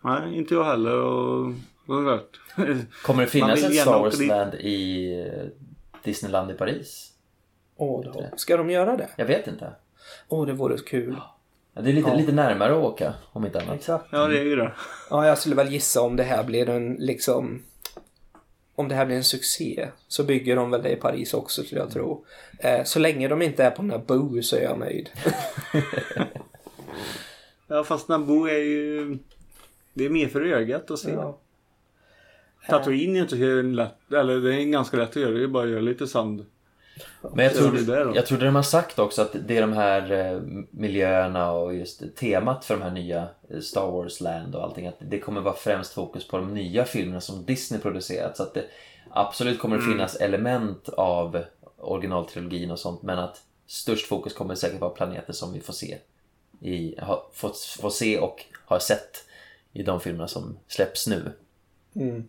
Nej, 0.00 0.38
inte 0.38 0.54
jag 0.54 0.64
heller. 0.64 0.96
Och. 0.96 1.54
Kommer 3.02 3.22
det 3.22 3.26
finnas 3.28 3.60
gärna 3.60 3.74
Star 3.74 3.90
åka 3.94 3.98
Wars 4.02 4.18
dit. 4.18 4.28
Land 4.28 4.54
i 4.54 5.12
eh, 5.20 5.44
Disneyland 6.04 6.50
i 6.50 6.54
Paris? 6.54 7.12
Åh, 7.76 8.04
då. 8.04 8.24
Ska 8.36 8.56
de 8.56 8.70
göra 8.70 8.96
det? 8.96 9.08
Jag 9.16 9.26
vet 9.26 9.46
inte. 9.46 9.72
Åh, 10.28 10.46
det 10.46 10.52
vore 10.52 10.78
kul. 10.78 11.16
Ja, 11.74 11.82
det 11.82 11.90
är 11.90 11.94
lite, 11.94 12.08
Ja. 12.10 12.16
lite 12.16 12.32
närmare 12.32 12.72
att 12.72 12.84
åka, 12.84 13.14
om 13.32 13.46
inte 13.46 13.60
annat. 13.60 13.74
Exakt. 13.74 14.04
ja, 14.10 14.26
det 14.26 14.38
är 14.38 14.44
ju 14.44 14.56
det. 14.56 14.72
Ja, 15.10 15.26
jag 15.26 15.38
skulle 15.38 15.54
väl 15.54 15.72
gissa 15.72 16.00
om 16.02 16.16
det 16.16 16.22
här 16.22 16.44
blir 16.44 16.68
en 16.68 16.96
liksom... 16.98 17.62
Om 18.74 18.88
det 18.88 18.94
här 18.94 19.06
blir 19.06 19.16
en 19.16 19.24
succé 19.24 19.88
så 20.08 20.24
bygger 20.24 20.56
de 20.56 20.70
väl 20.70 20.82
det 20.82 20.90
i 20.90 20.96
Paris 20.96 21.34
också 21.34 21.62
skulle 21.62 21.80
jag 21.80 21.90
tro. 21.90 22.24
Eh, 22.58 22.84
så 22.84 22.98
länge 22.98 23.28
de 23.28 23.42
inte 23.42 23.64
är 23.64 23.70
på 23.70 23.82
Naboo 23.82 24.42
så 24.42 24.56
är 24.56 24.62
jag 24.62 24.78
nöjd. 24.78 25.10
Ja, 27.70 27.84
fast 27.84 28.08
Naboo 28.08 28.46
är 28.46 28.58
ju... 28.58 29.18
Det 29.94 30.04
är 30.04 30.10
mer 30.10 30.28
för 30.28 30.40
ögat 30.40 30.90
att 30.90 30.98
se. 30.98 31.10
Ja. 31.10 31.38
Tatooine 32.66 33.16
är 33.16 33.20
inte 33.20 33.36
så 33.36 33.62
lätt. 33.62 34.12
Eller 34.12 34.40
det 34.40 34.54
är 34.54 34.64
ganska 34.64 34.96
lätt 34.96 35.10
att 35.10 35.16
göra. 35.16 35.30
Det 35.30 35.42
är 35.42 35.46
bara 35.46 35.64
att 35.64 35.70
göra 35.70 35.80
lite 35.80 36.06
sand. 36.06 36.46
Men 37.34 37.44
jag 37.44 37.86
då? 37.86 38.12
jag 38.16 38.26
tror 38.26 38.38
de 38.38 38.54
har 38.54 38.62
sagt 38.62 38.98
också 38.98 39.22
att 39.22 39.36
det 39.46 39.56
är 39.56 39.60
de 39.60 39.72
här 39.72 40.12
eh, 40.12 40.40
miljöerna 40.70 41.52
och 41.52 41.74
just 41.74 42.16
temat 42.16 42.64
för 42.64 42.74
de 42.74 42.82
här 42.82 42.90
nya 42.90 43.28
eh, 43.50 43.60
Star 43.60 43.90
Wars 43.90 44.20
Land 44.20 44.54
och 44.54 44.62
allting. 44.62 44.86
Att 44.86 44.96
det 44.98 45.18
kommer 45.18 45.40
vara 45.40 45.54
främst 45.54 45.92
fokus 45.92 46.28
på 46.28 46.38
de 46.38 46.54
nya 46.54 46.84
filmerna 46.84 47.20
som 47.20 47.44
Disney 47.44 47.80
producerat. 47.80 48.36
Så 48.36 48.42
att 48.42 48.54
det 48.54 48.64
absolut 49.10 49.58
kommer 49.58 49.76
det 49.76 49.82
finnas 49.82 50.16
element 50.16 50.88
av 50.88 51.44
originaltrilogin 51.76 52.70
och 52.70 52.78
sånt. 52.78 53.02
Men 53.02 53.18
att 53.18 53.42
störst 53.66 54.06
fokus 54.06 54.34
kommer 54.34 54.54
säkert 54.54 54.80
vara 54.80 54.90
planeter 54.90 55.32
som 55.32 55.52
vi 55.52 55.60
får 55.60 55.72
se. 55.72 55.98
I, 56.60 56.94
har, 57.00 57.22
fått, 57.32 57.58
får 57.58 57.90
se 57.90 58.18
och 58.18 58.44
har 58.64 58.78
sett 58.78 59.24
i 59.72 59.82
de 59.82 60.00
filmerna 60.00 60.28
som 60.28 60.58
släpps 60.68 61.06
nu. 61.06 61.32
Mm. 61.94 62.28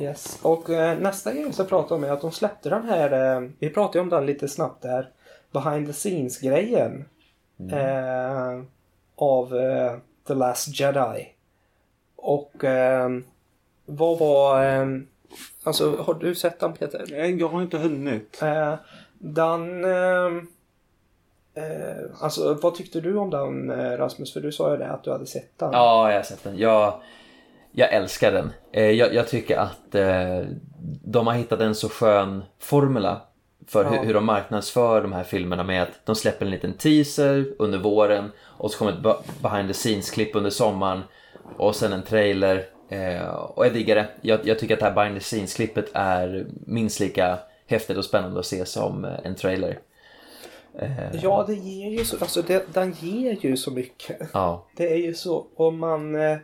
Yes. 0.00 0.38
Och 0.42 0.70
eh, 0.70 0.98
nästa 0.98 1.32
grej 1.32 1.42
jag 1.42 1.54
ska 1.54 1.64
prata 1.64 1.94
om 1.94 2.04
är 2.04 2.10
att 2.10 2.20
de 2.20 2.32
släppte 2.32 2.68
den 2.68 2.84
här, 2.84 3.36
eh, 3.36 3.48
vi 3.58 3.70
pratade 3.70 4.00
om 4.00 4.08
den 4.08 4.26
lite 4.26 4.48
snabbt 4.48 4.82
där, 4.82 5.10
behind 5.52 5.86
the 5.86 5.92
scenes 5.92 6.40
grejen. 6.40 7.04
Eh, 7.72 8.62
av 9.16 9.56
eh, 9.56 9.96
The 10.26 10.34
Last 10.34 10.80
Jedi. 10.80 11.28
Och 12.16 12.64
eh, 12.64 13.10
vad 13.86 14.18
var, 14.18 14.64
eh, 14.64 14.86
alltså 15.62 15.96
har 15.96 16.14
du 16.14 16.34
sett 16.34 16.60
den 16.60 16.72
Peter? 16.72 17.04
Nej, 17.10 17.36
Jag 17.40 17.48
har 17.48 17.62
inte 17.62 17.78
hunnit. 17.78 18.42
Eh, 18.42 18.74
den, 19.18 19.84
eh, 19.84 20.26
eh, 21.54 22.04
alltså 22.20 22.54
vad 22.54 22.74
tyckte 22.74 23.00
du 23.00 23.16
om 23.16 23.30
den 23.30 23.70
Rasmus? 23.98 24.32
För 24.32 24.40
du 24.40 24.52
sa 24.52 24.70
ju 24.70 24.76
det 24.76 24.90
att 24.90 25.04
du 25.04 25.12
hade 25.12 25.26
sett 25.26 25.58
den. 25.58 25.72
Ja, 25.72 26.10
jag 26.10 26.18
har 26.18 26.22
sett 26.22 26.44
den. 26.44 26.58
Jag, 26.58 27.00
jag 27.78 27.92
älskar 27.92 28.32
den. 28.32 28.52
Eh, 28.72 28.90
Jag, 28.90 29.14
jag 29.14 29.28
tycker 29.28 29.56
att 29.56 29.94
eh, 29.94 30.40
de 31.04 31.26
har 31.26 31.34
hittat 31.34 31.60
en 31.60 31.74
så 31.74 31.88
skön 31.88 32.44
formula 32.58 33.20
för 33.68 33.84
Ja. 33.84 33.90
hur, 33.90 34.06
hur 34.06 34.14
de 34.14 34.24
marknadsför 34.26 35.02
de 35.02 35.12
här 35.12 35.24
filmerna 35.24 35.62
med 35.64 35.82
att 35.82 36.00
de 36.04 36.14
släpper 36.14 36.44
en 36.46 36.50
liten 36.50 36.72
teaser 36.72 37.46
under 37.58 37.78
våren 37.78 38.32
och 38.42 38.70
så 38.70 38.78
kommer 38.78 38.92
ett 38.92 39.02
be- 39.02 39.16
behind 39.42 39.68
the 39.68 39.74
scenes-klipp 39.74 40.36
under 40.36 40.50
sommaren 40.50 41.00
och 41.56 41.76
sen 41.76 41.92
en 41.92 42.02
trailer. 42.02 42.66
Eh, 42.88 43.28
och 43.28 43.66
jag 43.66 43.72
diggar 43.72 43.94
det. 43.96 44.06
Jag, 44.20 44.40
jag 44.46 44.58
tycker 44.58 44.74
att 44.74 44.80
det 44.80 44.86
här 44.86 44.94
behind 44.94 45.14
the 45.16 45.20
scenes-klippet 45.24 45.90
är 45.94 46.46
minst 46.66 47.00
lika 47.00 47.38
häftigt 47.66 47.96
och 47.96 48.04
spännande 48.04 48.40
att 48.40 48.46
se 48.46 48.66
som 48.66 49.04
en 49.24 49.34
trailer. 49.34 49.78
Eh, 50.78 51.16
Ja, 51.22 51.44
det 51.48 51.54
ger 51.54 51.90
ju 51.90 52.04
så, 52.04 52.16
alltså 52.20 52.42
det, 52.42 52.74
den 52.74 52.92
ger 53.00 53.36
ju 53.40 53.56
så 53.56 53.70
mycket. 53.70 54.16
ja. 54.32 54.66
Det 54.76 54.92
är 54.92 54.96
ju 54.96 55.14
så 55.14 55.46
om 55.56 55.78
man... 55.78 56.14
Eh, 56.16 56.38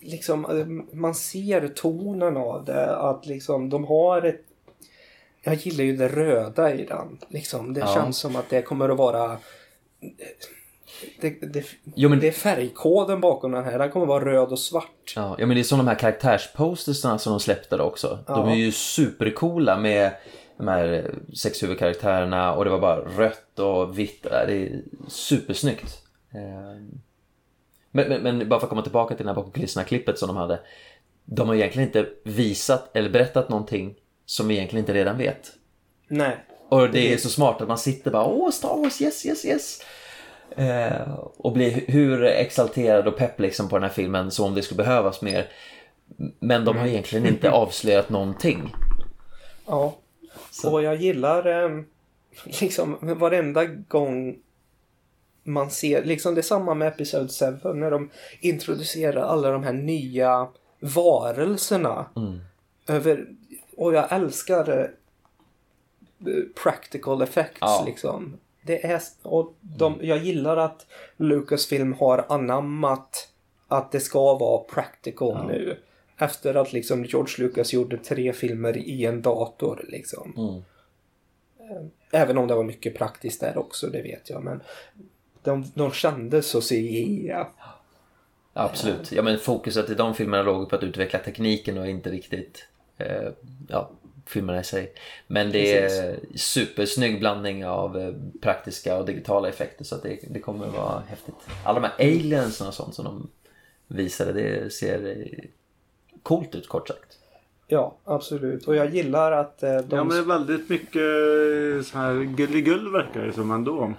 liksom, 0.00 0.44
eh, 0.44 0.66
man 0.96 1.14
ser 1.14 1.68
tonen 1.68 2.36
av 2.36 2.64
det. 2.64 2.96
Att 2.96 3.26
liksom 3.26 3.70
de 3.70 3.84
har 3.84 4.22
ett... 4.22 4.40
Jag 5.42 5.54
gillar 5.54 5.84
ju 5.84 5.96
det 5.96 6.08
röda 6.08 6.74
i 6.74 6.84
den. 6.84 7.18
Liksom. 7.28 7.74
Det 7.74 7.80
Ja. 7.80 7.94
känns 7.94 8.18
som 8.18 8.36
att 8.36 8.50
det 8.50 8.62
kommer 8.62 8.88
att 8.88 8.98
vara... 8.98 9.38
Det, 11.20 11.30
det, 11.30 11.64
Jo, 11.94 12.08
men- 12.08 12.20
det 12.20 12.28
är 12.28 12.32
färgkoden 12.32 13.20
bakom 13.20 13.52
den 13.52 13.64
här. 13.64 13.78
Den 13.78 13.90
kommer 13.90 14.04
att 14.04 14.08
vara 14.08 14.24
röd 14.24 14.48
och 14.48 14.58
svart. 14.58 15.12
Ja, 15.16 15.36
ja 15.38 15.46
men 15.46 15.54
det 15.54 15.60
är 15.60 15.64
som 15.64 15.78
de 15.78 15.86
här 15.88 15.94
karaktärspostersna 15.94 17.18
som 17.18 17.30
de 17.32 17.40
släppte 17.40 17.76
då 17.76 17.84
också. 17.84 18.18
De 18.26 18.46
Ja. 18.48 18.50
är 18.50 18.56
ju 18.56 18.72
supercoola 18.72 19.78
med 19.78 20.10
de 20.56 20.68
här 20.68 21.14
sex 21.34 21.62
huvudkaraktärerna 21.62 22.54
och 22.54 22.64
det 22.64 22.70
var 22.70 22.78
bara 22.80 23.00
rött 23.00 23.58
och 23.58 23.98
vitt. 23.98 24.22
Det 24.22 24.52
är 24.52 24.82
supersnyggt. 25.08 26.02
Men, 27.90 28.08
men, 28.08 28.22
men 28.22 28.48
bara 28.48 28.60
för 28.60 28.66
att 28.66 28.70
komma 28.70 28.82
tillbaka 28.82 29.14
till 29.14 29.26
det 29.26 29.30
här 29.30 29.36
bakom 29.36 29.52
kulisserna-klippet 29.52 30.18
som 30.18 30.28
de 30.28 30.36
hade. 30.36 30.60
De 31.24 31.48
har 31.48 31.54
egentligen 31.54 31.88
inte 31.88 32.06
visat 32.24 32.96
eller 32.96 33.10
berättat 33.10 33.48
någonting 33.48 33.94
som 34.26 34.48
vi 34.48 34.54
egentligen 34.56 34.82
inte 34.82 34.94
redan 34.94 35.18
vet. 35.18 35.52
Nej. 36.08 36.36
Och 36.68 36.90
det 36.90 37.12
är 37.12 37.16
så 37.16 37.28
smart 37.28 37.60
att 37.62 37.68
man 37.68 37.78
sitter 37.78 38.10
bara 38.10 38.24
åh 38.24 38.50
Star 38.50 38.76
Wars, 38.76 39.02
yes, 39.02 39.26
yes, 39.26 39.44
yes. 39.44 39.80
Eh, 40.56 41.12
och 41.36 41.52
blir 41.52 41.70
hu- 41.70 41.84
hur 41.90 42.24
exalterad 42.24 43.08
och 43.08 43.16
pepp 43.16 43.40
liksom 43.40 43.68
på 43.68 43.76
den 43.76 43.82
här 43.82 43.90
filmen 43.90 44.30
som 44.30 44.44
om 44.44 44.54
det 44.54 44.62
skulle 44.62 44.84
behövas 44.84 45.22
mer. 45.22 45.46
Men 46.40 46.64
de 46.64 46.76
har 46.76 46.86
egentligen 46.86 47.26
inte 47.26 47.50
avslöjat 47.50 48.10
någonting. 48.10 48.74
Ja. 49.66 49.96
Och 50.64 50.82
jag 50.82 50.96
gillar 50.96 51.64
eh, 51.64 51.82
liksom 52.44 52.98
varenda 53.02 53.64
gång 53.64 54.36
man 55.48 55.70
ser, 55.70 56.04
liksom 56.04 56.34
det 56.34 56.40
är 56.40 56.42
samma 56.42 56.74
med 56.74 56.88
Episode 56.88 57.60
7 57.62 57.72
när 57.74 57.90
de 57.90 58.10
introducerar 58.40 59.22
alla 59.22 59.50
de 59.50 59.62
här 59.62 59.72
nya 59.72 60.48
varelserna. 60.80 62.06
Över, 62.86 63.26
och 63.76 63.94
jag 63.94 64.12
älskar 64.12 64.78
eh, 64.78 66.34
practical 66.62 67.22
effects 67.22 67.58
Ja. 67.60 67.82
liksom. 67.86 68.36
Det 68.62 68.86
är, 68.86 69.02
och 69.22 69.54
de, 69.60 69.98
jag 70.02 70.18
gillar 70.18 70.56
att 70.56 70.86
Lucasfilm 71.16 71.92
har 71.92 72.26
anammat 72.28 73.28
att 73.68 73.92
det 73.92 74.00
ska 74.00 74.34
vara 74.34 74.58
practical 74.58 75.46
nu. 75.46 75.78
Efter 76.18 76.54
att 76.54 76.72
liksom 76.72 77.04
George 77.04 77.34
Lucas 77.38 77.72
gjorde 77.72 77.98
tre 77.98 78.32
filmer 78.32 78.76
i 78.76 79.04
en 79.04 79.22
dator 79.22 79.84
liksom. 79.88 80.34
Mm. 80.36 80.62
Även 82.10 82.38
om 82.38 82.46
det 82.48 82.54
var 82.54 82.64
mycket 82.64 82.94
praktiskt 82.94 83.40
där 83.40 83.58
också, 83.58 83.86
det 83.86 84.02
vet 84.02 84.30
jag. 84.30 84.44
Men 84.44 84.60
de, 85.48 85.72
de 85.74 85.92
kändes 85.92 86.46
så 86.46 86.60
CGI. 86.60 87.34
Absolut. 88.52 89.12
Ja 89.12 89.22
men 89.22 89.38
fokuset 89.38 89.90
i 89.90 89.94
de 89.94 90.14
filmerna 90.14 90.42
låg 90.42 90.70
på 90.70 90.76
att 90.76 90.82
utveckla 90.82 91.18
tekniken 91.18 91.78
och 91.78 91.86
inte 91.86 92.10
riktigt 92.10 92.68
eh, 92.98 93.28
ja, 93.68 93.90
filmerna 94.26 94.60
i 94.60 94.64
sig. 94.64 94.92
Men 95.26 95.50
det 95.50 95.78
är 95.78 96.18
supersnygg 96.34 97.18
blandning 97.18 97.66
av 97.66 97.98
eh, 97.98 98.14
praktiska 98.40 98.98
och 98.98 99.06
digitala 99.06 99.48
effekter 99.48 99.84
så 99.84 99.96
det, 99.96 100.18
det 100.30 100.40
kommer 100.40 100.66
att 100.66 100.74
vara 100.74 101.02
häftigt. 101.08 101.34
Alla 101.64 101.80
de 101.80 101.86
här 101.86 102.08
aliens 102.08 102.60
och 102.60 102.74
sånt 102.74 102.94
som 102.94 103.04
de 103.04 103.30
visade, 103.86 104.32
det 104.32 104.72
ser 104.72 105.06
eh, 105.06 105.44
coolt 106.22 106.54
ut 106.54 106.68
kort 106.68 106.88
sagt. 106.88 107.17
Ja, 107.70 107.96
absolut. 108.04 108.68
Och 108.68 108.76
jag 108.76 108.94
gillar 108.94 109.32
att 109.32 109.62
eh, 109.62 109.76
de... 109.76 109.96
Ja 109.96 110.04
men 110.04 110.16
det 110.16 110.22
är 110.22 110.38
väldigt 110.38 110.68
mycket 110.68 111.86
så 111.86 111.98
här 111.98 112.24
gulligull 112.24 112.92
verkar 112.92 113.22
det 113.22 113.32
som 113.32 113.50
ändå. 113.50 113.92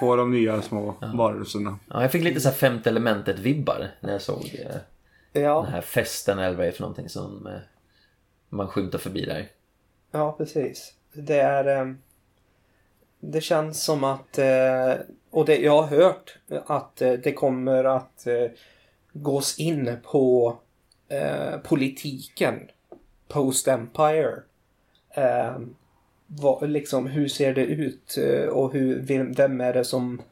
På 0.00 0.16
de 0.16 0.30
nya 0.30 0.62
små 0.62 0.94
varelserna. 1.14 1.78
Ja, 1.90 2.02
jag 2.02 2.12
fick 2.12 2.22
lite 2.22 2.40
så 2.40 2.48
här 2.48 2.56
femte 2.56 2.90
elementet-vibbar 2.90 3.88
när 4.00 4.12
jag 4.12 4.22
såg 4.22 4.66
eh, 4.68 4.76
den 5.32 5.42
ja, 5.42 5.62
här 5.62 5.80
festen 5.80 6.38
eller 6.38 6.56
vad 6.56 6.66
det 6.66 6.70
är 6.70 6.72
för 6.72 6.80
någonting 6.82 7.08
som 7.08 7.46
eh, 7.46 7.52
man 8.48 8.68
skymtar 8.68 8.98
förbi 8.98 9.24
där. 9.24 9.48
ja, 10.10 10.34
precis. 10.38 10.94
Det 11.12 11.40
är... 11.40 11.80
Eh, 11.80 11.94
det 13.20 13.40
känns 13.40 13.84
som 13.84 14.04
att... 14.04 14.38
Eh, 14.38 14.94
och 15.30 15.44
det, 15.44 15.56
jag 15.56 15.82
har 15.82 15.98
hört 15.98 16.38
att 16.66 17.02
eh, 17.02 17.12
det 17.12 17.32
kommer 17.32 17.84
att 17.84 18.26
eh, 18.26 18.50
gås 19.12 19.58
in 19.58 19.96
på 20.02 20.56
eh, 21.08 21.58
politiken 21.58 22.60
post-Empire. 23.28 24.34
Eh, 25.10 25.56
vad, 26.26 26.70
liksom, 26.70 27.06
hur 27.06 27.28
ser 27.28 27.54
det 27.54 27.64
ut 27.64 28.18
eh, 28.18 28.48
och 28.48 28.72
hur, 28.72 29.00
vem, 29.36 29.60
är 29.60 29.72
det 29.72 29.84
som 29.84 30.22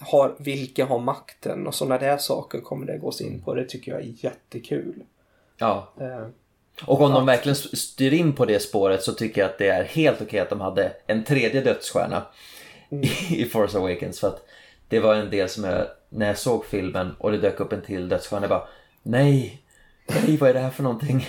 har, 0.00 0.34
vilka 0.38 0.84
har 0.84 0.98
makten 0.98 1.66
och 1.66 1.74
sådana 1.74 1.98
där 1.98 2.18
saker 2.18 2.60
kommer 2.60 2.86
det 2.86 2.98
gås 2.98 3.20
in 3.20 3.42
på. 3.42 3.54
Det 3.54 3.64
tycker 3.64 3.92
jag 3.92 4.00
är 4.00 4.14
jättekul. 4.24 5.02
Ja, 5.58 5.92
Eh, 6.00 6.26
Och 6.86 7.00
om 7.00 7.12
de 7.12 7.26
verkligen 7.26 7.56
styr 7.56 8.12
in 8.12 8.32
på 8.32 8.44
det 8.44 8.60
spåret 8.60 9.02
så 9.02 9.12
tycker 9.12 9.40
jag 9.40 9.50
att 9.50 9.58
det 9.58 9.68
är 9.68 9.84
helt 9.84 10.22
okej 10.22 10.40
att 10.40 10.50
de 10.50 10.60
hade 10.60 10.92
en 11.06 11.24
tredje 11.24 11.60
dödsstjärna 11.60 12.26
i 13.30 13.44
Force 13.44 13.78
Awakens. 13.78 14.20
För 14.20 14.28
att 14.28 14.46
det 14.88 15.00
var 15.00 15.14
en 15.14 15.30
del 15.30 15.48
som 15.48 15.64
jag, 15.64 15.86
när 16.08 16.26
jag 16.26 16.38
såg 16.38 16.64
filmen 16.66 17.14
och 17.18 17.32
det 17.32 17.38
dök 17.38 17.60
upp 17.60 17.72
en 17.72 17.82
till 17.82 18.08
dödsstjärna, 18.08 18.42
jag 18.42 18.50
bara 18.50 18.68
nej, 19.02 19.62
nej 20.08 20.36
vad 20.36 20.50
är 20.50 20.54
det 20.54 20.60
här 20.60 20.70
för 20.70 20.82
någonting? 20.82 21.26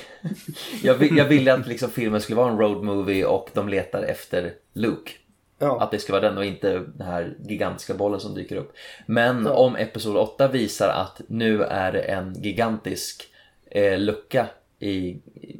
jag, 0.83 0.93
vill- 0.95 1.17
jag 1.17 1.25
ville 1.25 1.53
att 1.53 1.67
liksom 1.67 1.89
filmen 1.89 2.21
skulle 2.21 2.35
vara 2.37 2.51
en 2.51 2.57
road 2.57 2.83
movie 2.83 3.25
och 3.25 3.49
de 3.53 3.69
letar 3.69 4.03
efter 4.03 4.53
Luke. 4.73 5.11
ja. 5.59 5.81
Att 5.81 5.91
det 5.91 5.99
ska 5.99 6.13
vara 6.13 6.21
den 6.29 6.37
och 6.37 6.45
inte 6.45 6.73
den 6.79 7.07
här 7.07 7.35
gigantiska 7.47 7.93
bollen 7.93 8.19
som 8.19 8.35
dyker 8.35 8.55
upp. 8.55 8.73
Men 9.05 9.47
om 9.47 9.75
Episod 9.75 10.17
8 10.17 10.47
visar 10.47 10.89
att 10.89 11.21
nu 11.27 11.63
är 11.63 11.91
det 11.91 12.01
en 12.01 12.33
gigantisk 12.41 13.23
eh, 13.71 13.99
lucka 13.99 14.47
i, 14.79 15.17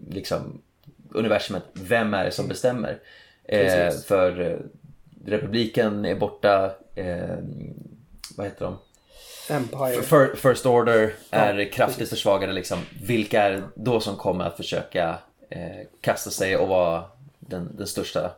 liksom 0.09 0.61
universumet. 1.11 1.63
Vem 1.73 2.13
är 2.13 2.23
det 2.25 2.31
som 2.31 2.47
bestämmer? 2.47 2.99
Eh, 3.43 3.91
för 4.07 4.41
eh, 4.41 4.57
republiken 5.25 6.05
är 6.05 6.15
borta. 6.15 6.71
Eh, 6.95 7.37
vad 8.37 8.47
heter 8.47 8.65
de? 8.65 8.77
Empire. 9.49 10.01
Fir- 10.01 10.35
First 10.35 10.65
Order 10.65 11.13
är 11.31 11.53
Ja, 11.57 11.65
kraftigt 11.71 12.09
försvagade 12.09 12.53
liksom. 12.53 12.79
Vilka 13.03 13.43
är 13.43 13.63
då 13.75 13.99
som 13.99 14.15
kommer 14.15 14.45
att 14.45 14.57
försöka 14.57 15.17
eh, 15.49 15.87
kasta 16.01 16.29
sig 16.29 16.57
och 16.57 16.67
vara 16.67 17.03
den, 17.39 17.75
den 17.77 17.87
största 17.87 18.31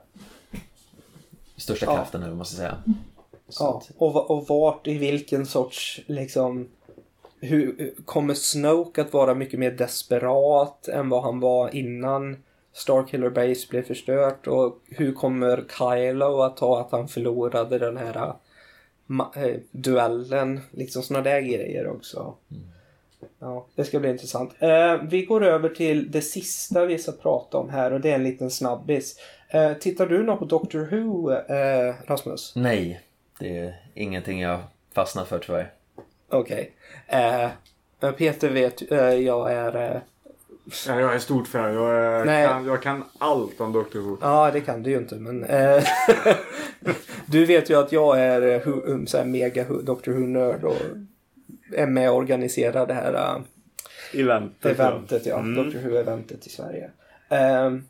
största 1.57 1.85
Ja. 1.85 1.95
kraften 1.95 2.21
eller 2.21 2.29
vad 2.29 2.37
man 2.37 2.45
ska 2.45 2.57
säga. 2.57 2.77
Så 3.49 3.63
Ja, 3.63 3.77
att, 3.77 3.91
och, 3.97 4.31
och 4.31 4.47
vart 4.47 4.87
i 4.87 4.97
vilken 4.97 5.45
sorts 5.45 5.99
liksom 6.07 6.67
hur, 7.39 7.93
kommer 8.05 8.33
Snoke 8.33 9.01
att 9.01 9.13
vara 9.13 9.33
mycket 9.35 9.59
mer 9.59 9.71
desperat 9.71 10.87
än 10.87 11.09
vad 11.09 11.23
han 11.23 11.39
var 11.39 11.75
innan 11.75 12.37
Starkiller 12.73 13.29
Base 13.29 13.67
blev 13.69 13.83
förstört 13.83 14.47
och 14.47 14.79
hur 14.89 15.13
kommer 15.13 15.65
Kylo 15.77 16.41
att 16.41 16.57
ta 16.57 16.79
att 16.81 16.91
han 16.91 17.07
förlorade 17.07 17.79
den 17.79 17.97
här 17.97 18.33
duellen, 19.71 20.59
liksom 20.71 21.03
sådana 21.03 21.23
där 21.23 21.41
grejer 21.41 21.87
också. 21.87 22.33
Ja, 23.39 23.65
det 23.75 23.83
ska 23.83 23.99
bli 23.99 24.09
intressant. 24.09 24.53
Eh, 24.59 25.01
vi 25.09 25.25
går 25.25 25.43
över 25.43 25.69
till 25.69 26.11
det 26.11 26.21
sista 26.21 26.85
vi 26.85 26.97
ska 26.97 27.11
prata 27.11 27.57
om 27.57 27.69
här 27.69 27.93
och 27.93 28.01
det 28.01 28.11
är 28.11 28.15
en 28.15 28.23
liten 28.23 28.51
snabbis. 28.51 29.19
Eh, 29.49 29.73
tittar 29.73 30.05
du 30.07 30.23
något 30.23 30.39
på 30.39 30.45
Doctor 30.45 30.79
Who, 30.91 31.31
eh, 31.31 31.95
Rasmus? 32.07 32.53
nej, 32.55 33.01
det 33.39 33.57
är 33.57 33.75
ingenting 33.93 34.41
jag 34.41 34.59
fastnat 34.93 35.27
för 35.27 35.39
tyvärr. 35.39 35.73
Okej. 36.29 36.71
Eh, 37.07 37.49
men 37.99 38.13
Peter 38.13 38.49
vet, 38.49 38.91
eh, 38.91 39.13
jag 39.13 39.51
är... 39.53 40.01
Eh, 40.69 40.93
Ja, 40.95 40.99
jag 40.99 41.15
är 41.15 41.19
stort 41.19 41.47
fan. 41.47 41.73
Jag, 41.73 42.25
Nej. 42.25 42.47
kan, 42.47 42.65
jag 42.65 42.81
kan 42.81 43.03
allt 43.17 43.61
om 43.61 43.71
Dr. 43.73 43.99
Who. 43.99 44.17
ja, 44.21 44.51
det 44.53 44.61
kan 44.61 44.83
du 44.83 44.89
ju 44.91 44.97
inte, 44.97 45.15
men... 45.15 45.43
Eh, 45.43 45.83
du 47.25 47.45
vet 47.45 47.69
ju 47.69 47.79
att 47.79 47.91
jag 47.91 48.19
är 48.19 48.41
eh, 48.41 48.59
hu, 48.59 48.71
um, 48.71 49.07
så 49.07 49.17
här 49.17 49.25
mega 49.25 49.63
Doctor 49.63 50.11
Who-nörd 50.11 50.63
och 50.63 50.75
är 51.73 51.87
med 51.87 52.09
och 52.09 52.17
organiserar 52.17 52.87
det 52.87 52.93
här 52.93 53.13
eh, 53.13 53.41
Eventet. 54.21 54.79
eventet, 54.79 55.25
ja. 55.25 55.39
Mm. 55.39 55.63
Doctor 55.63 55.79
Who-eventet 55.79 56.47
i 56.47 56.49
Sverige. 56.49 56.89
Ehm, 57.29 57.83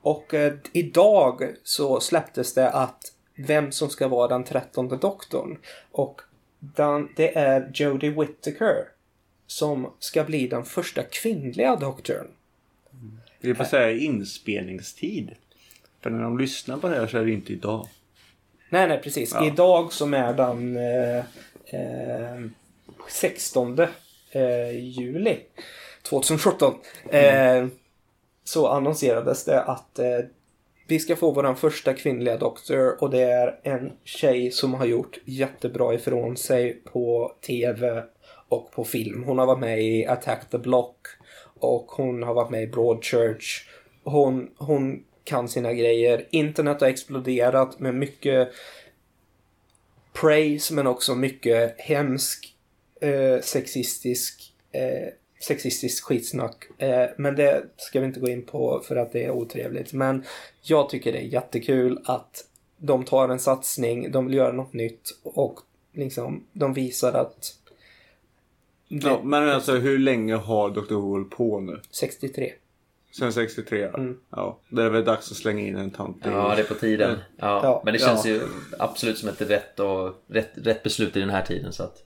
och 0.00 0.34
eh, 0.34 0.52
idag 0.72 1.48
så 1.62 2.00
släpptes 2.00 2.54
det 2.54 2.70
att 2.70 3.00
vem 3.36 3.72
som 3.72 3.88
ska 3.90 4.08
vara 4.08 4.28
den 4.28 4.44
trettonde 4.44 4.96
doktorn. 4.96 5.58
Och 5.92 6.20
den, 6.58 7.08
det 7.16 7.38
är 7.38 7.70
Jodie 7.74 8.10
Whittaker 8.10 8.74
som 9.48 9.92
ska 9.98 10.24
bli 10.24 10.46
den 10.46 10.64
första 10.64 11.02
kvinnliga 11.02 11.76
doktorn. 11.76 12.26
Vi 13.40 13.54
får 13.54 13.64
säga 13.64 13.90
inspelningstid. 13.90 15.30
För 16.00 16.10
när 16.10 16.22
de 16.22 16.38
lyssnar 16.38 16.76
på 16.76 16.88
det 16.88 16.94
här 16.94 17.06
så 17.06 17.18
är 17.18 17.24
det 17.24 17.32
inte 17.32 17.52
idag. 17.52 17.88
Nej, 18.68 18.88
nej, 18.88 19.00
precis. 19.02 19.32
Ja. 19.34 19.46
Idag 19.46 19.92
som 19.92 20.14
är 20.14 20.34
den 20.34 20.76
eh, 20.76 21.18
eh, 21.64 22.40
16 23.08 23.78
eh, 24.30 24.70
juli 24.70 25.38
2017 26.02 26.74
eh, 27.10 27.66
så 28.44 28.68
annonserades 28.68 29.44
det 29.44 29.62
att 29.62 29.98
eh, 29.98 30.18
vi 30.86 30.98
ska 30.98 31.16
få 31.16 31.30
vår 31.30 31.54
första 31.54 31.94
kvinnliga 31.94 32.36
doktor 32.36 33.02
och 33.02 33.10
det 33.10 33.22
är 33.22 33.60
en 33.62 33.92
tjej 34.04 34.50
som 34.50 34.74
har 34.74 34.86
gjort 34.86 35.18
jättebra 35.24 35.94
ifrån 35.94 36.36
sig 36.36 36.72
på 36.84 37.32
tv 37.46 38.04
och 38.48 38.70
på 38.72 38.84
film. 38.84 39.24
Hon 39.24 39.38
har 39.38 39.46
varit 39.46 39.60
med 39.60 39.82
i 39.82 40.06
Attack 40.06 40.50
the 40.50 40.58
Block 40.58 41.06
och 41.60 41.86
hon 41.86 42.22
har 42.22 42.34
varit 42.34 42.50
med 42.50 42.62
i 42.62 42.66
Broadchurch. 42.66 43.68
Hon, 44.04 44.50
hon 44.56 45.04
kan 45.24 45.48
sina 45.48 45.72
grejer. 45.72 46.26
Internet 46.30 46.80
har 46.80 46.88
exploderat 46.88 47.80
med 47.80 47.94
mycket 47.94 48.48
praise 50.12 50.74
men 50.74 50.86
också 50.86 51.14
mycket 51.14 51.80
hemsk 51.80 52.54
eh, 53.00 53.40
sexistisk 53.40 54.52
eh, 54.72 55.08
sexistisk 55.40 56.04
skitsnack. 56.04 56.64
Eh, 56.78 57.06
men 57.16 57.36
det 57.36 57.64
ska 57.76 58.00
vi 58.00 58.06
inte 58.06 58.20
gå 58.20 58.28
in 58.28 58.46
på 58.46 58.82
för 58.84 58.96
att 58.96 59.12
det 59.12 59.24
är 59.24 59.30
otrevligt. 59.30 59.92
Men 59.92 60.24
jag 60.62 60.88
tycker 60.88 61.12
det 61.12 61.18
är 61.18 61.22
jättekul 61.22 62.00
att 62.04 62.44
de 62.76 63.04
tar 63.04 63.28
en 63.28 63.38
satsning, 63.38 64.10
de 64.10 64.26
vill 64.26 64.36
göra 64.36 64.52
något 64.52 64.72
nytt 64.72 65.18
och 65.22 65.60
liksom 65.92 66.46
de 66.52 66.74
visar 66.74 67.12
att 67.12 67.54
Ja, 68.88 69.20
men 69.24 69.48
alltså 69.48 69.72
hur 69.74 69.98
länge 69.98 70.34
har 70.34 70.70
Dr. 70.70 70.94
Who 70.94 71.00
hållit 71.00 71.30
på 71.30 71.60
nu? 71.60 71.80
63. 71.90 72.52
Sen 73.18 73.32
63? 73.32 73.82
Mm. 73.84 74.16
Ja, 74.30 74.58
det 74.68 74.82
är 74.82 74.90
väl 74.90 75.04
dags 75.04 75.30
att 75.30 75.36
slänga 75.36 75.60
in 75.60 75.76
en 75.76 75.90
tant 75.90 76.16
Ja, 76.24 76.52
det 76.56 76.62
är 76.62 76.66
på 76.66 76.74
tiden. 76.74 77.18
Ja, 77.36 77.60
Ja. 77.62 77.82
men 77.84 77.92
det 77.92 77.98
känns 77.98 78.26
Ja. 78.26 78.32
ju 78.32 78.40
absolut 78.78 79.18
som 79.18 79.28
ett 79.28 79.40
rätt, 79.40 79.80
och, 79.80 80.14
rätt, 80.28 80.50
rätt 80.54 80.82
beslut 80.82 81.16
i 81.16 81.20
den 81.20 81.30
här 81.30 81.42
tiden. 81.42 81.72
Så 81.72 81.82
att, 81.82 82.04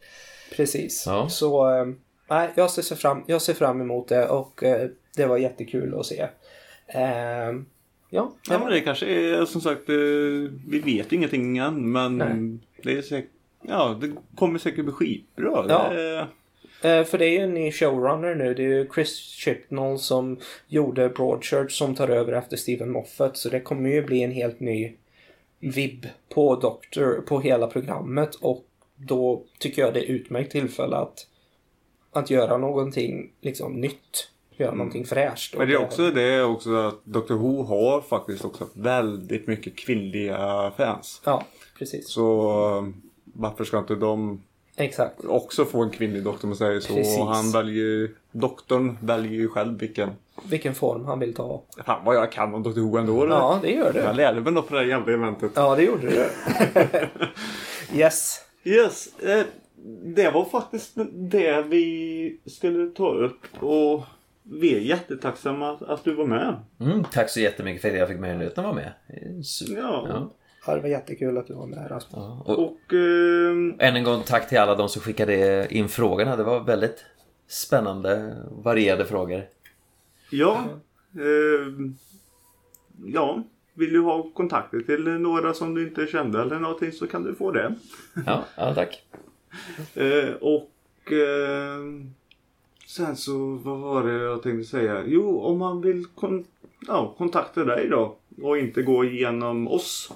Precis. 0.56 1.04
Ja. 1.06 1.28
Så 1.28 1.74
eh, 1.74 1.86
nej, 2.30 2.50
jag, 2.54 2.70
ser 2.70 2.96
fram, 2.96 3.24
jag 3.26 3.42
ser 3.42 3.54
fram 3.54 3.80
emot 3.80 4.08
det 4.08 4.28
och 4.28 4.62
eh, 4.64 4.88
det 5.16 5.26
var 5.26 5.36
jättekul 5.36 5.94
att 5.98 6.06
se. 6.06 6.20
Eh, 6.86 7.00
ja, 8.10 8.32
Ja, 8.48 8.58
men 8.58 8.70
det 8.70 8.80
kanske 8.80 9.06
är 9.06 9.44
som 9.44 9.60
sagt, 9.60 9.88
eh, 9.88 9.94
vi 10.68 10.82
vet 10.84 11.12
ingenting 11.12 11.58
än 11.58 11.92
men 11.92 12.18
Nej. 12.18 12.58
det 12.82 12.98
är 12.98 13.02
säkert, 13.02 13.30
ja 13.62 13.98
det 14.00 14.12
kommer 14.36 14.58
säkert 14.58 14.84
bli 14.84 14.92
skitbra. 14.94 15.66
Ja. 15.68 15.88
Det 15.92 16.02
är, 16.02 16.26
för 16.82 17.18
det 17.18 17.26
är 17.26 17.30
ju 17.30 17.38
en 17.38 17.54
ny 17.54 17.72
showrunner 17.72 18.34
nu. 18.34 18.54
Det 18.54 18.62
är 18.62 18.68
ju 18.68 18.88
Chris 18.94 19.18
Chibnall 19.18 19.98
som 19.98 20.38
gjorde 20.66 21.08
Broadchurch 21.08 21.72
som 21.72 21.94
tar 21.94 22.08
över 22.08 22.32
efter 22.32 22.56
Stephen 22.56 22.90
Moffat. 22.90 23.36
Så 23.36 23.48
det 23.48 23.60
kommer 23.60 23.90
ju 23.90 24.02
bli 24.02 24.22
en 24.22 24.32
helt 24.32 24.60
ny 24.60 24.92
vibb 25.58 26.06
på 26.34 26.56
Doctor, 26.56 27.24
på 27.26 27.40
hela 27.40 27.66
programmet. 27.66 28.34
Och 28.34 28.64
då 28.96 29.42
tycker 29.58 29.82
jag 29.82 29.94
det 29.94 30.00
är 30.00 30.04
ett 30.04 30.10
utmärkt 30.10 30.52
tillfälle 30.52 30.96
att, 30.96 31.26
att 32.12 32.30
göra 32.30 32.56
någonting 32.56 33.32
liksom 33.40 33.80
nytt. 33.80 34.28
Göra 34.56 34.74
någonting 34.74 35.04
fräscht. 35.04 35.54
men 35.58 35.68
det 35.68 35.74
är 35.74 35.82
också 35.82 36.10
det 36.10 36.42
också 36.42 36.74
att 36.76 37.04
Dr. 37.04 37.34
Who 37.34 37.62
har 37.62 38.00
faktiskt 38.00 38.44
också 38.44 38.68
väldigt 38.74 39.46
mycket 39.46 39.76
kvinnliga 39.76 40.72
fans. 40.76 41.20
Ja, 41.24 41.44
precis. 41.78 42.08
Så 42.08 42.50
eh, 42.78 42.88
varför 43.24 43.64
ska 43.64 43.78
inte 43.78 43.94
de 43.94 44.42
Exakt. 44.76 45.24
också 45.24 45.64
få 45.64 45.82
en 45.82 45.90
kvinnlig 45.90 46.24
doktor 46.24 46.44
om 46.44 46.48
man 46.48 46.56
säger 46.56 46.80
så? 46.80 46.94
Precis. 46.94 47.18
Och 47.18 47.26
han 47.26 47.52
väljer 47.52 48.10
doktorn 48.32 48.98
väljer 49.00 49.32
ju 49.32 49.48
själv 49.48 49.78
vilken, 49.78 50.10
Vilken 50.48 50.74
form 50.74 51.04
han 51.04 51.18
vill 51.18 51.34
ta. 51.34 51.62
fan 51.86 52.04
vad 52.04 52.16
jag 52.16 52.32
kan 52.32 52.54
om 52.54 52.62
Dr. 52.62 52.80
Who 52.80 52.98
ändå. 52.98 53.22
eller? 53.24 53.34
Ja, 53.34 53.58
det 53.62 53.70
gör 53.72 53.92
Jag 53.94 54.12
du. 54.14 54.16
lärde 54.16 54.40
mig 54.40 54.52
något 54.52 54.68
på 54.68 54.74
det 54.74 54.80
här 54.80 54.86
jävla 54.86 55.12
eventet. 55.12 55.52
Ja, 55.54 55.76
det 55.76 55.82
gjorde 55.82 56.10
du. 56.10 56.26
yes. 57.98 58.40
Yes, 58.64 59.18
eh, 59.20 59.44
det 60.04 60.30
var 60.30 60.44
faktiskt 60.44 60.92
det 61.12 61.62
vi 61.62 62.40
skulle 62.46 62.90
ta 62.90 63.08
upp 63.14 63.62
och 63.62 64.02
vi 64.42 64.74
är 64.74 64.80
jättetacksamma 64.80 65.70
att, 65.72 65.82
att 65.82 66.04
du 66.04 66.14
var 66.14 66.24
med. 66.26 66.56
mm, 66.80 67.04
tack 67.12 67.30
så 67.30 67.40
jättemycket 67.40 67.82
för 67.82 67.88
att 67.90 67.96
jag 67.98 68.08
fick 68.08 68.18
möjligheten 68.20 68.64
att 68.64 68.74
vara 68.74 68.84
med. 68.84 68.92
Super- 69.44 69.76
Ja. 69.80 70.06
Ja. 70.08 70.32
Ja, 70.66 70.74
det 70.74 70.80
var 70.80 70.88
jättekul 70.88 71.38
att 71.38 71.46
du 71.46 71.54
var 71.54 71.66
med 71.66 71.90
Rasmus. 71.90 72.12
Ja. 72.16 72.42
Och 72.46 72.58
Och 72.58 72.92
ehm, 72.92 73.74
än 73.78 73.96
en 73.96 74.04
gång 74.04 74.22
tack 74.26 74.48
till 74.48 74.58
alla 74.58 74.74
de 74.74 74.88
som 74.88 75.02
skickade 75.02 75.66
in 75.74 75.88
frågorna. 75.88 76.36
Det 76.36 76.42
var 76.44 76.60
väldigt 76.60 77.04
spännande, 77.46 78.36
varierade 78.50 79.04
frågor. 79.04 79.42
ja, 80.30 80.64
ehm, 81.14 81.94
ja, 83.04 83.42
vill 83.74 83.92
du 83.92 84.00
ha 84.00 84.30
kontakter 84.34 84.80
till 84.80 85.04
några 85.04 85.54
som 85.54 85.74
du 85.74 85.88
inte 85.88 86.06
kände 86.06 86.42
eller 86.42 86.58
någonting 86.58 86.92
så 86.92 87.06
kan 87.06 87.22
du 87.22 87.34
få 87.34 87.50
det. 87.50 87.74
Ja, 88.26 88.44
ja 88.56 88.74
tack. 88.74 89.02
Eh, 89.94 90.32
och 90.40 91.12
ehm, 91.12 92.14
sen 92.86 93.16
så, 93.16 93.60
vad 93.64 93.78
var 93.78 94.04
det 94.06 94.12
jag 94.24 94.42
tänkte 94.42 94.70
säga? 94.70 95.02
Jo, 95.06 95.40
om 95.40 95.58
man 95.58 95.80
vill 95.80 96.06
kon- 96.06 96.44
ja, 96.86 97.14
kontakta 97.18 97.64
dig 97.64 97.88
då 97.88 98.16
och 98.42 98.58
inte 98.58 98.82
gå 98.82 99.04
igenom 99.04 99.68
oss. 99.68 100.12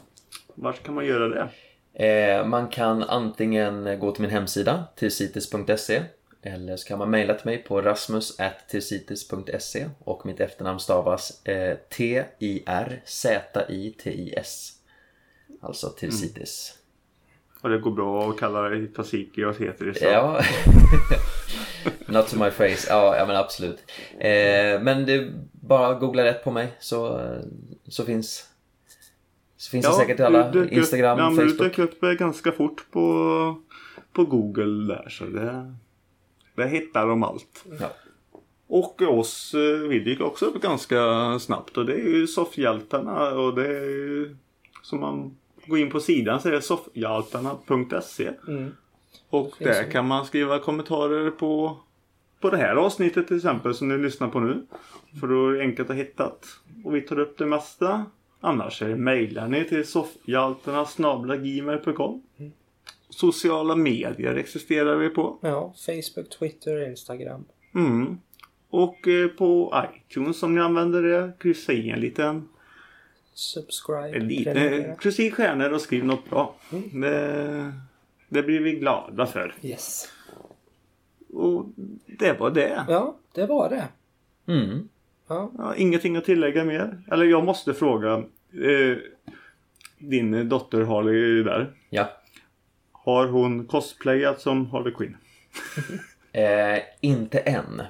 Vart 0.57 0.83
kan 0.83 0.95
man 0.95 1.07
göra 1.07 1.29
det? 1.29 1.49
Eh, 2.07 2.47
man 2.47 2.69
kan 2.69 3.03
antingen 3.03 3.99
gå 3.99 4.13
till 4.13 4.23
min 4.23 4.31
hemsida, 4.31 4.85
tillsites.se 4.97 6.03
eller 6.47 6.77
så 6.77 6.89
kan 6.89 6.99
man 6.99 7.11
mejla 7.11 7.35
till 7.35 7.47
mig 7.47 7.59
på 7.59 7.83
rasmus.tillsites.se 7.83 9.89
och 9.99 10.27
mitt 10.27 10.41
efternamn 10.41 10.81
stavas 10.81 11.47
eh, 11.47 11.77
T-I-R-Z-I-T-I-S. 11.97 14.73
Alltså 15.61 15.91
tillsites. 15.91 16.75
Och 17.61 17.69
det 17.69 17.79
går 17.79 17.91
bra 17.91 18.31
att 18.31 18.39
kalla 18.39 18.63
dig 18.63 18.87
Tasiki 18.87 19.45
och 19.45 19.57
så. 19.57 19.65
Ja. 20.01 20.41
Not 22.07 22.29
to 22.29 22.39
my 22.39 22.51
face. 22.51 22.87
Ja, 22.89 23.17
ja 23.17 23.27
men 23.27 23.37
absolut. 23.37 23.79
Eh, 24.19 24.81
men 24.81 25.07
det 25.07 25.33
bara 25.53 25.95
googla 25.95 26.25
rätt 26.25 26.45
på 26.45 26.51
mig 26.51 26.69
så, 26.79 27.31
så 27.89 28.05
finns 28.05 28.49
så 29.67 29.71
finns 29.71 29.87
det 29.87 29.93
säkert 29.93 30.21
i 30.21 30.23
alla 30.23 30.51
du 30.51 30.59
dök 30.61 30.73
upp- 30.73 30.79
Instagram, 30.79 31.19
ja, 31.19 31.31
Facebook. 31.31 31.59
dök 31.59 31.79
upp 31.79 32.01
ganska 32.01 32.53
fort 32.53 32.85
på, 32.91 33.57
på 34.13 34.25
Google 34.25 34.95
där 34.95 35.09
så 35.09 35.25
det, 35.25 35.75
det 36.55 36.69
hittar 36.69 37.07
de 37.07 37.23
allt. 37.23 37.65
Ja. 37.81 37.87
Och 38.69 39.03
oss, 39.03 39.55
eh, 39.55 39.89
vi 39.89 39.99
dyker 39.99 40.25
också 40.25 40.47
upp 40.47 40.63
ganska 40.63 40.99
snabbt 41.39 41.77
och 41.77 41.87
det 41.87 41.93
är 41.95 42.09
ju 42.09 42.27
soffhjältarna 42.27 43.31
och 43.31 43.55
det 43.55 43.67
är 43.67 43.85
ju 43.91 44.37
som 44.83 45.01
man 45.01 45.37
går 45.67 45.79
in 45.79 45.91
på 45.91 46.01
sidan 46.01 46.41
så 46.41 46.49
är 46.49 46.53
det 46.53 46.63
soffhjältarna.se 46.63 48.31
Mm. 48.49 48.71
och 49.31 49.53
där 49.59 49.91
kan 49.91 50.07
man 50.07 50.25
skriva 50.27 50.59
kommentarer 50.59 51.31
på, 51.31 51.77
på 52.41 52.51
det 52.51 52.57
här 52.57 52.77
avsnittet 52.77 53.27
till 53.27 53.37
exempel 53.37 53.75
som 53.75 53.89
ni 53.89 53.99
lyssnar 53.99 54.29
på 54.29 54.41
nu. 54.41 54.67
För 55.21 55.27
då 55.27 55.49
är 55.49 55.53
det 55.53 55.61
enkelt 55.61 55.91
att 55.91 55.97
hitta 55.97 56.33
och 56.85 56.95
vi 56.97 57.01
tar 57.01 57.19
upp 57.19 57.39
det 57.39 57.47
mesta. 57.47 58.05
Annars 58.47 58.83
är 58.83 58.89
det 58.89 58.97
mejlar 58.97 59.49
ni 59.49 59.65
till 59.65 59.87
soffhjaltarna.gmail.com 59.87 62.23
Sociala 63.09 63.77
medier 63.77 64.35
existerar 64.35 64.97
vi 64.97 65.09
på. 65.09 65.39
Ja, 65.41 65.75
Facebook, 65.87 66.31
Twitter, 66.39 66.91
Instagram. 66.91 67.45
Mm. 67.75 68.19
Och 68.71 69.09
eh, 69.09 69.29
på 69.29 69.75
iTunes 69.95 70.43
om 70.43 70.55
ni 70.55 70.61
använder 70.61 71.03
det, 71.03 71.33
kryssa 71.39 71.73
i 71.73 71.91
en 71.91 72.01
liten, 72.01 72.49
Subscribe. 73.35 74.19
en 74.19 74.29
liten 74.29 74.97
kryssa 74.97 75.23
i 75.23 75.31
stjärnor 75.31 75.73
och 75.73 75.81
skriv 75.81 76.05
något 76.05 76.31
bra. 76.31 76.55
Det, 76.93 77.73
det 78.29 78.43
blir 78.43 78.61
vi 78.61 78.73
glada 78.73 79.27
för. 79.27 79.55
Yes. 79.63 80.09
Och 81.33 81.67
det 82.07 82.41
var 82.41 82.51
det. 82.51 82.85
Ja, 82.89 83.17
det 83.33 83.47
var 83.47 83.71
det. 83.71 83.89
Mm. 84.53 84.89
Ja. 85.29 85.51
Ja, 85.59 85.77
ingenting 85.77 86.17
att 86.17 86.25
tillägga 86.25 86.65
mer. 86.65 87.03
Eller 87.11 87.25
jag 87.25 87.45
måste 87.45 87.75
fråga. 87.75 88.25
Eh, 88.65 88.97
din 89.99 90.49
dotter 90.49 90.81
Harley 90.81 91.43
där. 91.43 91.73
Ja. 91.91 92.09
Har 92.93 93.27
hon 93.27 93.67
cosplayat 93.67 94.41
som 94.41 94.67
Harley 94.71 94.93
Quinn? 94.95 95.17
Eh, 96.33 96.79
inte 97.01 97.39
än. 97.39 97.83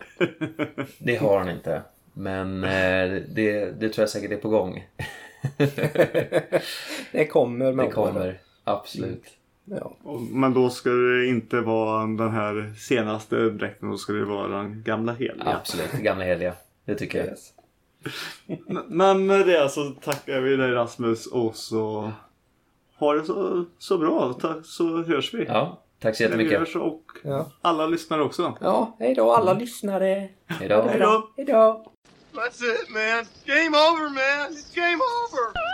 Det 0.98 1.16
har 1.16 1.38
han 1.38 1.48
inte. 1.50 1.82
Men 2.12 2.64
eh, 2.64 3.22
det, 3.28 3.80
det 3.80 3.88
tror 3.88 4.02
jag 4.02 4.08
säkert 4.10 4.30
är 4.32 4.36
på 4.36 4.48
gång. 4.48 4.86
Det 7.12 7.26
kommer 7.26 7.72
med 7.72 7.86
Det 7.86 7.96
åren. 7.96 8.12
kommer. 8.12 8.38
Absolut. 8.64 9.24
Ja. 9.64 9.96
Och- 10.02 10.22
Men 10.22 10.54
då 10.54 10.70
ska 10.70 10.90
det 10.90 11.26
inte 11.26 11.60
vara 11.60 12.00
den 12.06 12.30
här 12.30 12.74
senaste 12.78 13.36
dräkten. 13.50 13.90
Då 13.90 13.96
ska 13.96 14.12
det 14.12 14.24
vara 14.24 14.48
den 14.58 14.82
gamla 14.82 15.12
heliga. 15.12 15.44
Absolut. 15.60 15.92
Gamla 15.92 16.24
heliga. 16.24 16.52
Det 16.84 16.94
tycker 16.94 17.18
jag. 17.18 17.36
Men 18.88 19.26
med 19.26 19.46
det 19.46 19.68
så 19.70 19.90
tackar 19.90 20.40
vi 20.40 20.56
dig 20.56 20.72
Rasmus 20.72 21.26
och 21.26 21.56
så 21.56 22.12
ha 22.98 23.12
det 23.14 23.24
så, 23.24 23.64
så 23.78 23.98
bra. 23.98 24.34
Så 24.64 25.02
hörs 25.02 25.34
vi. 25.34 25.44
Ja, 25.44 25.82
tack 26.00 26.16
så 26.16 26.22
Vi 26.22 26.24
jättemycket. 26.24 26.58
hörs 26.58 26.76
och 26.76 27.02
Ja. 27.24 27.46
alla 27.62 27.86
lyssnar 27.86 28.18
också. 28.18 28.54
ja, 28.60 28.96
hej 28.98 29.14
då 29.14 29.32
alla 29.32 29.52
lyssnare. 29.52 30.28
Hejdå. 30.46 30.82
Hej 30.82 30.98
då! 31.00 31.28
Hej 31.36 31.46
då. 31.46 31.84
That's 32.34 32.62
it, 32.64 32.88
man. 32.90 33.24
Game 33.44 33.76
over, 33.76 34.08
man. 34.08 34.52
It's 34.52 34.74
game 34.74 34.96
over. 34.96 35.65